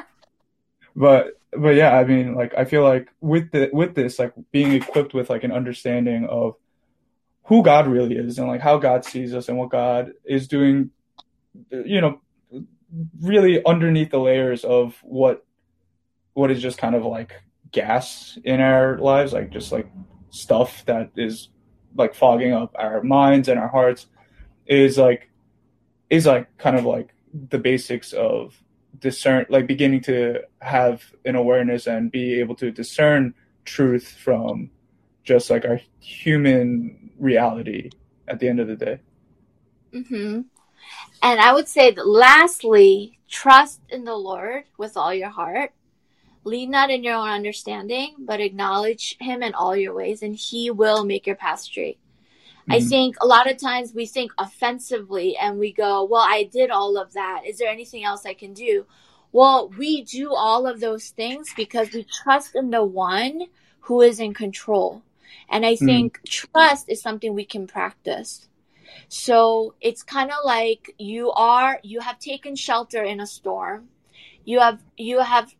but 0.96 1.38
but 1.52 1.74
yeah, 1.74 1.96
I 1.96 2.04
mean, 2.04 2.34
like 2.34 2.54
I 2.56 2.64
feel 2.64 2.82
like 2.82 3.08
with 3.20 3.50
the 3.50 3.70
with 3.72 3.94
this, 3.94 4.18
like 4.18 4.32
being 4.50 4.72
equipped 4.72 5.14
with 5.14 5.30
like 5.30 5.44
an 5.44 5.52
understanding 5.52 6.26
of 6.26 6.56
who 7.44 7.62
God 7.62 7.86
really 7.86 8.16
is 8.16 8.38
and 8.38 8.48
like 8.48 8.60
how 8.60 8.78
God 8.78 9.04
sees 9.04 9.34
us 9.34 9.48
and 9.48 9.58
what 9.58 9.70
God 9.70 10.12
is 10.24 10.48
doing, 10.48 10.90
you 11.70 12.00
know, 12.00 12.20
really 13.20 13.64
underneath 13.64 14.10
the 14.10 14.18
layers 14.18 14.64
of 14.64 14.96
what 15.02 15.44
what 16.32 16.50
is 16.50 16.62
just 16.62 16.78
kind 16.78 16.94
of 16.94 17.04
like 17.04 17.34
gas 17.70 18.38
in 18.44 18.60
our 18.60 18.98
lives, 18.98 19.32
like 19.32 19.50
just 19.50 19.72
like 19.72 19.88
stuff 20.30 20.84
that 20.86 21.10
is 21.16 21.48
like 21.96 22.14
fogging 22.14 22.52
up 22.52 22.74
our 22.78 23.02
minds 23.02 23.48
and 23.48 23.58
our 23.58 23.68
hearts 23.68 24.06
is 24.66 24.98
like 24.98 25.30
is 26.10 26.26
like 26.26 26.56
kind 26.58 26.76
of 26.76 26.84
like 26.84 27.14
the 27.48 27.58
basics 27.58 28.12
of 28.12 28.54
discern 28.98 29.44
like 29.48 29.66
beginning 29.66 30.00
to 30.00 30.40
have 30.60 31.02
an 31.24 31.34
awareness 31.34 31.86
and 31.86 32.10
be 32.10 32.38
able 32.40 32.54
to 32.54 32.70
discern 32.70 33.34
truth 33.64 34.08
from 34.08 34.70
just 35.24 35.50
like 35.50 35.64
our 35.64 35.80
human 36.00 37.10
reality 37.18 37.90
at 38.28 38.38
the 38.38 38.48
end 38.48 38.60
of 38.60 38.68
the 38.68 38.76
day 38.76 38.98
Mm-hmm. 39.94 40.40
And 41.22 41.40
I 41.40 41.52
would 41.52 41.68
say 41.68 41.92
that 41.92 42.06
lastly, 42.06 43.18
trust 43.28 43.80
in 43.88 44.04
the 44.04 44.16
Lord 44.16 44.64
with 44.76 44.96
all 44.96 45.14
your 45.14 45.30
heart. 45.30 45.72
Lean 46.44 46.70
not 46.70 46.90
in 46.90 47.02
your 47.04 47.14
own 47.16 47.28
understanding, 47.28 48.14
but 48.18 48.40
acknowledge 48.40 49.16
Him 49.20 49.42
in 49.42 49.54
all 49.54 49.76
your 49.76 49.94
ways, 49.94 50.22
and 50.22 50.36
He 50.36 50.70
will 50.70 51.04
make 51.04 51.26
your 51.26 51.36
path 51.36 51.60
straight. 51.60 51.98
I 52.70 52.80
Mhm. 52.80 52.88
think 52.88 53.16
a 53.20 53.26
lot 53.26 53.50
of 53.50 53.58
times 53.58 53.94
we 53.94 54.06
think 54.06 54.32
offensively 54.38 55.36
and 55.36 55.58
we 55.58 55.72
go, 55.72 56.04
Well, 56.04 56.26
I 56.26 56.44
did 56.44 56.70
all 56.70 56.96
of 56.96 57.12
that. 57.14 57.42
Is 57.46 57.58
there 57.58 57.70
anything 57.70 58.04
else 58.04 58.24
I 58.26 58.34
can 58.34 58.52
do? 58.54 58.86
Well, 59.32 59.68
we 59.68 60.02
do 60.02 60.32
all 60.34 60.66
of 60.66 60.80
those 60.80 61.10
things 61.10 61.52
because 61.56 61.92
we 61.92 62.04
trust 62.04 62.54
in 62.54 62.70
the 62.70 62.84
one 62.84 63.42
who 63.80 64.00
is 64.00 64.20
in 64.20 64.32
control. 64.34 65.02
And 65.48 65.66
I 65.66 65.74
Mm. 65.74 65.86
think 65.86 66.20
trust 66.24 66.88
is 66.88 67.02
something 67.02 67.34
we 67.34 67.44
can 67.44 67.66
practice. 67.66 68.48
So 69.08 69.74
it's 69.80 70.02
kind 70.02 70.30
of 70.30 70.38
like 70.44 70.94
you 70.98 71.32
are 71.32 71.80
you 71.82 72.00
have 72.00 72.18
taken 72.18 72.56
shelter 72.56 73.02
in 73.02 73.20
a 73.20 73.26
storm. 73.26 73.88
You 74.44 74.60
have 74.60 74.82
you 74.96 75.20
have 75.20 75.54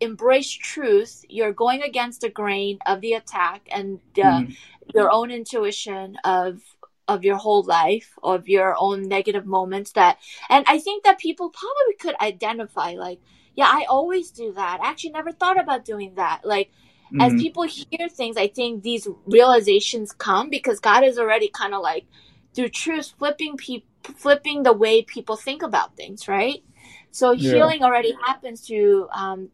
embraced 0.00 0.60
truth. 0.60 1.24
You're 1.28 1.52
going 1.52 1.82
against 1.82 2.20
the 2.22 2.28
grain 2.30 2.78
of 2.86 3.00
the 3.00 3.14
attack 3.14 3.68
and 3.70 4.00
the, 4.14 4.22
Mhm. 4.22 4.56
your 4.94 5.10
own 5.10 5.30
intuition 5.30 6.16
of 6.24 6.60
of 7.08 7.24
your 7.24 7.36
whole 7.36 7.64
life 7.64 8.16
of 8.22 8.48
your 8.48 8.76
own 8.78 9.02
negative 9.08 9.44
moments 9.44 9.90
that 9.92 10.16
and 10.48 10.64
I 10.68 10.78
think 10.78 11.02
that 11.02 11.18
people 11.18 11.50
probably 11.50 11.94
could 11.98 12.14
identify 12.20 12.92
like 12.92 13.20
yeah, 13.56 13.66
I 13.68 13.84
always 13.88 14.30
do 14.30 14.52
that. 14.52 14.80
I 14.80 14.88
actually 14.88 15.10
never 15.10 15.32
thought 15.32 15.58
about 15.60 15.84
doing 15.84 16.14
that. 16.14 16.42
Like 16.44 16.70
as 17.18 17.34
Mhm. 17.34 17.38
people 17.40 17.62
hear 17.64 18.08
things, 18.08 18.36
I 18.36 18.46
think 18.46 18.82
these 18.82 19.08
realizations 19.26 20.12
come 20.12 20.48
because 20.50 20.78
God 20.80 21.02
is 21.04 21.18
already 21.18 21.48
kind 21.48 21.74
of 21.74 21.82
like 21.82 22.06
through 22.54 22.68
truth 22.70 23.14
flipping 23.18 23.56
people 23.56 23.86
flipping 24.16 24.62
the 24.62 24.72
way 24.72 25.02
people 25.02 25.36
think 25.36 25.62
about 25.62 25.96
things, 25.96 26.26
right? 26.28 26.62
So 27.10 27.32
Yeah. 27.32 27.52
healing 27.52 27.82
already 27.82 28.12
happens 28.26 28.60
through 28.66 29.08
um 29.10 29.50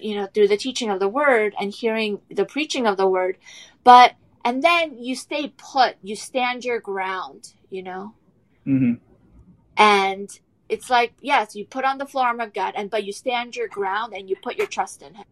you 0.00 0.14
know 0.16 0.26
through 0.26 0.48
the 0.48 0.56
teaching 0.56 0.90
of 0.90 1.00
the 1.00 1.08
word 1.08 1.54
and 1.60 1.72
hearing 1.72 2.20
the 2.30 2.44
preaching 2.44 2.86
of 2.86 2.96
the 2.96 3.08
word. 3.08 3.38
But 3.84 4.14
and 4.44 4.62
then 4.62 4.98
you 4.98 5.14
stay 5.14 5.52
put, 5.56 5.96
you 6.02 6.16
stand 6.16 6.64
your 6.64 6.80
ground, 6.80 7.52
you 7.68 7.82
know? 7.82 8.14
Mhm. 8.66 8.98
And 9.76 10.30
it's 10.68 10.88
like, 10.88 11.12
yes, 11.20 11.54
you 11.54 11.66
put 11.66 11.84
on 11.84 11.98
the 11.98 12.06
full 12.06 12.20
armor 12.20 12.44
of 12.44 12.54
God 12.54 12.74
and 12.76 12.90
but 12.90 13.04
you 13.04 13.12
stand 13.12 13.56
your 13.56 13.68
ground 13.68 14.14
and 14.14 14.28
you 14.28 14.36
put 14.42 14.56
your 14.56 14.66
trust 14.66 15.02
in 15.02 15.14
him. 15.14 15.24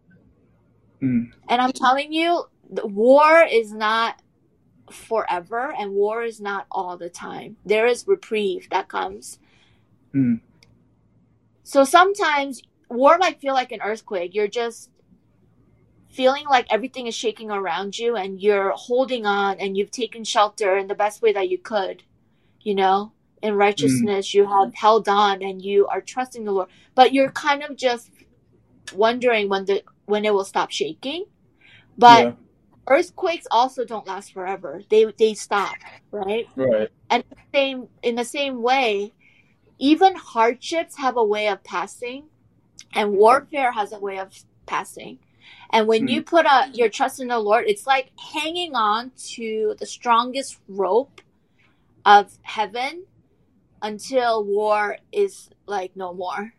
Mm. 1.03 1.33
And 1.49 1.63
I'm 1.63 1.73
telling 1.73 2.13
you, 2.13 2.45
the 2.69 2.87
war 2.87 3.43
is 3.43 3.73
not 3.73 4.21
forever 4.91 5.73
and 5.79 5.93
war 5.93 6.23
is 6.23 6.41
not 6.41 6.67
all 6.71 6.97
the 6.97 7.11
time. 7.11 7.57
There 7.65 7.87
is 7.87 8.07
reprieve 8.07 8.69
that 8.71 8.89
comes. 8.89 9.39
Mm. 10.15 10.41
So 11.63 11.85
sometimes 11.85 12.63
war 12.89 13.19
might 13.19 13.41
feel 13.41 13.55
like 13.55 13.73
an 13.73 13.81
earthquake. 13.83 14.35
You're 14.35 14.49
just 14.49 14.91
feeling 16.11 16.45
like 16.49 16.67
everything 16.71 17.07
is 17.07 17.15
shaking 17.15 17.51
around 17.51 17.99
you 17.99 18.17
and 18.17 18.41
you're 18.41 18.73
holding 18.73 19.27
on 19.27 19.59
and 19.61 19.77
you've 19.77 19.91
taken 19.91 20.25
shelter 20.25 20.77
in 20.77 20.89
the 20.89 20.95
best 20.95 21.23
way 21.23 21.33
that 21.33 21.49
you 21.49 21.59
could, 21.59 22.03
you 22.61 22.75
know? 22.75 23.13
In 23.43 23.55
mm. 23.55 23.59
righteousness, 23.59 24.35
you 24.35 24.47
have 24.47 24.75
held 24.75 25.09
on 25.09 25.43
and 25.43 25.63
you 25.63 25.87
are 25.87 26.01
trusting 26.01 26.45
the 26.45 26.53
Lord. 26.53 26.69
But 26.95 27.13
you're 27.13 27.31
kind 27.31 27.63
of 27.63 27.77
just 27.77 28.11
wondering 28.95 29.49
when 29.49 29.65
the 29.67 29.83
when 30.07 30.25
it 30.25 30.33
will 30.33 30.45
stop 30.45 30.71
shaking. 30.71 31.27
But 31.97 32.25
yeah 32.25 32.33
earthquakes 32.89 33.47
also 33.51 33.85
don't 33.85 34.07
last 34.07 34.33
forever. 34.33 34.83
They 34.91 35.05
they 35.19 35.35
stop, 35.35 35.75
right? 36.11 36.49
right 36.57 36.89
And 37.11 37.23
same 37.55 37.89
in 38.03 38.15
the 38.15 38.25
same 38.25 38.63
way, 38.63 39.13
even 39.79 40.15
hardships 40.17 40.97
have 40.97 41.17
a 41.17 41.25
way 41.25 41.49
of 41.49 41.63
passing, 41.63 42.25
and 42.95 43.13
warfare 43.13 43.73
has 43.73 43.93
a 43.93 43.99
way 43.99 44.19
of 44.19 44.33
passing. 44.67 45.19
And 45.71 45.87
when 45.87 46.07
Mm. 46.07 46.13
you 46.13 46.23
put 46.23 46.47
a, 46.47 46.71
your 46.73 46.89
trust 46.89 47.21
in 47.21 47.29
the 47.29 47.39
Lord, 47.39 47.65
it's 47.67 47.87
like 47.87 48.13
hanging 48.19 48.75
on 48.75 49.13
to 49.35 49.75
the 49.79 49.87
strongest 49.87 50.59
rope 50.69 51.21
of 52.05 52.39
heaven 52.43 53.05
until 53.83 54.45
war 54.45 54.99
is 55.13 55.49
like 55.67 55.95
no 55.97 56.13
more. 56.13 56.55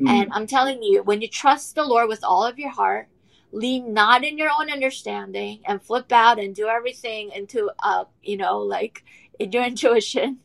Mm. 0.00 0.08
And 0.08 0.30
I'm 0.32 0.46
telling 0.46 0.82
you, 0.82 1.02
when 1.02 1.20
you 1.20 1.28
trust 1.28 1.74
the 1.74 1.84
Lord 1.84 2.08
with 2.08 2.24
all 2.24 2.44
of 2.44 2.58
your 2.58 2.70
heart, 2.70 3.08
lean 3.52 3.92
not 3.92 4.24
in 4.24 4.36
your 4.38 4.50
own 4.58 4.70
understanding 4.70 5.60
and 5.66 5.82
flip 5.82 6.10
out 6.10 6.38
and 6.40 6.54
do 6.54 6.66
everything 6.68 7.30
into 7.30 7.70
uh, 7.82 8.04
you 8.22 8.36
know, 8.36 8.58
like 8.58 9.04
in 9.38 9.52
your 9.52 9.64
intuition. 9.72 10.38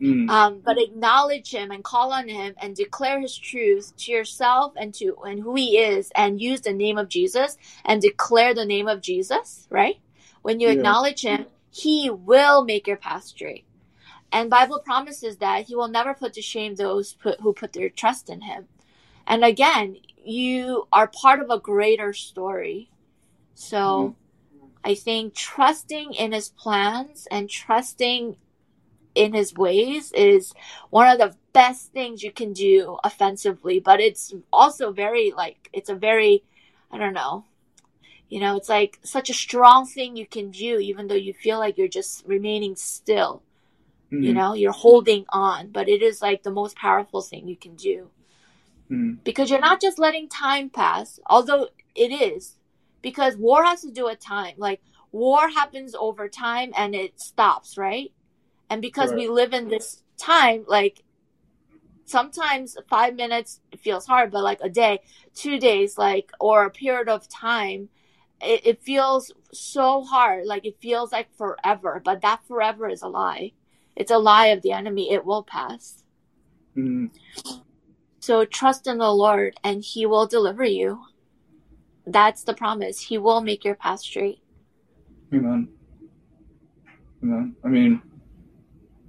Mm. 0.00 0.28
Um, 0.28 0.60
but 0.64 0.80
acknowledge 0.80 1.50
him 1.52 1.70
and 1.70 1.84
call 1.84 2.12
on 2.12 2.28
him 2.28 2.54
and 2.60 2.74
declare 2.74 3.20
his 3.20 3.36
truth 3.36 3.92
to 3.98 4.12
yourself 4.12 4.72
and 4.76 4.94
to 4.94 5.16
and 5.24 5.40
who 5.40 5.54
he 5.54 5.78
is 5.78 6.10
and 6.14 6.40
use 6.40 6.62
the 6.62 6.72
name 6.72 6.98
of 6.98 7.08
Jesus 7.08 7.56
and 7.84 8.02
declare 8.02 8.54
the 8.54 8.66
name 8.66 8.88
of 8.88 9.02
Jesus, 9.02 9.66
right? 9.70 9.96
When 10.42 10.60
you 10.60 10.68
Yeah. 10.68 10.74
acknowledge 10.74 11.22
him, 11.22 11.46
he 11.70 12.10
will 12.10 12.64
make 12.64 12.86
your 12.86 12.96
path 12.96 13.24
straight. 13.24 13.66
And 14.32 14.50
Bible 14.50 14.80
promises 14.84 15.38
that 15.38 15.66
he 15.66 15.76
will 15.76 15.88
never 15.88 16.14
put 16.14 16.34
to 16.34 16.42
shame 16.42 16.74
those 16.74 17.14
put, 17.14 17.40
who 17.40 17.52
put 17.52 17.72
their 17.72 17.88
trust 17.90 18.28
in 18.30 18.42
him. 18.42 18.68
And 19.26 19.44
again, 19.44 19.96
you 20.24 20.88
are 20.92 21.08
part 21.08 21.40
of 21.40 21.50
a 21.50 21.60
greater 21.60 22.12
story. 22.12 22.90
So 23.54 24.16
I 24.84 24.94
think 24.94 25.34
trusting 25.34 26.14
in 26.14 26.32
his 26.32 26.50
plans 26.50 27.28
and 27.30 27.48
trusting 27.48 28.36
in 29.14 29.32
his 29.34 29.54
ways 29.54 30.12
is 30.12 30.52
one 30.90 31.08
of 31.08 31.18
the 31.18 31.36
best 31.52 31.92
things 31.92 32.22
you 32.22 32.32
can 32.32 32.52
do 32.52 32.98
offensively, 33.04 33.80
but 33.80 34.00
it's 34.00 34.34
also 34.52 34.92
very 34.92 35.32
like 35.36 35.68
it's 35.72 35.88
a 35.90 35.94
very 35.94 36.44
I 36.90 36.98
don't 36.98 37.14
know. 37.14 37.44
You 38.28 38.40
know, 38.40 38.56
it's 38.56 38.68
like 38.68 38.98
such 39.04 39.30
a 39.30 39.34
strong 39.34 39.86
thing 39.86 40.16
you 40.16 40.26
can 40.26 40.50
do 40.50 40.78
even 40.80 41.06
though 41.06 41.14
you 41.14 41.32
feel 41.34 41.58
like 41.58 41.78
you're 41.78 41.88
just 41.88 42.24
remaining 42.26 42.76
still. 42.76 43.42
You 44.10 44.32
Mm. 44.32 44.34
know, 44.34 44.54
you're 44.54 44.72
holding 44.72 45.24
on, 45.30 45.70
but 45.70 45.88
it 45.88 46.02
is 46.02 46.22
like 46.22 46.42
the 46.42 46.50
most 46.50 46.76
powerful 46.76 47.20
thing 47.22 47.48
you 47.48 47.56
can 47.56 47.74
do 47.76 48.10
Mm. 48.90 49.18
because 49.24 49.50
you're 49.50 49.60
not 49.60 49.80
just 49.80 49.98
letting 49.98 50.28
time 50.28 50.70
pass, 50.70 51.18
although 51.26 51.68
it 51.94 52.12
is, 52.12 52.56
because 53.02 53.36
war 53.36 53.64
has 53.64 53.82
to 53.82 53.90
do 53.90 54.04
with 54.04 54.20
time. 54.20 54.54
Like 54.58 54.80
war 55.12 55.48
happens 55.48 55.94
over 55.94 56.28
time 56.28 56.72
and 56.76 56.94
it 56.94 57.20
stops, 57.20 57.76
right? 57.78 58.12
And 58.74 58.82
because 58.82 59.12
we 59.12 59.28
live 59.28 59.54
in 59.54 59.68
this 59.68 60.02
time, 60.18 60.64
like 60.66 61.04
sometimes 62.06 62.76
five 62.90 63.14
minutes 63.14 63.60
feels 63.78 64.04
hard, 64.04 64.32
but 64.32 64.42
like 64.42 64.58
a 64.62 64.68
day, 64.68 64.98
two 65.32 65.60
days, 65.60 65.96
like 65.96 66.32
or 66.40 66.64
a 66.64 66.70
period 66.70 67.08
of 67.08 67.28
time, 67.28 67.88
it, 68.42 68.66
it 68.66 68.82
feels 68.82 69.30
so 69.52 70.02
hard. 70.02 70.46
Like 70.46 70.66
it 70.66 70.80
feels 70.80 71.12
like 71.12 71.28
forever, 71.36 72.02
but 72.04 72.22
that 72.22 72.40
forever 72.48 72.88
is 72.88 73.02
a 73.02 73.06
lie. 73.06 73.52
It's 73.94 74.10
a 74.10 74.18
lie 74.18 74.48
of 74.48 74.62
the 74.62 74.72
enemy. 74.72 75.12
It 75.12 75.24
will 75.24 75.44
pass. 75.44 76.02
Mm. 76.76 77.10
So 78.18 78.44
trust 78.44 78.88
in 78.88 78.98
the 78.98 79.12
Lord 79.12 79.54
and 79.62 79.84
he 79.84 80.04
will 80.04 80.26
deliver 80.26 80.64
you. 80.64 81.00
That's 82.08 82.42
the 82.42 82.54
promise. 82.54 83.02
He 83.02 83.18
will 83.18 83.40
make 83.40 83.64
your 83.64 83.76
path 83.76 84.00
straight. 84.00 84.40
Amen. 85.32 85.68
Amen. 87.22 87.54
I 87.64 87.68
mean, 87.68 88.02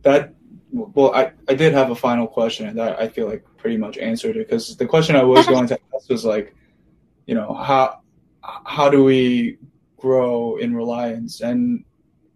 that. 0.06 0.34
Well, 0.72 1.14
I, 1.14 1.32
I 1.48 1.53
did 1.53 1.73
have 1.73 1.91
a 1.91 1.95
final 1.95 2.27
question, 2.27 2.68
and 2.68 2.77
that 2.80 2.99
I 2.99 3.07
feel 3.07 3.27
like 3.27 3.45
pretty 3.57 3.77
much 3.77 3.98
answered 3.98 4.36
it 4.38 4.48
because 4.48 4.76
the 4.77 4.86
question 4.86 5.15
I 5.15 5.23
was 5.23 5.45
going 5.48 5.68
to 5.68 5.80
ask 5.94 6.10
was 6.10 6.26
like, 6.26 6.56
you 7.26 7.36
know, 7.36 7.53
how 7.53 8.02
how 8.41 8.90
do 8.90 9.03
we 9.03 9.57
grow 9.98 10.57
in 10.57 10.76
reliance 10.76 11.41
and 11.41 11.84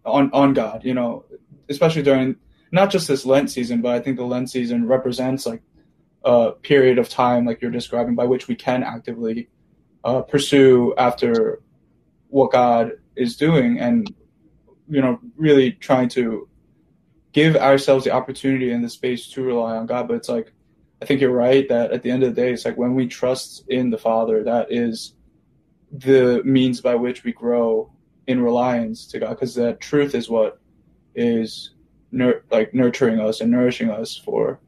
on 0.04 0.30
on 0.32 0.52
God? 0.54 0.84
You 0.84 0.94
know, 0.94 1.24
especially 1.68 2.02
during 2.02 2.36
not 2.72 2.90
just 2.90 3.08
this 3.08 3.24
Lent 3.24 3.50
season, 3.50 3.80
but 3.80 3.92
I 3.92 4.00
think 4.00 4.16
the 4.16 4.24
Lent 4.24 4.50
season 4.50 4.86
represents 4.86 5.46
like 5.46 5.62
a 6.24 6.52
period 6.52 6.98
of 6.98 7.08
time, 7.08 7.46
like 7.46 7.62
you're 7.62 7.70
describing, 7.70 8.14
by 8.14 8.24
which 8.24 8.48
we 8.48 8.54
can 8.54 8.82
actively 8.82 9.48
uh, 10.04 10.22
pursue 10.22 10.94
after 10.98 11.60
what 12.28 12.52
God 12.52 12.92
is 13.16 13.36
doing, 13.36 13.78
and 13.78 14.12
you 14.88 15.00
know, 15.00 15.20
really 15.36 15.72
trying 15.72 16.08
to 16.10 16.48
give 17.32 17.56
ourselves 17.56 18.04
the 18.04 18.10
opportunity 18.10 18.72
and 18.72 18.84
the 18.84 18.90
space 18.90 19.28
to 19.28 19.42
rely 19.42 19.76
on 19.76 19.86
God. 19.86 20.08
But 20.08 20.14
it's 20.14 20.28
like, 20.28 20.52
I 21.02 21.06
think 21.06 21.20
you're 21.20 21.30
right 21.30 21.68
that 21.68 21.92
at 21.92 22.02
the 22.02 22.10
end 22.10 22.22
of 22.22 22.34
the 22.34 22.40
day, 22.40 22.52
it's 22.52 22.64
like 22.64 22.76
when 22.76 22.94
we 22.94 23.06
trust 23.06 23.64
in 23.68 23.90
the 23.90 23.98
Father, 23.98 24.42
that 24.44 24.70
is 24.70 25.14
the 25.92 26.42
means 26.44 26.80
by 26.80 26.94
which 26.94 27.24
we 27.24 27.32
grow 27.32 27.90
in 28.26 28.42
reliance 28.42 29.06
to 29.08 29.18
God, 29.18 29.30
because 29.30 29.54
that 29.54 29.80
truth 29.80 30.14
is 30.14 30.28
what 30.28 30.60
is 31.14 31.70
nur- 32.12 32.44
like 32.50 32.74
nurturing 32.74 33.20
us 33.20 33.40
and 33.40 33.50
nourishing 33.50 33.90
us 33.90 34.16
for 34.16 34.60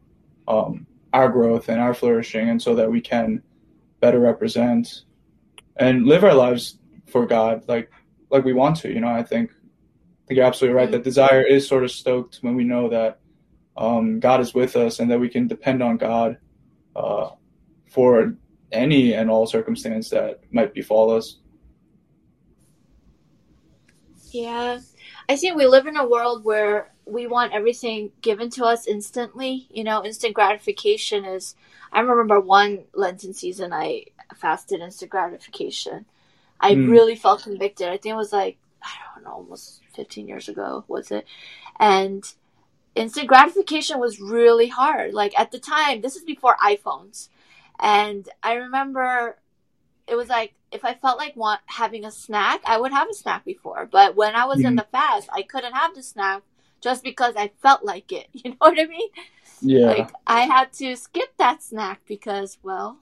um, 0.48 0.86
our 1.12 1.28
growth 1.28 1.68
and 1.68 1.80
our 1.80 1.94
flourishing, 1.94 2.48
and 2.48 2.60
so 2.60 2.74
that 2.74 2.90
we 2.90 3.00
can 3.00 3.42
better 4.00 4.18
represent 4.18 5.04
and 5.76 6.06
live 6.06 6.24
our 6.24 6.34
lives 6.34 6.78
for 7.06 7.26
God, 7.26 7.62
like 7.68 7.90
like 8.30 8.44
we 8.44 8.52
want 8.52 8.76
to. 8.78 8.92
You 8.92 9.00
know, 9.00 9.08
I 9.08 9.22
think 9.22 9.52
think 10.32 10.38
you're 10.38 10.46
absolutely 10.46 10.76
right. 10.76 10.90
That 10.90 11.04
desire 11.04 11.42
is 11.42 11.68
sort 11.68 11.84
of 11.84 11.90
stoked 11.90 12.38
when 12.40 12.56
we 12.56 12.64
know 12.64 12.88
that 12.88 13.20
um, 13.76 14.18
God 14.18 14.40
is 14.40 14.54
with 14.54 14.76
us 14.76 14.98
and 14.98 15.10
that 15.10 15.20
we 15.20 15.28
can 15.28 15.46
depend 15.46 15.82
on 15.82 15.98
God 15.98 16.38
uh, 16.96 17.30
for 17.90 18.34
any 18.70 19.12
and 19.12 19.30
all 19.30 19.46
circumstance 19.46 20.08
that 20.08 20.40
might 20.50 20.72
befall 20.72 21.10
us. 21.10 21.36
Yeah. 24.30 24.80
I 25.28 25.36
think 25.36 25.56
we 25.56 25.66
live 25.66 25.86
in 25.86 25.98
a 25.98 26.08
world 26.08 26.44
where 26.44 26.90
we 27.04 27.26
want 27.26 27.52
everything 27.52 28.12
given 28.22 28.48
to 28.50 28.64
us 28.64 28.86
instantly. 28.86 29.66
You 29.70 29.84
know, 29.84 30.02
instant 30.02 30.32
gratification 30.32 31.26
is. 31.26 31.56
I 31.92 32.00
remember 32.00 32.40
one 32.40 32.84
Lenten 32.94 33.34
season 33.34 33.74
I 33.74 34.06
fasted 34.34 34.80
instant 34.80 35.10
gratification. 35.10 36.06
I 36.58 36.74
Mm. 36.74 36.88
really 36.88 37.16
felt 37.16 37.42
convicted. 37.42 37.88
I 37.88 37.98
think 37.98 38.14
it 38.14 38.16
was 38.16 38.32
like, 38.32 38.56
I 38.82 38.88
don't 39.14 39.24
know, 39.24 39.32
almost 39.32 39.81
15 39.94 40.28
years 40.28 40.48
ago, 40.48 40.84
was 40.88 41.10
it? 41.10 41.26
And 41.80 42.24
instant 42.94 43.28
gratification 43.28 44.00
was 44.00 44.20
really 44.20 44.68
hard. 44.68 45.14
Like 45.14 45.38
at 45.38 45.52
the 45.52 45.58
time, 45.58 46.00
this 46.00 46.16
is 46.16 46.24
before 46.24 46.56
iPhones. 46.64 47.28
And 47.80 48.28
I 48.42 48.54
remember 48.54 49.38
it 50.06 50.16
was 50.16 50.28
like 50.28 50.54
if 50.72 50.84
I 50.84 50.94
felt 50.94 51.18
like 51.18 51.36
want 51.36 51.60
having 51.66 52.04
a 52.04 52.10
snack, 52.10 52.62
I 52.66 52.78
would 52.80 52.92
have 52.92 53.08
a 53.10 53.14
snack 53.14 53.44
before. 53.44 53.86
But 53.90 54.16
when 54.16 54.34
I 54.34 54.46
was 54.46 54.64
in 54.64 54.74
Mhm. 54.74 54.78
the 54.78 54.86
fast, 54.92 55.28
I 55.32 55.42
couldn't 55.42 55.74
have 55.74 55.94
the 55.94 56.02
snack 56.02 56.42
just 56.80 57.02
because 57.04 57.36
I 57.36 57.52
felt 57.62 57.84
like 57.84 58.12
it. 58.12 58.28
You 58.44 58.50
know 58.52 58.56
what 58.60 58.80
I 58.80 58.86
mean? 58.86 59.08
Yeah. 59.62 59.86
Like 59.86 60.12
I 60.26 60.42
had 60.42 60.72
to 60.74 60.96
skip 60.96 61.36
that 61.38 61.62
snack 61.62 62.02
because, 62.06 62.58
well, 62.62 62.98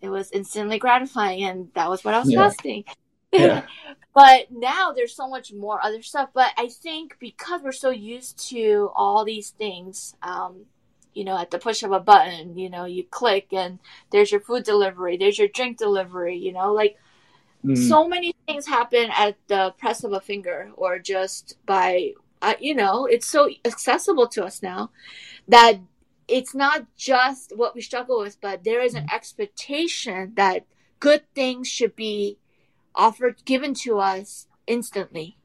it 0.00 0.08
was 0.08 0.30
instantly 0.32 0.78
gratifying, 0.78 1.44
and 1.44 1.70
that 1.74 1.88
was 1.88 2.04
what 2.04 2.14
I 2.14 2.18
was 2.18 2.30
Yeah. 2.30 2.48
fasting. 2.48 2.84
Yeah. 3.32 3.66
but 4.14 4.50
now 4.50 4.92
there's 4.92 5.14
so 5.16 5.28
much 5.28 5.52
more 5.52 5.84
other 5.84 6.02
stuff. 6.02 6.30
But 6.34 6.52
I 6.56 6.68
think 6.68 7.16
because 7.18 7.62
we're 7.62 7.72
so 7.72 7.90
used 7.90 8.38
to 8.50 8.90
all 8.94 9.24
these 9.24 9.50
things, 9.50 10.14
um, 10.22 10.66
you 11.14 11.24
know, 11.24 11.38
at 11.38 11.50
the 11.50 11.58
push 11.58 11.82
of 11.82 11.92
a 11.92 12.00
button, 12.00 12.56
you 12.56 12.70
know, 12.70 12.84
you 12.84 13.04
click 13.04 13.52
and 13.52 13.78
there's 14.10 14.32
your 14.32 14.40
food 14.40 14.64
delivery, 14.64 15.16
there's 15.16 15.38
your 15.38 15.48
drink 15.48 15.78
delivery, 15.78 16.36
you 16.36 16.52
know, 16.52 16.72
like 16.72 16.96
Mm. 17.64 17.76
so 17.76 18.08
many 18.08 18.34
things 18.46 18.66
happen 18.66 19.10
at 19.16 19.36
the 19.46 19.72
press 19.78 20.02
of 20.02 20.12
a 20.12 20.20
finger 20.20 20.70
or 20.76 20.98
just 20.98 21.56
by 21.64 22.12
uh, 22.40 22.54
you 22.58 22.74
know 22.74 23.06
it's 23.06 23.26
so 23.26 23.48
accessible 23.64 24.26
to 24.26 24.44
us 24.44 24.62
now 24.62 24.90
that 25.48 25.78
it's 26.28 26.54
not 26.54 26.86
just 26.96 27.52
what 27.56 27.74
we 27.74 27.80
struggle 27.80 28.20
with 28.20 28.40
but 28.40 28.64
there 28.64 28.82
is 28.82 28.94
an 28.94 29.06
expectation 29.12 30.32
that 30.34 30.66
good 30.98 31.22
things 31.34 31.68
should 31.68 31.94
be 31.94 32.36
offered 32.94 33.44
given 33.44 33.74
to 33.74 33.98
us 33.98 34.46
instantly. 34.66 35.36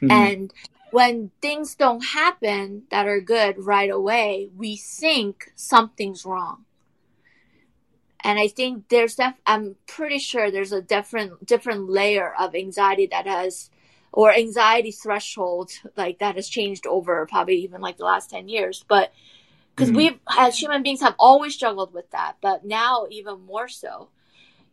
Mhm. 0.00 0.10
and 0.12 0.54
when 0.92 1.30
things 1.42 1.74
don't 1.74 2.00
happen 2.00 2.84
that 2.90 3.06
are 3.08 3.20
good 3.20 3.58
right 3.58 3.90
away 3.90 4.48
we 4.56 4.76
think 4.76 5.52
something's 5.56 6.24
wrong. 6.24 6.64
And 8.20 8.38
I 8.38 8.48
think 8.48 8.88
there's 8.88 9.16
def- 9.16 9.40
I'm 9.46 9.76
pretty 9.86 10.18
sure 10.18 10.50
there's 10.50 10.72
a 10.72 10.82
different 10.82 11.46
different 11.46 11.88
layer 11.88 12.34
of 12.38 12.54
anxiety 12.54 13.06
that 13.06 13.26
has 13.26 13.70
or 14.12 14.32
anxiety 14.32 14.90
threshold 14.92 15.70
like 15.96 16.18
that 16.18 16.36
has 16.36 16.48
changed 16.48 16.86
over 16.86 17.26
probably 17.26 17.56
even 17.56 17.80
like 17.80 17.96
the 17.96 18.04
last 18.04 18.30
10 18.30 18.48
years. 18.48 18.84
But 18.88 19.12
because 19.74 19.90
Mhm. 19.90 19.96
we've 19.96 20.20
as 20.36 20.58
human 20.60 20.82
beings 20.82 21.00
have 21.00 21.14
always 21.18 21.54
struggled 21.54 21.92
with 21.92 22.10
that. 22.10 22.36
But 22.40 22.64
now 22.64 23.06
even 23.10 23.40
more 23.46 23.68
so 23.68 24.08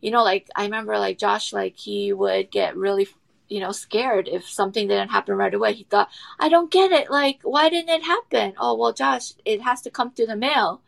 you 0.06 0.12
know 0.12 0.24
like 0.24 0.48
i 0.56 0.62
remember 0.62 0.98
like 0.98 1.18
josh 1.18 1.52
like 1.52 1.76
he 1.76 2.12
would 2.12 2.50
get 2.50 2.76
really 2.76 3.06
you 3.48 3.60
know 3.60 3.72
scared 3.72 4.28
if 4.28 4.48
something 4.48 4.88
didn't 4.88 5.10
happen 5.10 5.34
right 5.34 5.54
away 5.54 5.72
he 5.72 5.84
thought 5.84 6.08
i 6.38 6.48
don't 6.48 6.70
get 6.70 6.92
it 6.92 7.10
like 7.10 7.40
why 7.42 7.68
didn't 7.68 7.90
it 7.90 8.04
happen 8.04 8.54
oh 8.58 8.74
well 8.76 8.92
josh 8.92 9.32
it 9.44 9.60
has 9.60 9.82
to 9.82 9.90
come 9.90 10.10
through 10.12 10.26
the 10.26 10.36
mail 10.36 10.80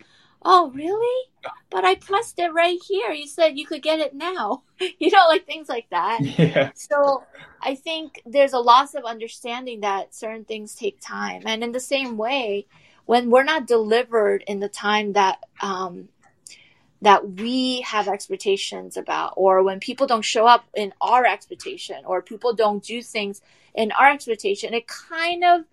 oh, 0.43 0.71
really? 0.75 1.31
But 1.71 1.85
I 1.85 1.97
pressed 1.97 2.39
it 2.39 2.53
right 2.53 2.79
here. 2.87 3.11
You 3.11 3.27
said 3.27 3.59
you 3.59 3.67
could 3.67 3.83
get 3.83 4.01
it 4.01 4.15
now. 4.15 4.63
you 4.99 5.11
know, 5.11 5.27
like 5.29 5.47
things 5.47 5.69
like 5.69 5.89
that. 5.91 6.21
Yeah. 6.39 6.71
So 6.75 7.25
I 7.61 7.75
think 7.75 8.23
there's 8.25 8.53
a 8.53 8.59
loss 8.59 8.95
of 8.95 9.05
understanding 9.05 9.81
that 9.81 10.15
certain 10.15 10.45
things 10.45 10.75
take 10.75 11.01
time. 11.01 11.43
And 11.47 11.63
in 11.63 11.73
the 11.73 11.81
same 11.81 12.17
way, 12.17 12.67
when 13.07 13.31
we're 13.31 13.45
not 13.45 13.67
delivered 13.67 14.45
in 14.47 14.61
the 14.61 14.69
time 14.69 15.15
that 15.15 15.39
um, 15.61 16.09
that 17.03 17.39
we 17.39 17.81
have 17.83 18.09
expectations 18.09 18.97
about, 18.97 19.35
or 19.37 19.63
when 19.63 19.79
people 19.81 20.07
don't 20.07 20.25
show 20.25 20.47
up 20.47 20.65
in 20.75 20.93
our 21.01 21.25
expectation, 21.25 22.05
or 22.05 22.23
people 22.23 22.55
don't 22.55 22.83
do 22.83 23.03
things 23.03 23.41
in 23.75 23.93
our 23.93 24.11
expectation, 24.11 24.75
it 24.75 24.87
kind 24.89 25.45
of 25.45 25.65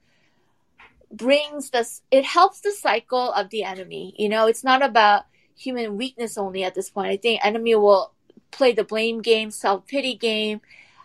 brings 1.11 1.71
this, 1.71 2.01
it 2.11 2.25
helps 2.25 2.61
the 2.61 2.71
cycle 2.71 3.31
of 3.31 3.49
the 3.49 3.63
enemy. 3.63 4.13
You 4.17 4.29
know, 4.29 4.47
it's 4.47 4.63
not 4.63 4.83
about 4.83 5.23
human 5.57 5.97
weakness 5.97 6.37
only 6.37 6.63
at 6.63 6.75
this 6.75 6.89
point. 6.89 7.09
I 7.09 7.17
think 7.17 7.43
enemy 7.43 7.75
will 7.75 8.13
play 8.51 8.73
the 8.73 8.83
blame 8.83 9.21
game, 9.21 9.51
self 9.51 9.87
pity 9.87 10.15
game, 10.15 10.61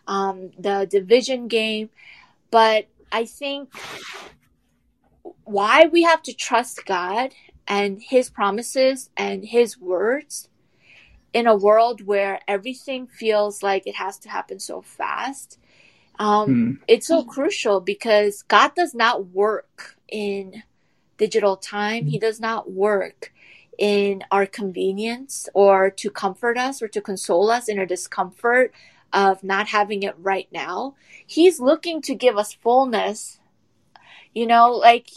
um, 0.07 0.51
the 0.59 0.87
division 0.91 1.49
game. 1.49 1.91
But 2.51 2.89
I 3.11 3.25
think 3.25 3.71
why 5.45 5.87
we 5.87 6.03
have 6.03 6.23
to 6.25 6.33
trust 6.33 6.85
God 6.85 7.33
and 7.67 8.03
his 8.03 8.31
promises 8.31 9.11
and 9.17 9.45
his 9.45 9.79
words 9.79 10.49
in 11.33 11.47
a 11.47 11.55
world 11.57 12.07
where 12.07 12.41
everything 12.49 13.07
feels 13.07 13.63
like 13.63 13.87
it 13.87 13.95
has 13.97 14.19
to 14.19 14.29
happen 14.29 14.59
so 14.59 14.83
fast. 14.83 15.59
Um, 16.19 16.47
Hmm. 16.47 16.73
it's 16.89 17.07
so 17.07 17.23
crucial 17.25 17.81
because 17.81 18.43
god 18.43 18.75
does 18.75 18.95
not 18.95 19.29
work 19.29 19.97
in 20.09 20.63
digital 21.17 21.57
time. 21.57 22.07
He 22.07 22.19
does 22.19 22.41
not 22.41 22.71
work 22.71 23.33
in 23.79 24.25
our 24.31 24.47
convenience 24.47 25.49
or 25.55 25.91
to 25.91 26.11
comfort 26.11 26.59
us 26.59 26.83
or 26.83 26.89
to 26.89 27.01
console 27.01 27.51
us 27.51 27.69
in 27.69 27.79
our 27.79 27.87
discomfort 27.87 28.73
of 29.13 29.43
not 29.43 29.69
having 29.69 30.03
it 30.03 30.15
right 30.19 30.49
now. 30.53 30.95
He's 31.27 31.61
looking 31.61 32.03
to 32.03 32.15
give 32.15 32.37
us 32.37 32.53
fullness. 32.53 33.39
You 34.35 34.47
know 34.47 34.73
like 34.73 35.09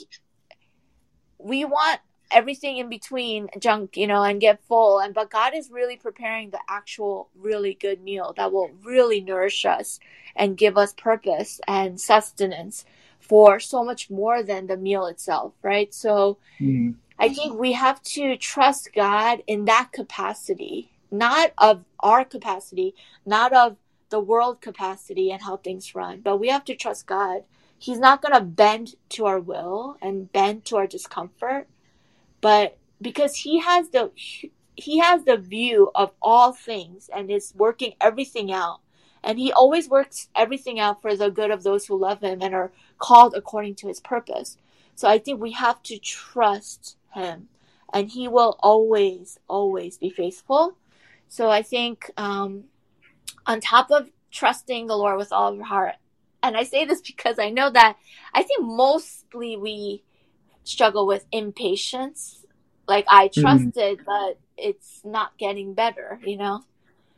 we 1.37 1.65
want 1.65 1.99
everything 2.33 2.77
in 2.77 2.89
between 2.89 3.49
junk, 3.59 3.95
you 3.97 4.07
know, 4.07 4.23
and 4.23 4.41
get 4.41 4.63
full. 4.67 4.99
And 4.99 5.13
but 5.13 5.29
God 5.29 5.53
is 5.53 5.71
really 5.71 5.97
preparing 5.97 6.49
the 6.49 6.59
actual 6.67 7.29
really 7.35 7.73
good 7.73 8.01
meal 8.01 8.33
that 8.37 8.51
will 8.51 8.71
really 8.83 9.21
nourish 9.21 9.65
us 9.65 9.99
and 10.35 10.57
give 10.57 10.77
us 10.77 10.93
purpose 10.93 11.61
and 11.67 11.99
sustenance 11.99 12.85
for 13.19 13.59
so 13.59 13.83
much 13.83 14.09
more 14.09 14.43
than 14.43 14.67
the 14.67 14.77
meal 14.77 15.05
itself, 15.05 15.53
right? 15.61 15.93
So 15.93 16.37
Hmm. 16.59 16.91
I 17.19 17.29
think 17.29 17.59
we 17.59 17.73
have 17.73 18.01
to 18.03 18.35
trust 18.37 18.93
God 18.93 19.43
in 19.47 19.65
that 19.65 19.91
capacity, 19.91 20.91
not 21.11 21.53
of 21.57 21.85
our 21.99 22.25
capacity, 22.25 22.95
not 23.25 23.53
of 23.53 23.77
the 24.09 24.19
world 24.19 24.61
capacity 24.61 25.31
and 25.31 25.41
how 25.41 25.57
things 25.57 25.95
run, 25.95 26.21
but 26.21 26.37
we 26.37 26.49
have 26.49 26.65
to 26.65 26.75
trust 26.75 27.07
God. 27.07 27.43
He's 27.77 27.99
not 27.99 28.21
going 28.21 28.33
to 28.33 28.41
bend 28.41 28.95
to 29.09 29.25
our 29.25 29.39
will 29.39 29.97
and 30.01 30.31
bend 30.31 30.65
to 30.65 30.77
our 30.77 30.87
discomfort, 30.87 31.67
but 32.43 32.77
because 33.01 33.35
he 33.37 33.61
has 33.61 33.89
the 33.89 34.11
he 34.75 34.99
has 34.99 35.23
the 35.23 35.37
view 35.37 35.89
of 35.95 36.11
all 36.21 36.51
things 36.51 37.09
and 37.15 37.31
is 37.31 37.53
working 37.55 37.93
everything 38.01 38.51
out. 38.51 38.81
And 39.23 39.39
he 39.39 39.53
always 39.53 39.87
works 39.87 40.27
everything 40.35 40.77
out 40.77 41.01
for 41.01 41.15
the 41.15 41.29
good 41.29 41.51
of 41.51 41.63
those 41.63 41.85
who 41.85 41.97
love 41.97 42.19
him 42.21 42.41
and 42.41 42.53
are 42.53 42.73
called 42.97 43.33
according 43.33 43.75
to 43.75 43.87
his 43.87 44.01
purpose. 44.01 44.57
So 44.95 45.07
I 45.07 45.19
think 45.19 45.39
we 45.39 45.53
have 45.53 45.81
to 45.83 45.97
trust 45.97 46.97
him, 47.13 47.47
and 47.93 48.09
he 48.09 48.27
will 48.27 48.57
always, 48.59 49.39
always 49.47 49.97
be 49.97 50.09
faithful. 50.09 50.75
So 51.29 51.49
I 51.49 51.61
think, 51.61 52.11
um, 52.17 52.65
on 53.45 53.61
top 53.61 53.89
of 53.89 54.09
trusting 54.31 54.87
the 54.87 54.97
Lord 54.97 55.17
with 55.17 55.31
all 55.31 55.53
of 55.53 55.59
our 55.59 55.65
heart, 55.65 55.95
and 56.43 56.57
I 56.57 56.63
say 56.63 56.83
this 56.83 56.99
because 56.99 57.39
I 57.39 57.49
know 57.49 57.69
that 57.69 57.95
I 58.33 58.43
think 58.43 58.65
mostly 58.65 59.55
we 59.55 60.03
struggle 60.63 61.05
with 61.05 61.25
impatience. 61.31 62.45
Like 62.87 63.05
I 63.07 63.29
Mhm. 63.29 63.41
trusted, 63.41 64.01
but 64.05 64.39
it's 64.57 65.01
not 65.03 65.37
getting 65.37 65.73
better, 65.73 66.19
you 66.25 66.37
know? 66.37 66.63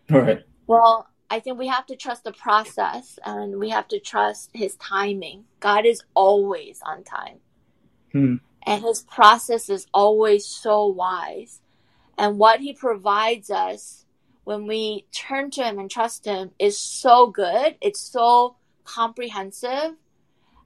Right. 0.09 0.43
Well, 0.67 1.07
I 1.29 1.39
think 1.39 1.57
we 1.57 1.67
have 1.67 1.85
to 1.87 1.95
trust 1.95 2.23
the 2.23 2.31
process 2.31 3.17
and 3.25 3.59
we 3.59 3.69
have 3.69 3.87
to 3.89 3.99
trust 3.99 4.51
his 4.53 4.75
timing. 4.75 5.45
God 5.59 5.85
is 5.85 6.03
always 6.13 6.81
on 6.85 7.03
time. 7.03 7.39
Hmm. 8.11 8.35
And 8.65 8.83
his 8.83 9.03
process 9.03 9.69
is 9.69 9.87
always 9.93 10.45
so 10.45 10.85
wise. 10.87 11.61
And 12.17 12.37
what 12.37 12.61
he 12.61 12.73
provides 12.73 13.49
us 13.49 14.05
when 14.43 14.67
we 14.67 15.07
turn 15.11 15.51
to 15.51 15.63
him 15.63 15.79
and 15.79 15.89
trust 15.89 16.25
him 16.25 16.51
is 16.59 16.77
so 16.77 17.27
good. 17.27 17.77
It's 17.81 17.99
so 17.99 18.55
comprehensive. 18.83 19.95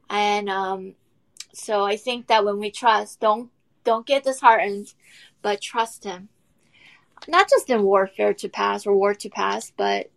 And 0.10 0.49
um, 0.49 0.95
so 1.53 1.84
I 1.84 1.97
think 1.97 2.27
that 2.27 2.45
when 2.45 2.59
we 2.59 2.71
trust, 2.71 3.19
don't 3.19 3.49
don't 3.84 4.05
get 4.05 4.23
disheartened, 4.23 4.93
but 5.41 5.61
trust 5.61 6.03
him. 6.03 6.30
Not 7.27 7.49
just 7.49 7.69
in 7.69 7.84
warfare 7.84 8.34
to 8.35 8.49
pass 8.49 8.85
or 8.85 8.95
war 8.95 9.13
to 9.13 9.30
pass, 9.30 9.71
but 9.76 10.09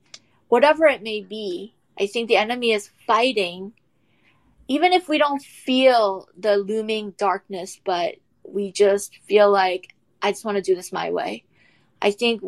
whatever 0.48 0.86
it 0.86 1.02
may 1.02 1.20
be, 1.22 1.74
I 1.98 2.06
think 2.06 2.28
the 2.28 2.36
enemy 2.36 2.72
is 2.72 2.90
fighting, 3.06 3.72
even 4.68 4.92
if 4.92 5.08
we 5.08 5.18
don't 5.18 5.42
feel 5.42 6.28
the 6.36 6.56
looming 6.56 7.12
darkness, 7.16 7.80
but 7.84 8.16
we 8.44 8.72
just 8.72 9.16
feel 9.24 9.50
like 9.50 9.94
I 10.20 10.32
just 10.32 10.44
want 10.44 10.56
to 10.56 10.62
do 10.62 10.74
this 10.74 10.92
my 10.92 11.10
way. 11.10 11.44
I 12.00 12.10
think 12.10 12.42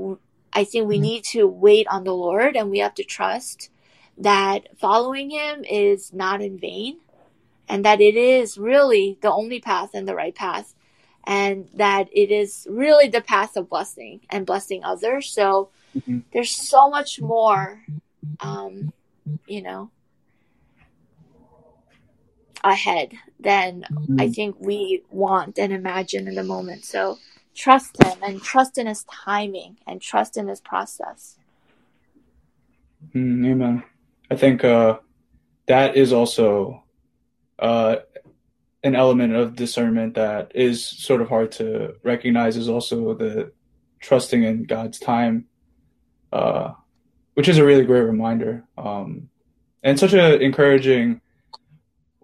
I 0.52 0.64
think 0.64 0.86
we 0.86 0.96
mm-hmm. 0.96 1.02
need 1.02 1.24
to 1.24 1.46
wait 1.46 1.86
on 1.88 2.04
the 2.04 2.14
Lord, 2.14 2.56
and 2.56 2.70
we 2.70 2.78
have 2.78 2.94
to 2.94 3.04
trust 3.04 3.70
that 4.18 4.78
following 4.78 5.30
Him 5.30 5.64
is 5.64 6.12
not 6.12 6.40
in 6.40 6.58
vain, 6.58 6.98
and 7.68 7.84
that 7.84 8.00
it 8.00 8.16
is 8.16 8.58
really 8.58 9.18
the 9.22 9.32
only 9.32 9.60
path 9.60 9.90
and 9.94 10.06
the 10.06 10.14
right 10.14 10.34
path, 10.34 10.74
and 11.24 11.68
that 11.74 12.08
it 12.12 12.30
is 12.30 12.66
really 12.70 13.08
the 13.08 13.20
path 13.20 13.56
of 13.56 13.68
blessing 13.68 14.20
and 14.30 14.46
blessing 14.46 14.84
others. 14.84 15.30
So 15.30 15.70
Mhm. 15.96 16.24
there's 16.32 16.50
so 16.50 16.90
much 16.90 17.20
more 17.20 17.84
um, 18.40 18.92
you 19.46 19.62
know, 19.62 19.90
ahead 22.62 23.12
than 23.38 23.84
I 24.18 24.28
think 24.28 24.56
we 24.58 25.02
want 25.10 25.58
and 25.58 25.72
imagine 25.72 26.28
in 26.28 26.34
the 26.34 26.42
moment. 26.42 26.84
So 26.84 27.18
trust 27.54 28.02
him 28.02 28.18
and 28.22 28.42
trust 28.42 28.78
in 28.78 28.86
his 28.86 29.04
timing 29.04 29.78
and 29.86 30.00
trust 30.00 30.36
in 30.36 30.48
his 30.48 30.60
process. 30.60 31.38
Mm, 33.14 33.46
amen. 33.46 33.82
I 34.30 34.36
think 34.36 34.64
uh, 34.64 34.98
that 35.66 35.96
is 35.96 36.12
also 36.12 36.83
uh, 37.58 37.96
an 38.82 38.94
element 38.94 39.34
of 39.34 39.56
discernment 39.56 40.14
that 40.14 40.52
is 40.54 40.84
sort 40.84 41.22
of 41.22 41.28
hard 41.28 41.52
to 41.52 41.94
recognize. 42.02 42.56
Is 42.56 42.68
also 42.68 43.14
the 43.14 43.52
trusting 44.00 44.42
in 44.42 44.64
God's 44.64 44.98
time, 44.98 45.46
uh, 46.32 46.72
which 47.34 47.48
is 47.48 47.58
a 47.58 47.64
really 47.64 47.84
great 47.84 48.02
reminder, 48.02 48.64
um, 48.76 49.30
and 49.82 49.98
such 49.98 50.12
an 50.12 50.42
encouraging 50.42 51.20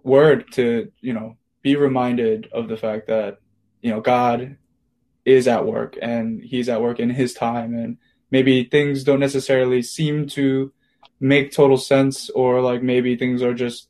word 0.03 0.51
to 0.53 0.91
you 1.01 1.13
know 1.13 1.37
be 1.61 1.75
reminded 1.75 2.47
of 2.51 2.67
the 2.67 2.77
fact 2.77 3.07
that 3.07 3.39
you 3.81 3.91
know 3.91 4.01
God 4.01 4.57
is 5.25 5.47
at 5.47 5.65
work 5.65 5.97
and 6.01 6.41
He's 6.41 6.69
at 6.69 6.81
work 6.81 6.99
in 6.99 7.09
His 7.09 7.33
time, 7.33 7.73
and 7.73 7.97
maybe 8.29 8.63
things 8.63 9.03
don't 9.03 9.19
necessarily 9.19 9.81
seem 9.81 10.27
to 10.27 10.71
make 11.19 11.51
total 11.51 11.77
sense 11.77 12.29
or 12.31 12.61
like 12.61 12.81
maybe 12.81 13.15
things 13.15 13.43
are 13.43 13.53
just 13.53 13.87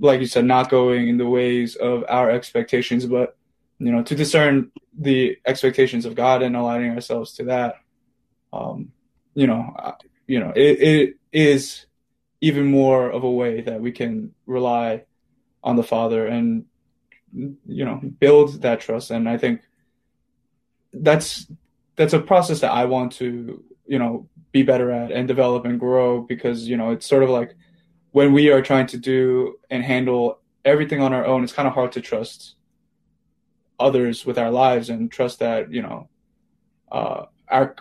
like 0.00 0.20
you 0.20 0.26
said 0.26 0.44
not 0.44 0.70
going 0.70 1.08
in 1.08 1.18
the 1.18 1.28
ways 1.28 1.76
of 1.76 2.04
our 2.08 2.30
expectations 2.30 3.06
but 3.06 3.36
you 3.78 3.90
know 3.92 4.02
to 4.02 4.14
discern 4.14 4.70
the 4.98 5.36
expectations 5.46 6.04
of 6.04 6.14
god 6.14 6.42
and 6.42 6.56
aligning 6.56 6.90
ourselves 6.90 7.34
to 7.34 7.44
that 7.44 7.76
um 8.52 8.92
you 9.34 9.46
know 9.46 9.74
uh, 9.78 9.92
you 10.26 10.40
know 10.40 10.52
it, 10.54 10.80
it 10.80 11.16
is 11.32 11.86
even 12.40 12.66
more 12.66 13.10
of 13.10 13.24
a 13.24 13.30
way 13.30 13.60
that 13.60 13.80
we 13.80 13.92
can 13.92 14.32
rely 14.46 15.04
on 15.62 15.76
the 15.76 15.82
father 15.82 16.26
and 16.26 16.64
you 17.32 17.84
know 17.84 18.00
build 18.20 18.62
that 18.62 18.80
trust. 18.80 19.10
And 19.10 19.28
i 19.28 19.36
think 19.36 19.60
that's 20.92 21.46
that's 21.96 22.14
a 22.14 22.20
process 22.20 22.60
that 22.60 22.72
i 22.72 22.86
want 22.86 23.12
to 23.12 23.62
you 23.86 23.98
know 23.98 24.28
be 24.52 24.62
better 24.62 24.90
at 24.90 25.12
and 25.12 25.28
develop 25.28 25.64
and 25.66 25.78
grow 25.78 26.22
because 26.22 26.66
you 26.66 26.76
know 26.76 26.90
it's 26.90 27.06
sort 27.06 27.22
of 27.22 27.28
like 27.28 27.54
when 28.12 28.32
we 28.32 28.50
are 28.50 28.62
trying 28.62 28.86
to 28.86 28.96
do 28.96 29.58
and 29.70 29.82
handle 29.82 30.40
everything 30.64 31.00
on 31.00 31.12
our 31.12 31.24
own 31.24 31.44
it's 31.44 31.52
kind 31.52 31.68
of 31.68 31.74
hard 31.74 31.92
to 31.92 32.00
trust 32.00 32.54
others 33.78 34.26
with 34.26 34.38
our 34.38 34.50
lives 34.50 34.90
and 34.90 35.10
trust 35.10 35.38
that 35.38 35.72
you 35.72 35.82
know 35.82 36.08
uh 36.90 37.24
our 37.48 37.74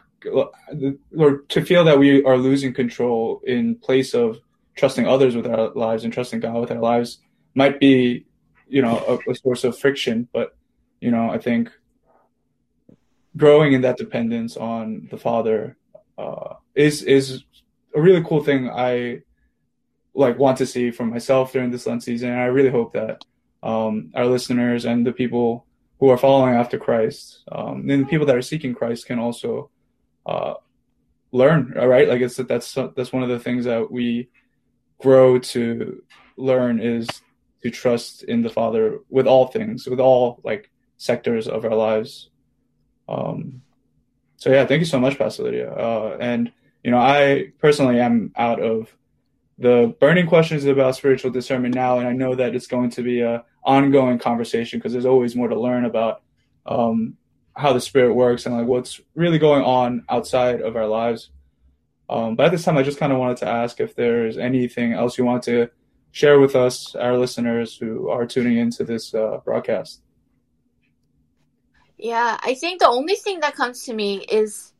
or 1.18 1.38
to 1.48 1.64
feel 1.64 1.84
that 1.84 1.98
we 1.98 2.24
are 2.24 2.38
losing 2.38 2.74
control 2.74 3.41
in 3.45 3.76
place 3.76 4.14
of 4.14 4.40
trusting 4.76 5.08
others 5.08 5.36
with 5.36 5.48
our 5.48 5.70
lives 5.70 6.04
and 6.04 6.14
trusting 6.14 6.40
God 6.40 6.60
with 6.60 6.72
our 6.72 6.80
lives 6.80 7.20
might 7.56 7.80
be 7.80 8.26
you 8.68 8.82
know 8.82 9.22
a, 9.28 9.32
a 9.32 9.36
source 9.36 9.64
of 9.64 9.78
friction 9.78 10.28
but 10.34 10.56
you 10.99 11.12
know 11.12 11.30
I 11.30 11.38
think 11.38 11.72
growing 13.38 13.74
in 13.74 13.82
that 13.82 13.98
dependence 13.98 14.58
on 14.58 15.08
the 15.12 15.18
Father 15.18 15.78
uh, 16.18 16.56
is 16.76 17.04
is 17.04 17.44
a 17.95 18.02
really 18.02 18.24
cool 18.24 18.44
thing. 18.44 18.70
I 18.70 19.22
like 20.18 20.39
want 20.39 20.57
to 20.57 20.65
see 20.65 20.89
for 20.89 21.06
myself 21.06 21.53
during 21.53 21.69
this 21.69 21.85
Lent 21.85 22.03
season, 22.03 22.31
and 22.31 22.41
I 22.41 22.45
really 22.45 22.72
hope 22.72 22.94
that 22.94 23.23
um, 23.61 24.11
our 24.15 24.26
listeners 24.26 24.85
and 24.85 25.06
the 25.06 25.14
people 25.14 25.65
who 25.99 26.10
are 26.10 26.18
following 26.18 26.56
after 26.56 26.77
Christ, 26.80 27.44
um, 27.52 27.88
and 27.89 28.03
the 28.03 28.07
people 28.07 28.26
that 28.26 28.35
are 28.35 28.41
seeking 28.41 28.73
Christ, 28.73 29.06
can 29.06 29.19
also 29.19 29.69
uh, 30.26 30.56
learn. 31.31 31.76
All 31.80 31.88
right, 31.88 32.07
like 32.07 32.22
it's 32.22 32.35
that's 32.35 32.73
that's 32.95 33.14
one 33.14 33.23
of 33.23 33.30
the 33.30 33.39
things 33.39 33.65
that 33.65 33.91
we 33.91 34.30
grow 34.99 35.38
to 35.38 36.02
learn 36.35 36.80
is 36.80 37.07
to 37.61 37.69
trust 37.69 38.23
in 38.23 38.41
the 38.41 38.49
Father 38.49 38.99
with 39.10 39.27
all 39.27 39.48
things, 39.48 39.85
with 39.85 39.99
all 39.99 40.41
like 40.44 40.72
sectors 40.98 41.48
of 41.48 41.64
our 41.64 41.76
lives. 41.76 42.30
Um, 43.07 43.61
so 44.38 44.49
yeah, 44.49 44.65
thank 44.65 44.80
you 44.80 44.85
so 44.85 44.99
much, 44.99 45.18
Pastor 45.19 45.44
Lydia. 45.44 45.72
Uh, 45.72 46.18
and 46.19 46.52
you 46.84 46.89
know, 46.89 46.98
I 46.98 47.52
personally 47.60 47.99
am 47.99 48.31
out 48.35 48.60
of 48.60 48.97
the 49.58 49.96
burning 50.00 50.28
questions 50.28 50.66
about 50.66 50.96
spiritual 50.96 51.32
discernment 51.32 51.76
now, 51.76 52.00
and 52.00 52.08
I 52.08 52.14
know 52.14 52.36
that 52.36 52.56
it's 52.56 52.68
going 52.68 52.92
to 52.92 53.02
be 53.02 53.22
a 53.22 53.44
ongoing 53.64 54.20
conversation 54.20 54.80
because 54.80 54.94
there's 54.94 55.06
always 55.06 55.36
more 55.36 55.48
to 55.48 55.60
learn 55.60 55.86
about 55.86 56.22
um, 56.66 57.18
how 57.56 57.74
the 57.74 57.82
spirit 57.82 58.14
works 58.14 58.46
and 58.46 58.56
like 58.56 58.68
what's 58.68 59.02
really 59.16 59.40
going 59.40 59.64
on 59.64 60.06
outside 60.10 60.62
of 60.62 60.76
our 60.76 60.88
lives. 60.88 61.32
Um, 62.10 62.36
but 62.36 62.48
at 62.48 62.52
this 62.52 62.64
time, 62.64 62.78
I 62.78 62.84
just 62.84 63.00
kind 63.00 63.12
of 63.12 63.20
wanted 63.20 63.38
to 63.38 63.48
ask 63.48 63.80
if 63.80 63.96
there's 63.96 64.38
anything 64.38 64.94
else 64.94 65.18
you 65.18 65.26
want 65.26 65.44
to 65.44 65.70
share 66.12 66.40
with 66.40 66.56
us, 66.56 66.96
our 66.96 67.18
listeners 67.18 67.76
who 67.76 68.10
are 68.10 68.26
tuning 68.26 68.58
into 68.58 68.84
this 68.84 69.14
uh, 69.14 69.40
broadcast. 69.44 70.02
Yeah, 71.98 72.38
I 72.42 72.54
think 72.54 72.80
the 72.80 72.88
only 72.88 73.16
thing 73.16 73.40
that 73.42 73.56
comes 73.56 73.84
to 73.86 73.94
me 73.94 74.26
is 74.32 74.72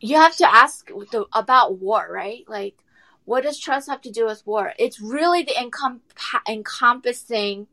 you 0.00 0.16
have 0.16 0.36
to 0.36 0.52
ask 0.52 0.88
the, 0.88 1.26
about 1.32 1.78
war, 1.78 2.06
right? 2.10 2.44
Like, 2.48 2.76
what 3.24 3.42
does 3.42 3.58
trust 3.58 3.88
have 3.88 4.02
to 4.02 4.10
do 4.10 4.26
with 4.26 4.46
war? 4.46 4.72
It's 4.78 5.00
really 5.00 5.42
the 5.42 5.54
encom- 5.54 6.00
encompassing, 6.48 7.66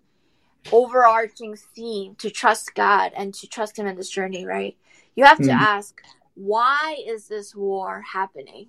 overarching 0.72 1.56
theme 1.56 2.16
to 2.16 2.30
trust 2.30 2.74
God 2.74 3.12
and 3.16 3.34
to 3.36 3.48
trust 3.48 3.78
Him 3.78 3.88
in 3.88 3.96
this 3.96 4.10
journey, 4.10 4.46
right? 4.46 4.78
You 5.16 5.26
have 5.26 5.40
to 5.40 5.44
mm. 5.44 5.60
ask, 5.60 6.02
why 6.36 6.98
is 7.06 7.28
this 7.28 7.54
war 7.54 8.02
happening? 8.14 8.68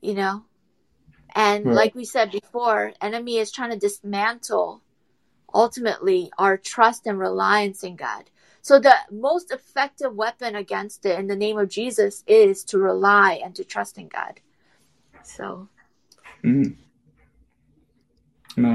You 0.00 0.14
know? 0.14 0.44
And 1.34 1.66
right. 1.66 1.74
like 1.74 1.94
we 1.94 2.04
said 2.04 2.30
before, 2.30 2.92
enemy 3.02 3.38
is 3.38 3.50
trying 3.50 3.70
to 3.70 3.78
dismantle 3.78 4.82
ultimately 5.52 6.30
our 6.38 6.56
trust 6.56 7.06
and 7.06 7.18
reliance 7.18 7.82
in 7.82 7.96
God. 7.96 8.30
So 8.68 8.78
the 8.78 8.96
most 9.10 9.50
effective 9.50 10.14
weapon 10.14 10.54
against 10.54 11.06
it 11.06 11.18
in 11.18 11.26
the 11.26 11.34
name 11.34 11.56
of 11.56 11.70
Jesus 11.70 12.22
is 12.26 12.64
to 12.64 12.76
rely 12.76 13.40
and 13.42 13.54
to 13.54 13.64
trust 13.64 13.96
in 13.96 14.08
God. 14.08 14.40
So 15.22 15.70
mm. 16.44 16.76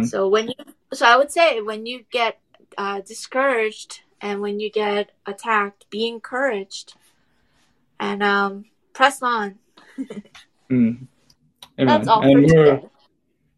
So 0.10 0.30
when 0.30 0.48
you 0.48 0.56
so 0.94 1.06
I 1.06 1.15
would 1.15 1.32
say 1.32 1.61
when 1.61 1.86
you 1.86 2.06
get 2.10 2.40
uh, 2.76 3.02
discouraged 3.02 4.02
and 4.20 4.41
when 4.41 4.60
you 4.60 4.72
get 4.72 5.11
attacked, 5.28 5.88
be 5.91 6.07
encouraged 6.07 6.95
and 7.99 8.24
um, 8.24 8.65
press 8.94 9.22
on. 9.22 9.60
mm. 10.72 11.06
That's 11.78 12.07
all 12.07 12.24
and 12.24 12.49
for 12.49 12.56
today. 12.56 12.88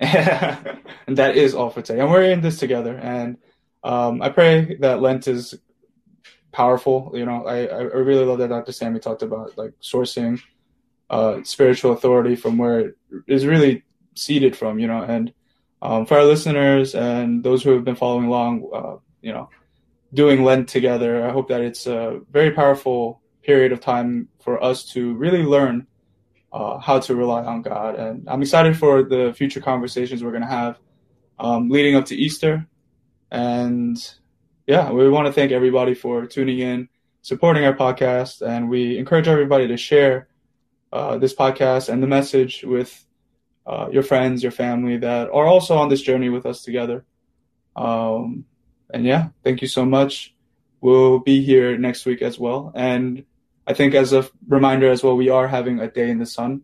and 1.08 1.18
that 1.18 1.38
is 1.38 1.56
all 1.56 1.70
for 1.70 1.82
today. 1.82 2.02
And 2.02 2.12
we're 2.12 2.24
in 2.24 2.42
this 2.42 2.60
together. 2.60 2.98
And 2.98 3.38
um, 3.86 4.22
I 4.22 4.28
pray 4.28 4.76
that 4.82 5.02
Lent 5.02 5.30
is 5.30 5.56
powerful. 6.56 7.12
You 7.14 7.26
know, 7.26 7.46
I, 7.46 7.66
I 7.66 7.82
really 7.82 8.24
love 8.24 8.40
that 8.40 8.48
Dr. 8.50 8.72
Sammy 8.72 9.00
talked 9.00 9.22
about 9.22 9.58
like 9.58 9.74
sourcing 9.82 10.42
uh, 11.10 11.44
spiritual 11.44 11.92
authority 11.92 12.36
from 12.36 12.58
where 12.58 12.80
it 12.80 12.96
is 13.28 13.46
really 13.46 13.84
seeded 14.16 14.56
from, 14.56 14.80
you 14.80 14.88
know, 14.88 15.02
and 15.04 15.34
um, 15.82 16.06
for 16.06 16.18
our 16.18 16.24
listeners 16.24 16.96
and 16.96 17.44
those 17.44 17.62
who 17.62 17.72
have 17.72 17.84
been 17.84 17.98
following 17.98 18.26
along, 18.26 18.70
uh, 18.74 18.96
you 19.22 19.34
know, 19.34 19.50
doing 20.14 20.44
Lent 20.44 20.70
together, 20.70 21.28
I 21.28 21.32
hope 21.32 21.50
that 21.50 21.62
it's 21.62 21.88
a 21.88 22.22
very 22.32 22.52
powerful 22.52 23.22
period 23.44 23.74
of 23.74 23.82
time 23.82 24.30
for 24.40 24.64
us 24.64 24.86
to 24.94 25.14
really 25.16 25.44
learn 25.44 25.86
uh, 26.54 26.80
how 26.80 27.00
to 27.00 27.16
rely 27.16 27.44
on 27.44 27.62
God. 27.62 27.96
And 27.96 28.28
I'm 28.30 28.42
excited 28.42 28.78
for 28.78 29.04
the 29.04 29.34
future 29.36 29.60
conversations 29.60 30.24
we're 30.24 30.32
going 30.32 30.42
to 30.42 30.48
have 30.48 30.80
um, 31.38 31.70
leading 31.70 31.96
up 31.96 32.06
to 32.06 32.16
Easter. 32.16 32.66
And 33.30 33.98
yeah, 34.68 34.92
we 34.92 35.08
want 35.10 35.28
to 35.28 35.34
thank 35.34 35.52
everybody 35.52 35.94
for 35.94 36.26
tuning 36.26 36.60
in, 36.60 36.90
supporting 37.22 37.66
our 37.66 37.74
podcast, 37.76 38.42
and 38.42 38.70
we 38.70 38.98
encourage 38.98 39.28
everybody 39.28 39.68
to 39.68 39.78
share 39.78 40.28
uh, 40.92 41.18
this 41.18 41.36
podcast 41.36 41.90
and 41.90 42.02
the 42.02 42.08
message 42.08 42.64
with 42.64 43.06
uh, 43.68 43.88
your 43.92 44.04
friends, 44.04 44.42
your 44.42 44.52
family 44.52 44.98
that 44.98 45.28
are 45.30 45.46
also 45.46 45.78
on 45.78 45.90
this 45.90 46.02
journey 46.02 46.30
with 46.30 46.46
us 46.46 46.64
together. 46.64 47.06
Um, 47.76 48.46
and 48.92 49.06
yeah, 49.06 49.30
thank 49.44 49.62
you 49.62 49.68
so 49.68 49.86
much. 49.86 50.34
We'll 50.82 51.20
be 51.20 51.44
here 51.44 51.78
next 51.78 52.06
week 52.06 52.22
as 52.22 52.40
well. 52.40 52.72
And 52.76 53.26
I 53.68 53.74
think 53.74 53.94
as 53.94 54.14
a 54.14 54.28
reminder 54.48 54.90
as 54.90 55.04
well, 55.04 55.16
we 55.16 55.30
are 55.30 55.48
having 55.48 55.80
a 55.80 55.90
day 55.90 56.10
in 56.10 56.18
the 56.18 56.26
sun, 56.26 56.64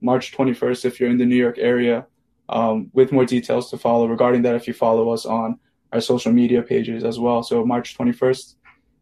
March 0.00 0.36
21st, 0.36 0.84
if 0.84 1.00
you're 1.00 1.10
in 1.10 1.18
the 1.18 1.26
New 1.26 1.36
York 1.36 1.58
area, 1.58 2.06
um, 2.48 2.90
with 2.92 3.12
more 3.12 3.24
details 3.24 3.70
to 3.70 3.78
follow 3.78 4.06
regarding 4.06 4.42
that 4.42 4.54
if 4.54 4.66
you 4.66 4.74
follow 4.74 5.10
us 5.10 5.26
on 5.26 5.58
our 5.92 6.00
social 6.00 6.32
media 6.32 6.62
pages 6.62 7.04
as 7.04 7.18
well. 7.18 7.42
So 7.42 7.64
March 7.64 7.96
21st 7.96 8.54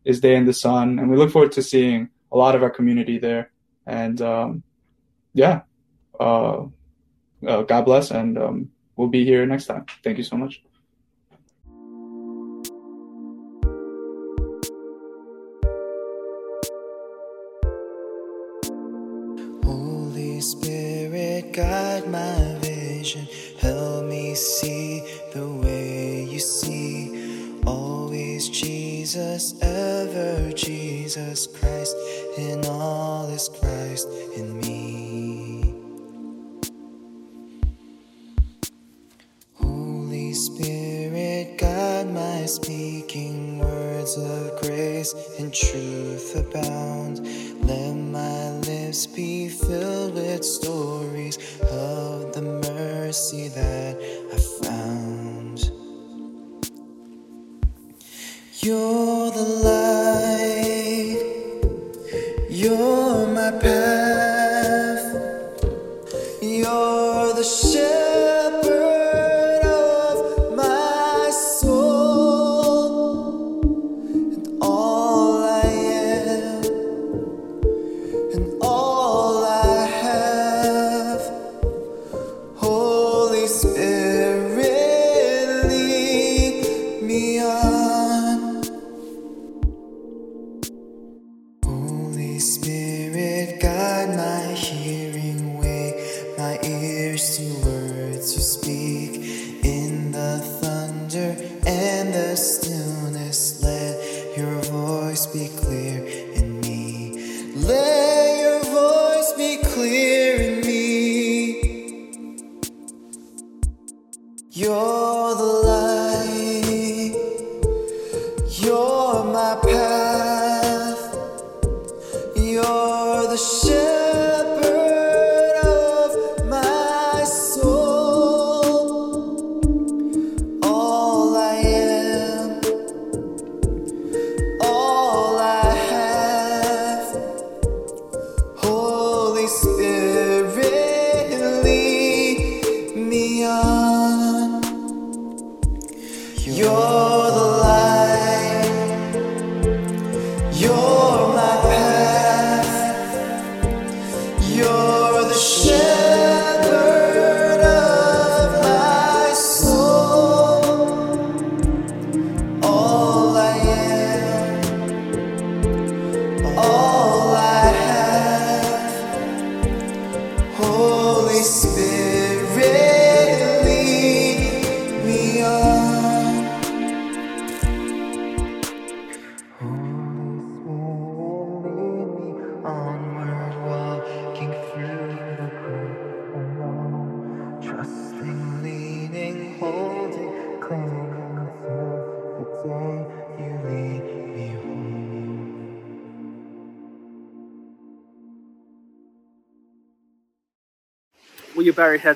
is 0.05 0.21
Day 0.21 0.37
in 0.37 0.45
the 0.45 0.53
Sun, 0.53 0.99
and 0.99 1.11
we 1.11 1.17
look 1.17 1.31
forward 1.31 1.53
to 1.53 1.63
seeing 1.63 2.11
a 2.31 2.37
lot 2.37 2.55
of 2.55 2.63
our 2.63 2.71
community 2.71 3.19
there. 3.19 3.51
And 3.87 4.21
um, 4.21 4.63
yeah, 5.33 5.63
uh, 6.19 6.67
uh, 7.47 7.63
God 7.63 7.85
bless, 7.85 8.11
and 8.11 8.39
um, 8.39 8.71
we'll 8.97 9.09
be 9.09 9.25
here 9.25 9.47
next 9.47 9.67
time. 9.67 9.87
Thank 10.03 10.19
you 10.19 10.25
so 10.25 10.37
much. 10.37 10.63
Holy 19.65 20.41
Spirit, 20.41 21.53
guide 21.53 22.09
my 22.09 22.59
vision. 22.61 23.27
Help 23.59 24.07
me 24.07 24.35
see 24.35 24.74
Jesus, 29.15 29.55
ever 29.63 30.51
Jesus 30.55 31.47
Christ, 31.47 31.97
in 32.37 32.65
all 32.67 33.29
is 33.29 33.49
Christ 33.49 34.09
in 34.35 34.59
me. 34.59 35.73
Holy 39.53 40.33
Spirit, 40.33 41.59
guide 41.59 42.13
my 42.13 42.45
speaking 42.47 43.61
words 43.61 44.19
of 44.19 44.61
grace 44.61 45.15
and 45.39 45.55
truth 45.55 46.35
abound. 46.35 47.21
Let 47.65 47.95
my 47.95 48.51
lips 48.67 49.07
be 49.07 49.49
filled 49.49 50.15
with 50.15 50.45
stories 50.45 51.39
of 51.71 52.33
the 52.33 52.43
mercy 52.43 53.47
that 53.47 53.97
I 54.33 54.39
found. 54.67 55.71
You're 58.65 59.04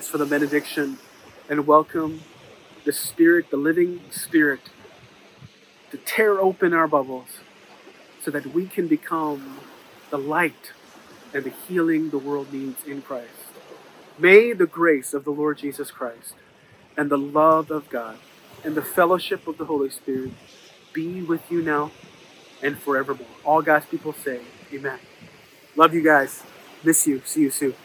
for 0.07 0.17
the 0.17 0.25
benediction 0.25 0.97
and 1.49 1.67
welcome 1.67 2.21
the 2.85 2.91
Spirit, 2.91 3.49
the 3.49 3.57
living 3.57 4.01
Spirit, 4.11 4.61
to 5.91 5.97
tear 5.97 6.39
open 6.39 6.73
our 6.73 6.87
bubbles 6.87 7.39
so 8.21 8.31
that 8.31 8.47
we 8.47 8.67
can 8.67 8.87
become 8.87 9.59
the 10.09 10.17
light 10.17 10.71
and 11.33 11.43
the 11.43 11.53
healing 11.67 12.09
the 12.09 12.17
world 12.17 12.53
needs 12.53 12.83
in 12.85 13.01
Christ. 13.01 13.33
May 14.17 14.53
the 14.53 14.67
grace 14.67 15.13
of 15.13 15.23
the 15.23 15.31
Lord 15.31 15.57
Jesus 15.57 15.91
Christ 15.91 16.35
and 16.95 17.09
the 17.09 17.17
love 17.17 17.71
of 17.71 17.89
God 17.89 18.17
and 18.63 18.75
the 18.75 18.81
fellowship 18.81 19.47
of 19.47 19.57
the 19.57 19.65
Holy 19.65 19.89
Spirit 19.89 20.31
be 20.93 21.21
with 21.21 21.51
you 21.51 21.61
now 21.61 21.91
and 22.61 22.77
forevermore. 22.77 23.27
All 23.43 23.61
God's 23.61 23.85
people 23.85 24.13
say, 24.13 24.41
Amen. 24.73 24.99
Love 25.75 25.93
you 25.93 26.03
guys. 26.03 26.43
Miss 26.83 27.07
you. 27.07 27.21
See 27.25 27.41
you 27.41 27.51
soon. 27.51 27.75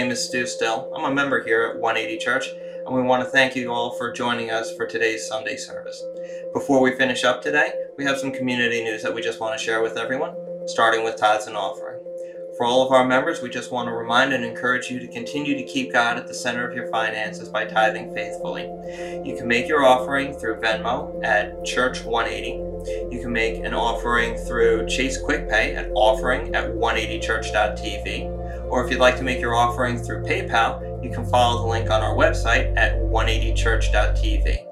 Name 0.00 0.10
is 0.10 0.24
Stu 0.24 0.46
Still. 0.46 0.90
I'm 0.96 1.04
a 1.04 1.14
member 1.14 1.44
here 1.44 1.62
at 1.64 1.78
180 1.78 2.16
Church, 2.16 2.46
and 2.86 2.94
we 2.94 3.02
want 3.02 3.22
to 3.22 3.28
thank 3.28 3.54
you 3.54 3.70
all 3.70 3.90
for 3.98 4.10
joining 4.10 4.50
us 4.50 4.74
for 4.74 4.86
today's 4.86 5.28
Sunday 5.28 5.56
service. 5.56 6.02
Before 6.54 6.80
we 6.80 6.96
finish 6.96 7.22
up 7.22 7.42
today, 7.42 7.70
we 7.98 8.04
have 8.04 8.16
some 8.16 8.32
community 8.32 8.82
news 8.82 9.02
that 9.02 9.14
we 9.14 9.20
just 9.20 9.40
want 9.40 9.58
to 9.58 9.62
share 9.62 9.82
with 9.82 9.98
everyone, 9.98 10.34
starting 10.64 11.04
with 11.04 11.18
tithes 11.18 11.48
and 11.48 11.56
offering. 11.56 12.00
For 12.56 12.64
all 12.64 12.82
of 12.82 12.92
our 12.92 13.06
members, 13.06 13.42
we 13.42 13.50
just 13.50 13.72
want 13.72 13.88
to 13.88 13.92
remind 13.92 14.32
and 14.32 14.42
encourage 14.42 14.90
you 14.90 14.98
to 15.00 15.08
continue 15.08 15.54
to 15.54 15.64
keep 15.64 15.92
God 15.92 16.16
at 16.16 16.26
the 16.26 16.32
center 16.32 16.66
of 16.66 16.74
your 16.74 16.90
finances 16.90 17.50
by 17.50 17.66
tithing 17.66 18.14
faithfully. 18.14 18.62
You 19.22 19.36
can 19.36 19.46
make 19.46 19.68
your 19.68 19.84
offering 19.84 20.32
through 20.32 20.62
Venmo 20.62 21.22
at 21.22 21.62
Church 21.66 22.06
180. 22.06 23.14
You 23.14 23.20
can 23.20 23.34
make 23.34 23.62
an 23.62 23.74
offering 23.74 24.38
through 24.38 24.88
Chase 24.88 25.22
QuickPay 25.22 25.76
at 25.76 25.90
offering 25.94 26.54
at 26.54 26.70
180church.tv. 26.70 28.39
Or 28.70 28.84
if 28.84 28.90
you'd 28.90 29.00
like 29.00 29.16
to 29.16 29.22
make 29.22 29.40
your 29.40 29.54
offering 29.54 29.98
through 29.98 30.22
PayPal, 30.22 31.04
you 31.04 31.10
can 31.10 31.26
follow 31.26 31.62
the 31.62 31.68
link 31.68 31.90
on 31.90 32.02
our 32.02 32.14
website 32.14 32.72
at 32.76 32.94
180church.tv. 32.94 34.66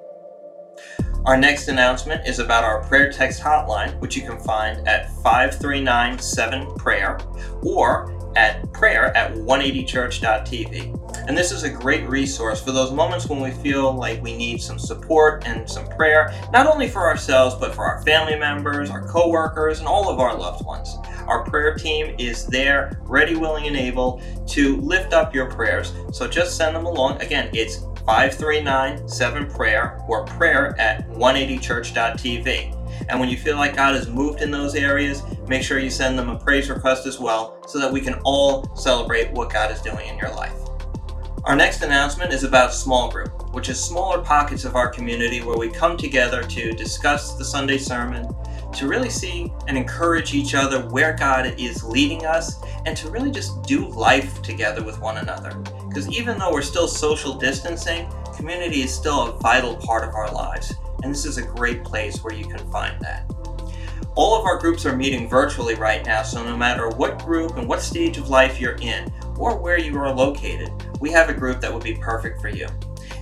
Our 1.24 1.36
next 1.36 1.68
announcement 1.68 2.26
is 2.26 2.38
about 2.38 2.64
our 2.64 2.82
prayer 2.84 3.12
text 3.12 3.42
hotline, 3.42 3.98
which 4.00 4.16
you 4.16 4.22
can 4.22 4.38
find 4.40 4.86
at 4.88 5.10
5397-PRAYER 5.22 7.18
or 7.62 8.17
at 8.38 8.72
prayer 8.72 9.14
at 9.16 9.34
180church.tv. 9.34 11.26
And 11.26 11.36
this 11.36 11.50
is 11.50 11.64
a 11.64 11.70
great 11.70 12.08
resource 12.08 12.62
for 12.62 12.70
those 12.70 12.92
moments 12.92 13.28
when 13.28 13.40
we 13.40 13.50
feel 13.50 13.92
like 13.92 14.22
we 14.22 14.36
need 14.36 14.62
some 14.62 14.78
support 14.78 15.42
and 15.44 15.68
some 15.68 15.88
prayer, 15.88 16.32
not 16.52 16.68
only 16.68 16.88
for 16.88 17.08
ourselves, 17.08 17.56
but 17.56 17.74
for 17.74 17.84
our 17.84 18.00
family 18.04 18.38
members, 18.38 18.90
our 18.90 19.06
coworkers, 19.08 19.80
and 19.80 19.88
all 19.88 20.08
of 20.08 20.20
our 20.20 20.38
loved 20.38 20.64
ones. 20.64 20.96
Our 21.26 21.42
prayer 21.44 21.74
team 21.74 22.14
is 22.18 22.46
there, 22.46 23.00
ready, 23.02 23.34
willing, 23.34 23.66
and 23.66 23.76
able 23.76 24.22
to 24.46 24.76
lift 24.76 25.12
up 25.12 25.34
your 25.34 25.50
prayers. 25.50 25.92
So 26.12 26.28
just 26.28 26.56
send 26.56 26.76
them 26.76 26.86
along. 26.86 27.20
Again, 27.20 27.50
it's 27.52 27.80
5397-PRAYER 28.06 30.04
or 30.08 30.24
prayer 30.24 30.80
at 30.80 31.10
180church.tv. 31.10 32.77
And 33.08 33.18
when 33.18 33.28
you 33.28 33.36
feel 33.36 33.56
like 33.56 33.76
God 33.76 33.94
has 33.94 34.08
moved 34.08 34.42
in 34.42 34.50
those 34.50 34.74
areas, 34.74 35.22
make 35.48 35.62
sure 35.62 35.78
you 35.78 35.90
send 35.90 36.18
them 36.18 36.28
a 36.28 36.38
praise 36.38 36.68
request 36.70 37.06
as 37.06 37.18
well 37.18 37.58
so 37.66 37.78
that 37.78 37.92
we 37.92 38.00
can 38.00 38.14
all 38.24 38.74
celebrate 38.76 39.32
what 39.32 39.52
God 39.52 39.70
is 39.70 39.80
doing 39.80 40.08
in 40.08 40.18
your 40.18 40.30
life. 40.30 40.54
Our 41.44 41.56
next 41.56 41.82
announcement 41.82 42.32
is 42.32 42.44
about 42.44 42.74
small 42.74 43.10
group, 43.10 43.54
which 43.54 43.68
is 43.68 43.82
smaller 43.82 44.20
pockets 44.20 44.64
of 44.64 44.76
our 44.76 44.88
community 44.88 45.40
where 45.40 45.56
we 45.56 45.70
come 45.70 45.96
together 45.96 46.42
to 46.42 46.72
discuss 46.72 47.36
the 47.36 47.44
Sunday 47.44 47.78
sermon, 47.78 48.28
to 48.74 48.86
really 48.86 49.08
see 49.08 49.50
and 49.66 49.78
encourage 49.78 50.34
each 50.34 50.54
other 50.54 50.86
where 50.88 51.14
God 51.14 51.54
is 51.58 51.82
leading 51.82 52.26
us, 52.26 52.60
and 52.84 52.94
to 52.98 53.08
really 53.08 53.30
just 53.30 53.62
do 53.62 53.86
life 53.86 54.42
together 54.42 54.82
with 54.82 55.00
one 55.00 55.18
another. 55.18 55.54
Because 55.88 56.08
even 56.10 56.38
though 56.38 56.52
we're 56.52 56.60
still 56.60 56.88
social 56.88 57.34
distancing, 57.34 58.12
community 58.36 58.82
is 58.82 58.92
still 58.92 59.28
a 59.28 59.38
vital 59.38 59.76
part 59.76 60.06
of 60.06 60.14
our 60.14 60.30
lives, 60.30 60.74
and 61.02 61.12
this 61.12 61.24
is 61.24 61.38
a 61.38 61.42
great 61.42 61.84
place 61.84 62.22
where 62.22 62.34
you 62.34 62.44
can 62.44 62.70
find 62.70 63.00
that. 63.00 63.30
All 64.14 64.38
of 64.38 64.44
our 64.44 64.58
groups 64.58 64.84
are 64.84 64.96
meeting 64.96 65.28
virtually 65.28 65.74
right 65.74 66.04
now, 66.04 66.22
so 66.22 66.42
no 66.42 66.56
matter 66.56 66.88
what 66.88 67.24
group 67.24 67.56
and 67.56 67.68
what 67.68 67.80
stage 67.80 68.18
of 68.18 68.30
life 68.30 68.60
you're 68.60 68.76
in, 68.80 69.12
or 69.36 69.56
where 69.56 69.78
you 69.78 69.96
are 69.96 70.12
located, 70.12 70.70
we 71.00 71.12
have 71.12 71.28
a 71.28 71.34
group 71.34 71.60
that 71.60 71.72
would 71.72 71.84
be 71.84 71.94
perfect 71.94 72.40
for 72.40 72.48
you. 72.48 72.66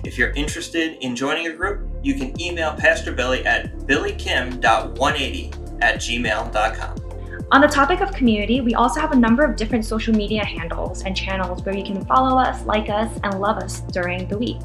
If 0.03 0.17
you're 0.17 0.31
interested 0.31 0.97
in 1.01 1.15
joining 1.15 1.47
a 1.47 1.53
group, 1.53 1.87
you 2.01 2.15
can 2.15 2.39
email 2.41 2.73
Pastor 2.73 3.11
Billy 3.11 3.45
at 3.45 3.77
billykim.180 3.79 5.83
at 5.83 5.97
gmail.com. 5.97 7.07
On 7.49 7.61
the 7.61 7.67
topic 7.67 8.01
of 8.01 8.11
community, 8.11 8.59
we 8.59 8.75
also 8.75 8.99
have 8.99 9.13
a 9.13 9.15
number 9.15 9.43
of 9.43 9.55
different 9.55 9.85
social 9.85 10.13
media 10.13 10.43
handles 10.43 11.03
and 11.03 11.15
channels 11.15 11.63
where 11.63 11.75
you 11.75 11.83
can 11.83 12.03
follow 12.05 12.37
us, 12.37 12.65
like 12.65 12.89
us, 12.89 13.17
and 13.23 13.39
love 13.39 13.57
us 13.57 13.81
during 13.91 14.27
the 14.27 14.37
week. 14.37 14.59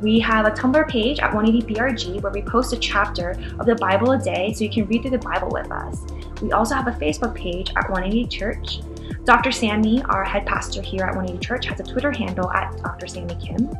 We 0.00 0.18
have 0.20 0.44
a 0.44 0.50
Tumblr 0.50 0.88
page 0.88 1.20
at 1.20 1.32
180BRG 1.32 2.20
where 2.20 2.32
we 2.32 2.42
post 2.42 2.72
a 2.72 2.76
chapter 2.76 3.30
of 3.58 3.66
the 3.66 3.76
Bible 3.76 4.12
a 4.12 4.18
day 4.18 4.52
so 4.52 4.64
you 4.64 4.70
can 4.70 4.86
read 4.86 5.02
through 5.02 5.12
the 5.12 5.18
Bible 5.18 5.48
with 5.50 5.70
us. 5.70 6.04
We 6.42 6.52
also 6.52 6.74
have 6.74 6.86
a 6.86 6.92
Facebook 6.92 7.34
page 7.34 7.70
at 7.70 7.88
180 7.88 8.26
Church. 8.26 8.80
Dr. 9.24 9.50
Sammy, 9.50 10.02
our 10.04 10.24
head 10.24 10.46
pastor 10.46 10.82
here 10.82 11.02
at 11.02 11.14
180 11.14 11.44
Church, 11.44 11.66
has 11.66 11.80
a 11.80 11.82
Twitter 11.82 12.12
handle 12.12 12.50
at 12.52 12.76
Dr. 12.78 13.06
Sammy 13.06 13.34
Kim. 13.36 13.70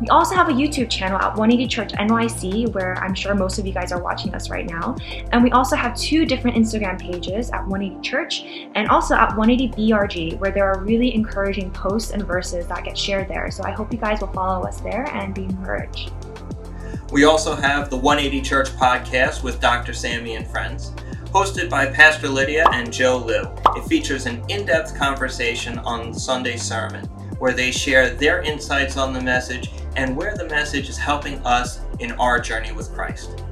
We 0.00 0.08
also 0.10 0.36
have 0.36 0.48
a 0.48 0.52
YouTube 0.52 0.88
channel 0.88 1.18
at 1.18 1.36
180 1.36 1.66
Church 1.66 1.92
NYC, 1.92 2.72
where 2.72 2.94
I'm 3.02 3.14
sure 3.14 3.34
most 3.34 3.58
of 3.58 3.66
you 3.66 3.72
guys 3.72 3.90
are 3.90 4.00
watching 4.00 4.32
us 4.32 4.48
right 4.48 4.64
now. 4.64 4.96
And 5.32 5.42
we 5.42 5.50
also 5.50 5.74
have 5.74 5.96
two 5.96 6.24
different 6.24 6.56
Instagram 6.56 7.00
pages 7.00 7.50
at 7.50 7.66
180 7.66 8.08
Church 8.08 8.42
and 8.76 8.88
also 8.88 9.14
at 9.16 9.36
180 9.36 9.90
BRG, 9.90 10.38
where 10.38 10.52
there 10.52 10.70
are 10.70 10.80
really 10.80 11.12
encouraging 11.14 11.72
posts 11.72 12.12
and 12.12 12.22
verses 12.22 12.66
that 12.68 12.84
get 12.84 12.96
shared 12.96 13.28
there. 13.28 13.50
So 13.50 13.64
I 13.64 13.72
hope 13.72 13.92
you 13.92 13.98
guys 13.98 14.20
will 14.20 14.28
follow 14.28 14.64
us 14.66 14.80
there 14.80 15.04
and 15.12 15.34
be 15.34 15.44
encouraged. 15.44 16.12
We 17.10 17.24
also 17.24 17.56
have 17.56 17.90
the 17.90 17.96
180 17.96 18.40
Church 18.42 18.68
podcast 18.70 19.42
with 19.42 19.60
Dr. 19.60 19.94
Sammy 19.94 20.36
and 20.36 20.46
friends, 20.46 20.92
hosted 21.32 21.68
by 21.68 21.84
Pastor 21.86 22.28
Lydia 22.28 22.64
and 22.72 22.92
Joe 22.92 23.18
Liu. 23.18 23.42
It 23.76 23.86
features 23.86 24.24
an 24.24 24.42
in 24.48 24.64
depth 24.64 24.96
conversation 24.96 25.78
on 25.80 26.14
Sunday 26.14 26.56
sermon, 26.56 27.04
where 27.38 27.52
they 27.52 27.70
share 27.70 28.10
their 28.10 28.40
insights 28.42 28.96
on 28.96 29.12
the 29.12 29.20
message 29.20 29.70
and 29.96 30.16
where 30.16 30.34
the 30.36 30.48
message 30.48 30.88
is 30.88 30.96
helping 30.96 31.38
us 31.44 31.80
in 31.98 32.12
our 32.12 32.40
journey 32.40 32.72
with 32.72 32.92
Christ. 32.94 33.42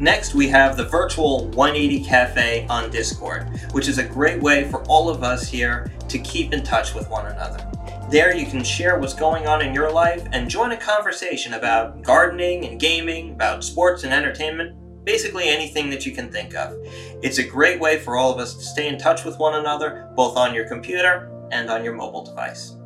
Next, 0.00 0.34
we 0.34 0.48
have 0.48 0.76
the 0.76 0.86
virtual 0.86 1.48
180 1.48 2.02
Cafe 2.02 2.66
on 2.68 2.90
Discord, 2.90 3.60
which 3.72 3.88
is 3.88 3.98
a 3.98 4.04
great 4.04 4.40
way 4.40 4.68
for 4.70 4.82
all 4.84 5.10
of 5.10 5.22
us 5.22 5.46
here 5.46 5.92
to 6.08 6.18
keep 6.18 6.52
in 6.54 6.62
touch 6.62 6.94
with 6.94 7.08
one 7.10 7.26
another. 7.26 7.70
There 8.10 8.34
you 8.34 8.46
can 8.46 8.64
share 8.64 8.98
what's 8.98 9.14
going 9.14 9.46
on 9.46 9.62
in 9.62 9.74
your 9.74 9.92
life 9.92 10.26
and 10.32 10.48
join 10.48 10.72
a 10.72 10.76
conversation 10.76 11.54
about 11.54 12.02
gardening 12.02 12.64
and 12.64 12.80
gaming, 12.80 13.32
about 13.32 13.64
sports 13.64 14.02
and 14.02 14.12
entertainment, 14.12 14.76
basically 15.04 15.48
anything 15.48 15.90
that 15.90 16.06
you 16.06 16.12
can 16.12 16.30
think 16.30 16.54
of. 16.54 16.74
It's 17.22 17.38
a 17.38 17.46
great 17.46 17.80
way 17.80 17.98
for 17.98 18.16
all 18.16 18.32
of 18.32 18.38
us 18.38 18.54
to 18.54 18.64
stay 18.64 18.88
in 18.88 18.98
touch 18.98 19.24
with 19.24 19.38
one 19.38 19.54
another, 19.54 20.10
both 20.16 20.36
on 20.36 20.54
your 20.54 20.68
computer 20.68 21.30
and 21.50 21.70
on 21.70 21.84
your 21.84 21.94
mobile 21.94 22.24
device. 22.24 22.76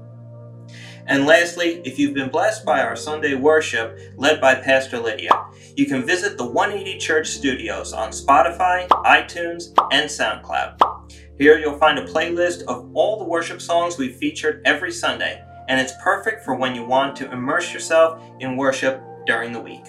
And 1.08 1.24
lastly, 1.24 1.80
if 1.84 1.98
you've 1.98 2.14
been 2.14 2.30
blessed 2.30 2.64
by 2.64 2.82
our 2.82 2.96
Sunday 2.96 3.34
worship 3.34 3.98
led 4.16 4.40
by 4.40 4.56
Pastor 4.56 4.98
Lydia, 4.98 5.30
you 5.76 5.86
can 5.86 6.04
visit 6.04 6.36
the 6.36 6.44
180 6.44 6.98
Church 6.98 7.28
Studios 7.28 7.92
on 7.92 8.10
Spotify, 8.10 8.88
iTunes, 8.88 9.68
and 9.92 10.10
SoundCloud. 10.10 11.12
Here 11.38 11.58
you'll 11.58 11.78
find 11.78 11.98
a 11.98 12.06
playlist 12.06 12.62
of 12.62 12.90
all 12.94 13.18
the 13.18 13.24
worship 13.24 13.60
songs 13.60 13.98
we've 13.98 14.16
featured 14.16 14.62
every 14.64 14.90
Sunday, 14.90 15.44
and 15.68 15.80
it's 15.80 15.92
perfect 16.02 16.44
for 16.44 16.54
when 16.54 16.74
you 16.74 16.84
want 16.84 17.14
to 17.16 17.30
immerse 17.30 17.72
yourself 17.72 18.20
in 18.40 18.56
worship 18.56 19.00
during 19.26 19.52
the 19.52 19.60
week. 19.60 19.84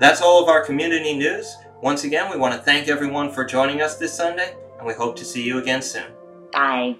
That's 0.00 0.22
all 0.22 0.42
of 0.42 0.48
our 0.48 0.64
community 0.64 1.14
news. 1.14 1.58
Once 1.82 2.04
again, 2.04 2.30
we 2.30 2.38
want 2.38 2.54
to 2.54 2.60
thank 2.60 2.88
everyone 2.88 3.30
for 3.30 3.44
joining 3.44 3.82
us 3.82 3.96
this 3.98 4.14
Sunday, 4.14 4.56
and 4.78 4.86
we 4.86 4.94
hope 4.94 5.14
to 5.16 5.26
see 5.26 5.42
you 5.42 5.58
again 5.58 5.82
soon. 5.82 6.10
Bye. 6.52 6.96